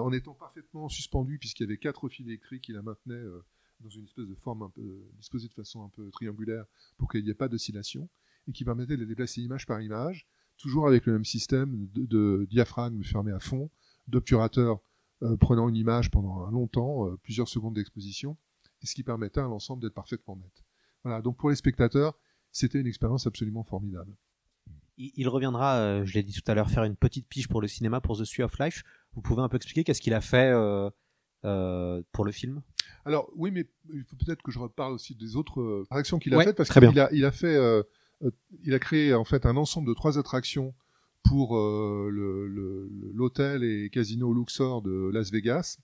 en 0.01 0.13
étant 0.13 0.35
parfaitement 0.35 0.89
suspendu 0.89 1.39
puisqu'il 1.39 1.65
y 1.65 1.67
avait 1.67 1.79
quatre 1.79 2.09
fils 2.09 2.27
électriques 2.27 2.65
qui 2.65 2.73
la 2.73 2.83
maintenaient 2.83 3.15
euh, 3.15 3.45
dans 3.81 3.89
une 3.89 4.05
espèce 4.05 4.27
de 4.27 4.35
forme 4.35 4.63
un 4.63 4.71
peu 4.71 5.05
disposée 5.17 5.49
de 5.49 5.53
façon 5.53 5.85
un 5.85 5.89
peu 5.89 6.11
triangulaire 6.11 6.65
pour 6.99 7.11
qu'il 7.11 7.25
n'y 7.25 7.31
ait 7.31 7.35
pas 7.35 7.49
d'oscillation 7.49 8.09
et 8.49 8.53
qui 8.53 8.65
permettait 8.65 8.97
de 8.97 9.05
déplacer 9.05 9.41
image 9.41 9.67
par 9.67 9.81
image, 9.81 10.27
toujours 10.59 10.87
avec 10.87 11.07
le 11.07 11.15
même 11.15 11.25
système 11.25 11.89
de, 11.95 12.47
diaphragme 12.51 13.03
fermé 13.03 13.33
à 13.33 13.41
fond, 13.41 13.71
d'obturateur 14.09 14.81
euh, 15.23 15.37
prenant 15.37 15.69
une 15.69 15.77
image 15.77 16.11
pendant 16.11 16.45
un 16.45 16.51
long 16.51 16.67
temps, 16.67 17.07
euh, 17.07 17.17
plusieurs 17.23 17.49
secondes 17.49 17.75
d'exposition, 17.75 18.37
et 18.83 18.87
ce 18.87 18.95
qui 18.95 19.05
permettait 19.05 19.41
à 19.41 19.45
l'ensemble 19.45 19.83
d'être 19.83 19.95
parfaitement 19.95 20.37
net. 20.37 20.65
Voilà, 21.05 21.23
donc 21.23 21.37
pour 21.37 21.51
les 21.51 21.57
spectateurs, 21.57 22.19
c'était 22.51 22.81
une 22.81 22.87
expérience 22.87 23.27
absolument 23.27 23.65
formidable. 23.65 24.17
Il, 24.99 25.29
reviendra, 25.29 25.79
euh, 25.79 26.05
je 26.05 26.15
l'ai 26.15 26.23
dit 26.23 26.33
tout 26.33 26.49
à 26.51 26.55
l'heure, 26.55 26.71
faire 26.71 26.85
une 26.85 26.97
petite 26.97 27.27
pige 27.27 27.49
pour 27.49 27.61
le 27.61 27.67
cinéma, 27.67 28.01
pour 28.01 28.19
The 28.19 28.25
Street 28.25 28.45
of 28.45 28.59
Life. 28.59 28.85
Vous 29.15 29.21
pouvez 29.23 29.43
un 29.43 29.49
peu 29.49 29.57
expliquer 29.57 29.85
qu'est-ce 29.85 30.01
qu'il 30.01 30.15
a 30.15 30.21
fait 30.21 30.51
euh, 30.53 30.89
euh, 31.45 32.03
pour 32.13 32.25
le 32.25 32.33
film? 32.33 32.63
Alors 33.05 33.31
oui, 33.37 33.51
mais 33.51 33.67
il 33.93 34.05
faut 34.05 34.17
peut-être 34.17 34.43
que 34.43 34.51
je 34.53 34.59
reparle 34.59 34.93
aussi 34.93 35.15
des 35.15 35.37
autres 35.37 35.61
euh, 35.61 35.83
attractions 35.91 36.19
qu'il 36.19 36.35
a 36.35 36.39
Ouais, 36.39 36.45
faites 36.45 36.57
parce 36.57 36.69
très 36.69 36.81
qu'il 36.81 36.91
bien. 36.91 37.05
a, 37.05 37.13
il 37.13 37.25
a 37.25 37.33
fait, 37.33 37.55
euh, 37.55 37.83
euh, 38.23 38.31
il 38.65 38.75
a 38.75 38.79
créé 38.79 39.13
en 39.15 39.25
fait 39.25 39.45
un 39.47 39.57
ensemble 39.57 39.89
de 39.89 39.95
trois 39.95 40.19
attractions 40.19 40.75
pour 41.25 41.57
euh, 41.57 42.09
le- 42.11 42.47
le- 42.49 42.89
l'hôtel 43.15 43.65
et 43.65 43.91
casino 43.91 44.33
Luxor 44.33 44.83
de 44.83 45.11
Las 45.13 45.31
Vegas. 45.31 45.79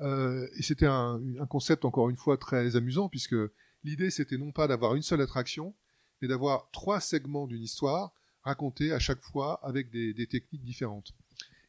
Euh, 0.00 0.46
et 0.56 0.62
c'était 0.62 0.86
un, 0.86 1.20
un 1.40 1.46
concept 1.46 1.84
encore 1.84 2.10
une 2.10 2.16
fois 2.16 2.36
très 2.36 2.76
amusant 2.76 3.08
puisque 3.08 3.36
l'idée 3.84 4.10
c'était 4.10 4.38
non 4.38 4.50
pas 4.52 4.66
d'avoir 4.66 4.94
une 4.94 5.02
seule 5.02 5.20
attraction, 5.20 5.74
mais 6.20 6.28
d'avoir 6.28 6.70
trois 6.72 7.00
segments 7.00 7.46
d'une 7.46 7.62
histoire 7.62 8.12
racontés 8.42 8.92
à 8.92 8.98
chaque 8.98 9.20
fois 9.20 9.60
avec 9.62 9.90
des, 9.90 10.12
des 10.14 10.26
techniques 10.26 10.64
différentes. 10.64 11.12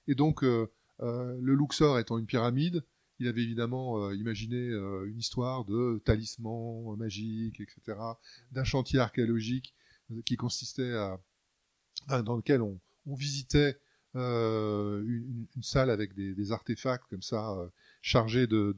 Et 0.08 0.16
donc 0.16 0.44
euh, 0.44 0.48
euh, 0.48 0.68
le 1.04 1.56
Luxor 1.56 2.00
étant 2.00 2.18
une 2.18 2.26
pyramide, 2.26 2.84
il 3.20 3.28
avait 3.28 3.44
évidemment 3.44 4.00
euh, 4.00 4.16
imaginé 4.16 4.58
euh, 4.58 5.06
une 5.08 5.18
histoire 5.18 5.66
de 5.66 6.02
talisman 6.06 6.96
magique, 6.98 7.60
etc., 7.60 7.98
d'un 8.52 8.64
chantier 8.64 9.00
archéologique 9.00 9.74
euh, 10.12 10.22
qui 10.26 10.36
consistait 10.36 10.94
à, 12.08 12.22
dans 12.24 12.36
lequel 12.36 12.62
on, 12.62 12.80
visitait 13.06 13.78
euh, 14.16 15.04
une, 15.06 15.48
salle 15.62 15.90
avec 15.90 16.14
des, 16.16 16.52
artefacts 16.52 17.06
comme 17.10 17.22
ça 17.22 17.52
euh, 17.52 17.68
chargés 18.02 18.48
de, 18.48 18.76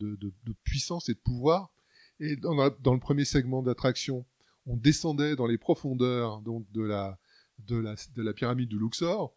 puissance 0.64 1.10
et 1.10 1.14
de 1.14 1.20
pouvoir. 1.20 1.72
Et 2.20 2.36
dans 2.36 2.54
le 2.54 3.00
premier 3.00 3.26
segment 3.26 3.62
d'attraction, 3.62 4.26
on 4.66 4.78
descendait 4.78 5.36
dans 5.36 5.48
les 5.48 5.58
profondeurs 5.58 6.42
donc 6.42 6.70
de 6.72 6.82
la 6.82 7.20
de 7.60 7.78
la, 7.78 7.96
de 8.16 8.22
la 8.22 8.34
pyramide 8.34 8.68
du 8.68 8.78
Luxor, 8.78 9.34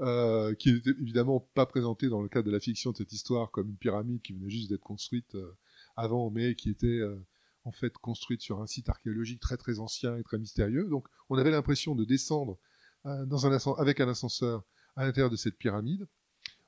euh, 0.00 0.54
qui 0.54 0.72
n'était 0.72 0.90
évidemment 0.90 1.40
pas 1.54 1.66
présenté 1.66 2.08
dans 2.08 2.22
le 2.22 2.28
cadre 2.28 2.46
de 2.46 2.52
la 2.52 2.60
fiction 2.60 2.92
de 2.92 2.96
cette 2.96 3.12
histoire 3.12 3.50
comme 3.50 3.68
une 3.70 3.76
pyramide 3.76 4.22
qui 4.22 4.32
venait 4.32 4.48
juste 4.48 4.70
d'être 4.70 4.84
construite 4.84 5.34
euh, 5.34 5.56
avant, 5.96 6.30
mais 6.30 6.54
qui 6.54 6.70
était 6.70 6.86
euh, 6.86 7.16
en 7.64 7.72
fait 7.72 7.92
construite 7.98 8.40
sur 8.40 8.60
un 8.60 8.68
site 8.68 8.88
archéologique 8.88 9.40
très 9.40 9.56
très 9.56 9.80
ancien 9.80 10.16
et 10.16 10.22
très 10.22 10.38
mystérieux. 10.38 10.84
Donc 10.88 11.08
on 11.30 11.36
avait 11.36 11.50
l'impression 11.50 11.96
de 11.96 12.04
descendre 12.04 12.58
avec 13.04 13.98
un 13.98 14.08
ascenseur 14.08 14.62
à 14.94 15.04
l'intérieur 15.04 15.30
de 15.30 15.36
cette 15.36 15.56
pyramide. 15.56 16.06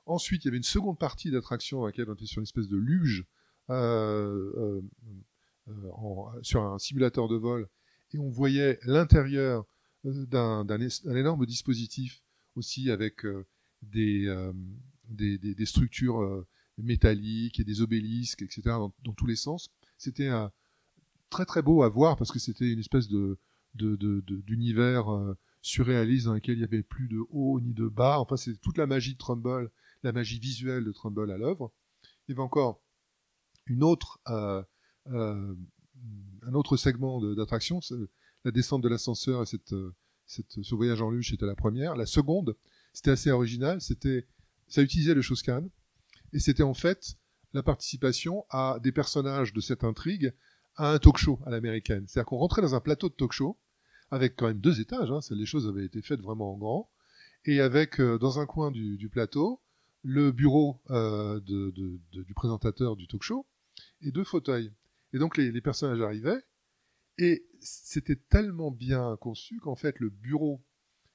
Ensuite, 0.05 0.43
il 0.43 0.47
y 0.47 0.49
avait 0.49 0.57
une 0.57 0.63
seconde 0.63 0.99
partie 0.99 1.31
d'attraction 1.31 1.79
dans 1.79 1.85
laquelle 1.85 2.09
on 2.09 2.15
était 2.15 2.25
sur 2.25 2.39
une 2.39 2.43
espèce 2.43 2.67
de 2.67 2.77
luge 2.77 3.25
sur 6.41 6.63
un 6.63 6.79
simulateur 6.79 7.29
de 7.29 7.37
vol 7.37 7.69
et 8.13 8.17
on 8.17 8.29
voyait 8.29 8.77
l'intérieur 8.83 9.65
d'un 10.03 10.65
énorme 11.15 11.45
dispositif 11.45 12.23
aussi 12.55 12.91
avec 12.91 13.25
euh, 13.25 13.45
des, 13.81 14.27
euh, 14.27 14.53
des, 15.09 15.65
structures 15.65 16.21
euh, 16.21 16.47
métalliques 16.77 17.59
et 17.59 17.63
des 17.63 17.81
obélisques, 17.81 18.41
etc., 18.41 18.61
dans, 18.65 19.13
tous 19.15 19.25
les 19.25 19.35
sens. 19.35 19.69
C'était 19.97 20.29
très 21.29 21.45
très 21.45 21.61
beau 21.61 21.83
à 21.83 21.89
voir 21.89 22.17
parce 22.17 22.31
que 22.31 22.39
c'était 22.39 22.71
une 22.71 22.79
espèce 22.79 23.07
d'univers 23.75 25.05
surréaliste 25.61 26.25
dans 26.25 26.33
lequel 26.33 26.55
il 26.55 26.59
n'y 26.59 26.63
avait 26.63 26.81
plus 26.81 27.07
de 27.07 27.19
haut 27.29 27.59
ni 27.59 27.73
de 27.73 27.87
bas. 27.87 28.19
Enfin, 28.19 28.35
c'était 28.35 28.57
toute 28.57 28.77
la 28.77 28.87
magie 28.87 29.13
de 29.13 29.19
Trumbull, 29.19 29.69
la 30.01 30.11
magie 30.11 30.39
visuelle 30.39 30.83
de 30.83 30.91
Trumbull 30.91 31.29
à 31.29 31.37
l'œuvre. 31.37 31.71
Il 32.03 32.31
y 32.31 32.33
avait 32.33 32.41
encore 32.41 32.81
une 33.67 33.83
autre, 33.83 34.19
un 34.25 34.65
autre 36.53 36.77
segment 36.77 37.21
d'attraction, 37.35 37.79
c'est 37.79 37.95
la 38.43 38.51
descente 38.51 38.81
de 38.81 38.89
l'ascenseur 38.89 39.43
et 39.43 39.45
cette, 39.45 39.75
ce 40.31 40.75
voyage 40.75 41.01
en 41.01 41.09
luge 41.09 41.33
était 41.33 41.45
la 41.45 41.55
première. 41.55 41.95
La 41.95 42.05
seconde, 42.05 42.55
c'était 42.93 43.11
assez 43.11 43.31
original, 43.31 43.81
c'était, 43.81 44.27
ça 44.67 44.81
utilisait 44.81 45.13
le 45.13 45.21
Shoskan, 45.21 45.67
et 46.33 46.39
c'était 46.39 46.63
en 46.63 46.73
fait 46.73 47.15
la 47.53 47.63
participation 47.63 48.45
à 48.49 48.79
des 48.81 48.91
personnages 48.91 49.53
de 49.53 49.59
cette 49.59 49.83
intrigue 49.83 50.33
à 50.75 50.93
un 50.93 50.99
talk 50.99 51.17
show 51.17 51.39
à 51.45 51.49
l'américaine. 51.49 52.05
C'est-à-dire 52.07 52.27
qu'on 52.27 52.37
rentrait 52.37 52.61
dans 52.61 52.75
un 52.75 52.79
plateau 52.79 53.09
de 53.09 53.13
talk 53.13 53.33
show, 53.33 53.57
avec 54.09 54.35
quand 54.35 54.47
même 54.47 54.59
deux 54.59 54.79
étages, 54.79 55.11
hein, 55.11 55.19
les 55.31 55.45
choses 55.45 55.67
avaient 55.67 55.85
été 55.85 56.01
faites 56.01 56.21
vraiment 56.21 56.53
en 56.53 56.57
grand, 56.57 56.89
et 57.45 57.59
avec, 57.59 57.99
euh, 57.99 58.17
dans 58.17 58.39
un 58.39 58.45
coin 58.45 58.71
du, 58.71 59.09
plateau, 59.09 59.61
le 60.03 60.31
bureau 60.31 60.81
euh, 60.89 61.39
du 61.41 62.33
présentateur 62.33 62.95
du 62.95 63.07
talk 63.07 63.23
show, 63.23 63.45
et 64.01 64.11
deux 64.11 64.23
fauteuils. 64.23 64.71
Et 65.13 65.19
donc 65.19 65.37
les, 65.37 65.51
les 65.51 65.61
personnages 65.61 66.01
arrivaient, 66.01 66.41
et 67.17 67.45
c'était 67.59 68.15
tellement 68.15 68.71
bien 68.71 69.17
conçu 69.19 69.59
qu'en 69.59 69.75
fait 69.75 69.99
le 69.99 70.09
bureau 70.09 70.63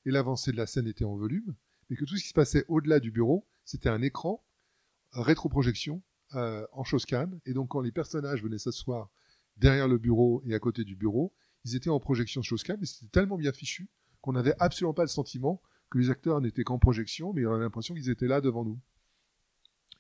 et 0.04 0.10
l'avancée 0.10 0.52
de 0.52 0.56
la 0.56 0.66
scène 0.66 0.86
étaient 0.86 1.04
en 1.04 1.16
volume, 1.16 1.54
mais 1.88 1.96
que 1.96 2.04
tout 2.04 2.16
ce 2.16 2.22
qui 2.22 2.28
se 2.28 2.34
passait 2.34 2.64
au-delà 2.68 3.00
du 3.00 3.10
bureau, 3.10 3.46
c'était 3.64 3.88
un 3.88 4.02
écran, 4.02 4.44
rétroprojection, 5.12 6.02
euh, 6.34 6.66
en 6.72 6.84
Shoscan. 6.84 7.30
Et 7.44 7.54
donc 7.54 7.68
quand 7.68 7.80
les 7.80 7.92
personnages 7.92 8.42
venaient 8.42 8.58
s'asseoir 8.58 9.10
derrière 9.56 9.88
le 9.88 9.98
bureau 9.98 10.42
et 10.44 10.54
à 10.54 10.58
côté 10.58 10.84
du 10.84 10.96
bureau, 10.96 11.32
ils 11.64 11.76
étaient 11.76 11.90
en 11.90 12.00
projection 12.00 12.42
Shoscan, 12.42 12.76
mais 12.78 12.86
c'était 12.86 13.10
tellement 13.10 13.36
bien 13.36 13.52
fichu 13.52 13.88
qu'on 14.20 14.32
n'avait 14.32 14.54
absolument 14.58 14.94
pas 14.94 15.02
le 15.02 15.08
sentiment 15.08 15.60
que 15.90 15.98
les 15.98 16.10
acteurs 16.10 16.40
n'étaient 16.40 16.64
qu'en 16.64 16.78
projection, 16.78 17.32
mais 17.32 17.46
on 17.46 17.52
avait 17.52 17.64
l'impression 17.64 17.94
qu'ils 17.94 18.10
étaient 18.10 18.26
là 18.26 18.40
devant 18.40 18.64
nous. 18.64 18.80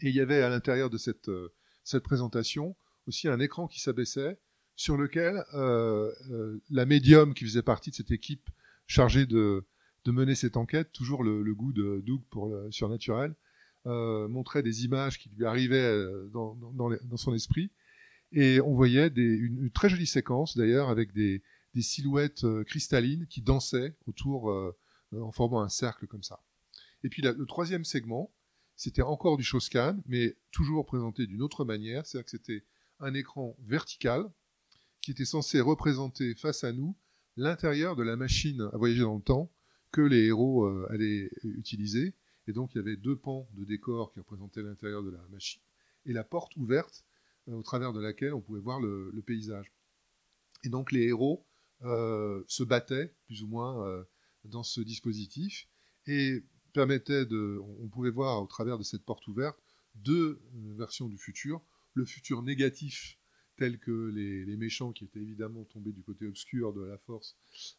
Et 0.00 0.08
il 0.08 0.14
y 0.14 0.20
avait 0.20 0.42
à 0.42 0.48
l'intérieur 0.48 0.90
de 0.90 0.98
cette, 0.98 1.28
euh, 1.28 1.54
cette 1.84 2.02
présentation 2.02 2.76
aussi 3.06 3.28
un 3.28 3.38
écran 3.38 3.68
qui 3.68 3.80
s'abaissait 3.80 4.40
sur 4.76 4.98
lequel 4.98 5.42
euh, 5.54 6.12
euh, 6.30 6.60
la 6.70 6.84
médium 6.84 7.34
qui 7.34 7.44
faisait 7.44 7.62
partie 7.62 7.90
de 7.90 7.96
cette 7.96 8.10
équipe 8.10 8.50
chargée 8.86 9.26
de, 9.26 9.64
de 10.04 10.12
mener 10.12 10.34
cette 10.34 10.56
enquête, 10.56 10.92
toujours 10.92 11.24
le, 11.24 11.42
le 11.42 11.54
goût 11.54 11.72
de 11.72 12.02
Doug 12.06 12.20
pour 12.30 12.48
le 12.48 12.70
surnaturel, 12.70 13.34
euh, 13.86 14.28
montrait 14.28 14.62
des 14.62 14.84
images 14.84 15.18
qui 15.18 15.30
lui 15.36 15.46
arrivaient 15.46 16.04
dans, 16.32 16.54
dans, 16.54 16.90
dans, 16.90 17.16
son 17.16 17.34
esprit. 17.34 17.70
Et 18.32 18.60
on 18.60 18.74
voyait 18.74 19.08
des, 19.08 19.22
une, 19.22 19.70
très 19.70 19.88
jolie 19.88 20.06
séquence 20.06 20.56
d'ailleurs 20.56 20.90
avec 20.90 21.12
des, 21.12 21.42
des 21.74 21.82
silhouettes 21.82 22.44
cristallines 22.66 23.26
qui 23.28 23.40
dansaient 23.40 23.94
autour 24.06 24.52
en 25.12 25.32
formant 25.32 25.62
un 25.62 25.68
cercle 25.68 26.06
comme 26.06 26.22
ça. 26.22 26.40
Et 27.02 27.08
puis 27.08 27.22
le 27.22 27.46
troisième 27.46 27.84
segment, 27.84 28.32
c'était 28.74 29.02
encore 29.02 29.36
du 29.36 29.44
Shoscan, 29.44 29.96
mais 30.06 30.36
toujours 30.50 30.84
présenté 30.84 31.26
d'une 31.26 31.40
autre 31.40 31.64
manière, 31.64 32.04
c'est-à-dire 32.04 32.24
que 32.24 32.30
c'était 32.30 32.64
un 33.00 33.14
écran 33.14 33.56
vertical 33.60 34.28
qui 35.06 35.12
était 35.12 35.24
censé 35.24 35.60
représenter 35.60 36.34
face 36.34 36.64
à 36.64 36.72
nous 36.72 36.96
l'intérieur 37.36 37.94
de 37.94 38.02
la 38.02 38.16
machine 38.16 38.68
à 38.72 38.76
voyager 38.76 39.02
dans 39.02 39.14
le 39.14 39.22
temps 39.22 39.52
que 39.92 40.00
les 40.00 40.24
héros 40.24 40.64
euh, 40.64 40.88
allaient 40.90 41.30
utiliser. 41.44 42.16
Et 42.48 42.52
donc 42.52 42.74
il 42.74 42.78
y 42.78 42.80
avait 42.80 42.96
deux 42.96 43.14
pans 43.14 43.48
de 43.52 43.64
décor 43.64 44.10
qui 44.10 44.18
représentaient 44.18 44.64
l'intérieur 44.64 45.04
de 45.04 45.10
la 45.10 45.24
machine 45.30 45.62
et 46.06 46.12
la 46.12 46.24
porte 46.24 46.56
ouverte 46.56 47.04
euh, 47.46 47.52
au 47.52 47.62
travers 47.62 47.92
de 47.92 48.00
laquelle 48.00 48.34
on 48.34 48.40
pouvait 48.40 48.58
voir 48.58 48.80
le, 48.80 49.12
paysage. 49.24 49.72
Et 50.64 50.70
donc 50.70 50.90
les 50.90 51.04
héros 51.04 51.46
euh, 51.82 52.42
se 52.48 52.64
battaient 52.64 53.14
plus 53.26 53.44
ou 53.44 53.46
moins 53.46 54.04
dans 54.44 54.64
ce 54.64 54.80
dispositif 54.80 55.68
et 56.08 56.42
permettaient 56.72 57.26
de, 57.26 57.60
on 57.80 57.86
pouvait 57.86 58.10
voir 58.10 58.42
au 58.42 58.46
travers 58.48 58.76
de 58.76 58.82
cette 58.82 59.04
porte 59.04 59.28
ouverte 59.28 59.62
deux 59.94 60.42
versions 60.76 61.08
du 61.08 61.16
futur, 61.16 61.62
le 61.94 62.04
futur 62.04 62.42
négatif 62.42 63.20
tel 63.56 63.78
que 63.78 64.10
les, 64.14 64.56
méchants 64.56 64.92
qui 64.92 65.04
étaient 65.04 65.20
évidemment 65.20 65.64
tombés 65.64 65.92
du 65.92 66.02
côté 66.02 66.26
obscur 66.26 66.72
de 66.72 66.82
la 66.82 66.98
force 66.98 67.36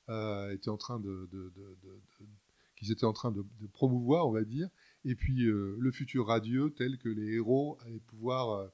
euh, 0.09 0.51
étaient 0.51 0.69
en 0.69 0.77
train 0.77 0.99
de, 0.99 1.29
qu'ils 2.75 2.91
étaient 2.91 3.05
en 3.05 3.13
train 3.13 3.31
de, 3.31 3.43
promouvoir, 3.73 4.27
on 4.27 4.31
va 4.31 4.43
dire, 4.43 4.69
et 5.05 5.15
puis 5.15 5.45
euh, 5.45 5.75
le 5.79 5.91
futur 5.91 6.27
radieux 6.27 6.73
tel 6.75 6.97
que 6.97 7.09
les 7.09 7.35
héros 7.35 7.77
allaient 7.85 7.99
pouvoir 7.99 8.51
euh, 8.51 8.67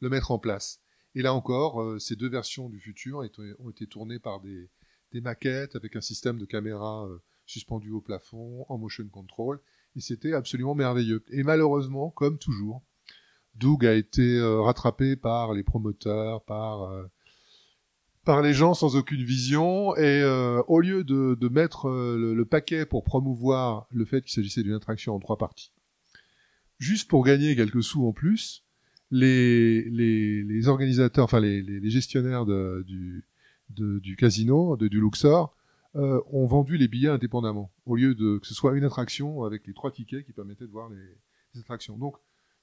le 0.00 0.08
mettre 0.08 0.30
en 0.30 0.38
place. 0.38 0.80
Et 1.14 1.22
là 1.22 1.34
encore, 1.34 2.00
ces 2.00 2.14
deux 2.14 2.28
versions 2.28 2.68
du 2.68 2.78
futur 2.78 3.24
ont 3.58 3.70
été 3.70 3.86
tournées 3.86 4.20
par 4.20 4.40
des, 4.40 4.70
des 5.10 5.20
maquettes 5.20 5.74
avec 5.74 5.96
un 5.96 6.00
système 6.00 6.38
de 6.38 6.44
caméra 6.44 7.08
suspendu 7.46 7.90
au 7.90 8.00
plafond, 8.00 8.64
en 8.68 8.78
motion 8.78 9.08
control, 9.08 9.60
et 9.96 10.00
c'était 10.00 10.34
absolument 10.34 10.76
merveilleux. 10.76 11.24
Et 11.30 11.42
malheureusement, 11.42 12.10
comme 12.10 12.38
toujours, 12.38 12.84
Doug 13.54 13.84
a 13.84 13.94
été 13.94 14.38
euh, 14.38 14.60
rattrapé 14.60 15.16
par 15.16 15.52
les 15.52 15.62
promoteurs, 15.62 16.42
par 16.44 16.84
euh, 16.84 17.04
par 18.24 18.42
les 18.42 18.52
gens 18.52 18.74
sans 18.74 18.96
aucune 18.96 19.22
vision, 19.22 19.96
et 19.96 20.22
euh, 20.22 20.62
au 20.68 20.80
lieu 20.80 21.04
de, 21.04 21.36
de 21.40 21.48
mettre 21.48 21.88
le, 21.88 22.44
paquet 22.44 22.84
pour 22.84 23.02
promouvoir 23.02 23.86
le 23.90 24.04
fait 24.04 24.20
qu'il 24.20 24.30
s'agissait 24.30 24.62
d'une 24.62 24.74
attraction 24.74 25.14
en 25.14 25.18
trois 25.18 25.38
parties, 25.38 25.72
juste 26.78 27.08
pour 27.08 27.24
gagner 27.24 27.56
quelques 27.56 27.82
sous 27.82 28.06
en 28.06 28.12
plus, 28.12 28.62
les, 29.10 29.88
les, 29.88 30.42
les 30.42 30.68
organisateurs, 30.68 31.24
enfin 31.24 31.40
les, 31.40 31.62
les, 31.62 31.90
gestionnaires 31.90 32.44
du, 32.44 33.24
du 33.70 34.16
casino, 34.16 34.76
du 34.76 35.00
Luxor, 35.00 35.56
ont 35.94 36.46
vendu 36.46 36.76
les 36.76 36.88
billets 36.88 37.08
indépendamment, 37.08 37.72
au 37.86 37.96
lieu 37.96 38.14
de 38.14 38.38
que 38.38 38.46
ce 38.46 38.54
soit 38.54 38.76
une 38.76 38.84
attraction 38.84 39.44
avec 39.44 39.66
les 39.66 39.72
trois 39.72 39.90
tickets 39.90 40.26
qui 40.26 40.32
permettaient 40.32 40.66
de 40.66 40.72
voir 40.72 40.90
les, 40.90 41.16
les 41.54 41.60
attractions. 41.60 41.96
Donc, 41.96 42.16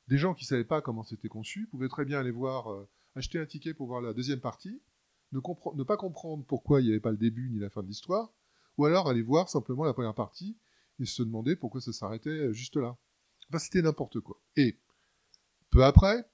des 0.08 0.18
gens 0.18 0.34
qui 0.34 0.46
savaient 0.46 0.64
pas 0.64 0.82
comment 0.82 1.04
c'était 1.04 1.28
conçu 1.28 1.68
pouvaient 1.68 1.90
très 1.90 2.06
bien 2.06 2.20
aller 2.20 2.32
voir, 2.32 2.72
euh, 2.72 2.88
acheter 3.16 3.40
un 3.40 3.46
ticket 3.46 3.74
pour 3.74 3.88
voir 3.88 4.02
la 4.02 4.14
deuxième 4.14 4.40
partie, 4.40 4.82
ne, 5.32 5.40
ne 5.76 5.84
pas 5.84 5.98
comprendre 5.98 6.46
pourquoi 6.46 6.82
il 6.82 6.86
n'y 6.86 6.92
avait 6.92 7.00
pas 7.00 7.12
le 7.12 7.18
début 7.18 7.50
ni 7.50 7.60
la 7.60 7.70
fin 7.70 7.84
de 7.84 7.88
l'histoire, 7.88 8.32
ou 8.78 8.86
alors 8.86 9.10
aller 9.10 9.22
voir 9.22 9.50
simplement 9.50 9.84
la 9.84 9.94
première 9.94 10.16
partie 10.16 10.58
et 11.00 11.06
se 11.06 11.24
demander 11.24 11.56
pourquoi 11.56 11.82
ça 11.82 11.94
s'arrêtait 11.94 12.54
juste 12.54 12.78
là. 12.78 12.98
Enfin, 13.50 13.60
c'était 13.60 13.82
n'importe 13.82 14.20
quoi. 14.20 14.40
Et 14.56 14.80
peu 15.70 15.84
après, 15.84 16.30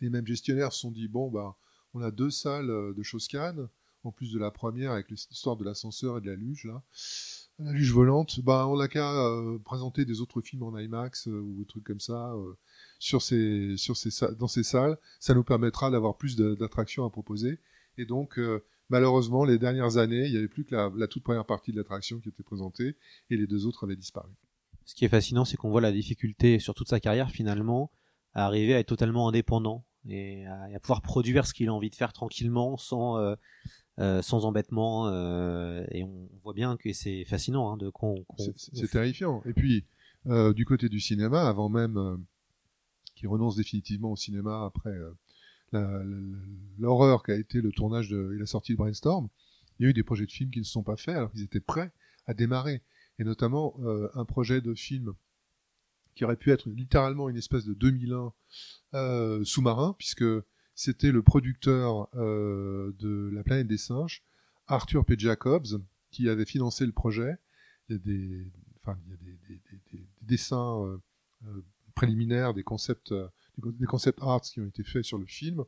les 0.00 0.10
mêmes 0.10 0.26
gestionnaires 0.26 0.72
se 0.72 0.80
sont 0.80 0.90
dit 0.90 1.08
bon 1.08 1.30
bah 1.30 1.56
on 1.94 2.02
a 2.02 2.10
deux 2.10 2.30
salles 2.30 2.70
euh, 2.70 2.92
de 2.92 3.02
Shoscan, 3.02 3.68
en 4.04 4.12
plus 4.12 4.32
de 4.32 4.38
la 4.38 4.50
première 4.50 4.92
avec 4.92 5.10
l'histoire 5.10 5.56
de 5.56 5.64
l'ascenseur 5.64 6.18
et 6.18 6.20
de 6.20 6.26
la 6.26 6.36
luge 6.36 6.64
là, 6.64 6.82
la 7.58 7.72
luge 7.72 7.92
volante, 7.92 8.40
bah 8.40 8.66
on 8.68 8.76
n'a 8.76 8.88
qu'à 8.88 9.10
euh, 9.10 9.58
présenter 9.64 10.04
des 10.04 10.20
autres 10.20 10.40
films 10.42 10.62
en 10.62 10.78
IMAX 10.78 11.28
euh, 11.28 11.40
ou 11.40 11.54
des 11.54 11.64
trucs 11.64 11.84
comme 11.84 12.00
ça 12.00 12.32
euh, 12.34 12.54
sur 12.98 13.22
ces 13.22 13.76
sur 13.76 13.96
ces 13.96 14.10
dans 14.38 14.48
ces 14.48 14.62
salles, 14.62 14.98
ça 15.20 15.34
nous 15.34 15.44
permettra 15.44 15.90
d'avoir 15.90 16.16
plus 16.16 16.36
d'attractions 16.36 17.06
à 17.06 17.10
proposer. 17.10 17.58
Et 17.96 18.04
donc 18.04 18.38
euh, 18.38 18.62
malheureusement 18.90 19.44
les 19.44 19.58
dernières 19.58 19.96
années, 19.96 20.26
il 20.26 20.32
n'y 20.32 20.36
avait 20.36 20.48
plus 20.48 20.64
que 20.64 20.74
la, 20.74 20.92
la 20.96 21.06
toute 21.08 21.22
première 21.22 21.46
partie 21.46 21.72
de 21.72 21.78
l'attraction 21.78 22.20
qui 22.20 22.28
était 22.28 22.42
présentée 22.42 22.96
et 23.30 23.36
les 23.36 23.46
deux 23.46 23.66
autres 23.66 23.84
avaient 23.84 23.96
disparu. 23.96 24.30
Ce 24.84 24.94
qui 24.94 25.06
est 25.06 25.08
fascinant, 25.08 25.46
c'est 25.46 25.56
qu'on 25.56 25.70
voit 25.70 25.80
la 25.80 25.92
difficulté 25.92 26.58
sur 26.58 26.74
toute 26.74 26.88
sa 26.88 27.00
carrière 27.00 27.30
finalement 27.30 27.90
à 28.34 28.44
arriver 28.44 28.74
à 28.74 28.80
être 28.80 28.88
totalement 28.88 29.28
indépendant 29.28 29.84
et 30.06 30.44
à, 30.46 30.64
à 30.74 30.78
pouvoir 30.78 31.00
produire 31.00 31.46
ce 31.46 31.54
qu'il 31.54 31.68
a 31.68 31.74
envie 31.74 31.90
de 31.90 31.96
faire 31.96 32.12
tranquillement 32.12 32.76
sans 32.76 33.16
euh, 33.98 34.20
sans 34.22 34.44
embêtement 34.44 35.08
euh, 35.08 35.84
et 35.90 36.02
on 36.04 36.28
voit 36.42 36.52
bien 36.52 36.76
que 36.76 36.92
c'est 36.92 37.24
fascinant 37.24 37.72
hein, 37.72 37.76
de 37.76 37.88
qu'on 37.90 38.24
C'est- 38.38 38.90
terrifiant. 38.90 39.42
Et 39.46 39.52
puis, 39.54 39.84
euh, 40.26 40.52
du 40.52 40.64
côté 40.64 40.88
du 40.88 41.00
cinéma, 41.00 41.48
avant 41.48 41.68
même 41.68 41.96
euh, 41.96 42.16
qu'il 43.14 43.28
renonce 43.28 43.56
définitivement 43.56 44.12
au 44.12 44.16
cinéma 44.16 44.64
après 44.66 44.94
euh, 45.74 46.30
l'horreur 46.78 47.22
qu'a 47.22 47.34
été 47.36 47.60
le 47.60 47.72
tournage 47.72 48.08
de, 48.08 48.32
et 48.34 48.38
la 48.38 48.46
sortie 48.46 48.72
de 48.72 48.76
Brainstorm, 48.78 49.28
il 49.78 49.84
y 49.84 49.86
a 49.86 49.90
eu 49.90 49.92
des 49.92 50.02
projets 50.02 50.26
de 50.26 50.30
films 50.32 50.50
qui 50.50 50.58
ne 50.60 50.64
se 50.64 50.72
sont 50.72 50.82
pas 50.82 50.96
faits 50.96 51.16
alors 51.16 51.30
qu'ils 51.32 51.42
étaient 51.42 51.60
prêts 51.60 51.92
à 52.26 52.34
démarrer. 52.34 52.82
Et 53.18 53.24
notamment 53.24 53.74
euh, 53.82 54.08
un 54.14 54.24
projet 54.24 54.60
de 54.60 54.74
film 54.74 55.14
qui 56.14 56.24
aurait 56.24 56.36
pu 56.36 56.50
être 56.50 56.68
littéralement 56.70 57.28
une 57.28 57.36
espèce 57.36 57.64
de 57.64 57.74
2001 57.74 58.32
euh, 58.94 59.44
sous-marin, 59.44 59.94
puisque 59.98 60.24
c'était 60.76 61.10
le 61.10 61.22
producteur 61.22 62.08
euh, 62.14 62.92
de 63.00 63.30
La 63.32 63.42
planète 63.42 63.66
des 63.66 63.78
singes, 63.78 64.22
Arthur 64.68 65.04
P. 65.04 65.16
Jacobs, 65.18 65.82
qui 66.12 66.28
avait 66.28 66.44
financé 66.44 66.86
le 66.86 66.92
projet. 66.92 67.36
Il 67.88 67.92
y 67.92 67.96
a 67.96 67.98
des, 67.98 68.52
enfin, 68.82 68.96
il 69.06 69.10
y 69.10 69.14
a 69.14 69.16
des, 69.16 69.38
des- 69.48 69.60
des- 69.70 69.80
des- 69.90 69.98
des 69.98 70.06
dessins 70.22 70.84
euh, 70.84 70.98
euh, 71.46 71.64
préliminaires, 71.94 72.52
des 72.54 72.62
concepts, 72.62 73.12
des 73.58 73.86
concept 73.86 74.18
arts 74.22 74.42
qui 74.42 74.60
ont 74.60 74.66
été 74.66 74.84
faits 74.84 75.04
sur 75.04 75.18
le 75.18 75.26
film, 75.26 75.64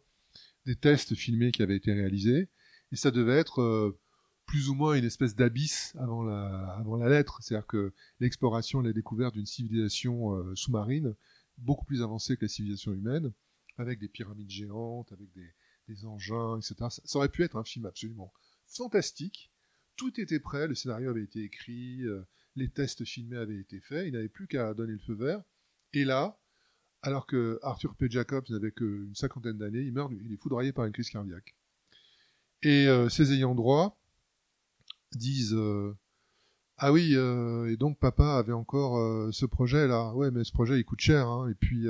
des 0.66 0.76
tests 0.76 1.14
filmés 1.14 1.52
qui 1.52 1.62
avaient 1.62 1.76
été 1.76 1.92
réalisés, 1.92 2.48
et 2.92 2.96
ça 2.96 3.10
devait 3.10 3.38
être 3.38 3.96
plus 4.44 4.68
ou 4.68 4.74
moins 4.74 4.94
une 4.94 5.04
espèce 5.04 5.34
d'abysse 5.34 5.94
avant 5.98 6.22
la, 6.22 6.70
avant 6.78 6.96
la 6.96 7.08
lettre. 7.08 7.38
C'est-à-dire 7.42 7.66
que 7.66 7.92
l'exploration 8.20 8.82
la 8.82 8.92
découverte 8.92 9.34
d'une 9.34 9.46
civilisation 9.46 10.54
sous-marine 10.54 11.14
beaucoup 11.58 11.84
plus 11.86 12.02
avancée 12.02 12.36
que 12.36 12.44
la 12.44 12.48
civilisation 12.48 12.92
humaine, 12.92 13.32
avec 13.78 13.98
des 13.98 14.08
pyramides 14.08 14.50
géantes, 14.50 15.12
avec 15.12 15.28
des, 15.32 16.04
engins, 16.04 16.58
etc. 16.58 16.74
Ça, 17.04 17.18
aurait 17.18 17.30
pu 17.30 17.42
être 17.42 17.56
un 17.56 17.64
film 17.64 17.86
absolument 17.86 18.32
fantastique. 18.66 19.50
Tout 19.96 20.20
était 20.20 20.38
prêt, 20.38 20.68
le 20.68 20.74
scénario 20.74 21.10
avait 21.10 21.22
été 21.22 21.42
écrit, 21.42 22.02
euh, 22.02 22.26
les 22.56 22.68
tests 22.68 23.04
filmés 23.04 23.38
avaient 23.38 23.58
été 23.58 23.80
faits, 23.80 24.06
il 24.06 24.12
n'avait 24.12 24.28
plus 24.28 24.46
qu'à 24.46 24.74
donner 24.74 24.92
le 24.92 24.98
feu 24.98 25.14
vert. 25.14 25.42
Et 25.94 26.04
là, 26.04 26.38
alors 27.02 27.26
que 27.26 27.58
Arthur 27.62 27.94
P. 27.94 28.08
Jacobs 28.10 28.48
n'avait 28.50 28.72
qu'une 28.72 29.14
cinquantaine 29.14 29.56
d'années, 29.56 29.82
il 29.82 29.92
meurt, 29.92 30.12
il 30.12 30.32
est 30.32 30.36
foudroyé 30.36 30.72
par 30.72 30.84
une 30.84 30.92
crise 30.92 31.10
cardiaque. 31.10 31.54
Et 32.62 32.88
euh, 32.88 33.08
ses 33.08 33.32
ayants 33.32 33.54
droit 33.54 33.96
disent 35.12 35.54
euh, 35.54 35.96
ah 36.76 36.92
oui 36.92 37.12
euh, 37.14 37.70
et 37.70 37.76
donc 37.76 37.98
papa 37.98 38.36
avait 38.36 38.52
encore 38.52 39.32
ce 39.32 39.46
projet 39.46 39.86
là 39.86 40.12
ouais 40.14 40.30
mais 40.30 40.44
ce 40.44 40.52
projet 40.52 40.78
il 40.78 40.84
coûte 40.84 41.00
cher 41.00 41.26
hein, 41.28 41.48
et 41.48 41.54
puis 41.54 41.86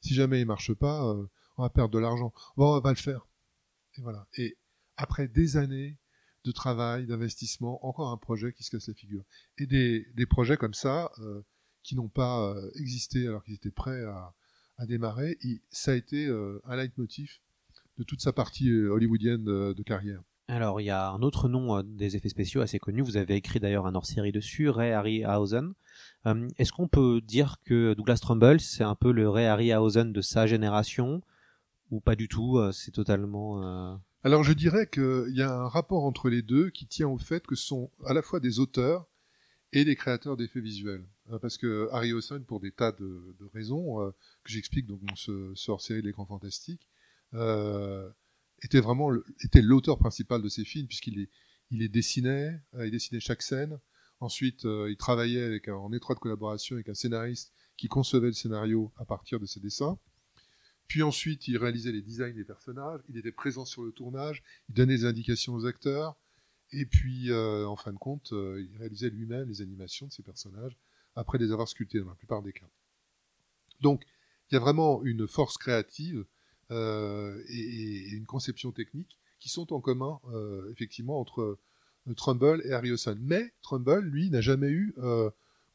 si 0.00 0.14
jamais 0.14 0.40
il 0.40 0.46
marche 0.46 0.72
pas 0.74 1.04
euh, 1.08 1.26
on 1.56 1.62
va 1.62 1.70
perdre 1.70 1.90
de 1.90 1.98
l'argent. 1.98 2.32
Bon 2.56 2.76
on 2.76 2.80
va 2.80 2.90
le 2.90 2.96
faire. 2.96 3.26
Et 3.96 4.02
voilà. 4.02 4.26
Et 4.36 4.56
après 4.96 5.28
des 5.28 5.56
années 5.56 5.98
de 6.44 6.52
travail 6.52 7.06
d'investissement 7.06 7.84
encore 7.86 8.10
un 8.10 8.16
projet 8.16 8.52
qui 8.52 8.64
se 8.64 8.70
casse 8.70 8.88
la 8.88 8.94
figure. 8.94 9.24
Et 9.58 9.66
des, 9.66 10.26
projets 10.26 10.56
comme 10.56 10.74
ça 10.74 11.10
euh, 11.18 11.42
qui 11.82 11.96
n'ont 11.96 12.08
pas 12.08 12.54
euh, 12.54 12.70
existé 12.76 13.26
alors 13.26 13.44
qu'ils 13.44 13.54
étaient 13.54 13.70
prêts 13.70 14.02
à, 14.04 14.34
démarrer 14.86 15.38
ça 15.68 15.90
a 15.90 15.94
été 15.94 16.26
un 16.64 16.74
leitmotiv 16.74 17.40
de 17.98 18.02
toute 18.02 18.22
sa 18.22 18.32
partie 18.32 18.72
hollywoodienne 18.72 19.44
de 19.44 19.82
carrière. 19.82 20.22
Alors, 20.50 20.80
il 20.80 20.84
y 20.84 20.90
a 20.90 21.10
un 21.10 21.22
autre 21.22 21.48
nom 21.48 21.76
euh, 21.76 21.82
des 21.84 22.16
effets 22.16 22.28
spéciaux 22.28 22.60
assez 22.60 22.80
connu. 22.80 23.02
Vous 23.02 23.16
avez 23.16 23.36
écrit 23.36 23.60
d'ailleurs 23.60 23.86
un 23.86 23.94
hors-série 23.94 24.32
dessus, 24.32 24.68
Ray 24.68 24.90
Harryhausen. 24.92 25.74
Euh, 26.26 26.48
Est-ce 26.58 26.72
qu'on 26.72 26.88
peut 26.88 27.20
dire 27.20 27.58
que 27.64 27.94
Douglas 27.94 28.18
Trumbull, 28.20 28.58
c'est 28.58 28.82
un 28.82 28.96
peu 28.96 29.12
le 29.12 29.28
Ray 29.28 29.46
Harryhausen 29.46 30.12
de 30.12 30.20
sa 30.20 30.48
génération 30.48 31.22
ou 31.92 32.00
pas 32.00 32.16
du 32.16 32.26
tout 32.26 32.58
euh, 32.58 32.72
C'est 32.72 32.90
totalement. 32.90 34.00
Alors 34.24 34.42
je 34.42 34.52
dirais 34.52 34.88
qu'il 34.88 35.32
y 35.34 35.40
a 35.40 35.54
un 35.54 35.68
rapport 35.68 36.02
entre 36.02 36.28
les 36.28 36.42
deux 36.42 36.70
qui 36.70 36.86
tient 36.88 37.08
au 37.08 37.18
fait 37.18 37.46
que 37.46 37.54
ce 37.54 37.64
sont 37.64 37.90
à 38.04 38.12
la 38.12 38.20
fois 38.20 38.40
des 38.40 38.58
auteurs 38.58 39.06
et 39.72 39.84
des 39.84 39.94
créateurs 39.94 40.36
d'effets 40.36 40.60
visuels. 40.60 41.06
Parce 41.40 41.58
que 41.58 41.88
Harryhausen, 41.92 42.44
pour 42.44 42.58
des 42.58 42.72
tas 42.72 42.90
de, 42.90 43.22
raisons 43.54 44.12
que 44.42 44.50
j'explique 44.50 44.88
dans 44.88 44.98
ce, 45.14 45.70
hors-série 45.70 46.02
de 46.02 46.06
l'écran 46.08 46.26
fantastique, 46.26 46.88
était 48.62 48.80
vraiment 48.80 49.10
était 49.42 49.62
l'auteur 49.62 49.98
principal 49.98 50.42
de 50.42 50.48
ces 50.48 50.64
films 50.64 50.86
puisqu'il 50.86 51.16
les, 51.16 51.28
il 51.70 51.88
dessinait, 51.90 52.60
euh, 52.74 52.86
il 52.86 52.90
dessinait 52.90 53.20
chaque 53.20 53.42
scène. 53.42 53.78
Ensuite, 54.20 54.64
euh, 54.64 54.90
il 54.90 54.96
travaillait 54.96 55.42
avec 55.42 55.68
en 55.68 55.92
étroite 55.92 56.18
collaboration 56.18 56.76
avec 56.76 56.88
un 56.88 56.94
scénariste 56.94 57.52
qui 57.76 57.88
concevait 57.88 58.26
le 58.26 58.32
scénario 58.32 58.92
à 58.96 59.04
partir 59.04 59.40
de 59.40 59.46
ses 59.46 59.60
dessins. 59.60 59.98
Puis 60.88 61.02
ensuite, 61.02 61.46
il 61.48 61.56
réalisait 61.56 61.92
les 61.92 62.02
designs 62.02 62.34
des 62.34 62.44
personnages, 62.44 63.00
il 63.08 63.16
était 63.16 63.32
présent 63.32 63.64
sur 63.64 63.82
le 63.82 63.92
tournage, 63.92 64.42
il 64.68 64.74
donnait 64.74 64.96
des 64.96 65.04
indications 65.04 65.54
aux 65.54 65.64
acteurs, 65.64 66.16
et 66.72 66.84
puis, 66.84 67.30
euh, 67.30 67.66
en 67.66 67.76
fin 67.76 67.92
de 67.92 67.98
compte, 67.98 68.32
il 68.32 68.76
réalisait 68.76 69.10
lui-même 69.10 69.48
les 69.48 69.62
animations 69.62 70.08
de 70.08 70.12
ces 70.12 70.22
personnages, 70.22 70.76
après 71.14 71.38
les 71.38 71.52
avoir 71.52 71.68
sculptés 71.68 72.00
dans 72.00 72.08
la 72.08 72.14
plupart 72.16 72.42
des 72.42 72.52
cas. 72.52 72.68
Donc, 73.80 74.04
il 74.50 74.54
y 74.54 74.56
a 74.56 74.60
vraiment 74.60 75.04
une 75.04 75.28
force 75.28 75.56
créative 75.56 76.26
euh, 76.70 77.42
et, 77.48 78.10
une 78.10 78.26
conception 78.26 78.72
technique 78.72 79.18
qui 79.38 79.48
sont 79.48 79.72
en 79.72 79.80
commun, 79.80 80.20
euh, 80.32 80.70
effectivement, 80.72 81.18
entre 81.18 81.40
euh, 81.40 82.14
Trumbull 82.14 82.62
et 82.64 82.72
Harryhausen. 82.72 83.18
Mais 83.20 83.52
Trumbull, 83.62 84.04
lui, 84.04 84.30
n'a 84.30 84.40
jamais 84.40 84.68
eu 84.68 84.94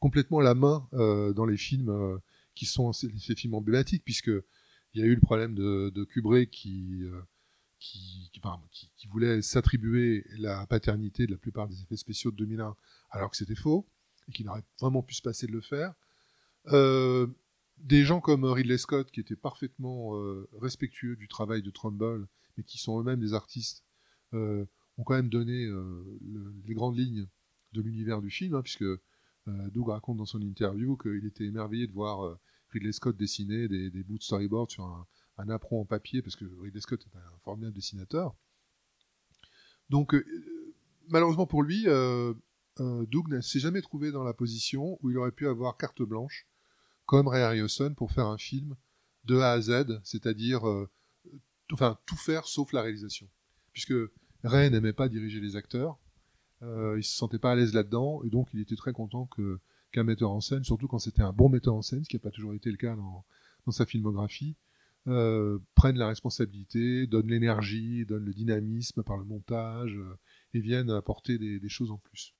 complètement 0.00 0.40
la 0.40 0.54
main 0.54 0.88
dans 0.92 1.46
les 1.46 1.56
films 1.56 2.20
qui 2.54 2.66
sont 2.66 2.92
ces, 2.92 3.10
films 3.34 3.54
emblématiques, 3.54 4.04
puisque 4.04 4.30
il 4.94 5.00
y 5.00 5.02
a 5.02 5.06
eu 5.06 5.14
le 5.14 5.20
problème 5.20 5.54
de, 5.54 5.90
de 5.94 6.04
Kubrick 6.04 6.50
qui, 6.50 7.04
voulait 9.10 9.40
s'attribuer 9.40 10.24
la 10.38 10.66
paternité 10.66 11.26
de 11.26 11.32
la 11.32 11.38
plupart 11.38 11.68
des 11.68 11.80
effets 11.80 11.96
spéciaux 11.96 12.30
de 12.30 12.36
2001, 12.36 12.76
alors 13.10 13.30
que 13.30 13.36
c'était 13.36 13.54
faux, 13.54 13.86
et 14.28 14.32
qui 14.32 14.44
n'aurait 14.44 14.64
vraiment 14.80 15.02
pu 15.02 15.14
se 15.14 15.22
passer 15.22 15.46
de 15.46 15.52
le 15.52 15.60
faire. 15.60 15.94
Des 17.78 18.04
gens 18.04 18.20
comme 18.20 18.44
Ridley 18.44 18.78
Scott, 18.78 19.10
qui 19.10 19.20
étaient 19.20 19.36
parfaitement 19.36 20.16
euh, 20.16 20.48
respectueux 20.60 21.16
du 21.16 21.28
travail 21.28 21.62
de 21.62 21.70
Trumbull, 21.70 22.26
mais 22.56 22.64
qui 22.64 22.78
sont 22.78 23.00
eux-mêmes 23.00 23.20
des 23.20 23.34
artistes, 23.34 23.84
euh, 24.34 24.64
ont 24.98 25.04
quand 25.04 25.14
même 25.14 25.28
donné 25.28 25.64
euh, 25.66 26.18
le- 26.22 26.54
les 26.66 26.74
grandes 26.74 26.96
lignes 26.96 27.26
de 27.72 27.82
l'univers 27.82 28.22
du 28.22 28.30
film, 28.30 28.54
hein, 28.54 28.62
puisque 28.62 28.84
Doug 29.46 29.90
raconte 29.90 30.16
dans 30.16 30.26
son 30.26 30.40
interview 30.40 30.96
qu'il 30.96 31.24
était 31.24 31.44
émerveillé 31.44 31.86
de 31.86 31.92
voir 31.92 32.36
Ridley 32.70 32.90
Scott 32.90 33.16
dessiner 33.16 33.68
des, 33.68 34.02
bouts 34.02 34.18
de 34.18 34.22
storyboard 34.22 34.70
sur 34.70 34.84
un, 34.84 35.06
un 35.38 35.48
apron 35.50 35.82
en 35.82 35.84
papier, 35.84 36.20
parce 36.20 36.34
que 36.34 36.44
Ridley 36.62 36.80
Scott 36.80 37.06
est 37.06 37.16
un 37.16 37.38
formidable 37.44 37.72
dessinateur. 37.74 38.34
Donc, 39.88 40.16
malheureusement 41.08 41.46
pour 41.46 41.62
lui, 41.62 41.84
Doug 42.78 43.28
ne 43.28 43.40
s'est 43.40 43.60
jamais 43.60 43.82
trouvé 43.82 44.10
dans 44.10 44.24
la 44.24 44.34
position 44.34 44.98
où 45.00 45.10
il 45.10 45.18
aurait 45.18 45.30
pu 45.30 45.46
avoir 45.46 45.76
carte 45.76 46.02
blanche, 46.02 46.48
comme 47.06 47.28
Ray 47.28 47.42
Harryhausen, 47.42 47.94
pour 47.94 48.12
faire 48.12 48.26
un 48.26 48.38
film 48.38 48.76
de 49.24 49.38
A 49.38 49.52
à 49.52 49.60
Z, 49.60 50.00
c'est-à-dire 50.04 50.68
euh, 50.68 50.88
enfin, 51.72 51.98
tout 52.06 52.16
faire 52.16 52.46
sauf 52.46 52.72
la 52.72 52.82
réalisation. 52.82 53.28
Puisque 53.72 53.94
Ray 54.44 54.70
n'aimait 54.70 54.92
pas 54.92 55.08
diriger 55.08 55.40
les 55.40 55.56
acteurs, 55.56 55.98
euh, 56.62 56.96
il 56.98 57.04
se 57.04 57.16
sentait 57.16 57.38
pas 57.38 57.52
à 57.52 57.54
l'aise 57.54 57.74
là-dedans, 57.74 58.22
et 58.24 58.30
donc 58.30 58.48
il 58.54 58.60
était 58.60 58.76
très 58.76 58.92
content 58.92 59.28
qu'un 59.92 60.04
metteur 60.04 60.30
en 60.30 60.40
scène, 60.40 60.64
surtout 60.64 60.88
quand 60.88 60.98
c'était 60.98 61.22
un 61.22 61.32
bon 61.32 61.48
metteur 61.48 61.74
en 61.74 61.82
scène, 61.82 62.04
ce 62.04 62.08
qui 62.08 62.16
n'a 62.16 62.20
pas 62.20 62.30
toujours 62.30 62.54
été 62.54 62.70
le 62.70 62.76
cas 62.76 62.96
dans, 62.96 63.24
sa 63.72 63.84
filmographie, 63.84 64.54
euh, 65.08 65.58
prenne 65.74 65.98
la 65.98 66.06
responsabilité, 66.06 67.06
donne 67.06 67.28
l'énergie, 67.28 68.06
donne 68.06 68.24
le 68.24 68.32
dynamisme 68.32 69.02
par 69.02 69.16
le 69.16 69.24
montage, 69.24 69.98
et 70.54 70.60
vienne 70.60 70.90
apporter 70.90 71.38
des 71.38 71.68
choses 71.68 71.90
en 71.90 71.98
plus. 71.98 72.35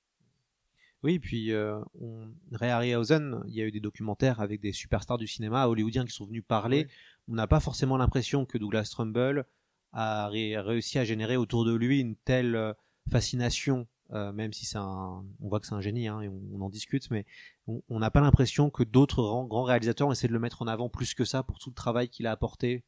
Oui, 1.03 1.19
puis 1.19 1.51
euh, 1.53 1.79
on... 2.01 2.27
Ray 2.51 2.71
Harryhausen, 2.71 3.43
il 3.47 3.53
y 3.53 3.61
a 3.61 3.65
eu 3.65 3.71
des 3.71 3.79
documentaires 3.79 4.39
avec 4.41 4.61
des 4.61 4.71
superstars 4.73 5.17
du 5.17 5.27
cinéma 5.27 5.67
hollywoodien 5.67 6.05
qui 6.05 6.11
sont 6.11 6.25
venus 6.25 6.43
parler. 6.47 6.87
On 7.27 7.35
n'a 7.35 7.47
pas 7.47 7.59
forcément 7.59 7.97
l'impression 7.97 8.45
que 8.45 8.57
Douglas 8.57 8.89
Trumbull 8.91 9.45
a 9.93 10.27
ré- 10.27 10.57
réussi 10.57 10.97
à 10.97 11.03
générer 11.05 11.37
autour 11.37 11.65
de 11.65 11.73
lui 11.73 11.99
une 11.99 12.15
telle 12.15 12.55
euh, 12.55 12.73
fascination, 13.09 13.87
euh, 14.11 14.31
même 14.31 14.53
si 14.53 14.65
c'est 14.65 14.77
un, 14.77 15.23
on 15.39 15.47
voit 15.49 15.59
que 15.59 15.67
c'est 15.67 15.75
un 15.75 15.81
génie, 15.81 16.07
hein, 16.07 16.21
et 16.21 16.29
on, 16.29 16.41
on 16.53 16.61
en 16.61 16.69
discute, 16.69 17.09
mais 17.11 17.25
on 17.67 17.99
n'a 17.99 18.09
pas 18.09 18.21
l'impression 18.21 18.69
que 18.69 18.83
d'autres 18.83 19.21
grands, 19.47 19.63
réalisateurs 19.63 20.07
ont 20.07 20.11
essayé 20.11 20.29
de 20.29 20.33
le 20.33 20.39
mettre 20.39 20.61
en 20.61 20.67
avant 20.67 20.89
plus 20.89 21.13
que 21.13 21.25
ça 21.25 21.43
pour 21.43 21.59
tout 21.59 21.69
le 21.69 21.75
travail 21.75 22.09
qu'il 22.09 22.25
a 22.25 22.31
apporté. 22.31 22.83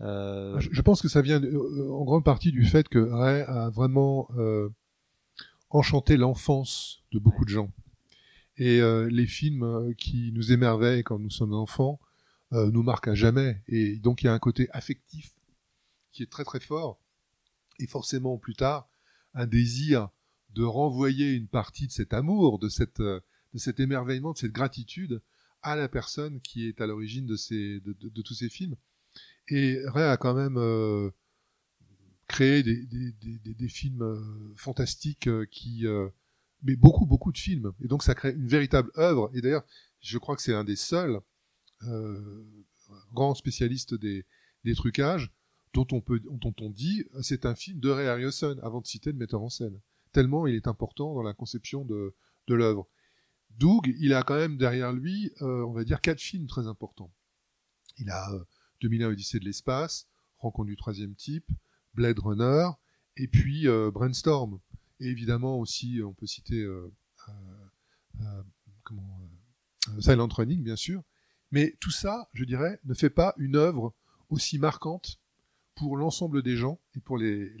Euh, 0.00 0.58
Je, 0.60 0.68
je 0.72 0.82
pense 0.82 1.00
que 1.00 1.08
ça 1.08 1.22
vient 1.22 1.42
euh, 1.42 1.90
en 1.90 2.04
grande 2.04 2.24
partie 2.24 2.52
du 2.52 2.64
fait 2.64 2.88
que 2.88 2.98
Ray 2.98 3.42
a 3.42 3.70
vraiment 3.70 4.28
euh, 4.36 4.68
enchanté 5.70 6.16
l'enfance 6.16 7.02
de 7.12 7.18
beaucoup 7.18 7.44
de 7.44 7.50
gens. 7.50 7.72
Et 8.56 8.80
euh, 8.80 9.08
les 9.10 9.26
films 9.26 9.64
euh, 9.64 9.92
qui 9.94 10.32
nous 10.32 10.52
émerveillent 10.52 11.02
quand 11.04 11.18
nous 11.18 11.30
sommes 11.30 11.52
enfants 11.52 12.00
euh, 12.52 12.70
nous 12.70 12.82
marquent 12.82 13.08
à 13.08 13.14
jamais. 13.14 13.62
Et 13.68 13.96
donc 13.96 14.22
il 14.22 14.26
y 14.26 14.28
a 14.28 14.32
un 14.32 14.38
côté 14.38 14.68
affectif 14.72 15.34
qui 16.12 16.22
est 16.22 16.30
très 16.30 16.44
très 16.44 16.60
fort. 16.60 16.98
Et 17.78 17.86
forcément 17.86 18.38
plus 18.38 18.54
tard, 18.54 18.88
un 19.34 19.46
désir 19.46 20.08
de 20.54 20.62
renvoyer 20.64 21.32
une 21.32 21.48
partie 21.48 21.86
de 21.86 21.92
cet 21.92 22.14
amour, 22.14 22.58
de, 22.58 22.70
cette, 22.70 23.02
de 23.02 23.22
cet 23.58 23.80
émerveillement, 23.80 24.32
de 24.32 24.38
cette 24.38 24.52
gratitude 24.52 25.20
à 25.60 25.76
la 25.76 25.88
personne 25.88 26.40
qui 26.40 26.66
est 26.66 26.80
à 26.80 26.86
l'origine 26.86 27.26
de, 27.26 27.36
de, 27.80 27.92
de- 27.92 28.08
de 28.08 28.22
tous 28.22 28.32
ces 28.34 28.48
films. 28.48 28.76
Et 29.48 29.78
Ray 29.88 30.04
a 30.04 30.16
quand 30.16 30.32
même 30.34 30.56
euh, 30.56 31.10
créé 32.28 32.62
des, 32.62 32.84
des, 32.86 33.12
des, 33.12 33.54
des- 33.54 33.68
films 33.68 34.02
euh, 34.02 34.54
fantastiques 34.56 35.28
euh, 35.28 35.46
qui... 35.50 35.86
euh, 35.86 36.08
mais 36.62 36.76
beaucoup, 36.76 37.06
beaucoup 37.06 37.32
de 37.32 37.38
films. 37.38 37.72
Et 37.82 37.88
donc 37.88 38.02
ça 38.02 38.14
crée 38.14 38.32
une 38.32 38.48
véritable 38.48 38.90
œuvre. 38.96 39.30
Et 39.34 39.40
d'ailleurs, 39.40 39.64
je 40.00 40.18
crois 40.18 40.36
que 40.36 40.42
c'est 40.42 40.54
un 40.54 40.64
des 40.64 40.76
seuls 40.76 41.20
grands 43.12 43.34
spécialistes 43.34 43.94
des, 43.94 44.24
trucages 44.74 45.30
dont 45.74 45.86
on, 45.92 46.00
peut, 46.00 46.18
dont 46.20 46.54
on 46.60 46.70
dit 46.70 47.04
c'est 47.22 47.44
un 47.44 47.54
film 47.54 47.78
de 47.78 47.90
Ray 47.90 48.08
Harryhausen 48.08 48.58
avant 48.62 48.80
de 48.80 48.86
citer 48.86 49.12
le 49.12 49.18
metteur 49.18 49.42
en 49.42 49.50
scène. 49.50 49.78
Tellement 50.12 50.46
il 50.46 50.54
est 50.54 50.66
important 50.66 51.14
dans 51.14 51.22
la 51.22 51.34
conception 51.34 51.84
de, 51.84 52.14
de 52.48 52.54
l'œuvre. 52.54 52.88
Doug, 53.58 53.94
il 53.98 54.12
a 54.12 54.22
quand 54.22 54.36
même 54.36 54.56
derrière 54.56 54.92
lui, 54.92 55.32
euh, 55.40 55.64
on 55.64 55.72
va 55.72 55.84
dire, 55.84 56.00
quatre 56.00 56.20
films 56.20 56.46
très 56.46 56.66
importants. 56.66 57.10
Il 57.98 58.10
a 58.10 58.30
euh, 58.32 58.44
2001 58.82 59.08
Odyssée 59.08 59.38
de 59.38 59.44
l'espace, 59.44 60.08
Rencontre 60.38 60.66
du 60.68 60.76
troisième 60.76 61.14
type, 61.14 61.50
Blade 61.96 62.18
Runner, 62.20 62.68
et 63.16 63.26
puis 63.26 63.66
euh, 63.66 63.90
Brainstorm. 63.90 64.60
Et 65.00 65.06
évidemment 65.06 65.58
aussi, 65.58 66.00
on 66.04 66.12
peut 66.12 66.26
citer 66.26 66.60
euh, 66.62 66.92
euh, 68.20 68.42
Silent 70.00 70.28
Running, 70.28 70.62
bien 70.62 70.76
sûr. 70.76 71.02
Mais 71.50 71.76
tout 71.80 71.90
ça, 71.90 72.28
je 72.32 72.44
dirais, 72.44 72.78
ne 72.84 72.94
fait 72.94 73.10
pas 73.10 73.34
une 73.38 73.56
œuvre 73.56 73.94
aussi 74.28 74.58
marquante 74.58 75.20
pour 75.74 75.96
l'ensemble 75.96 76.42
des 76.42 76.56
gens 76.56 76.80
et 76.94 77.00
pour 77.00 77.18
les, 77.18 77.52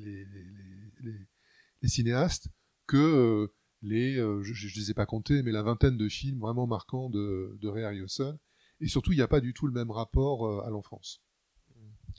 cinéastes 1.84 2.48
que 2.86 3.50
les, 3.82 4.14
je 4.14 4.20
ne 4.20 4.74
les 4.74 4.90
ai 4.90 4.94
pas 4.94 5.06
comptés, 5.06 5.42
mais 5.42 5.52
la 5.52 5.62
vingtaine 5.62 5.96
de 5.96 6.08
films 6.08 6.40
vraiment 6.40 6.66
marquants 6.66 7.10
de, 7.10 7.56
de 7.60 7.68
Ray 7.68 7.84
Harryhausen. 7.84 8.38
Et 8.80 8.88
surtout, 8.88 9.12
il 9.12 9.16
n'y 9.16 9.22
a 9.22 9.28
pas 9.28 9.40
du 9.40 9.54
tout 9.54 9.66
le 9.66 9.72
même 9.72 9.90
rapport 9.90 10.64
à 10.64 10.70
l'enfance. 10.70 11.22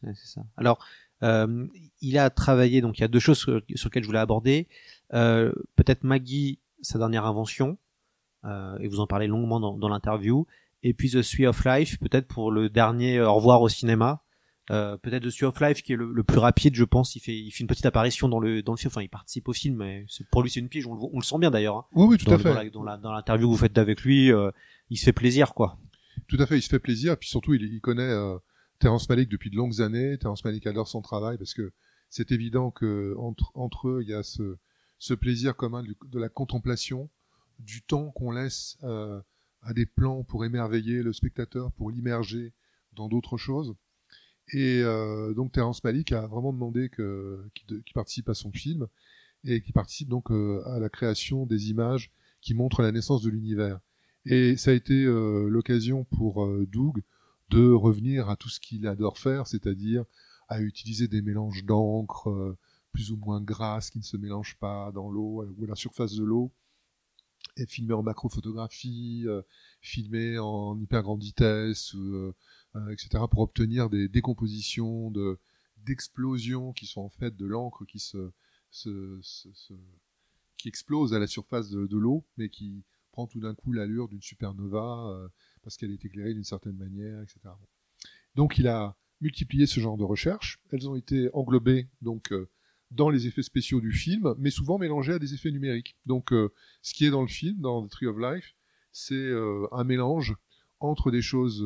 Ouais, 0.03 0.13
c'est 0.15 0.27
ça. 0.27 0.45
Alors, 0.55 0.83
il 1.21 2.17
a 2.17 2.29
travaillé, 2.29 2.81
donc 2.81 2.97
il 2.97 3.01
y 3.01 3.03
a 3.03 3.07
deux 3.07 3.19
choses 3.19 3.37
sur, 3.39 3.61
sur 3.75 3.89
lesquelles 3.89 4.03
je 4.03 4.07
voulais 4.07 4.19
aborder. 4.19 4.67
Euh, 5.13 5.51
Peut-être 5.75 6.03
Maggie, 6.03 6.59
sa 6.81 6.99
dernière 6.99 7.25
invention, 7.25 7.77
euh, 8.45 8.77
et 8.79 8.87
vous 8.87 8.99
en 8.99 9.07
parlez 9.07 9.27
longuement 9.27 9.59
dans, 9.59 9.77
dans 9.77 9.89
l'interview. 9.89 10.45
Et 10.83 10.93
puis 10.93 11.09
The 11.09 11.21
Sweet 11.23 11.47
of 11.47 11.65
Life, 11.65 11.99
peut-être 11.99 12.27
pour 12.27 12.51
le 12.51 12.69
dernier 12.69 13.17
euh, 13.17 13.27
au 13.29 13.33
revoir 13.35 13.61
au 13.61 13.69
cinéma. 13.69 14.21
Euh, 14.69 14.97
peut-être 14.97 15.23
The 15.23 15.29
Sweet 15.29 15.43
of 15.49 15.59
Life 15.61 15.81
qui 15.81 15.93
est 15.93 15.95
le, 15.95 16.11
le 16.11 16.23
plus 16.23 16.37
rapide, 16.39 16.75
je 16.75 16.83
pense. 16.83 17.15
Il 17.15 17.19
fait, 17.21 17.35
il 17.35 17.49
fait 17.51 17.61
une 17.61 17.67
petite 17.67 17.85
apparition 17.85 18.27
dans 18.29 18.39
le 18.39 18.61
dans 18.61 18.73
le 18.73 18.77
film. 18.77 18.89
Enfin, 18.93 19.01
il 19.01 19.09
participe 19.09 19.47
au 19.47 19.53
film, 19.53 19.77
mais 19.77 20.05
pour 20.29 20.43
lui 20.43 20.49
c'est 20.51 20.59
une 20.59 20.69
pige. 20.69 20.85
On 20.85 20.93
le, 20.93 20.99
on 21.13 21.17
le 21.19 21.23
sent 21.23 21.37
bien 21.39 21.49
d'ailleurs. 21.49 21.77
hein. 21.77 21.85
Oui, 21.93 22.05
oui, 22.09 22.17
tout 22.17 22.25
Dans 22.25 22.33
à 22.33 22.37
fait. 22.37 22.43
Dans 22.49 22.53
la- 22.53 22.69
dans 22.69 22.83
la- 22.83 22.97
dans 22.97 23.11
l'interview 23.13 23.47
que 23.47 23.51
vous 23.53 23.57
faites 23.57 23.77
avec 23.77 24.01
lui, 24.01 24.31
euh, 24.31 24.51
il 24.89 24.97
se 24.97 25.05
fait 25.05 25.13
plaisir, 25.13 25.53
quoi. 25.53 25.77
Tout 26.27 26.37
à 26.39 26.45
fait, 26.45 26.57
il 26.57 26.61
se 26.61 26.69
fait 26.69 26.79
plaisir, 26.79 27.13
et 27.13 27.15
puis 27.15 27.29
surtout, 27.29 27.53
il, 27.53 27.63
il 27.63 27.79
connaît 27.79 28.01
euh, 28.03 28.37
Terrence 28.79 29.09
Malick 29.09 29.29
depuis 29.29 29.49
de 29.49 29.55
longues 29.55 29.81
années. 29.81 30.17
Terrence 30.17 30.43
Malick 30.43 30.67
adore 30.67 30.87
son 30.87 31.01
travail 31.01 31.37
parce 31.37 31.53
que 31.53 31.71
c'est 32.09 32.31
évident 32.31 32.71
que 32.71 33.15
entre, 33.17 33.51
entre 33.55 33.89
eux, 33.89 33.99
il 34.03 34.09
y 34.09 34.13
a 34.13 34.23
ce, 34.23 34.57
ce 34.99 35.13
plaisir 35.13 35.55
commun 35.55 35.83
de 35.83 36.19
la 36.19 36.29
contemplation, 36.29 37.09
du 37.59 37.81
temps 37.81 38.11
qu'on 38.11 38.31
laisse 38.31 38.77
euh, 38.83 39.19
à 39.61 39.73
des 39.73 39.85
plans 39.85 40.23
pour 40.23 40.45
émerveiller 40.45 41.03
le 41.03 41.13
spectateur, 41.13 41.71
pour 41.73 41.91
l'immerger 41.91 42.53
dans 42.93 43.07
d'autres 43.07 43.37
choses. 43.37 43.75
Et 44.53 44.81
euh, 44.81 45.33
donc 45.33 45.51
Terrence 45.51 45.83
Malick 45.83 46.11
a 46.11 46.25
vraiment 46.27 46.53
demandé 46.53 46.89
qu'il 46.89 47.93
participe 47.93 48.29
à 48.29 48.33
son 48.33 48.51
film 48.51 48.87
et 49.43 49.61
qui 49.61 49.71
participe 49.71 50.09
donc 50.09 50.31
euh, 50.31 50.61
à 50.65 50.79
la 50.79 50.89
création 50.89 51.45
des 51.45 51.69
images 51.69 52.11
qui 52.41 52.53
montrent 52.53 52.81
la 52.81 52.91
naissance 52.91 53.21
de 53.23 53.29
l'univers. 53.29 53.79
Et 54.25 54.57
ça 54.57 54.71
a 54.71 54.73
été 54.73 55.05
euh, 55.05 55.47
l'occasion 55.49 56.03
pour 56.05 56.45
euh, 56.45 56.67
Doug 56.69 57.01
de 57.49 57.71
revenir 57.71 58.29
à 58.29 58.35
tout 58.35 58.49
ce 58.49 58.59
qu'il 58.59 58.87
adore 58.87 59.17
faire, 59.17 59.47
c'est-à-dire 59.47 60.05
à 60.49 60.61
utiliser 60.61 61.07
des 61.07 61.21
mélanges 61.21 61.63
d'encre 61.65 62.29
euh, 62.29 62.57
plus 62.91 63.11
ou 63.11 63.17
moins 63.17 63.41
grasses 63.41 63.89
qui 63.89 63.99
ne 63.99 64.03
se 64.03 64.17
mélangent 64.17 64.57
pas 64.57 64.91
dans 64.91 65.09
l'eau 65.09 65.45
ou 65.57 65.63
à 65.63 65.67
la 65.67 65.75
surface 65.75 66.15
de 66.15 66.23
l'eau, 66.23 66.51
et 67.57 67.65
filmer 67.65 67.93
en 67.93 68.03
macrophotographie, 68.03 69.23
euh, 69.27 69.41
filmer 69.81 70.37
en 70.39 70.79
hyper 70.79 71.03
grande 71.03 71.21
vitesse, 71.21 71.95
euh, 71.95 72.33
euh, 72.75 72.89
etc., 72.89 73.23
pour 73.29 73.39
obtenir 73.39 73.89
des 73.89 74.07
décompositions, 74.07 75.11
de 75.11 75.39
d'explosions 75.85 76.73
qui 76.73 76.85
sont 76.85 77.01
en 77.01 77.09
fait 77.09 77.37
de 77.37 77.45
l'encre 77.45 77.85
qui 77.85 77.99
se, 77.99 78.31
se, 78.71 79.19
se, 79.21 79.73
qui 80.57 80.67
explose 80.67 81.13
à 81.13 81.19
la 81.19 81.27
surface 81.27 81.69
de, 81.69 81.87
de 81.87 81.97
l'eau, 81.97 82.25
mais 82.35 82.49
qui 82.49 82.83
prend 83.11 83.25
tout 83.25 83.39
d'un 83.39 83.55
coup 83.55 83.71
l'allure 83.71 84.09
d'une 84.09 84.21
supernova 84.21 85.09
euh, 85.11 85.29
parce 85.67 85.75
qu'elle 85.75 85.91
est 85.91 86.05
éclairée 86.05 86.33
d'une 86.33 86.45
certaine 86.45 86.77
manière, 86.77 87.21
etc. 87.21 87.39
Donc 88.35 88.57
il 88.57 88.69
a 88.69 88.95
multiplié 89.19 89.65
ce 89.65 89.81
genre 89.81 89.97
de 89.97 90.05
recherches. 90.05 90.61
Elles 90.71 90.87
ont 90.87 90.95
été 90.95 91.29
englobées 91.33 91.89
donc 92.01 92.31
euh, 92.31 92.47
dans 92.89 93.09
les 93.09 93.27
effets 93.27 93.43
spéciaux 93.43 93.81
du 93.81 93.91
film, 93.91 94.33
mais 94.37 94.49
souvent 94.49 94.77
mélangées 94.77 95.11
à 95.11 95.19
des 95.19 95.33
effets 95.33 95.51
numériques. 95.51 95.97
Donc 96.05 96.31
euh, 96.31 96.53
ce 96.81 96.93
qui 96.93 97.05
est 97.05 97.09
dans 97.09 97.21
le 97.21 97.27
film, 97.27 97.59
dans 97.59 97.85
The 97.85 97.91
Tree 97.91 98.07
of 98.07 98.17
Life, 98.17 98.55
c'est 98.93 99.13
euh, 99.13 99.67
un 99.73 99.83
mélange 99.83 100.37
entre 100.79 101.11
des 101.11 101.21
choses 101.21 101.65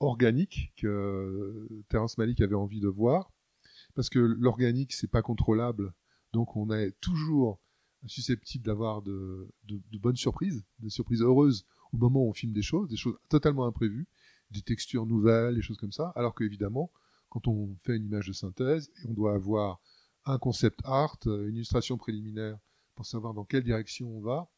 organiques 0.00 0.72
que 0.76 1.68
Terrence 1.88 2.18
Malick 2.18 2.40
avait 2.40 2.56
envie 2.56 2.80
de 2.80 2.88
voir, 2.88 3.30
parce 3.94 4.10
que 4.10 4.18
l'organique 4.18 4.92
c'est 4.92 5.06
pas 5.06 5.22
contrôlable, 5.22 5.92
donc 6.32 6.56
on 6.56 6.72
est 6.72 6.98
toujours 7.00 7.60
susceptible 8.06 8.64
d'avoir 8.64 9.02
de, 9.02 9.48
de, 9.68 9.80
de 9.92 9.98
bonnes 9.98 10.16
surprises, 10.16 10.64
des 10.80 10.90
surprises 10.90 11.22
heureuses 11.22 11.64
au 11.92 11.96
moment 11.96 12.24
où 12.24 12.28
on 12.28 12.32
filme 12.32 12.52
des 12.52 12.62
choses, 12.62 12.88
des 12.88 12.96
choses 12.96 13.16
totalement 13.28 13.66
imprévues, 13.66 14.06
des 14.50 14.62
textures 14.62 15.06
nouvelles, 15.06 15.54
des 15.54 15.62
choses 15.62 15.78
comme 15.78 15.92
ça, 15.92 16.12
alors 16.14 16.34
qu'évidemment, 16.34 16.90
quand 17.28 17.48
on 17.48 17.74
fait 17.80 17.96
une 17.96 18.04
image 18.06 18.28
de 18.28 18.32
synthèse, 18.32 18.90
on 19.08 19.12
doit 19.12 19.34
avoir 19.34 19.80
un 20.24 20.38
concept 20.38 20.80
art, 20.84 21.18
euh, 21.26 21.48
une 21.48 21.56
illustration 21.56 21.96
préliminaire 21.96 22.58
pour 22.94 23.06
savoir 23.06 23.34
dans 23.34 23.44
quelle 23.44 23.62
direction 23.64 24.08
on 24.08 24.20
va, 24.20 24.50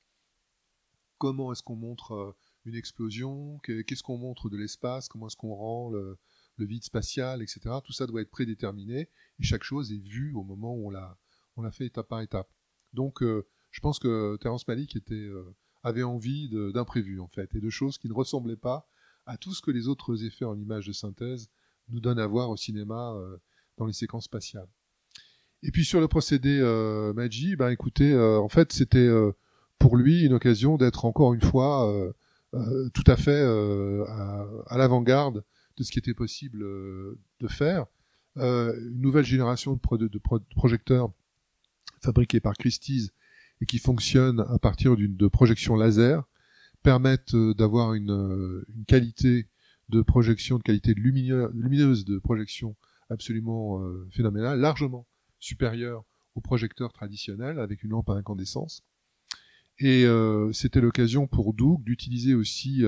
comment 1.18 1.52
est-ce 1.52 1.62
qu'on 1.62 1.76
montre 1.76 2.12
euh, 2.12 2.36
une 2.64 2.74
explosion, 2.74 3.59
que- 3.62 3.82
qu'est-ce 3.82 4.02
qu'on 4.02 4.18
montre 4.18 4.48
de 4.48 4.56
l'espace, 4.56 5.09
comment 5.09 5.26
est-ce 5.26 5.36
qu'on 5.36 5.55
rend 5.55 5.90
le, 5.90 6.18
vide 6.59 6.82
spatial, 6.82 7.40
etc. 7.40 7.60
Tout 7.84 7.92
ça 7.92 8.06
doit 8.06 8.20
être 8.20 8.32
prédéterminé 8.32 9.09
et 9.38 9.42
chaque 9.44 9.62
chose 9.62 9.92
est 9.92 10.05
vue 10.05 10.34
au 10.34 10.42
moment 10.42 10.74
où 10.74 10.88
on 11.56 11.62
l'a 11.62 11.70
fait 11.70 11.86
étape 11.86 12.09
par 12.09 12.20
étape. 12.20 12.50
Donc 12.92 13.22
euh, 13.22 13.46
je 13.70 13.80
pense 13.80 14.00
que 14.00 14.36
Terrence 14.40 14.66
Malick 14.66 14.96
était, 14.96 15.28
avait 15.82 16.02
envie 16.02 16.48
d'imprévus 16.72 17.20
en 17.20 17.28
fait 17.28 17.55
et 17.55 17.60
de 17.60 17.70
choses 17.70 17.98
qui 17.98 18.09
ne 18.09 18.14
ressemblaient 18.14 18.56
pas 18.56 18.88
à 19.26 19.36
tout 19.36 19.52
ce 19.52 19.62
que 19.62 19.70
les 19.70 19.88
autres 19.88 20.24
effets 20.24 20.44
en 20.44 20.59
images 20.59 20.86
de 20.86 20.92
synthèse 20.92 21.50
nous 21.88 22.00
donnent 22.00 22.18
à 22.18 22.26
voir 22.26 22.50
au 22.50 22.56
cinéma 22.56 23.12
euh, 23.14 23.36
dans 23.76 23.86
les 23.86 23.92
séquences 23.92 24.24
spatiales. 24.24 24.68
Et 25.62 25.70
puis 25.70 25.84
sur 25.84 26.00
le 26.00 26.09
procédé 26.09 26.59
euh, 26.60 27.12
Maggi, 27.14 27.56
ben 27.56 27.70
écoutez, 27.70 28.12
euh, 28.12 28.38
en 28.38 28.48
fait 28.48 28.72
c'était 28.72 28.98
euh, 28.98 29.32
pour 29.78 29.96
lui 29.96 30.24
une 30.24 30.32
occasion 30.32 30.76
d'être 30.76 31.05
encore 31.05 31.34
une 31.34 31.42
fois 31.42 31.92
tout 32.94 33.05
à 33.06 33.16
fait 33.16 33.42
à, 33.42 34.78
l'avant-garde 34.78 35.44
de 35.76 35.82
ce 35.82 35.92
qui 35.92 35.98
était 35.98 36.14
possible 36.14 36.60
de 36.60 37.48
faire. 37.48 37.86
Une 38.36 39.00
nouvelle 39.00 39.24
génération 39.24 39.74
de 39.74 40.18
projecteurs 40.56 41.12
fabriqués 42.02 42.40
par 42.40 42.55
Christie's 42.55 43.10
et 43.60 43.66
qui 43.66 43.78
fonctionnent 43.78 44.40
à 44.48 44.59
partir 44.59 44.97
d'une 44.97 45.16
de 45.16 45.28
projection 45.28 45.76
laser 45.76 46.24
permettent 46.82 47.35
euh, 47.35 47.55
d'avoir 47.55 47.94
une, 47.94 48.10
euh, 48.10 48.64
une 48.74 48.85
qualité 48.85 49.48
de 49.89 50.02
projection, 50.02 50.59
de 50.59 50.62
qualité 50.62 50.94
lumineuse 50.94 52.05
de 52.05 52.18
projection 52.18 52.76
absolument 53.10 53.82
euh, 53.82 54.06
phénoménale, 54.10 54.60
largement 54.60 55.06
supérieure 55.39 56.05
aux 56.35 56.40
projecteurs 56.40 56.93
traditionnels 56.93 57.59
avec 57.59 57.82
une 57.82 57.90
lampe 57.90 58.10
à 58.10 58.14
incandescence. 58.14 58.82
Et 59.80 60.06
c'était 60.52 60.80
l'occasion 60.80 61.28
pour 61.28 61.55
Doug 61.55 61.85
d'utiliser 61.85 62.35
aussi 62.35 62.82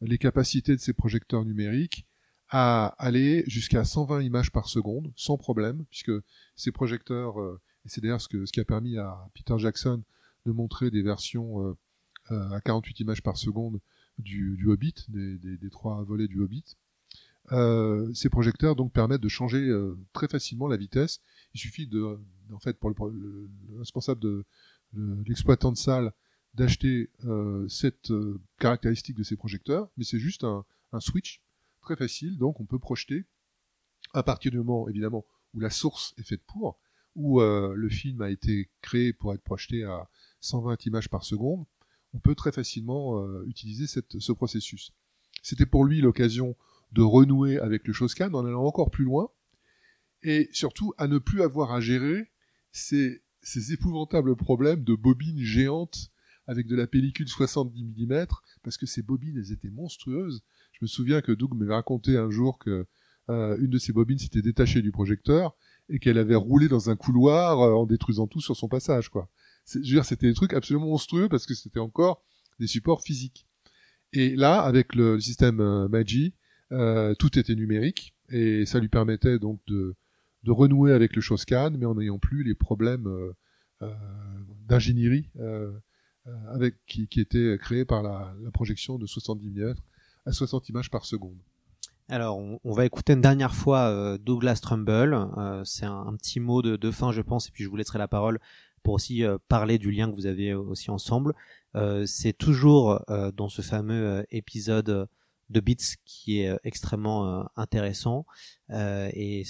les 0.00 0.18
capacités 0.18 0.76
de 0.76 0.80
ces 0.80 0.92
projecteurs 0.92 1.44
numériques 1.44 2.06
à 2.48 2.94
aller 2.98 3.42
jusqu'à 3.48 3.84
120 3.84 4.22
images 4.22 4.52
par 4.52 4.68
seconde 4.68 5.12
sans 5.16 5.36
problème, 5.36 5.84
puisque 5.90 6.12
ces 6.54 6.70
projecteurs, 6.70 7.34
et 7.84 7.88
c'est 7.88 8.00
d'ailleurs 8.00 8.20
ce, 8.20 8.28
qui 8.28 8.60
a 8.60 8.64
permis 8.64 8.98
à 8.98 9.28
Peter 9.34 9.54
Jackson 9.58 10.02
de 10.46 10.52
montrer 10.52 10.90
des 10.90 11.02
versions 11.02 11.66
euh, 11.68 11.76
euh, 12.30 12.50
à 12.50 12.60
48 12.60 13.00
images 13.00 13.22
par 13.22 13.36
seconde 13.36 13.80
du, 14.18 14.66
Hobbit, 14.68 14.94
des, 15.08 15.70
trois 15.70 16.02
volets 16.04 16.28
du 16.28 16.40
Hobbit. 16.40 16.76
Euh, 17.52 18.12
ces 18.12 18.28
projecteurs 18.28 18.76
donc 18.76 18.92
permettent 18.92 19.22
de 19.22 19.28
changer 19.28 19.70
très 20.12 20.28
facilement 20.28 20.68
la 20.68 20.76
vitesse. 20.76 21.20
Il 21.54 21.60
suffit 21.60 21.86
de, 21.86 22.18
en 22.52 22.58
fait, 22.58 22.78
pour 22.78 22.90
le, 22.90 22.94
le- 23.12 23.48
le 23.70 23.78
responsable 23.78 24.20
de 24.20 24.44
le- 24.92 25.22
l'exploitant 25.26 25.72
de 25.72 25.76
salle 25.78 26.12
d'acheter 26.54 27.08
cette 27.68 28.12
caractéristique 28.58 29.16
de 29.16 29.22
ces 29.22 29.36
projecteurs, 29.36 29.88
mais 29.96 30.04
c'est 30.04 30.18
juste 30.18 30.44
un, 30.44 30.64
un 30.92 31.00
switch 31.00 31.40
très 31.80 31.96
facile, 31.96 32.36
donc 32.36 32.60
on 32.60 32.64
peut 32.66 32.78
projeter 32.78 33.24
à 34.12 34.22
partir 34.22 34.50
du 34.50 34.58
moment 34.58 34.88
évidemment 34.88 35.24
où 35.54 35.60
la 35.60 35.70
source 35.70 36.12
est 36.18 36.22
faite 36.24 36.42
pour, 36.46 36.78
où 37.16 37.40
euh, 37.40 37.74
le 37.74 37.88
film 37.88 38.22
a 38.22 38.30
été 38.30 38.70
créé 38.82 39.12
pour 39.12 39.34
être 39.34 39.42
projeté 39.42 39.84
à 39.84 40.08
120 40.40 40.86
images 40.86 41.08
par 41.08 41.24
seconde, 41.24 41.64
on 42.14 42.18
peut 42.18 42.34
très 42.34 42.52
facilement 42.52 43.22
euh, 43.22 43.44
utiliser 43.46 43.86
ce 43.86 44.32
processus. 44.32 44.92
C'était 45.42 45.66
pour 45.66 45.84
lui 45.84 46.00
l'occasion 46.00 46.56
de 46.92 47.02
renouer 47.02 47.58
avec 47.58 47.86
le 47.86 47.92
Shoscan 47.92 48.32
en 48.34 48.44
allant 48.44 48.64
encore 48.64 48.90
plus 48.90 49.04
loin, 49.04 49.30
et 50.22 50.48
surtout 50.52 50.92
à 50.98 51.06
ne 51.08 51.18
plus 51.18 51.42
avoir 51.42 51.72
à 51.72 51.80
gérer 51.80 52.30
ces, 52.72 53.22
épouvantables 53.70 54.36
problèmes 54.36 54.84
de 54.84 54.94
bobines 54.94 55.40
géantes 55.40 56.10
avec 56.46 56.66
de 56.66 56.76
la 56.76 56.86
pellicule 56.86 57.28
70 57.28 57.84
mm, 57.84 58.26
parce 58.62 58.76
que 58.76 58.86
ces 58.86 59.02
bobines, 59.02 59.42
étaient 59.50 59.70
monstrueuses. 59.70 60.42
Je 60.72 60.78
me 60.82 60.86
souviens 60.86 61.20
que 61.20 61.32
Doug 61.32 61.54
m'avait 61.54 61.74
raconté 61.74 62.16
un 62.16 62.30
jour 62.30 62.58
que 62.58 62.86
euh, 63.28 63.56
une 63.58 63.70
de 63.70 63.78
ces 63.78 63.92
bobines 63.92 64.18
s'était 64.18 64.42
détachée 64.42 64.82
du 64.82 64.90
projecteur 64.90 65.56
et 65.90 65.98
qu'elle 65.98 66.18
avait 66.18 66.36
roulé 66.36 66.68
dans 66.68 66.88
un 66.88 66.96
couloir 66.96 67.60
euh, 67.60 67.72
en 67.74 67.84
détruisant 67.84 68.26
tout 68.26 68.40
sur 68.40 68.56
son 68.56 68.68
passage, 68.68 69.08
quoi. 69.08 69.28
Je 69.66 69.78
veux 69.78 69.82
dire, 69.82 70.04
c'était 70.04 70.28
des 70.28 70.34
trucs 70.34 70.54
absolument 70.54 70.86
monstrueux 70.86 71.28
parce 71.28 71.46
que 71.46 71.54
c'était 71.54 71.80
encore 71.80 72.22
des 72.58 72.66
supports 72.66 73.02
physiques. 73.02 73.46
Et 74.12 74.34
là, 74.34 74.62
avec 74.62 74.94
le, 74.94 75.20
système 75.20 75.60
euh, 75.60 75.88
Magi, 75.88 76.34
euh, 76.72 77.14
tout 77.14 77.38
était 77.38 77.54
numérique 77.54 78.14
et 78.30 78.64
ça 78.66 78.80
lui 78.80 78.88
permettait 78.88 79.38
donc 79.38 79.60
de, 79.66 79.94
de 80.44 80.50
renouer 80.50 80.92
avec 80.92 81.14
le 81.14 81.20
Shoscan, 81.20 81.72
mais 81.78 81.86
en 81.86 81.96
n'ayant 81.96 82.18
plus 82.18 82.42
les 82.44 82.54
problèmes 82.54 83.08
d'ingénierie 84.68 85.28
avec 86.48 86.76
qui, 86.86 87.08
qui 87.08 87.20
étaient 87.20 87.58
créés 87.58 87.84
par 87.84 88.02
la, 88.02 88.34
la 88.40 88.50
projection 88.52 88.98
de 88.98 89.06
70 89.06 89.50
mm 89.50 89.74
à 90.26 90.32
60 90.32 90.68
images 90.68 90.90
par 90.90 91.06
seconde. 91.06 91.38
Alors, 92.10 92.40
on, 92.64 92.72
va 92.72 92.86
écouter 92.86 93.12
une 93.12 93.20
dernière 93.20 93.54
fois 93.54 93.82
euh, 93.82 94.18
Douglas 94.18 94.58
Trumbull. 94.60 95.14
Euh, 95.14 95.62
c'est 95.64 95.86
un, 95.86 96.12
petit 96.16 96.40
mot 96.40 96.60
de, 96.60 96.74
de 96.74 96.90
fin, 96.90 97.12
je 97.12 97.22
pense, 97.22 97.46
et 97.46 97.52
puis 97.52 97.62
je 97.62 97.68
vous 97.68 97.76
laisserai 97.76 98.00
la 98.00 98.08
parole 98.08 98.40
pour 98.82 98.94
aussi 98.94 99.22
euh, 99.22 99.38
parler 99.46 99.78
du 99.78 99.92
lien 99.92 100.10
que 100.10 100.16
vous 100.16 100.26
avez 100.26 100.52
aussi 100.52 100.90
ensemble. 100.90 101.34
C'est 102.06 102.32
toujours 102.32 103.00
dans 103.36 103.48
ce 103.48 103.62
fameux 103.62 104.26
épisode 104.32 105.08
de 105.50 105.60
Beats 105.60 105.94
qui 106.04 106.40
est 106.40 106.58
extrêmement 106.64 107.48
intéressant 107.54 108.26
et 108.70 109.44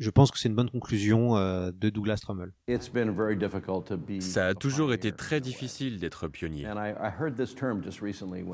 je 0.00 0.08
pense 0.08 0.30
que 0.30 0.38
c'est 0.38 0.48
une 0.48 0.54
bonne 0.54 0.70
conclusion 0.70 1.36
euh, 1.36 1.70
de 1.72 1.90
Douglas 1.90 2.16
Trumbull. 2.22 2.54
Ça 4.20 4.46
a 4.46 4.54
toujours 4.54 4.94
été 4.94 5.12
très 5.12 5.40
difficile 5.40 6.00
d'être 6.00 6.26
pionnier. 6.26 6.66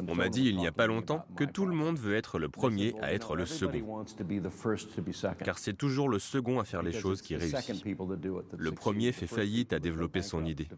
On 0.08 0.14
m'a 0.14 0.28
dit 0.28 0.44
il 0.46 0.56
n'y 0.56 0.66
a 0.66 0.72
pas 0.72 0.88
longtemps 0.88 1.24
que 1.36 1.44
tout 1.44 1.66
le 1.66 1.74
monde 1.74 1.98
veut 1.98 2.16
être 2.16 2.40
le 2.40 2.48
premier 2.48 2.94
à 3.00 3.12
être 3.14 3.36
le 3.36 3.46
second. 3.46 4.04
Car 5.44 5.58
c'est 5.58 5.74
toujours 5.74 6.08
le 6.08 6.18
second 6.18 6.58
à 6.58 6.64
faire 6.64 6.82
les 6.82 6.92
choses 6.92 7.22
qui 7.22 7.36
réussit. 7.36 7.84
Le 8.58 8.72
premier 8.72 9.12
fait 9.12 9.28
faillite 9.28 9.72
à 9.72 9.78
développer 9.78 10.22
son 10.22 10.44
idée. 10.44 10.68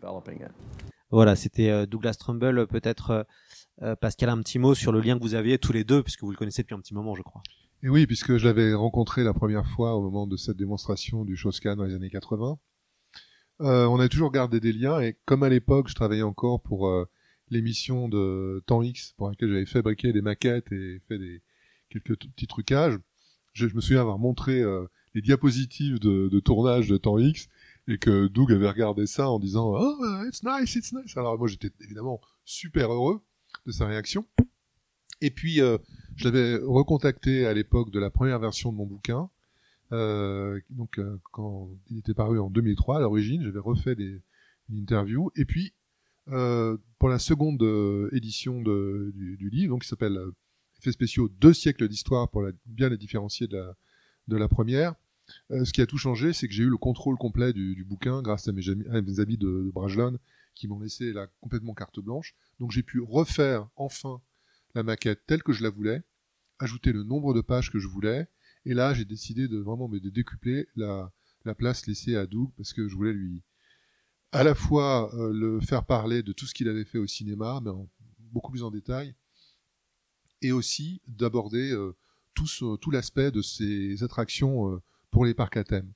Voilà, 1.11 1.37
c'était 1.37 1.71
euh, 1.71 1.87
Douglas 1.87 2.17
Trumbull. 2.19 2.67
Peut-être 2.67 3.27
euh, 3.81 3.97
Pascal 3.97 4.29
un 4.29 4.43
petit 4.43 4.59
mot 4.59 4.75
sur 4.75 4.93
le 4.93 5.01
lien 5.01 5.17
que 5.17 5.23
vous 5.23 5.35
aviez 5.35 5.57
tous 5.57 5.73
les 5.73 5.83
deux, 5.83 6.03
puisque 6.03 6.23
vous 6.23 6.31
le 6.31 6.37
connaissez 6.37 6.61
depuis 6.61 6.75
un 6.75 6.81
petit 6.81 6.93
moment, 6.93 7.15
je 7.15 7.23
crois. 7.23 7.41
Et 7.85 7.89
oui, 7.89 8.09
puisque 8.09 8.39
je 8.39 8.45
l'avais 8.45 8.75
rencontré 8.75 9.23
la 9.23 9.33
première 9.33 9.65
fois 9.65 9.95
au 9.95 10.03
moment 10.03 10.27
de 10.27 10.37
cette 10.37 10.57
démonstration 10.57 11.25
du 11.25 11.37
Shoscan 11.37 11.77
dans 11.77 11.85
les 11.85 11.95
années 11.95 12.11
80. 12.11 12.59
Euh, 13.61 13.87
on 13.87 14.01
a 14.01 14.09
toujours 14.09 14.33
gardé 14.33 14.59
des 14.59 14.73
liens 14.73 15.01
et 15.01 15.17
comme 15.25 15.45
à 15.45 15.49
l'époque 15.49 15.89
je 15.89 15.95
travaillais 15.95 16.23
encore 16.23 16.61
pour 16.61 16.89
euh, 16.89 17.09
l'émission 17.51 18.09
de 18.09 18.65
Temps 18.67 18.83
X 18.83 19.15
pour 19.17 19.29
laquelle 19.29 19.51
j'avais 19.51 19.67
fabriqué 19.67 20.13
des 20.13 20.23
maquettes 20.23 20.73
et 20.73 21.01
fait 21.07 21.19
des 21.19 21.43
quelques 21.89 22.17
petits 22.17 22.49
trucages, 22.49 22.99
je, 23.53 23.69
je 23.69 23.75
me 23.77 23.81
souviens 23.81 24.01
avoir 24.01 24.19
montré 24.19 24.61
euh, 24.61 24.85
les 25.15 25.23
diapositives 25.23 26.01
de, 26.01 26.29
de 26.29 26.41
tournage 26.41 26.89
de 26.89 26.97
temps 26.97 27.19
X 27.19 27.49
et 27.87 27.99
que 27.99 28.27
Doug 28.27 28.53
avait 28.53 28.69
regardé 28.69 29.07
ça 29.07 29.31
en 29.31 29.39
disant 29.39 29.73
oh 29.77 30.25
it's 30.27 30.43
nice 30.43 30.75
it's 30.75 30.93
nice 30.93 31.17
alors 31.17 31.39
moi 31.39 31.47
j'étais 31.47 31.71
évidemment 31.81 32.21
super 32.45 32.93
heureux 32.93 33.21
de 33.67 33.73
sa 33.73 33.87
réaction 33.87 34.27
et 35.21 35.31
puis 35.31 35.61
euh, 35.61 35.79
je 36.19 36.25
l'avais 36.25 36.57
recontacté 36.57 37.47
à 37.47 37.55
l'époque 37.55 37.91
de 37.91 37.99
la 37.99 38.11
première 38.11 38.39
version 38.39 38.73
de 38.73 38.77
mon 38.77 38.87
bouquin 38.87 39.31
euh, 39.93 40.61
donc 40.69 40.99
euh, 40.99 41.19
quand 41.33 41.71
il 41.89 41.99
était 41.99 42.13
paru 42.13 42.39
en 42.39 42.51
2003 42.51 42.99
à 42.99 43.01
l'origine 43.01 43.43
j'avais 43.43 43.59
refait 43.59 43.95
des, 43.95 44.21
une 44.69 44.79
interview 44.79 45.31
et 45.37 45.45
puis 45.45 45.73
euh, 46.31 46.77
pour 46.99 47.09
la 47.09 47.19
seconde 47.19 47.63
euh, 47.63 48.11
édition 48.13 48.61
du, 48.61 49.49
livre 49.51 49.75
donc 49.75 49.83
qui 49.83 49.89
s'appelle 49.89 50.17
euh, 50.19 50.35
Effets 50.81 50.93
spéciaux 50.93 51.29
deux 51.41 51.55
siècles 51.55 51.89
d'histoire 51.89 52.31
pour 52.31 52.45
bien 52.67 52.89
les 52.89 52.99
différencier 52.99 53.49
de 53.49 53.57
la, 54.29 54.49
première 54.49 54.95
ce 55.51 55.73
qui 55.73 55.81
a 55.81 55.87
tout 55.87 55.99
changé, 55.99 56.33
c'est 56.33 56.47
que 56.47 56.55
j'ai 56.55 56.63
eu 56.63 56.69
le 56.69 56.77
contrôle 56.77 57.17
complet 57.17 57.53
du, 57.53 57.85
bouquin 57.85 58.23
grâce 58.23 58.47
à 58.47 58.53
mes, 58.53 58.69
amis, 58.69 58.85
à 58.93 59.03
mes 59.03 59.19
amis 59.19 59.37
de, 59.37 59.47
de 59.65 59.71
Brajlon 59.73 60.19
qui 60.55 60.69
m'ont 60.69 60.79
laissé 60.79 61.13
là 61.13 61.27
complètement 61.41 61.75
carte 61.75 61.99
blanche. 61.99 62.37
Donc 62.61 62.71
j'ai 62.71 62.85
pu 62.85 63.01
refaire 63.01 63.67
enfin 63.75 64.21
la 64.75 64.83
maquette 64.83 65.27
telle 65.27 65.43
que 65.43 65.53
je 65.53 65.63
la 65.63 65.71
voulais, 65.71 66.03
ajouter 66.59 66.93
le 66.93 67.03
nombre 67.03 67.35
de 67.35 67.41
pages 67.41 67.71
que 67.71 67.79
je 67.79 67.89
voulais, 67.89 68.29
et 68.65 68.75
là 68.75 68.95
j'ai 68.95 69.05
décidé 69.05 69.49
de 69.49 69.59
vraiment 69.59 69.89
de 69.89 70.11
décupler 70.11 70.69
la, 70.77 71.13
la 71.45 71.55
place 71.55 71.87
laissée 71.87 72.17
à 72.17 72.27
Doug 72.27 72.51
parce 72.57 72.73
que 72.73 72.89
je 72.89 72.95
voulais 72.95 73.13
lui 73.13 73.43
à 74.33 74.45
la 74.45 74.55
fois 74.55 75.15
euh, 75.15 75.33
le 75.33 75.61
faire 75.61 75.85
parler 75.85 76.23
de 76.23 76.33
tout 76.33 76.47
ce 76.47 76.55
qu'il 76.55 76.69
avait 76.69 76.85
fait 76.85 76.99
au 76.99 77.07
cinéma, 77.07 77.61
mais 77.63 77.71
en, 77.71 77.89
beaucoup 78.33 78.51
plus 78.51 78.63
en 78.63 78.71
détail, 78.71 79.15
et 80.43 80.53
aussi 80.53 81.01
d'aborder 81.07 81.73
euh, 81.73 81.97
tout, 82.35 82.91
l'aspect 82.91 83.31
de 83.31 83.43
ces 83.43 84.03
attractions 84.03 84.73
euh, 84.73 84.83
pour 85.11 85.25
les 85.25 85.35
parcs 85.35 85.57
à 85.57 85.65
thème. 85.65 85.93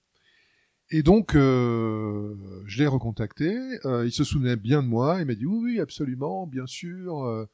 Et 0.91 1.03
donc, 1.03 1.33
je 1.33 2.77
l'ai 2.77 2.87
recontacté. 2.87 3.57
Il 4.05 4.13
se 4.13 4.25
souvenait 4.25 4.57
bien 4.57 4.83
de 4.83 4.89
moi. 4.89 5.21
Il 5.21 5.27
m'a 5.27 5.35
dit 5.35 5.47
oui, 5.47 5.61
oui, 5.63 5.81
absolument, 5.81 6.47
bien 6.47 6.67
sûr. 6.67 7.49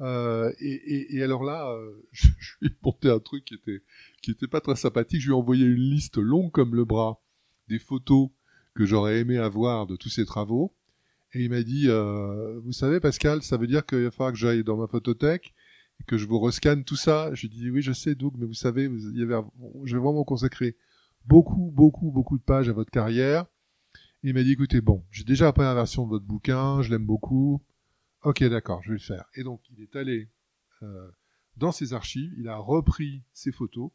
Euh, 0.00 0.50
et, 0.60 0.72
et, 0.72 1.16
et, 1.16 1.22
alors 1.22 1.44
là, 1.44 1.70
euh, 1.70 2.06
je, 2.12 2.28
lui 2.60 2.68
ai 2.68 2.76
monté 2.82 3.10
un 3.10 3.18
truc 3.18 3.44
qui 3.44 3.54
était 3.54 3.82
qui 4.22 4.30
était 4.30 4.48
pas 4.48 4.60
très 4.60 4.76
sympathique. 4.76 5.20
Je 5.20 5.26
lui 5.26 5.32
ai 5.32 5.36
envoyé 5.36 5.66
une 5.66 5.74
liste 5.74 6.16
longue 6.16 6.50
comme 6.50 6.74
le 6.74 6.84
bras 6.84 7.20
des 7.68 7.78
photos 7.78 8.30
que 8.74 8.86
j'aurais 8.86 9.20
aimé 9.20 9.36
avoir 9.38 9.86
de 9.86 9.96
tous 9.96 10.08
ses 10.08 10.24
travaux. 10.24 10.74
Et 11.32 11.44
il 11.44 11.50
m'a 11.50 11.62
dit, 11.62 11.84
euh, 11.88 12.58
vous 12.60 12.72
savez, 12.72 12.98
Pascal, 12.98 13.42
ça 13.42 13.56
veut 13.56 13.66
dire 13.66 13.86
qu'il 13.86 14.02
va 14.02 14.10
falloir 14.10 14.32
que 14.32 14.38
j'aille 14.38 14.64
dans 14.64 14.76
ma 14.76 14.88
photothèque 14.88 15.54
et 16.00 16.04
que 16.04 16.16
je 16.16 16.26
vous 16.26 16.40
rescanne 16.40 16.82
tout 16.82 16.96
ça. 16.96 17.32
Je 17.34 17.46
lui 17.46 17.54
ai 17.54 17.58
dit, 17.60 17.70
oui, 17.70 17.82
je 17.82 17.92
sais, 17.92 18.14
Doug, 18.14 18.34
mais 18.36 18.46
vous 18.46 18.54
savez, 18.54 18.88
vous, 18.88 19.10
y 19.12 19.22
avait, 19.22 19.36
je 19.84 19.96
vais 19.96 20.02
vraiment 20.02 20.24
consacrer 20.24 20.76
beaucoup, 21.26 21.70
beaucoup, 21.72 22.10
beaucoup 22.10 22.36
de 22.36 22.42
pages 22.42 22.68
à 22.68 22.72
votre 22.72 22.90
carrière. 22.90 23.46
il 24.24 24.34
m'a 24.34 24.42
dit, 24.42 24.52
écoutez, 24.52 24.80
bon, 24.80 25.04
j'ai 25.12 25.24
déjà 25.24 25.44
la 25.44 25.52
première 25.52 25.74
version 25.74 26.04
de 26.04 26.10
votre 26.10 26.24
bouquin, 26.24 26.82
je 26.82 26.90
l'aime 26.90 27.06
beaucoup. 27.06 27.62
Ok, 28.22 28.44
d'accord, 28.44 28.82
je 28.82 28.88
vais 28.88 28.98
le 28.98 29.00
faire. 29.00 29.24
Et 29.34 29.42
donc, 29.42 29.62
il 29.70 29.82
est 29.82 29.96
allé 29.96 30.28
euh, 30.82 31.10
dans 31.56 31.72
ses 31.72 31.94
archives, 31.94 32.32
il 32.36 32.48
a 32.48 32.56
repris 32.56 33.22
ses 33.32 33.50
photos, 33.50 33.90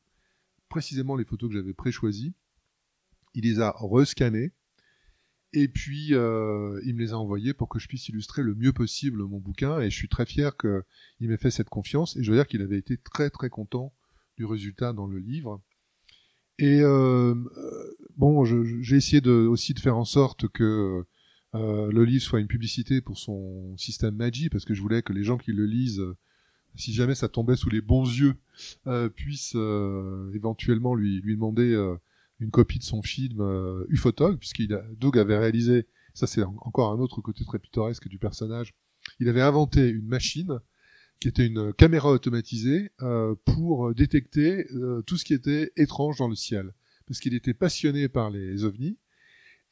précisément 0.68 1.16
les 1.16 1.26
photos 1.26 1.50
que 1.50 1.56
j'avais 1.56 1.74
pré-choisies. 1.74 2.34
Il 3.36 3.44
les 3.44 3.60
a 3.60 3.76
rescannées. 3.78 4.52
Et 5.54 5.68
puis, 5.68 6.14
euh, 6.14 6.82
il 6.86 6.96
me 6.96 7.00
les 7.02 7.14
a 7.14 7.18
envoyées 7.18 7.54
pour 7.54 7.70
que 7.70 7.80
je 7.80 7.88
puisse 7.88 8.10
illustrer 8.10 8.42
le 8.42 8.56
mieux 8.56 8.74
possible 8.74 9.24
mon 9.24 9.40
bouquin. 9.40 9.80
Et 9.80 9.90
je 9.90 9.96
suis 9.96 10.10
très 10.10 10.26
fier 10.26 10.58
qu'il 10.58 11.30
m'ait 11.30 11.38
fait 11.38 11.52
cette 11.52 11.70
confiance. 11.70 12.18
Et 12.18 12.24
je 12.24 12.32
veux 12.32 12.38
dire 12.38 12.48
qu'il 12.48 12.62
avait 12.62 12.80
été 12.80 12.98
très, 12.98 13.30
très 13.30 13.50
content 13.50 13.94
du 14.38 14.46
résultat 14.46 14.92
dans 14.92 15.08
le 15.08 15.20
livre. 15.20 15.62
Et 16.58 16.82
euh, 16.82 17.36
bon, 18.18 18.44
j'ai 18.44 18.96
essayé 18.96 19.26
aussi 19.28 19.74
de 19.74 19.80
faire 19.80 19.98
en 19.98 20.06
sorte 20.06 20.48
que 20.48 21.06
euh, 21.56 21.92
le 21.92 22.06
livre 22.06 22.24
soit 22.24 22.40
une 22.40 22.48
publicité 22.48 23.02
pour 23.02 23.18
son 23.18 23.76
système 23.78 24.16
Magi, 24.16 24.50
parce 24.50 24.66
que 24.66 24.74
je 24.74 24.82
voulais 24.82 25.02
que 25.02 25.14
les 25.14 25.24
gens 25.24 25.38
qui 25.38 25.54
le 25.54 25.66
lisent, 25.66 26.04
si 26.76 26.94
jamais 26.94 27.16
ça 27.16 27.30
tombait 27.30 27.56
sous 27.56 27.70
les 27.70 27.82
bons 27.82 28.06
yeux, 28.06 28.36
euh, 28.88 29.10
puissent 29.10 29.56
euh, 29.56 30.32
éventuellement 30.34 30.96
lui, 30.96 31.22
lui 31.22 31.36
demander 31.36 31.74
euh, 31.74 31.96
une 32.40 32.52
copie 32.52 32.80
de 32.80 32.84
son 32.84 33.02
film 33.02 33.40
euh, 33.42 33.86
Ufotog, 33.90 34.38
puisqu'il 34.38 34.80
Doug 35.00 35.18
avait 35.18 35.38
réalisé, 35.38 35.88
ça 36.14 36.28
c'est 36.28 36.44
encore 36.44 36.92
un 36.92 37.00
autre 37.00 37.22
côté 37.22 37.46
très 37.46 37.60
pittoresque 37.60 38.08
du 38.08 38.18
personnage, 38.18 38.74
il 39.20 39.30
avait 39.30 39.42
inventé 39.42 39.88
une 39.88 40.08
machine 40.08 40.60
qui 41.20 41.30
était 41.30 41.46
une 41.46 41.74
caméra 41.74 42.12
automatisée 42.12 42.92
euh, 43.02 43.36
pour 43.46 43.94
détecter 43.96 44.68
euh, 44.74 45.02
tout 45.04 45.18
ce 45.18 45.24
qui 45.24 45.34
était 45.34 45.72
étrange 45.78 46.18
dans 46.18 46.28
le 46.28 46.36
ciel, 46.36 46.74
parce 47.08 47.20
qu'il 47.20 47.34
était 47.34 47.54
passionné 47.54 48.10
par 48.10 48.30
les 48.30 48.66
ovnis 48.66 48.98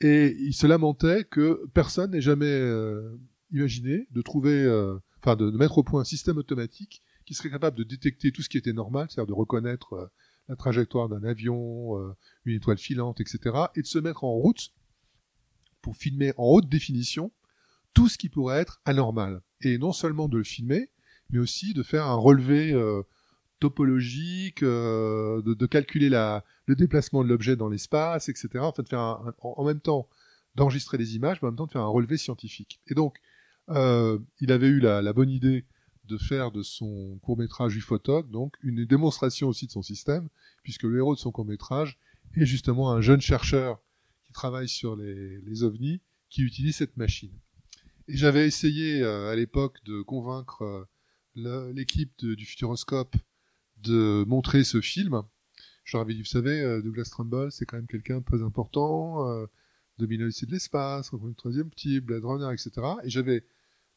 et 0.02 0.36
il 0.40 0.54
se 0.54 0.68
lamentait 0.68 1.24
que 1.24 1.66
personne 1.74 2.12
n'ait 2.12 2.22
jamais 2.22 2.46
euh, 2.46 3.18
imaginé 3.52 4.08
de 4.12 4.22
trouver, 4.22 4.64
euh, 4.64 4.98
enfin 5.22 5.36
de, 5.36 5.50
de, 5.50 5.58
mettre 5.58 5.78
au 5.78 5.84
point 5.84 6.02
un 6.02 6.06
système 6.06 6.38
automatique 6.38 7.02
qui 7.26 7.34
serait 7.34 7.50
capable 7.50 7.78
de 7.78 7.84
détecter 7.84 8.32
tout 8.32 8.42
ce 8.42 8.50
qui 8.50 8.58
était 8.58 8.74
normal, 8.74 9.08
c'est-à-dire 9.10 9.34
de 9.34 9.40
reconnaître 9.40 9.94
euh, 9.94 10.08
la 10.50 10.56
trajectoire 10.56 11.10
d'un 11.10 11.24
avion, 11.24 11.98
euh, 12.00 12.16
une 12.46 12.56
étoile 12.56 12.78
filante, 12.78 13.22
etc., 13.22 13.56
et 13.76 13.82
de 13.82 13.88
se 13.88 14.00
mettre 14.00 14.24
en 14.24 14.34
route 14.34 14.74
pour 15.82 15.96
filmer 15.96 16.34
en 16.38 16.46
haute 16.46 16.70
définition 16.70 17.32
tout 17.94 18.10
ce 18.10 18.18
qui 18.18 18.30
pourrait 18.30 18.60
être 18.60 18.82
anormal. 18.86 19.42
Et 19.62 19.78
non 19.78 19.94
seulement 19.94 20.28
de 20.28 20.38
le 20.38 20.44
filmer, 20.44 20.90
mais 21.30 21.40
aussi 21.40 21.74
de 21.74 21.84
faire 21.84 22.06
un 22.06 22.16
relevé 22.16 22.74
euh, 22.74 23.04
topologique, 23.60 24.64
euh, 24.64 25.42
de, 25.42 25.54
de, 25.54 25.66
calculer 25.66 26.10
la, 26.10 26.44
le 26.66 26.76
déplacement 26.76 27.24
de 27.24 27.30
l'objet 27.30 27.56
dans 27.56 27.70
l'espace, 27.70 28.30
etc. 28.30 28.50
Enfin, 28.60 28.84
de 28.84 28.88
faire 28.88 29.00
un, 29.00 29.34
en, 29.42 29.64
même 29.66 29.80
temps 29.80 30.08
d'enregistrer 30.56 30.98
les 30.98 31.16
images, 31.16 31.42
mais 31.42 31.48
en 31.48 31.52
même 31.52 31.58
temps 31.58 31.68
de 31.68 31.72
faire 31.72 31.82
un 31.82 31.88
relevé 31.88 32.18
scientifique. 32.18 32.80
Et 32.88 32.94
donc, 32.94 33.18
euh, 33.70 34.20
il 34.40 34.52
avait 34.52 34.68
eu 34.68 34.80
la, 34.80 35.02
la, 35.02 35.14
bonne 35.14 35.30
idée 35.30 35.66
de 36.06 36.18
faire 36.18 36.52
de 36.52 36.64
son 36.64 37.18
court 37.22 37.38
métrage 37.38 37.76
UFOTOC, 37.76 38.30
donc 38.30 38.56
une 38.62 38.86
démonstration 38.86 39.48
aussi 39.48 39.68
de 39.68 39.72
son 39.72 39.82
système, 39.82 40.28
puisque 40.64 40.84
le 40.84 40.98
héros 40.98 41.16
de 41.16 41.20
son 41.20 41.32
court 41.32 41.46
métrage 41.46 41.98
est 42.36 42.46
justement 42.46 42.92
un 42.92 43.02
jeune 43.02 43.22
chercheur 43.22 43.82
qui 44.26 44.34
travaille 44.34 44.68
sur 44.68 44.96
les, 44.96 45.40
les 45.42 45.64
ovnis, 45.64 46.02
qui 46.30 46.42
utilise 46.42 46.78
cette 46.78 46.98
machine. 46.98 47.32
Et 48.08 48.18
j'avais 48.18 48.46
essayé 48.46 49.02
euh, 49.02 49.32
à 49.32 49.36
l'époque 49.36 49.78
de 49.86 50.02
convaincre 50.02 50.88
euh, 51.38 51.72
l'équipe 51.74 52.26
du 52.26 52.46
Futuroscope 52.46 53.16
de 53.78 54.26
montrer 54.28 54.64
ce 54.64 54.82
film. 54.82 55.24
Je 55.84 55.98
leur 55.98 56.06
dit, 56.06 56.18
vous 56.18 56.26
savez, 56.26 56.62
euh, 56.62 56.82
Douglas 56.82 57.10
Trumbull, 57.12 57.52
c'est 57.52 57.66
quand 57.66 57.78
même 57.78 57.88
quelqu'un 57.88 58.20
de 58.20 58.26
très 58.26 58.42
important, 58.42 59.28
euh, 59.28 59.46
de 60.00 60.52
l'espace, 60.52 61.12
le 61.12 61.34
troisième 61.34 61.70
type, 61.72 62.06
Blade 62.06 62.26
Runner, 62.26 62.52
etc. 62.54 62.72
Et 63.04 63.10
j'avais 63.10 63.46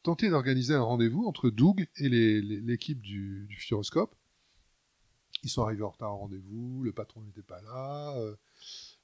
tenté 0.03 0.29
d'organiser 0.29 0.73
un 0.73 0.81
rendez-vous 0.81 1.25
entre 1.25 1.49
Doug 1.49 1.87
et 1.97 2.09
l'équipe 2.09 3.01
du, 3.01 3.47
Futuroscope. 3.57 4.15
Ils 5.43 5.49
sont 5.49 5.63
arrivés 5.63 5.83
en 5.83 5.89
retard 5.89 6.13
au 6.13 6.17
rendez-vous, 6.17 6.83
le 6.83 6.91
patron 6.91 7.21
n'était 7.21 7.41
pas 7.41 7.61
là, 7.61 8.17
euh, 8.17 8.35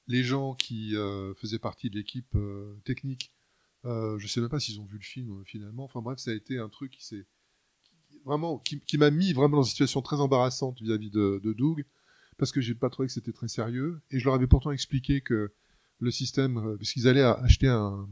les 0.08 0.22
gens 0.22 0.54
qui 0.54 0.96
euh, 0.96 1.32
faisaient 1.34 1.58
partie 1.58 1.90
de 1.90 1.96
l'équipe 1.96 2.36
technique, 2.84 3.32
je 3.84 4.26
sais 4.26 4.40
même 4.40 4.50
pas 4.50 4.60
s'ils 4.60 4.80
ont 4.80 4.84
vu 4.84 4.96
le 4.98 5.04
film 5.04 5.42
finalement. 5.44 5.84
Enfin 5.84 6.00
bref, 6.00 6.18
ça 6.18 6.30
a 6.30 6.34
été 6.34 6.58
un 6.58 6.68
truc 6.68 6.90
qui 6.92 7.04
s'est 7.04 7.26
vraiment 8.24 8.58
qui, 8.58 8.98
m'a 8.98 9.10
mis 9.10 9.32
vraiment 9.32 9.58
dans 9.58 9.62
une 9.62 9.68
situation 9.68 10.00
très 10.00 10.16
embarrassante 10.16 10.80
vis-à-vis 10.80 11.10
de 11.10 11.52
Doug 11.56 11.84
parce 12.36 12.52
que 12.52 12.60
j'ai 12.60 12.74
pas 12.74 12.90
trouvé 12.90 13.08
que 13.08 13.12
c'était 13.12 13.32
très 13.32 13.48
sérieux. 13.48 14.00
Et 14.10 14.18
je 14.18 14.24
leur 14.24 14.34
avais 14.34 14.46
pourtant 14.46 14.70
expliqué 14.70 15.20
que 15.20 15.52
le 16.00 16.10
système 16.10 16.58
euh, 16.58 16.76
puisqu'ils 16.76 17.08
allaient 17.08 17.22
acheter 17.22 17.68
un, 17.68 18.08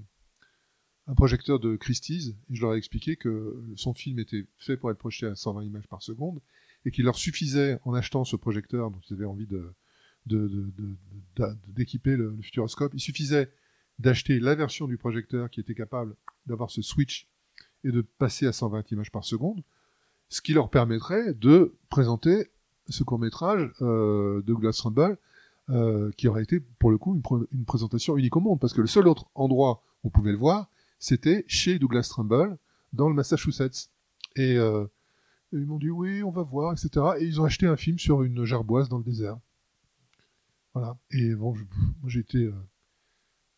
projecteur 1.16 1.58
de 1.58 1.76
Christie's 1.76 2.28
et 2.28 2.54
je 2.54 2.62
leur 2.62 2.74
ai 2.74 2.78
expliqué 2.78 3.16
que 3.16 3.60
son 3.76 3.92
film 3.92 4.20
était 4.20 4.46
fait 4.56 4.76
pour 4.76 4.90
être 4.90 4.98
projeté 4.98 5.26
à 5.26 5.34
120 5.34 5.64
images 5.64 5.88
par 5.88 6.00
seconde 6.00 6.40
et 6.84 6.92
qu'il 6.92 7.04
leur 7.04 7.16
suffisait 7.16 7.80
en 7.84 7.92
achetant 7.92 8.24
ce 8.24 8.36
projecteur 8.36 8.90
dont 8.90 9.00
ils 9.10 9.14
avaient 9.14 9.24
envie 9.24 9.48
d'équiper 11.66 12.16
le, 12.16 12.30
le 12.30 12.42
futuroscope, 12.42 12.94
il 12.94 13.00
suffisait 13.00 13.52
d'acheter 13.98 14.38
la 14.38 14.54
version 14.54 14.86
du 14.86 14.96
projecteur 14.96 15.50
qui 15.50 15.60
était 15.60 15.74
capable 15.74 16.14
d'avoir 16.46 16.70
ce 16.70 16.82
switch 16.82 17.28
et 17.84 17.90
de 17.90 18.00
passer 18.00 18.46
à 18.46 18.52
120 18.52 18.92
images 18.92 19.10
par 19.10 19.24
seconde 19.24 19.62
ce 20.32 20.40
qui 20.40 20.54
leur 20.54 20.70
permettrait 20.70 21.34
de 21.34 21.76
présenter 21.90 22.51
ce 22.88 23.04
court 23.04 23.18
métrage 23.18 23.70
euh, 23.80 24.42
de 24.42 24.54
Glass 24.54 24.80
Rumble, 24.80 25.18
euh, 25.70 26.10
qui 26.16 26.28
aurait 26.28 26.42
été 26.42 26.60
pour 26.60 26.90
le 26.90 26.98
coup 26.98 27.14
une, 27.14 27.22
pr 27.22 27.36
une, 27.52 27.64
présentation 27.64 28.16
unique 28.16 28.36
au 28.36 28.40
monde, 28.40 28.58
parce 28.60 28.72
que 28.72 28.80
le 28.80 28.86
seul 28.86 29.06
autre 29.06 29.26
endroit 29.34 29.82
où 30.02 30.08
on 30.08 30.10
pouvait 30.10 30.32
le 30.32 30.38
voir, 30.38 30.68
c'était 30.98 31.44
chez 31.46 31.78
Douglas 31.78 32.08
Trumbull, 32.10 32.58
dans 32.92 33.08
le 33.08 33.14
Massachusetts. 33.14 33.90
Et 34.36 34.56
euh, 34.56 34.86
ils 35.52 35.66
m'ont 35.66 35.78
dit 35.78 35.90
oui, 35.90 36.22
on 36.22 36.30
va 36.30 36.42
voir, 36.42 36.72
etc. 36.72 37.06
Et 37.20 37.24
ils 37.24 37.40
ont 37.40 37.44
acheté 37.44 37.66
un 37.66 37.76
film 37.76 37.98
sur 37.98 38.22
une 38.22 38.44
gerboise 38.44 38.88
dans 38.88 38.98
le 38.98 39.04
désert. 39.04 39.38
Voilà. 40.74 40.96
Et 41.10 41.34
bon, 41.34 41.54
j'ai 42.06 42.20
été 42.20 42.38
euh, 42.38 42.54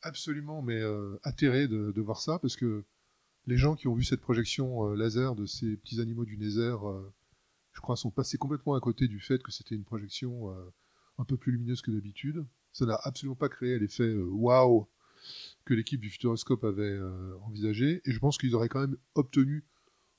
absolument 0.03 0.61
mais 0.61 0.83
atterré 1.23 1.69
de, 1.69 1.93
de, 1.93 2.01
voir 2.03 2.21
ça, 2.21 2.39
parce 2.39 2.57
que 2.57 2.85
les 3.47 3.57
gens 3.57 3.77
qui 3.77 3.89
ont 3.89 3.95
vu 3.95 4.05
cette 4.05 4.21
projection 4.21 4.93
laser 4.93 5.35
de 5.35 5.47
ces 5.47 5.77
petits 5.77 6.01
animaux 6.01 6.25
du 6.25 6.37
désert, 6.37 6.81
je 7.75 7.81
crois, 7.81 7.97
sont 7.97 8.11
passés 8.11 8.39
complètement 8.39 8.75
à 8.75 8.81
côté 8.81 9.09
du 9.09 9.21
fait 9.21 9.43
que 9.43 9.53
c'était 9.53 9.75
une 9.75 9.85
projection 9.85 10.51
euh, 10.51 10.73
un 11.19 11.25
peu 11.25 11.37
plus 11.37 11.53
lumineuse 11.53 11.83
que 11.83 11.91
d'habitude. 11.91 12.45
Ça 12.73 12.87
n'a 12.87 12.99
absolument 13.03 13.37
pas 13.37 13.49
créé 13.49 13.79
l'effet 13.79 14.05
euh, 14.05 14.25
waouh 14.25 14.89
que 15.65 15.75
l'équipe 15.75 16.01
du 16.01 16.11
Futuroscope 16.11 16.65
avait 16.65 16.83
euh, 16.83 17.35
envisagé. 17.43 18.01
Et 18.05 18.13
je 18.13 18.19
pense 18.19 18.39
qu'ils 18.39 18.55
auraient 18.55 18.69
quand 18.69 18.81
même 18.81 18.97
obtenu 19.15 19.65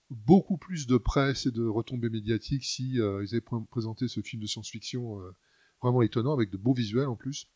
beaucoup 0.10 0.58
plus 0.58 0.86
de 0.86 0.98
presse 0.98 1.46
et 1.46 1.52
de 1.52 1.66
retombées 1.66 2.10
médiatiques 2.10 2.64
si 2.64 3.00
euh, 3.00 3.24
ils 3.24 3.34
avaient 3.34 3.46
pr- 3.46 3.66
présenté 3.68 4.08
ce 4.08 4.22
film 4.22 4.42
de 4.42 4.48
science-fiction 4.48 5.22
euh, 5.22 5.36
vraiment 5.82 6.02
étonnant 6.02 6.34
avec 6.34 6.50
de 6.50 6.58
beaux 6.58 6.74
visuels 6.74 7.08
en 7.08 7.16
plus, 7.16 7.48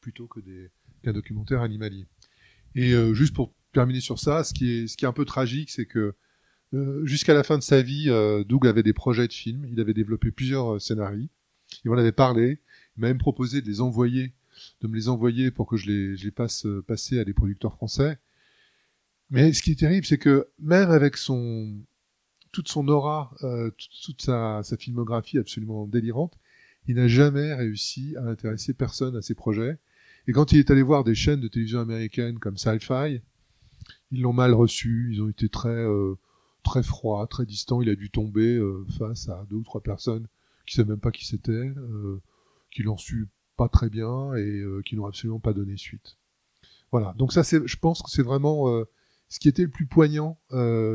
plutôt 0.00 0.26
que 0.26 0.40
des 0.40 0.70
qu'un 1.02 1.12
documentaire 1.12 1.60
animalier. 1.60 2.06
Et 2.74 2.92
euh, 2.92 3.14
juste 3.14 3.34
pour 3.34 3.52
terminer 3.72 4.00
sur 4.00 4.18
ça, 4.18 4.44
ce 4.44 4.54
qui 4.54 4.70
est 4.70 4.86
ce 4.86 4.96
qui 4.96 5.04
est 5.04 5.08
un 5.08 5.12
peu 5.12 5.24
tragique, 5.24 5.70
c'est 5.70 5.86
que 5.86 6.14
jusqu'à 7.04 7.34
la 7.34 7.42
fin 7.42 7.58
de 7.58 7.62
sa 7.62 7.82
vie, 7.82 8.06
euh, 8.08 8.44
Doug 8.44 8.66
avait 8.66 8.82
des 8.82 8.92
projets 8.92 9.28
de 9.28 9.32
films. 9.32 9.66
Il 9.70 9.80
avait 9.80 9.94
développé 9.94 10.30
plusieurs 10.30 10.74
euh, 10.74 10.78
scénarios. 10.78 11.28
Il 11.84 11.90
m'en 11.90 11.98
avait 11.98 12.12
parlé. 12.12 12.60
Il 12.96 13.00
m'a 13.00 13.08
même 13.08 13.18
proposé 13.18 13.60
de 13.60 13.66
les 13.66 13.80
envoyer, 13.80 14.32
de 14.80 14.88
me 14.88 14.94
les 14.94 15.08
envoyer 15.08 15.50
pour 15.50 15.66
que 15.66 15.76
je 15.76 15.86
les, 15.86 16.16
je 16.16 16.28
euh, 16.66 16.82
passer 16.82 17.18
à 17.18 17.24
des 17.24 17.34
producteurs 17.34 17.74
français. 17.74 18.18
Mais 19.30 19.52
ce 19.52 19.62
qui 19.62 19.72
est 19.72 19.78
terrible, 19.78 20.06
c'est 20.06 20.18
que 20.18 20.48
même 20.58 20.90
avec 20.90 21.16
son 21.16 21.82
toute 22.54 22.68
son 22.68 22.86
aura, 22.88 23.34
euh, 23.42 23.70
toute, 24.04 24.22
sa, 24.22 24.62
filmographie 24.78 25.38
absolument 25.38 25.86
délirante, 25.86 26.38
il 26.86 26.94
n'a 26.94 27.08
jamais 27.08 27.52
réussi 27.52 28.14
à 28.16 28.22
intéresser 28.28 28.74
personne 28.74 29.16
à 29.16 29.22
ses 29.22 29.34
projets. 29.34 29.78
Et 30.28 30.32
quand 30.32 30.52
il 30.52 30.58
est 30.58 30.70
allé 30.70 30.82
voir 30.82 31.04
des 31.04 31.14
chaînes 31.14 31.40
de 31.40 31.48
télévision 31.48 31.80
américaines 31.80 32.38
comme 32.38 32.56
Sci-Fi, 32.56 33.20
ils 34.12 34.20
l'ont 34.20 34.32
mal 34.32 34.54
reçu. 34.54 35.10
Ils 35.12 35.20
ont 35.20 35.28
été 35.28 35.48
très 35.48 35.68
euh, 35.68 36.14
très 36.64 36.82
froids, 36.82 37.24
très 37.28 37.46
distants. 37.46 37.80
Il 37.80 37.88
a 37.88 37.94
dû 37.94 38.10
tomber 38.10 38.56
euh, 38.56 38.84
face 38.98 39.28
à 39.28 39.46
deux 39.48 39.56
ou 39.56 39.62
trois 39.62 39.82
personnes 39.82 40.26
qui 40.66 40.74
ne 40.74 40.82
savaient 40.82 40.94
même 40.94 41.00
pas 41.00 41.12
qui 41.12 41.26
c'était, 41.26 41.52
euh, 41.52 42.20
qui 42.72 42.82
l'ont 42.82 42.96
su 42.96 43.28
pas 43.56 43.68
très 43.68 43.88
bien 43.88 44.34
et 44.34 44.60
euh, 44.60 44.82
qui 44.82 44.96
n'ont 44.96 45.06
absolument 45.06 45.38
pas 45.38 45.52
donné 45.52 45.76
suite. 45.76 46.16
Voilà. 46.90 47.14
Donc 47.18 47.32
ça, 47.32 47.42
je 47.42 47.76
pense 47.76 48.02
que 48.02 48.10
c'est 48.10 48.22
vraiment 48.22 48.84
ce 49.28 49.40
qui 49.40 49.48
était 49.48 49.62
le 49.62 49.68
plus 49.68 49.86
poignant 49.86 50.38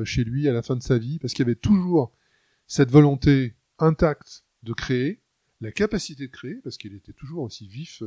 chez 0.06 0.24
lui 0.24 0.48
à 0.48 0.54
la 0.54 0.62
fin 0.62 0.78
de 0.78 0.82
sa 0.82 0.98
vie, 0.98 1.20
parce 1.20 1.34
qu'il 1.34 1.46
y 1.46 1.50
avait 1.50 1.56
toujours 1.56 2.14
cette 2.68 2.90
volonté 2.90 3.56
intacte 3.80 4.46
de 4.64 4.72
créer, 4.72 5.22
la 5.60 5.74
capacité 5.74 6.28
de 6.28 6.32
créer, 6.32 6.56
parce 6.64 6.78
qu'il 6.78 6.96
était 6.96 7.12
toujours 7.12 7.44
aussi 7.44 7.68
vif 7.68 8.02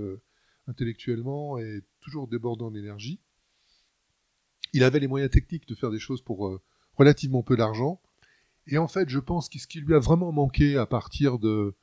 intellectuellement 0.68 1.58
et 1.58 1.82
toujours 2.00 2.28
débordant 2.28 2.70
d'énergie. 2.70 3.20
Il 4.72 4.84
avait 4.84 5.00
les 5.00 5.08
moyens 5.08 5.30
techniques 5.30 5.68
de 5.68 5.74
faire 5.74 5.90
des 5.90 5.98
choses 5.98 6.22
pour 6.22 6.62
relativement 7.02 7.42
peu 7.42 7.56
d'argent. 7.56 8.00
Et 8.68 8.78
en 8.78 8.86
fait, 8.86 9.08
je 9.08 9.18
pense 9.18 9.48
que 9.48 9.58
ce 9.58 9.66
qui 9.66 9.80
lui 9.80 9.94
a 9.94 9.98
vraiment 9.98 10.30
manqué 10.30 10.76
à 10.76 10.86
partir 10.86 11.38
de, 11.38 11.74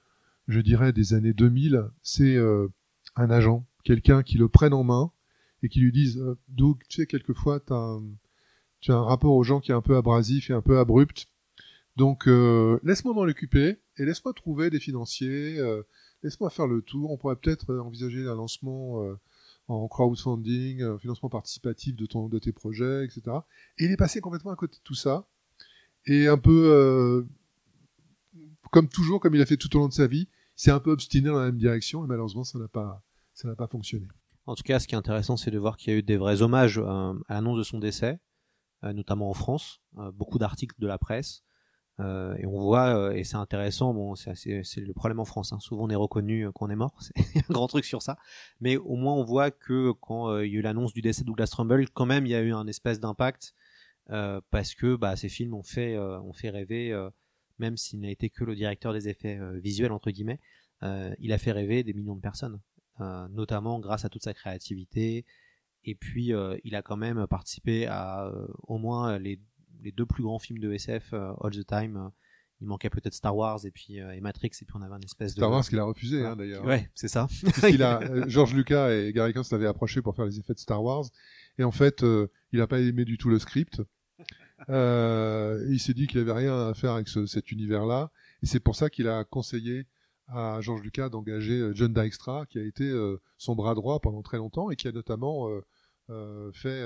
je 0.48 0.62
dirais, 0.62 0.94
des 0.94 1.14
années 1.14 1.34
2000, 1.34 1.84
c'est 2.02 2.36
euh, 2.36 2.70
un 3.18 3.30
agent, 3.30 3.66
quelqu'un 3.84 4.24
qui 4.24 4.38
le 4.38 4.48
prenne 4.48 4.74
en 4.74 4.86
main 4.86 5.12
et 5.62 5.68
qui 5.68 5.82
lui 5.82 5.92
dise, 5.92 6.18
euh, 6.20 6.38
Doug, 6.48 6.78
tu 6.88 7.02
sais, 7.02 7.06
quelquefois, 7.06 7.60
tu 7.60 7.74
as 7.74 8.94
un 8.96 9.04
rapport 9.04 9.36
aux 9.36 9.44
gens 9.44 9.60
qui 9.60 9.72
est 9.72 9.76
un 9.76 9.82
peu 9.82 9.98
abrasif 9.98 10.50
et 10.50 10.54
un 10.54 10.62
peu 10.62 10.80
abrupt. 10.80 11.28
Donc, 11.98 12.28
euh, 12.30 12.80
laisse-moi 12.84 13.14
m'en 13.14 13.24
occuper 13.24 13.82
et 13.98 14.06
laisse-moi 14.06 14.32
trouver 14.34 14.70
des 14.70 14.80
financiers, 14.80 15.60
laisse-moi 16.24 16.50
faire 16.50 16.68
le 16.68 16.82
tour. 16.82 17.12
On 17.12 17.18
pourrait 17.18 17.36
peut-être 17.36 17.76
envisager 17.76 18.26
un 18.26 18.36
lancement 18.36 19.04
en 19.70 19.88
crowdfunding, 19.88 20.82
un 20.82 20.98
financement 20.98 21.30
participatif 21.30 21.96
de, 21.96 22.08
de 22.28 22.40
tes 22.40 22.52
projets, 22.52 23.06
etc. 23.06 23.38
Et 23.78 23.86
il 23.86 23.92
est 23.92 23.98
passé 23.98 24.20
complètement 24.20 24.52
à 24.52 24.56
côté 24.56 24.78
de 24.78 24.84
tout 24.84 24.96
ça. 24.96 25.28
Et 26.06 26.28
un 26.28 26.38
peu, 26.38 26.72
euh, 26.74 27.24
comme 28.72 28.90
toujours, 28.90 29.20
comme 29.20 29.36
il 29.36 29.42
a 29.42 29.46
fait 29.46 29.58
tout 29.58 29.76
au 29.76 29.80
long 29.80 29.88
de 29.88 29.94
sa 29.94 30.08
vie, 30.08 30.28
il 30.58 30.62
s'est 30.62 30.72
un 30.72 30.80
peu 30.80 30.92
obstiné 30.92 31.30
dans 31.30 31.38
la 31.38 31.46
même 31.46 31.58
direction 31.58 32.04
et 32.04 32.08
malheureusement, 32.08 32.44
ça 32.44 32.60
n'a 32.60 32.68
pas, 32.68 33.04
pas 33.58 33.68
fonctionné. 33.68 34.08
En 34.46 34.56
tout 34.56 34.64
cas, 34.64 34.80
ce 34.80 34.88
qui 34.88 34.96
est 34.96 34.98
intéressant, 34.98 35.38
c'est 35.38 35.52
de 35.52 35.60
voir 35.60 35.78
qu'il 35.78 35.94
y 35.94 35.96
a 35.96 36.00
eu 36.00 36.04
des 36.04 36.18
vrais 36.18 36.42
hommages 36.42 36.80
euh, 36.80 37.14
à 37.28 37.36
l'annonce 37.36 37.58
de 37.60 37.64
son 37.64 37.78
décès, 37.78 38.20
euh, 38.84 38.94
notamment 38.94 39.30
en 39.30 39.34
France, 39.34 39.82
euh, 39.98 40.12
beaucoup 40.12 40.40
d'articles 40.40 40.76
de 40.80 40.88
la 40.88 40.98
presse. 40.98 41.44
Euh, 42.00 42.36
et 42.38 42.46
on 42.46 42.60
voit, 42.60 42.96
euh, 42.96 43.12
et 43.12 43.24
c'est 43.24 43.36
intéressant, 43.36 43.94
bon, 43.94 44.16
c'est 44.16 44.36
le 44.36 44.94
problème 44.94 45.20
en 45.20 45.26
France, 45.26 45.52
hein, 45.52 45.60
souvent 45.60 45.84
on 45.84 45.90
est 45.90 45.96
reconnu 45.96 46.48
euh, 46.48 46.52
qu'on 46.52 46.70
est 46.70 46.76
mort, 46.76 46.98
c'est 47.02 47.40
un 47.40 47.54
grand 47.54 47.68
truc 47.68 47.84
sur 47.84 48.02
ça, 48.02 48.18
mais 48.62 48.78
au 48.78 48.96
moins 48.96 49.14
on 49.16 49.26
voit 49.26 49.52
que 49.52 49.92
quand 49.92 50.40
il 50.40 50.52
y 50.52 50.56
a 50.56 50.60
eu 50.60 50.62
l'annonce 50.62 50.94
du 50.94 51.02
décès 51.02 51.22
de 51.22 51.28
Douglas 51.28 51.48
Trumbull, 51.48 51.90
quand 51.90 52.06
même 52.06 52.26
il 52.26 52.30
y 52.30 52.36
a 52.36 52.42
eu 52.42 52.54
un 52.54 52.68
espèce 52.68 53.00
d'impact, 53.00 53.54
parce 54.50 54.74
que 54.74 54.96
bah, 54.96 55.16
ces 55.16 55.30
films 55.30 55.54
ont 55.54 55.64
fait, 55.64 55.98
ont 56.00 56.34
fait 56.34 56.50
rêver, 56.50 56.98
même 57.60 57.78
s'il 57.78 58.00
n'a 58.00 58.10
été 58.10 58.32
que 58.32 58.44
le 58.44 58.56
directeur 58.56 58.92
des 58.92 59.08
effets 59.08 59.40
visuels, 59.60 59.92
entre 59.92 60.10
guillemets, 60.10 60.40
il 60.82 61.32
a 61.32 61.38
fait 61.38 61.52
rêver 61.52 61.84
des 61.84 61.94
millions 61.94 62.16
de 62.16 62.22
personnes, 62.22 62.60
notamment 63.30 63.80
grâce 63.80 64.06
à 64.06 64.10
toute 64.10 64.24
sa 64.24 64.34
créativité, 64.34 65.26
et 65.84 65.94
puis 65.94 66.32
il 66.64 66.76
a 66.76 66.82
quand 66.82 66.98
même 66.98 67.28
participé 67.28 67.86
à 67.86 68.32
au 68.68 68.80
moins 68.80 69.20
les, 69.20 69.40
les 69.82 69.92
deux 69.92 70.06
plus 70.06 70.24
grands 70.24 70.40
films 70.40 70.60
de 70.60 70.72
SF 70.74 71.14
euh, 71.14 71.32
all 71.42 71.52
the 71.52 71.66
time. 71.66 71.98
Euh, 71.98 72.10
il 72.62 72.68
manquait 72.68 72.90
peut-être 72.90 73.14
Star 73.14 73.34
Wars 73.38 73.66
et 73.66 73.72
puis 73.72 74.02
euh, 74.02 74.12
et 74.14 74.20
Matrix 74.20 74.48
et 74.62 74.66
puis 74.66 74.76
on 74.76 74.82
avait 74.82 74.94
un 74.96 75.00
espèce 75.00 75.34
de 75.34 75.40
Star 75.40 75.50
Wars 75.50 75.64
qu'il 75.66 75.80
a 75.80 75.84
refusé, 75.86 76.26
hein, 76.26 76.36
d'ailleurs. 76.36 76.66
Ouais, 76.66 76.90
c'est 76.94 77.08
ça. 77.08 77.28
Qu'il 77.62 77.82
a, 77.84 78.02
euh, 78.12 78.26
George 78.28 78.54
Lucas 78.54 78.92
et 78.92 79.14
Gary 79.14 79.32
Cooks 79.34 79.50
l'avaient 79.52 79.66
approché 79.68 80.02
pour 80.02 80.14
faire 80.14 80.26
les 80.26 80.40
effets 80.40 80.54
de 80.56 80.60
Star 80.60 80.84
Wars. 80.84 81.06
Et 81.58 81.64
en 81.64 81.72
fait, 81.72 82.04
euh, 82.04 82.28
il 82.52 82.60
n'a 82.60 82.68
pas 82.68 82.80
aimé 82.82 83.06
du 83.06 83.18
tout 83.18 83.30
le 83.30 83.40
script. 83.40 83.82
Il 84.68 85.80
s'est 85.80 85.94
dit 85.94 86.08
qu'il 86.08 86.20
avait 86.20 86.34
rien 86.34 86.68
à 86.68 86.74
faire 86.74 86.92
avec 86.94 87.08
ce- 87.08 87.26
cet 87.26 87.52
univers-là. 87.52 88.12
Et 88.44 88.46
c'est 88.46 88.60
pour 88.60 88.76
ça 88.76 88.90
qu'il 88.90 89.08
a 89.08 89.24
conseillé 89.24 89.88
à 90.28 90.60
George 90.62 90.82
Lucas 90.84 91.10
d'engager 91.10 91.72
John 91.74 91.94
Dykstra, 91.94 92.46
qui 92.46 92.60
a 92.60 92.64
été 92.64 92.92
son 93.38 93.56
bras 93.56 93.74
droit 93.74 94.00
pendant 94.00 94.22
très 94.22 94.38
longtemps 94.38 94.70
et 94.70 94.76
qui 94.76 94.88
a 94.88 94.92
notamment 94.92 95.48
fait 96.54 96.84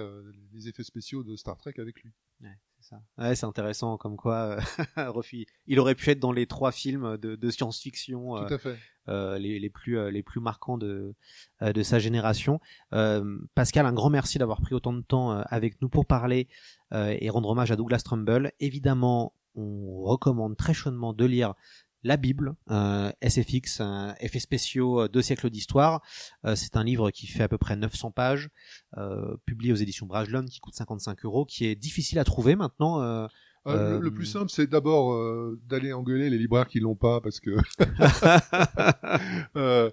les 0.54 0.68
effets 0.70 0.84
spéciaux 0.84 1.24
de 1.24 1.36
Star 1.36 1.58
Trek 1.58 1.74
avec 1.78 2.02
lui. 2.04 2.12
Ouais, 2.42 2.50
ça. 2.84 3.02
Ouais, 3.18 3.36
c'est 3.36 3.46
intéressant 3.46 3.98
comme 3.98 4.16
quoi 4.18 4.58
euh, 4.58 4.60
Ruffy, 5.12 5.46
il 5.68 5.80
aurait 5.80 5.96
pu 5.96 6.10
être 6.12 6.20
dans 6.20 6.32
les 6.32 6.46
trois 6.46 6.72
films 6.72 7.18
de, 7.18 7.36
de 7.36 7.50
science-fiction 7.50 8.36
fait. 8.60 8.78
euh, 9.10 9.38
les, 9.38 9.60
les 9.60 9.70
plus 9.70 9.98
euh, 9.98 10.12
les 10.12 10.22
plus 10.24 10.40
marquants 10.40 10.78
de 10.78 11.16
euh, 11.62 11.74
de 11.74 11.84
sa 11.84 12.00
génération. 12.00 12.60
Euh, 12.94 13.40
Pascal, 13.56 13.86
un 13.86 13.94
grand 13.94 14.10
merci 14.10 14.38
d'avoir 14.38 14.62
pris 14.62 14.76
autant 14.76 14.94
de 14.94 15.02
temps 15.02 15.32
euh, 15.32 15.42
avec 15.48 15.82
nous 15.82 15.90
pour 15.90 16.06
parler 16.06 16.48
euh, 16.94 17.18
et 17.20 17.30
rendre 17.30 17.50
hommage 17.50 17.72
à 17.72 17.76
Douglas 17.76 18.02
Trumbull. 18.04 18.52
Évidemment, 18.60 19.34
on 19.56 20.02
recommande 20.04 20.58
très 20.58 20.74
chaudement 20.74 21.14
de 21.14 21.26
lire 21.26 21.54
la 22.04 22.18
Bible, 22.18 22.56
euh, 22.72 23.12
SFX, 23.22 23.80
euh, 23.82 24.12
effets 24.20 24.40
spéciaux, 24.40 25.02
euh, 25.02 25.08
deux 25.08 25.22
siècles 25.22 25.50
d'histoire. 25.50 26.02
Euh, 26.46 26.56
c'est 26.56 26.76
un 26.78 26.84
livre 26.84 27.12
qui 27.12 27.28
fait 27.28 27.44
à 27.44 27.48
peu 27.48 27.58
près 27.58 27.76
900 27.76 28.12
pages, 28.12 28.50
euh, 28.98 29.36
publié 29.46 29.72
aux 29.72 29.78
éditions 29.78 30.06
Bragelonne, 30.06 30.48
qui 30.50 30.60
coûte 30.60 30.76
55 30.76 31.24
euros, 31.26 31.46
qui 31.46 31.66
est 31.66 31.76
difficile 31.76 32.20
à 32.20 32.24
trouver 32.24 32.56
maintenant. 32.56 33.02
euh, 33.02 33.28
Euh, 33.66 33.94
le- 33.94 34.00
le 34.02 34.12
plus 34.12 34.26
simple, 34.26 34.50
c'est 34.50 34.68
d'abord 34.70 35.14
euh, 35.14 35.58
d'aller 35.70 35.94
engueuler 35.94 36.30
les 36.30 36.38
libraires 36.38 36.68
qui 36.68 36.82
l'ont 36.82 36.96
pas, 36.98 37.22
parce 37.22 37.40
que 37.40 37.52
euh, 39.56 39.90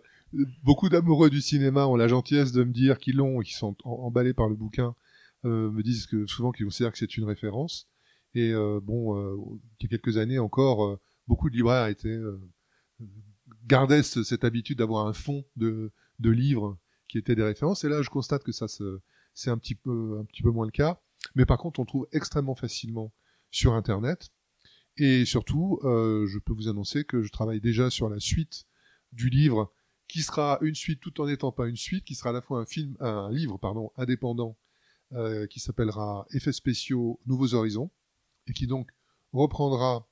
beaucoup 0.65 0.89
d'amoureux 0.89 1.31
du 1.31 1.41
cinéma 1.41 1.87
ont 1.87 1.97
la 1.97 2.09
gentillesse 2.09 2.53
de 2.53 2.65
me 2.65 2.73
dire 2.73 2.99
qu'ils 2.99 3.17
l'ont 3.17 3.41
et 3.41 3.45
qui 3.45 3.55
sont 3.55 3.77
emballés 3.85 4.35
par 4.35 4.49
le 4.49 4.55
bouquin, 4.57 4.95
euh, 5.45 5.71
me 5.71 5.83
disent 5.83 6.07
que 6.07 6.27
souvent 6.27 6.53
qu'ils 6.53 6.67
considèrent 6.67 6.93
que 6.93 6.99
c'est 6.99 7.17
une 7.17 7.25
référence. 7.25 7.89
Et 8.35 8.51
euh, 8.53 8.81
bon, 8.83 9.17
euh, 9.17 9.37
il 9.81 9.85
y 9.85 9.87
a 9.87 9.89
quelques 9.99 10.17
années 10.19 10.39
encore, 10.39 10.85
euh, 10.85 11.01
beaucoup 11.31 11.49
de 11.49 11.55
libraires 11.55 11.87
étaient 11.87 12.09
euh, 12.09 12.41
gardaient 13.67 14.03
ce- 14.03 14.25
cette 14.25 14.43
habitude 14.43 14.79
d'avoir 14.79 15.07
un 15.07 15.13
fond 15.13 15.45
de, 15.55 15.93
livres 16.19 16.77
qui 17.09 17.19
étaient 17.19 17.37
des 17.37 17.45
références. 17.45 17.85
Et 17.85 17.89
là, 17.89 18.03
je 18.03 18.11
constate 18.11 18.43
que 18.43 18.53
ça, 18.53 18.67
c'est 18.69 19.51
un 19.51 19.59
petit 19.59 19.77
peu, 19.77 20.19
un 20.21 20.25
petit 20.25 20.43
peu 20.43 20.51
moins 20.51 20.67
le 20.67 20.73
cas. 20.73 21.01
Mais 21.37 21.47
par 21.47 21.59
contre, 21.59 21.79
on 21.81 21.85
trouve 21.85 22.09
extrêmement 22.13 22.57
facilement 22.57 23.13
sur 23.51 23.75
Internet. 23.75 24.31
Et 24.97 25.25
surtout, 25.25 25.79
euh, 25.85 26.27
je 26.27 26.39
peux 26.39 26.53
vous 26.53 26.69
annoncer 26.69 27.05
que 27.05 27.23
je 27.23 27.31
travaille 27.31 27.61
déjà 27.61 27.91
sur 27.91 28.09
la 28.09 28.19
suite 28.19 28.65
du 29.13 29.31
livre, 29.31 29.73
qui 30.09 30.23
sera 30.23 30.59
une 30.63 30.75
suite 30.75 31.01
tout 31.01 31.21
en 31.21 31.27
n'étant 31.27 31.53
pas 31.53 31.69
une 31.69 31.77
suite, 31.77 32.05
qui 32.05 32.17
sera 32.17 32.31
à 32.31 32.33
la 32.33 32.43
fois 32.43 32.61
un 32.61 32.67
film, 32.67 32.97
un 33.01 33.31
livre 33.31 33.57
pardon 33.57 33.93
indépendant, 33.97 34.59
euh, 35.13 35.47
qui 35.47 35.61
s'appellera 35.61 36.27
Effets 36.33 36.53
spéciaux 36.53 37.21
Nouveaux 37.27 37.55
Horizons, 37.55 37.91
et 38.49 38.53
qui 38.53 38.67
donc 38.67 38.91
reprendra 39.33 40.10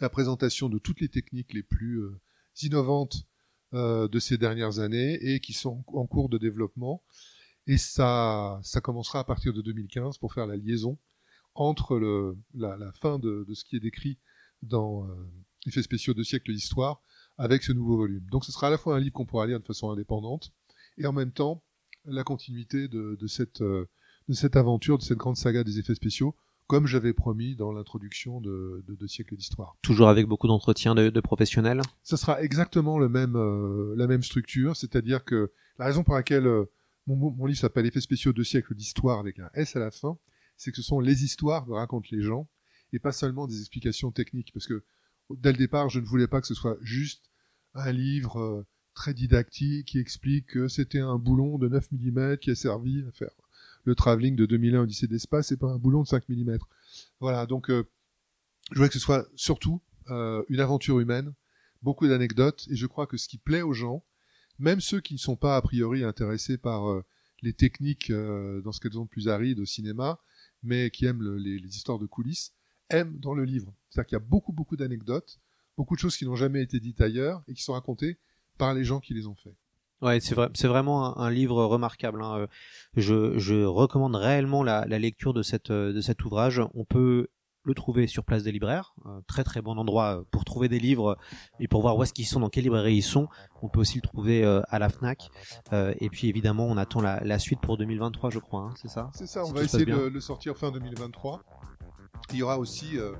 la 0.00 0.08
présentation 0.08 0.68
de 0.68 0.78
toutes 0.78 1.00
les 1.00 1.08
techniques 1.08 1.52
les 1.52 1.62
plus 1.62 2.00
euh, 2.00 2.20
innovantes 2.62 3.26
euh, 3.74 4.08
de 4.08 4.18
ces 4.18 4.38
dernières 4.38 4.78
années 4.78 5.18
et 5.22 5.40
qui 5.40 5.52
sont 5.52 5.84
en 5.88 6.06
cours 6.06 6.28
de 6.28 6.38
développement. 6.38 7.02
Et 7.66 7.76
ça, 7.76 8.58
ça 8.62 8.80
commencera 8.80 9.20
à 9.20 9.24
partir 9.24 9.52
de 9.52 9.62
2015 9.62 10.18
pour 10.18 10.32
faire 10.32 10.46
la 10.46 10.56
liaison 10.56 10.98
entre 11.54 11.98
le, 11.98 12.36
la, 12.54 12.92
fin 12.92 13.18
de, 13.18 13.46
ce 13.52 13.64
qui 13.64 13.76
est 13.76 13.80
décrit 13.80 14.18
dans 14.62 15.06
euh, 15.06 15.14
Effets 15.66 15.82
spéciaux 15.82 16.14
de 16.14 16.22
siècles 16.22 16.52
d'histoire 16.52 17.02
avec 17.36 17.62
ce 17.62 17.72
nouveau 17.72 17.98
volume. 17.98 18.24
Donc 18.30 18.46
ce 18.46 18.52
sera 18.52 18.68
à 18.68 18.70
la 18.70 18.78
fois 18.78 18.96
un 18.96 19.00
livre 19.00 19.12
qu'on 19.12 19.26
pourra 19.26 19.46
lire 19.46 19.60
de 19.60 19.64
façon 19.66 19.90
indépendante 19.90 20.52
et 20.96 21.06
en 21.06 21.12
même 21.12 21.32
temps 21.32 21.62
la 22.06 22.24
continuité 22.24 22.88
de, 22.88 23.16
de 23.20 23.26
cette, 23.26 23.60
de 23.62 23.86
cette 24.32 24.56
aventure, 24.56 24.96
de 24.96 25.02
cette 25.02 25.18
grande 25.18 25.36
saga 25.36 25.62
des 25.62 25.78
effets 25.78 25.94
spéciaux 25.94 26.34
comme 26.70 26.86
j'avais 26.86 27.12
promis 27.12 27.56
dans 27.56 27.72
l'introduction 27.72 28.40
de, 28.40 28.84
de 28.86 28.94
Deux 28.94 29.08
siècles 29.08 29.34
d'histoire. 29.34 29.76
Toujours 29.82 30.08
avec 30.08 30.28
beaucoup 30.28 30.46
d'entretiens 30.46 30.94
de, 30.94 31.10
de, 31.10 31.20
professionnels 31.20 31.82
Ce 32.04 32.16
sera 32.16 32.40
exactement 32.44 32.96
le 32.96 33.08
même, 33.08 33.34
euh, 33.34 33.92
la 33.96 34.06
même 34.06 34.22
structure, 34.22 34.76
c'est-à-dire 34.76 35.24
que 35.24 35.50
la 35.80 35.86
raison 35.86 36.04
pour 36.04 36.14
laquelle 36.14 36.46
euh, 36.46 36.70
mon, 37.08 37.16
mon, 37.16 37.46
livre 37.46 37.58
s'appelle 37.58 37.86
Effets 37.86 38.00
spéciaux 38.00 38.32
Deux 38.32 38.44
siècles 38.44 38.76
d'histoire 38.76 39.18
avec 39.18 39.40
un 39.40 39.50
S 39.54 39.74
à 39.74 39.80
la 39.80 39.90
fin, 39.90 40.16
c'est 40.56 40.70
que 40.70 40.76
ce 40.76 40.84
sont 40.84 41.00
les 41.00 41.24
histoires 41.24 41.66
que 41.66 41.72
racontent 41.72 42.06
les 42.12 42.22
gens 42.22 42.48
et 42.92 43.00
pas 43.00 43.10
seulement 43.10 43.48
des 43.48 43.58
explications 43.58 44.12
techniques. 44.12 44.52
Parce 44.54 44.68
que 44.68 44.84
dès 45.30 45.50
le 45.50 45.58
départ, 45.58 45.88
je 45.88 45.98
ne 45.98 46.06
voulais 46.06 46.28
pas 46.28 46.40
que 46.40 46.46
ce 46.46 46.54
soit 46.54 46.78
juste 46.82 47.32
un 47.74 47.90
livre 47.90 48.38
euh, 48.38 48.64
très 48.94 49.12
didactique 49.12 49.88
qui 49.88 49.98
explique 49.98 50.46
que 50.46 50.68
c'était 50.68 51.00
un 51.00 51.18
boulon 51.18 51.58
de 51.58 51.66
9 51.66 51.90
mm 51.90 52.36
qui 52.36 52.52
a 52.52 52.54
servi 52.54 53.02
à 53.08 53.10
faire 53.10 53.32
le 53.84 53.94
travelling 53.94 54.36
de 54.36 54.46
2001 54.46 54.82
Odyssée 54.82 55.06
d'espace 55.06 55.52
et 55.52 55.56
pas 55.56 55.68
un 55.68 55.78
boulon 55.78 56.02
de 56.02 56.08
5 56.08 56.28
mm. 56.28 56.58
Voilà, 57.20 57.46
donc 57.46 57.70
euh, 57.70 57.84
je 58.72 58.76
voulais 58.76 58.88
que 58.88 58.94
ce 58.94 59.00
soit 59.00 59.28
surtout 59.36 59.82
euh, 60.10 60.42
une 60.48 60.60
aventure 60.60 61.00
humaine, 61.00 61.34
beaucoup 61.82 62.06
d'anecdotes, 62.06 62.66
et 62.70 62.76
je 62.76 62.86
crois 62.86 63.06
que 63.06 63.16
ce 63.16 63.28
qui 63.28 63.38
plaît 63.38 63.62
aux 63.62 63.72
gens, 63.72 64.04
même 64.58 64.80
ceux 64.80 65.00
qui 65.00 65.14
ne 65.14 65.18
sont 65.18 65.36
pas 65.36 65.56
a 65.56 65.62
priori 65.62 66.04
intéressés 66.04 66.58
par 66.58 66.90
euh, 66.90 67.04
les 67.42 67.54
techniques 67.54 68.12
dans 68.12 68.70
ce 68.70 68.80
qu'elles 68.80 68.98
ont 68.98 69.04
de 69.04 69.08
plus 69.08 69.28
aride 69.28 69.60
au 69.60 69.64
cinéma, 69.64 70.20
mais 70.62 70.90
qui 70.90 71.06
aiment 71.06 71.22
le, 71.22 71.38
les, 71.38 71.58
les, 71.58 71.68
histoires 71.74 71.98
de 71.98 72.04
coulisses, 72.04 72.52
aiment 72.90 73.18
dans 73.18 73.32
le 73.32 73.44
livre. 73.44 73.74
C'est-à-dire 73.88 74.08
qu'il 74.08 74.16
y 74.16 74.20
a 74.20 74.24
beaucoup, 74.24 74.52
beaucoup 74.52 74.76
d'anecdotes, 74.76 75.40
beaucoup 75.78 75.94
de 75.94 76.00
choses 76.00 76.18
qui 76.18 76.26
n'ont 76.26 76.36
jamais 76.36 76.62
été 76.62 76.80
dites 76.80 77.00
ailleurs 77.00 77.42
et 77.48 77.54
qui 77.54 77.62
sont 77.62 77.72
racontées 77.72 78.18
par 78.58 78.74
les 78.74 78.84
gens 78.84 79.00
qui 79.00 79.14
les 79.14 79.26
ont 79.26 79.34
fait. 79.34 79.56
Ouais, 80.02 80.20
c'est 80.20 80.34
vrai, 80.34 80.48
c'est 80.54 80.68
vraiment 80.68 81.18
un, 81.18 81.24
un, 81.24 81.30
livre 81.30 81.64
remarquable. 81.64 82.22
Hein. 82.22 82.46
Je, 82.96 83.38
je, 83.38 83.64
recommande 83.64 84.16
réellement 84.16 84.62
la, 84.62 84.86
la, 84.86 84.98
lecture 84.98 85.34
de 85.34 85.42
cette 85.42 85.70
de 85.70 86.00
cet 86.00 86.24
ouvrage. 86.24 86.62
On 86.74 86.84
peut 86.84 87.28
le 87.64 87.74
trouver 87.74 88.06
sur 88.06 88.24
Place 88.24 88.42
des 88.42 88.52
Libraires, 88.52 88.94
un 89.04 89.20
très 89.28 89.44
très 89.44 89.60
bon 89.60 89.76
endroit 89.76 90.24
pour 90.30 90.46
trouver 90.46 90.68
des 90.70 90.78
livres 90.78 91.18
et 91.58 91.68
pour 91.68 91.82
voir 91.82 91.98
où 91.98 92.02
est-ce 92.02 92.14
qu'ils 92.14 92.26
sont, 92.26 92.40
dans 92.40 92.48
quelle 92.48 92.64
librairie 92.64 92.96
ils 92.96 93.02
sont. 93.02 93.28
On 93.60 93.68
peut 93.68 93.80
aussi 93.80 93.96
le 93.96 94.02
trouver 94.02 94.42
à 94.44 94.78
la 94.78 94.88
Fnac. 94.88 95.28
et 95.72 96.08
puis 96.08 96.28
évidemment, 96.28 96.64
on 96.64 96.78
attend 96.78 97.02
la, 97.02 97.22
la 97.22 97.38
suite 97.38 97.60
pour 97.60 97.76
2023, 97.76 98.30
je 98.30 98.38
crois. 98.38 98.62
Hein, 98.62 98.74
c'est 98.80 98.88
ça? 98.88 99.10
C'est 99.12 99.26
ça. 99.26 99.44
On 99.44 99.52
va 99.52 99.62
essayer 99.62 99.84
de 99.84 99.92
le 99.92 100.20
sortir 100.20 100.56
fin 100.56 100.70
2023. 100.70 101.42
Il 102.32 102.36
y 102.36 102.42
aura 102.42 102.58
aussi 102.58 102.96
euh, 102.96 103.12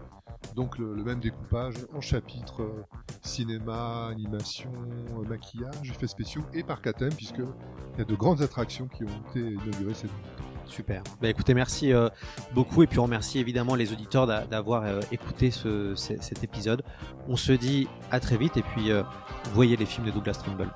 donc 0.55 0.79
le, 0.79 0.95
même 0.97 1.21
découpage 1.21 1.75
en 1.95 2.01
chapitres 2.01 2.62
euh, 2.62 2.85
cinéma, 3.23 4.09
animation, 4.09 4.73
euh, 4.73 5.29
maquillage, 5.29 5.91
effets 5.91 6.07
spéciaux 6.07 6.43
et 6.53 6.62
parc 6.62 6.87
à 6.87 6.93
thème 6.93 7.12
puisque 7.15 7.39
il 7.39 7.99
y 7.99 8.03
a 8.03 8.05
de 8.05 8.15
grandes 8.15 8.43
attractions 8.43 8.89
qui 8.89 9.05
ont 9.05 9.31
été 9.31 9.41
inaugurées 9.41 9.95
cette 9.95 10.11
année. 10.11 10.47
Super. 10.67 11.03
Bah 11.21 11.29
écoutez, 11.29 11.53
merci 11.53 11.93
euh, 11.93 12.09
beaucoup 12.55 12.83
et 12.83 12.87
puis 12.87 13.01
on 13.01 13.05
remercie 13.05 13.39
évidemment 13.39 13.75
les 13.75 13.93
auditeurs 13.93 14.27
d'avoir 14.27 14.85
écouté 15.11 15.51
ce, 15.51 15.95
cet 15.97 16.45
épisode. 16.45 16.83
On 17.29 17.37
se 17.37 17.53
dit 17.53 17.89
à 18.12 18.21
très 18.21 18.37
vite 18.37 18.57
et 18.57 18.62
puis 18.62 18.91
voyez 19.53 19.77
les 19.77 19.87
films 19.87 20.07
de 20.07 20.12
Douglas 20.12 20.35
Trimble. 20.35 20.71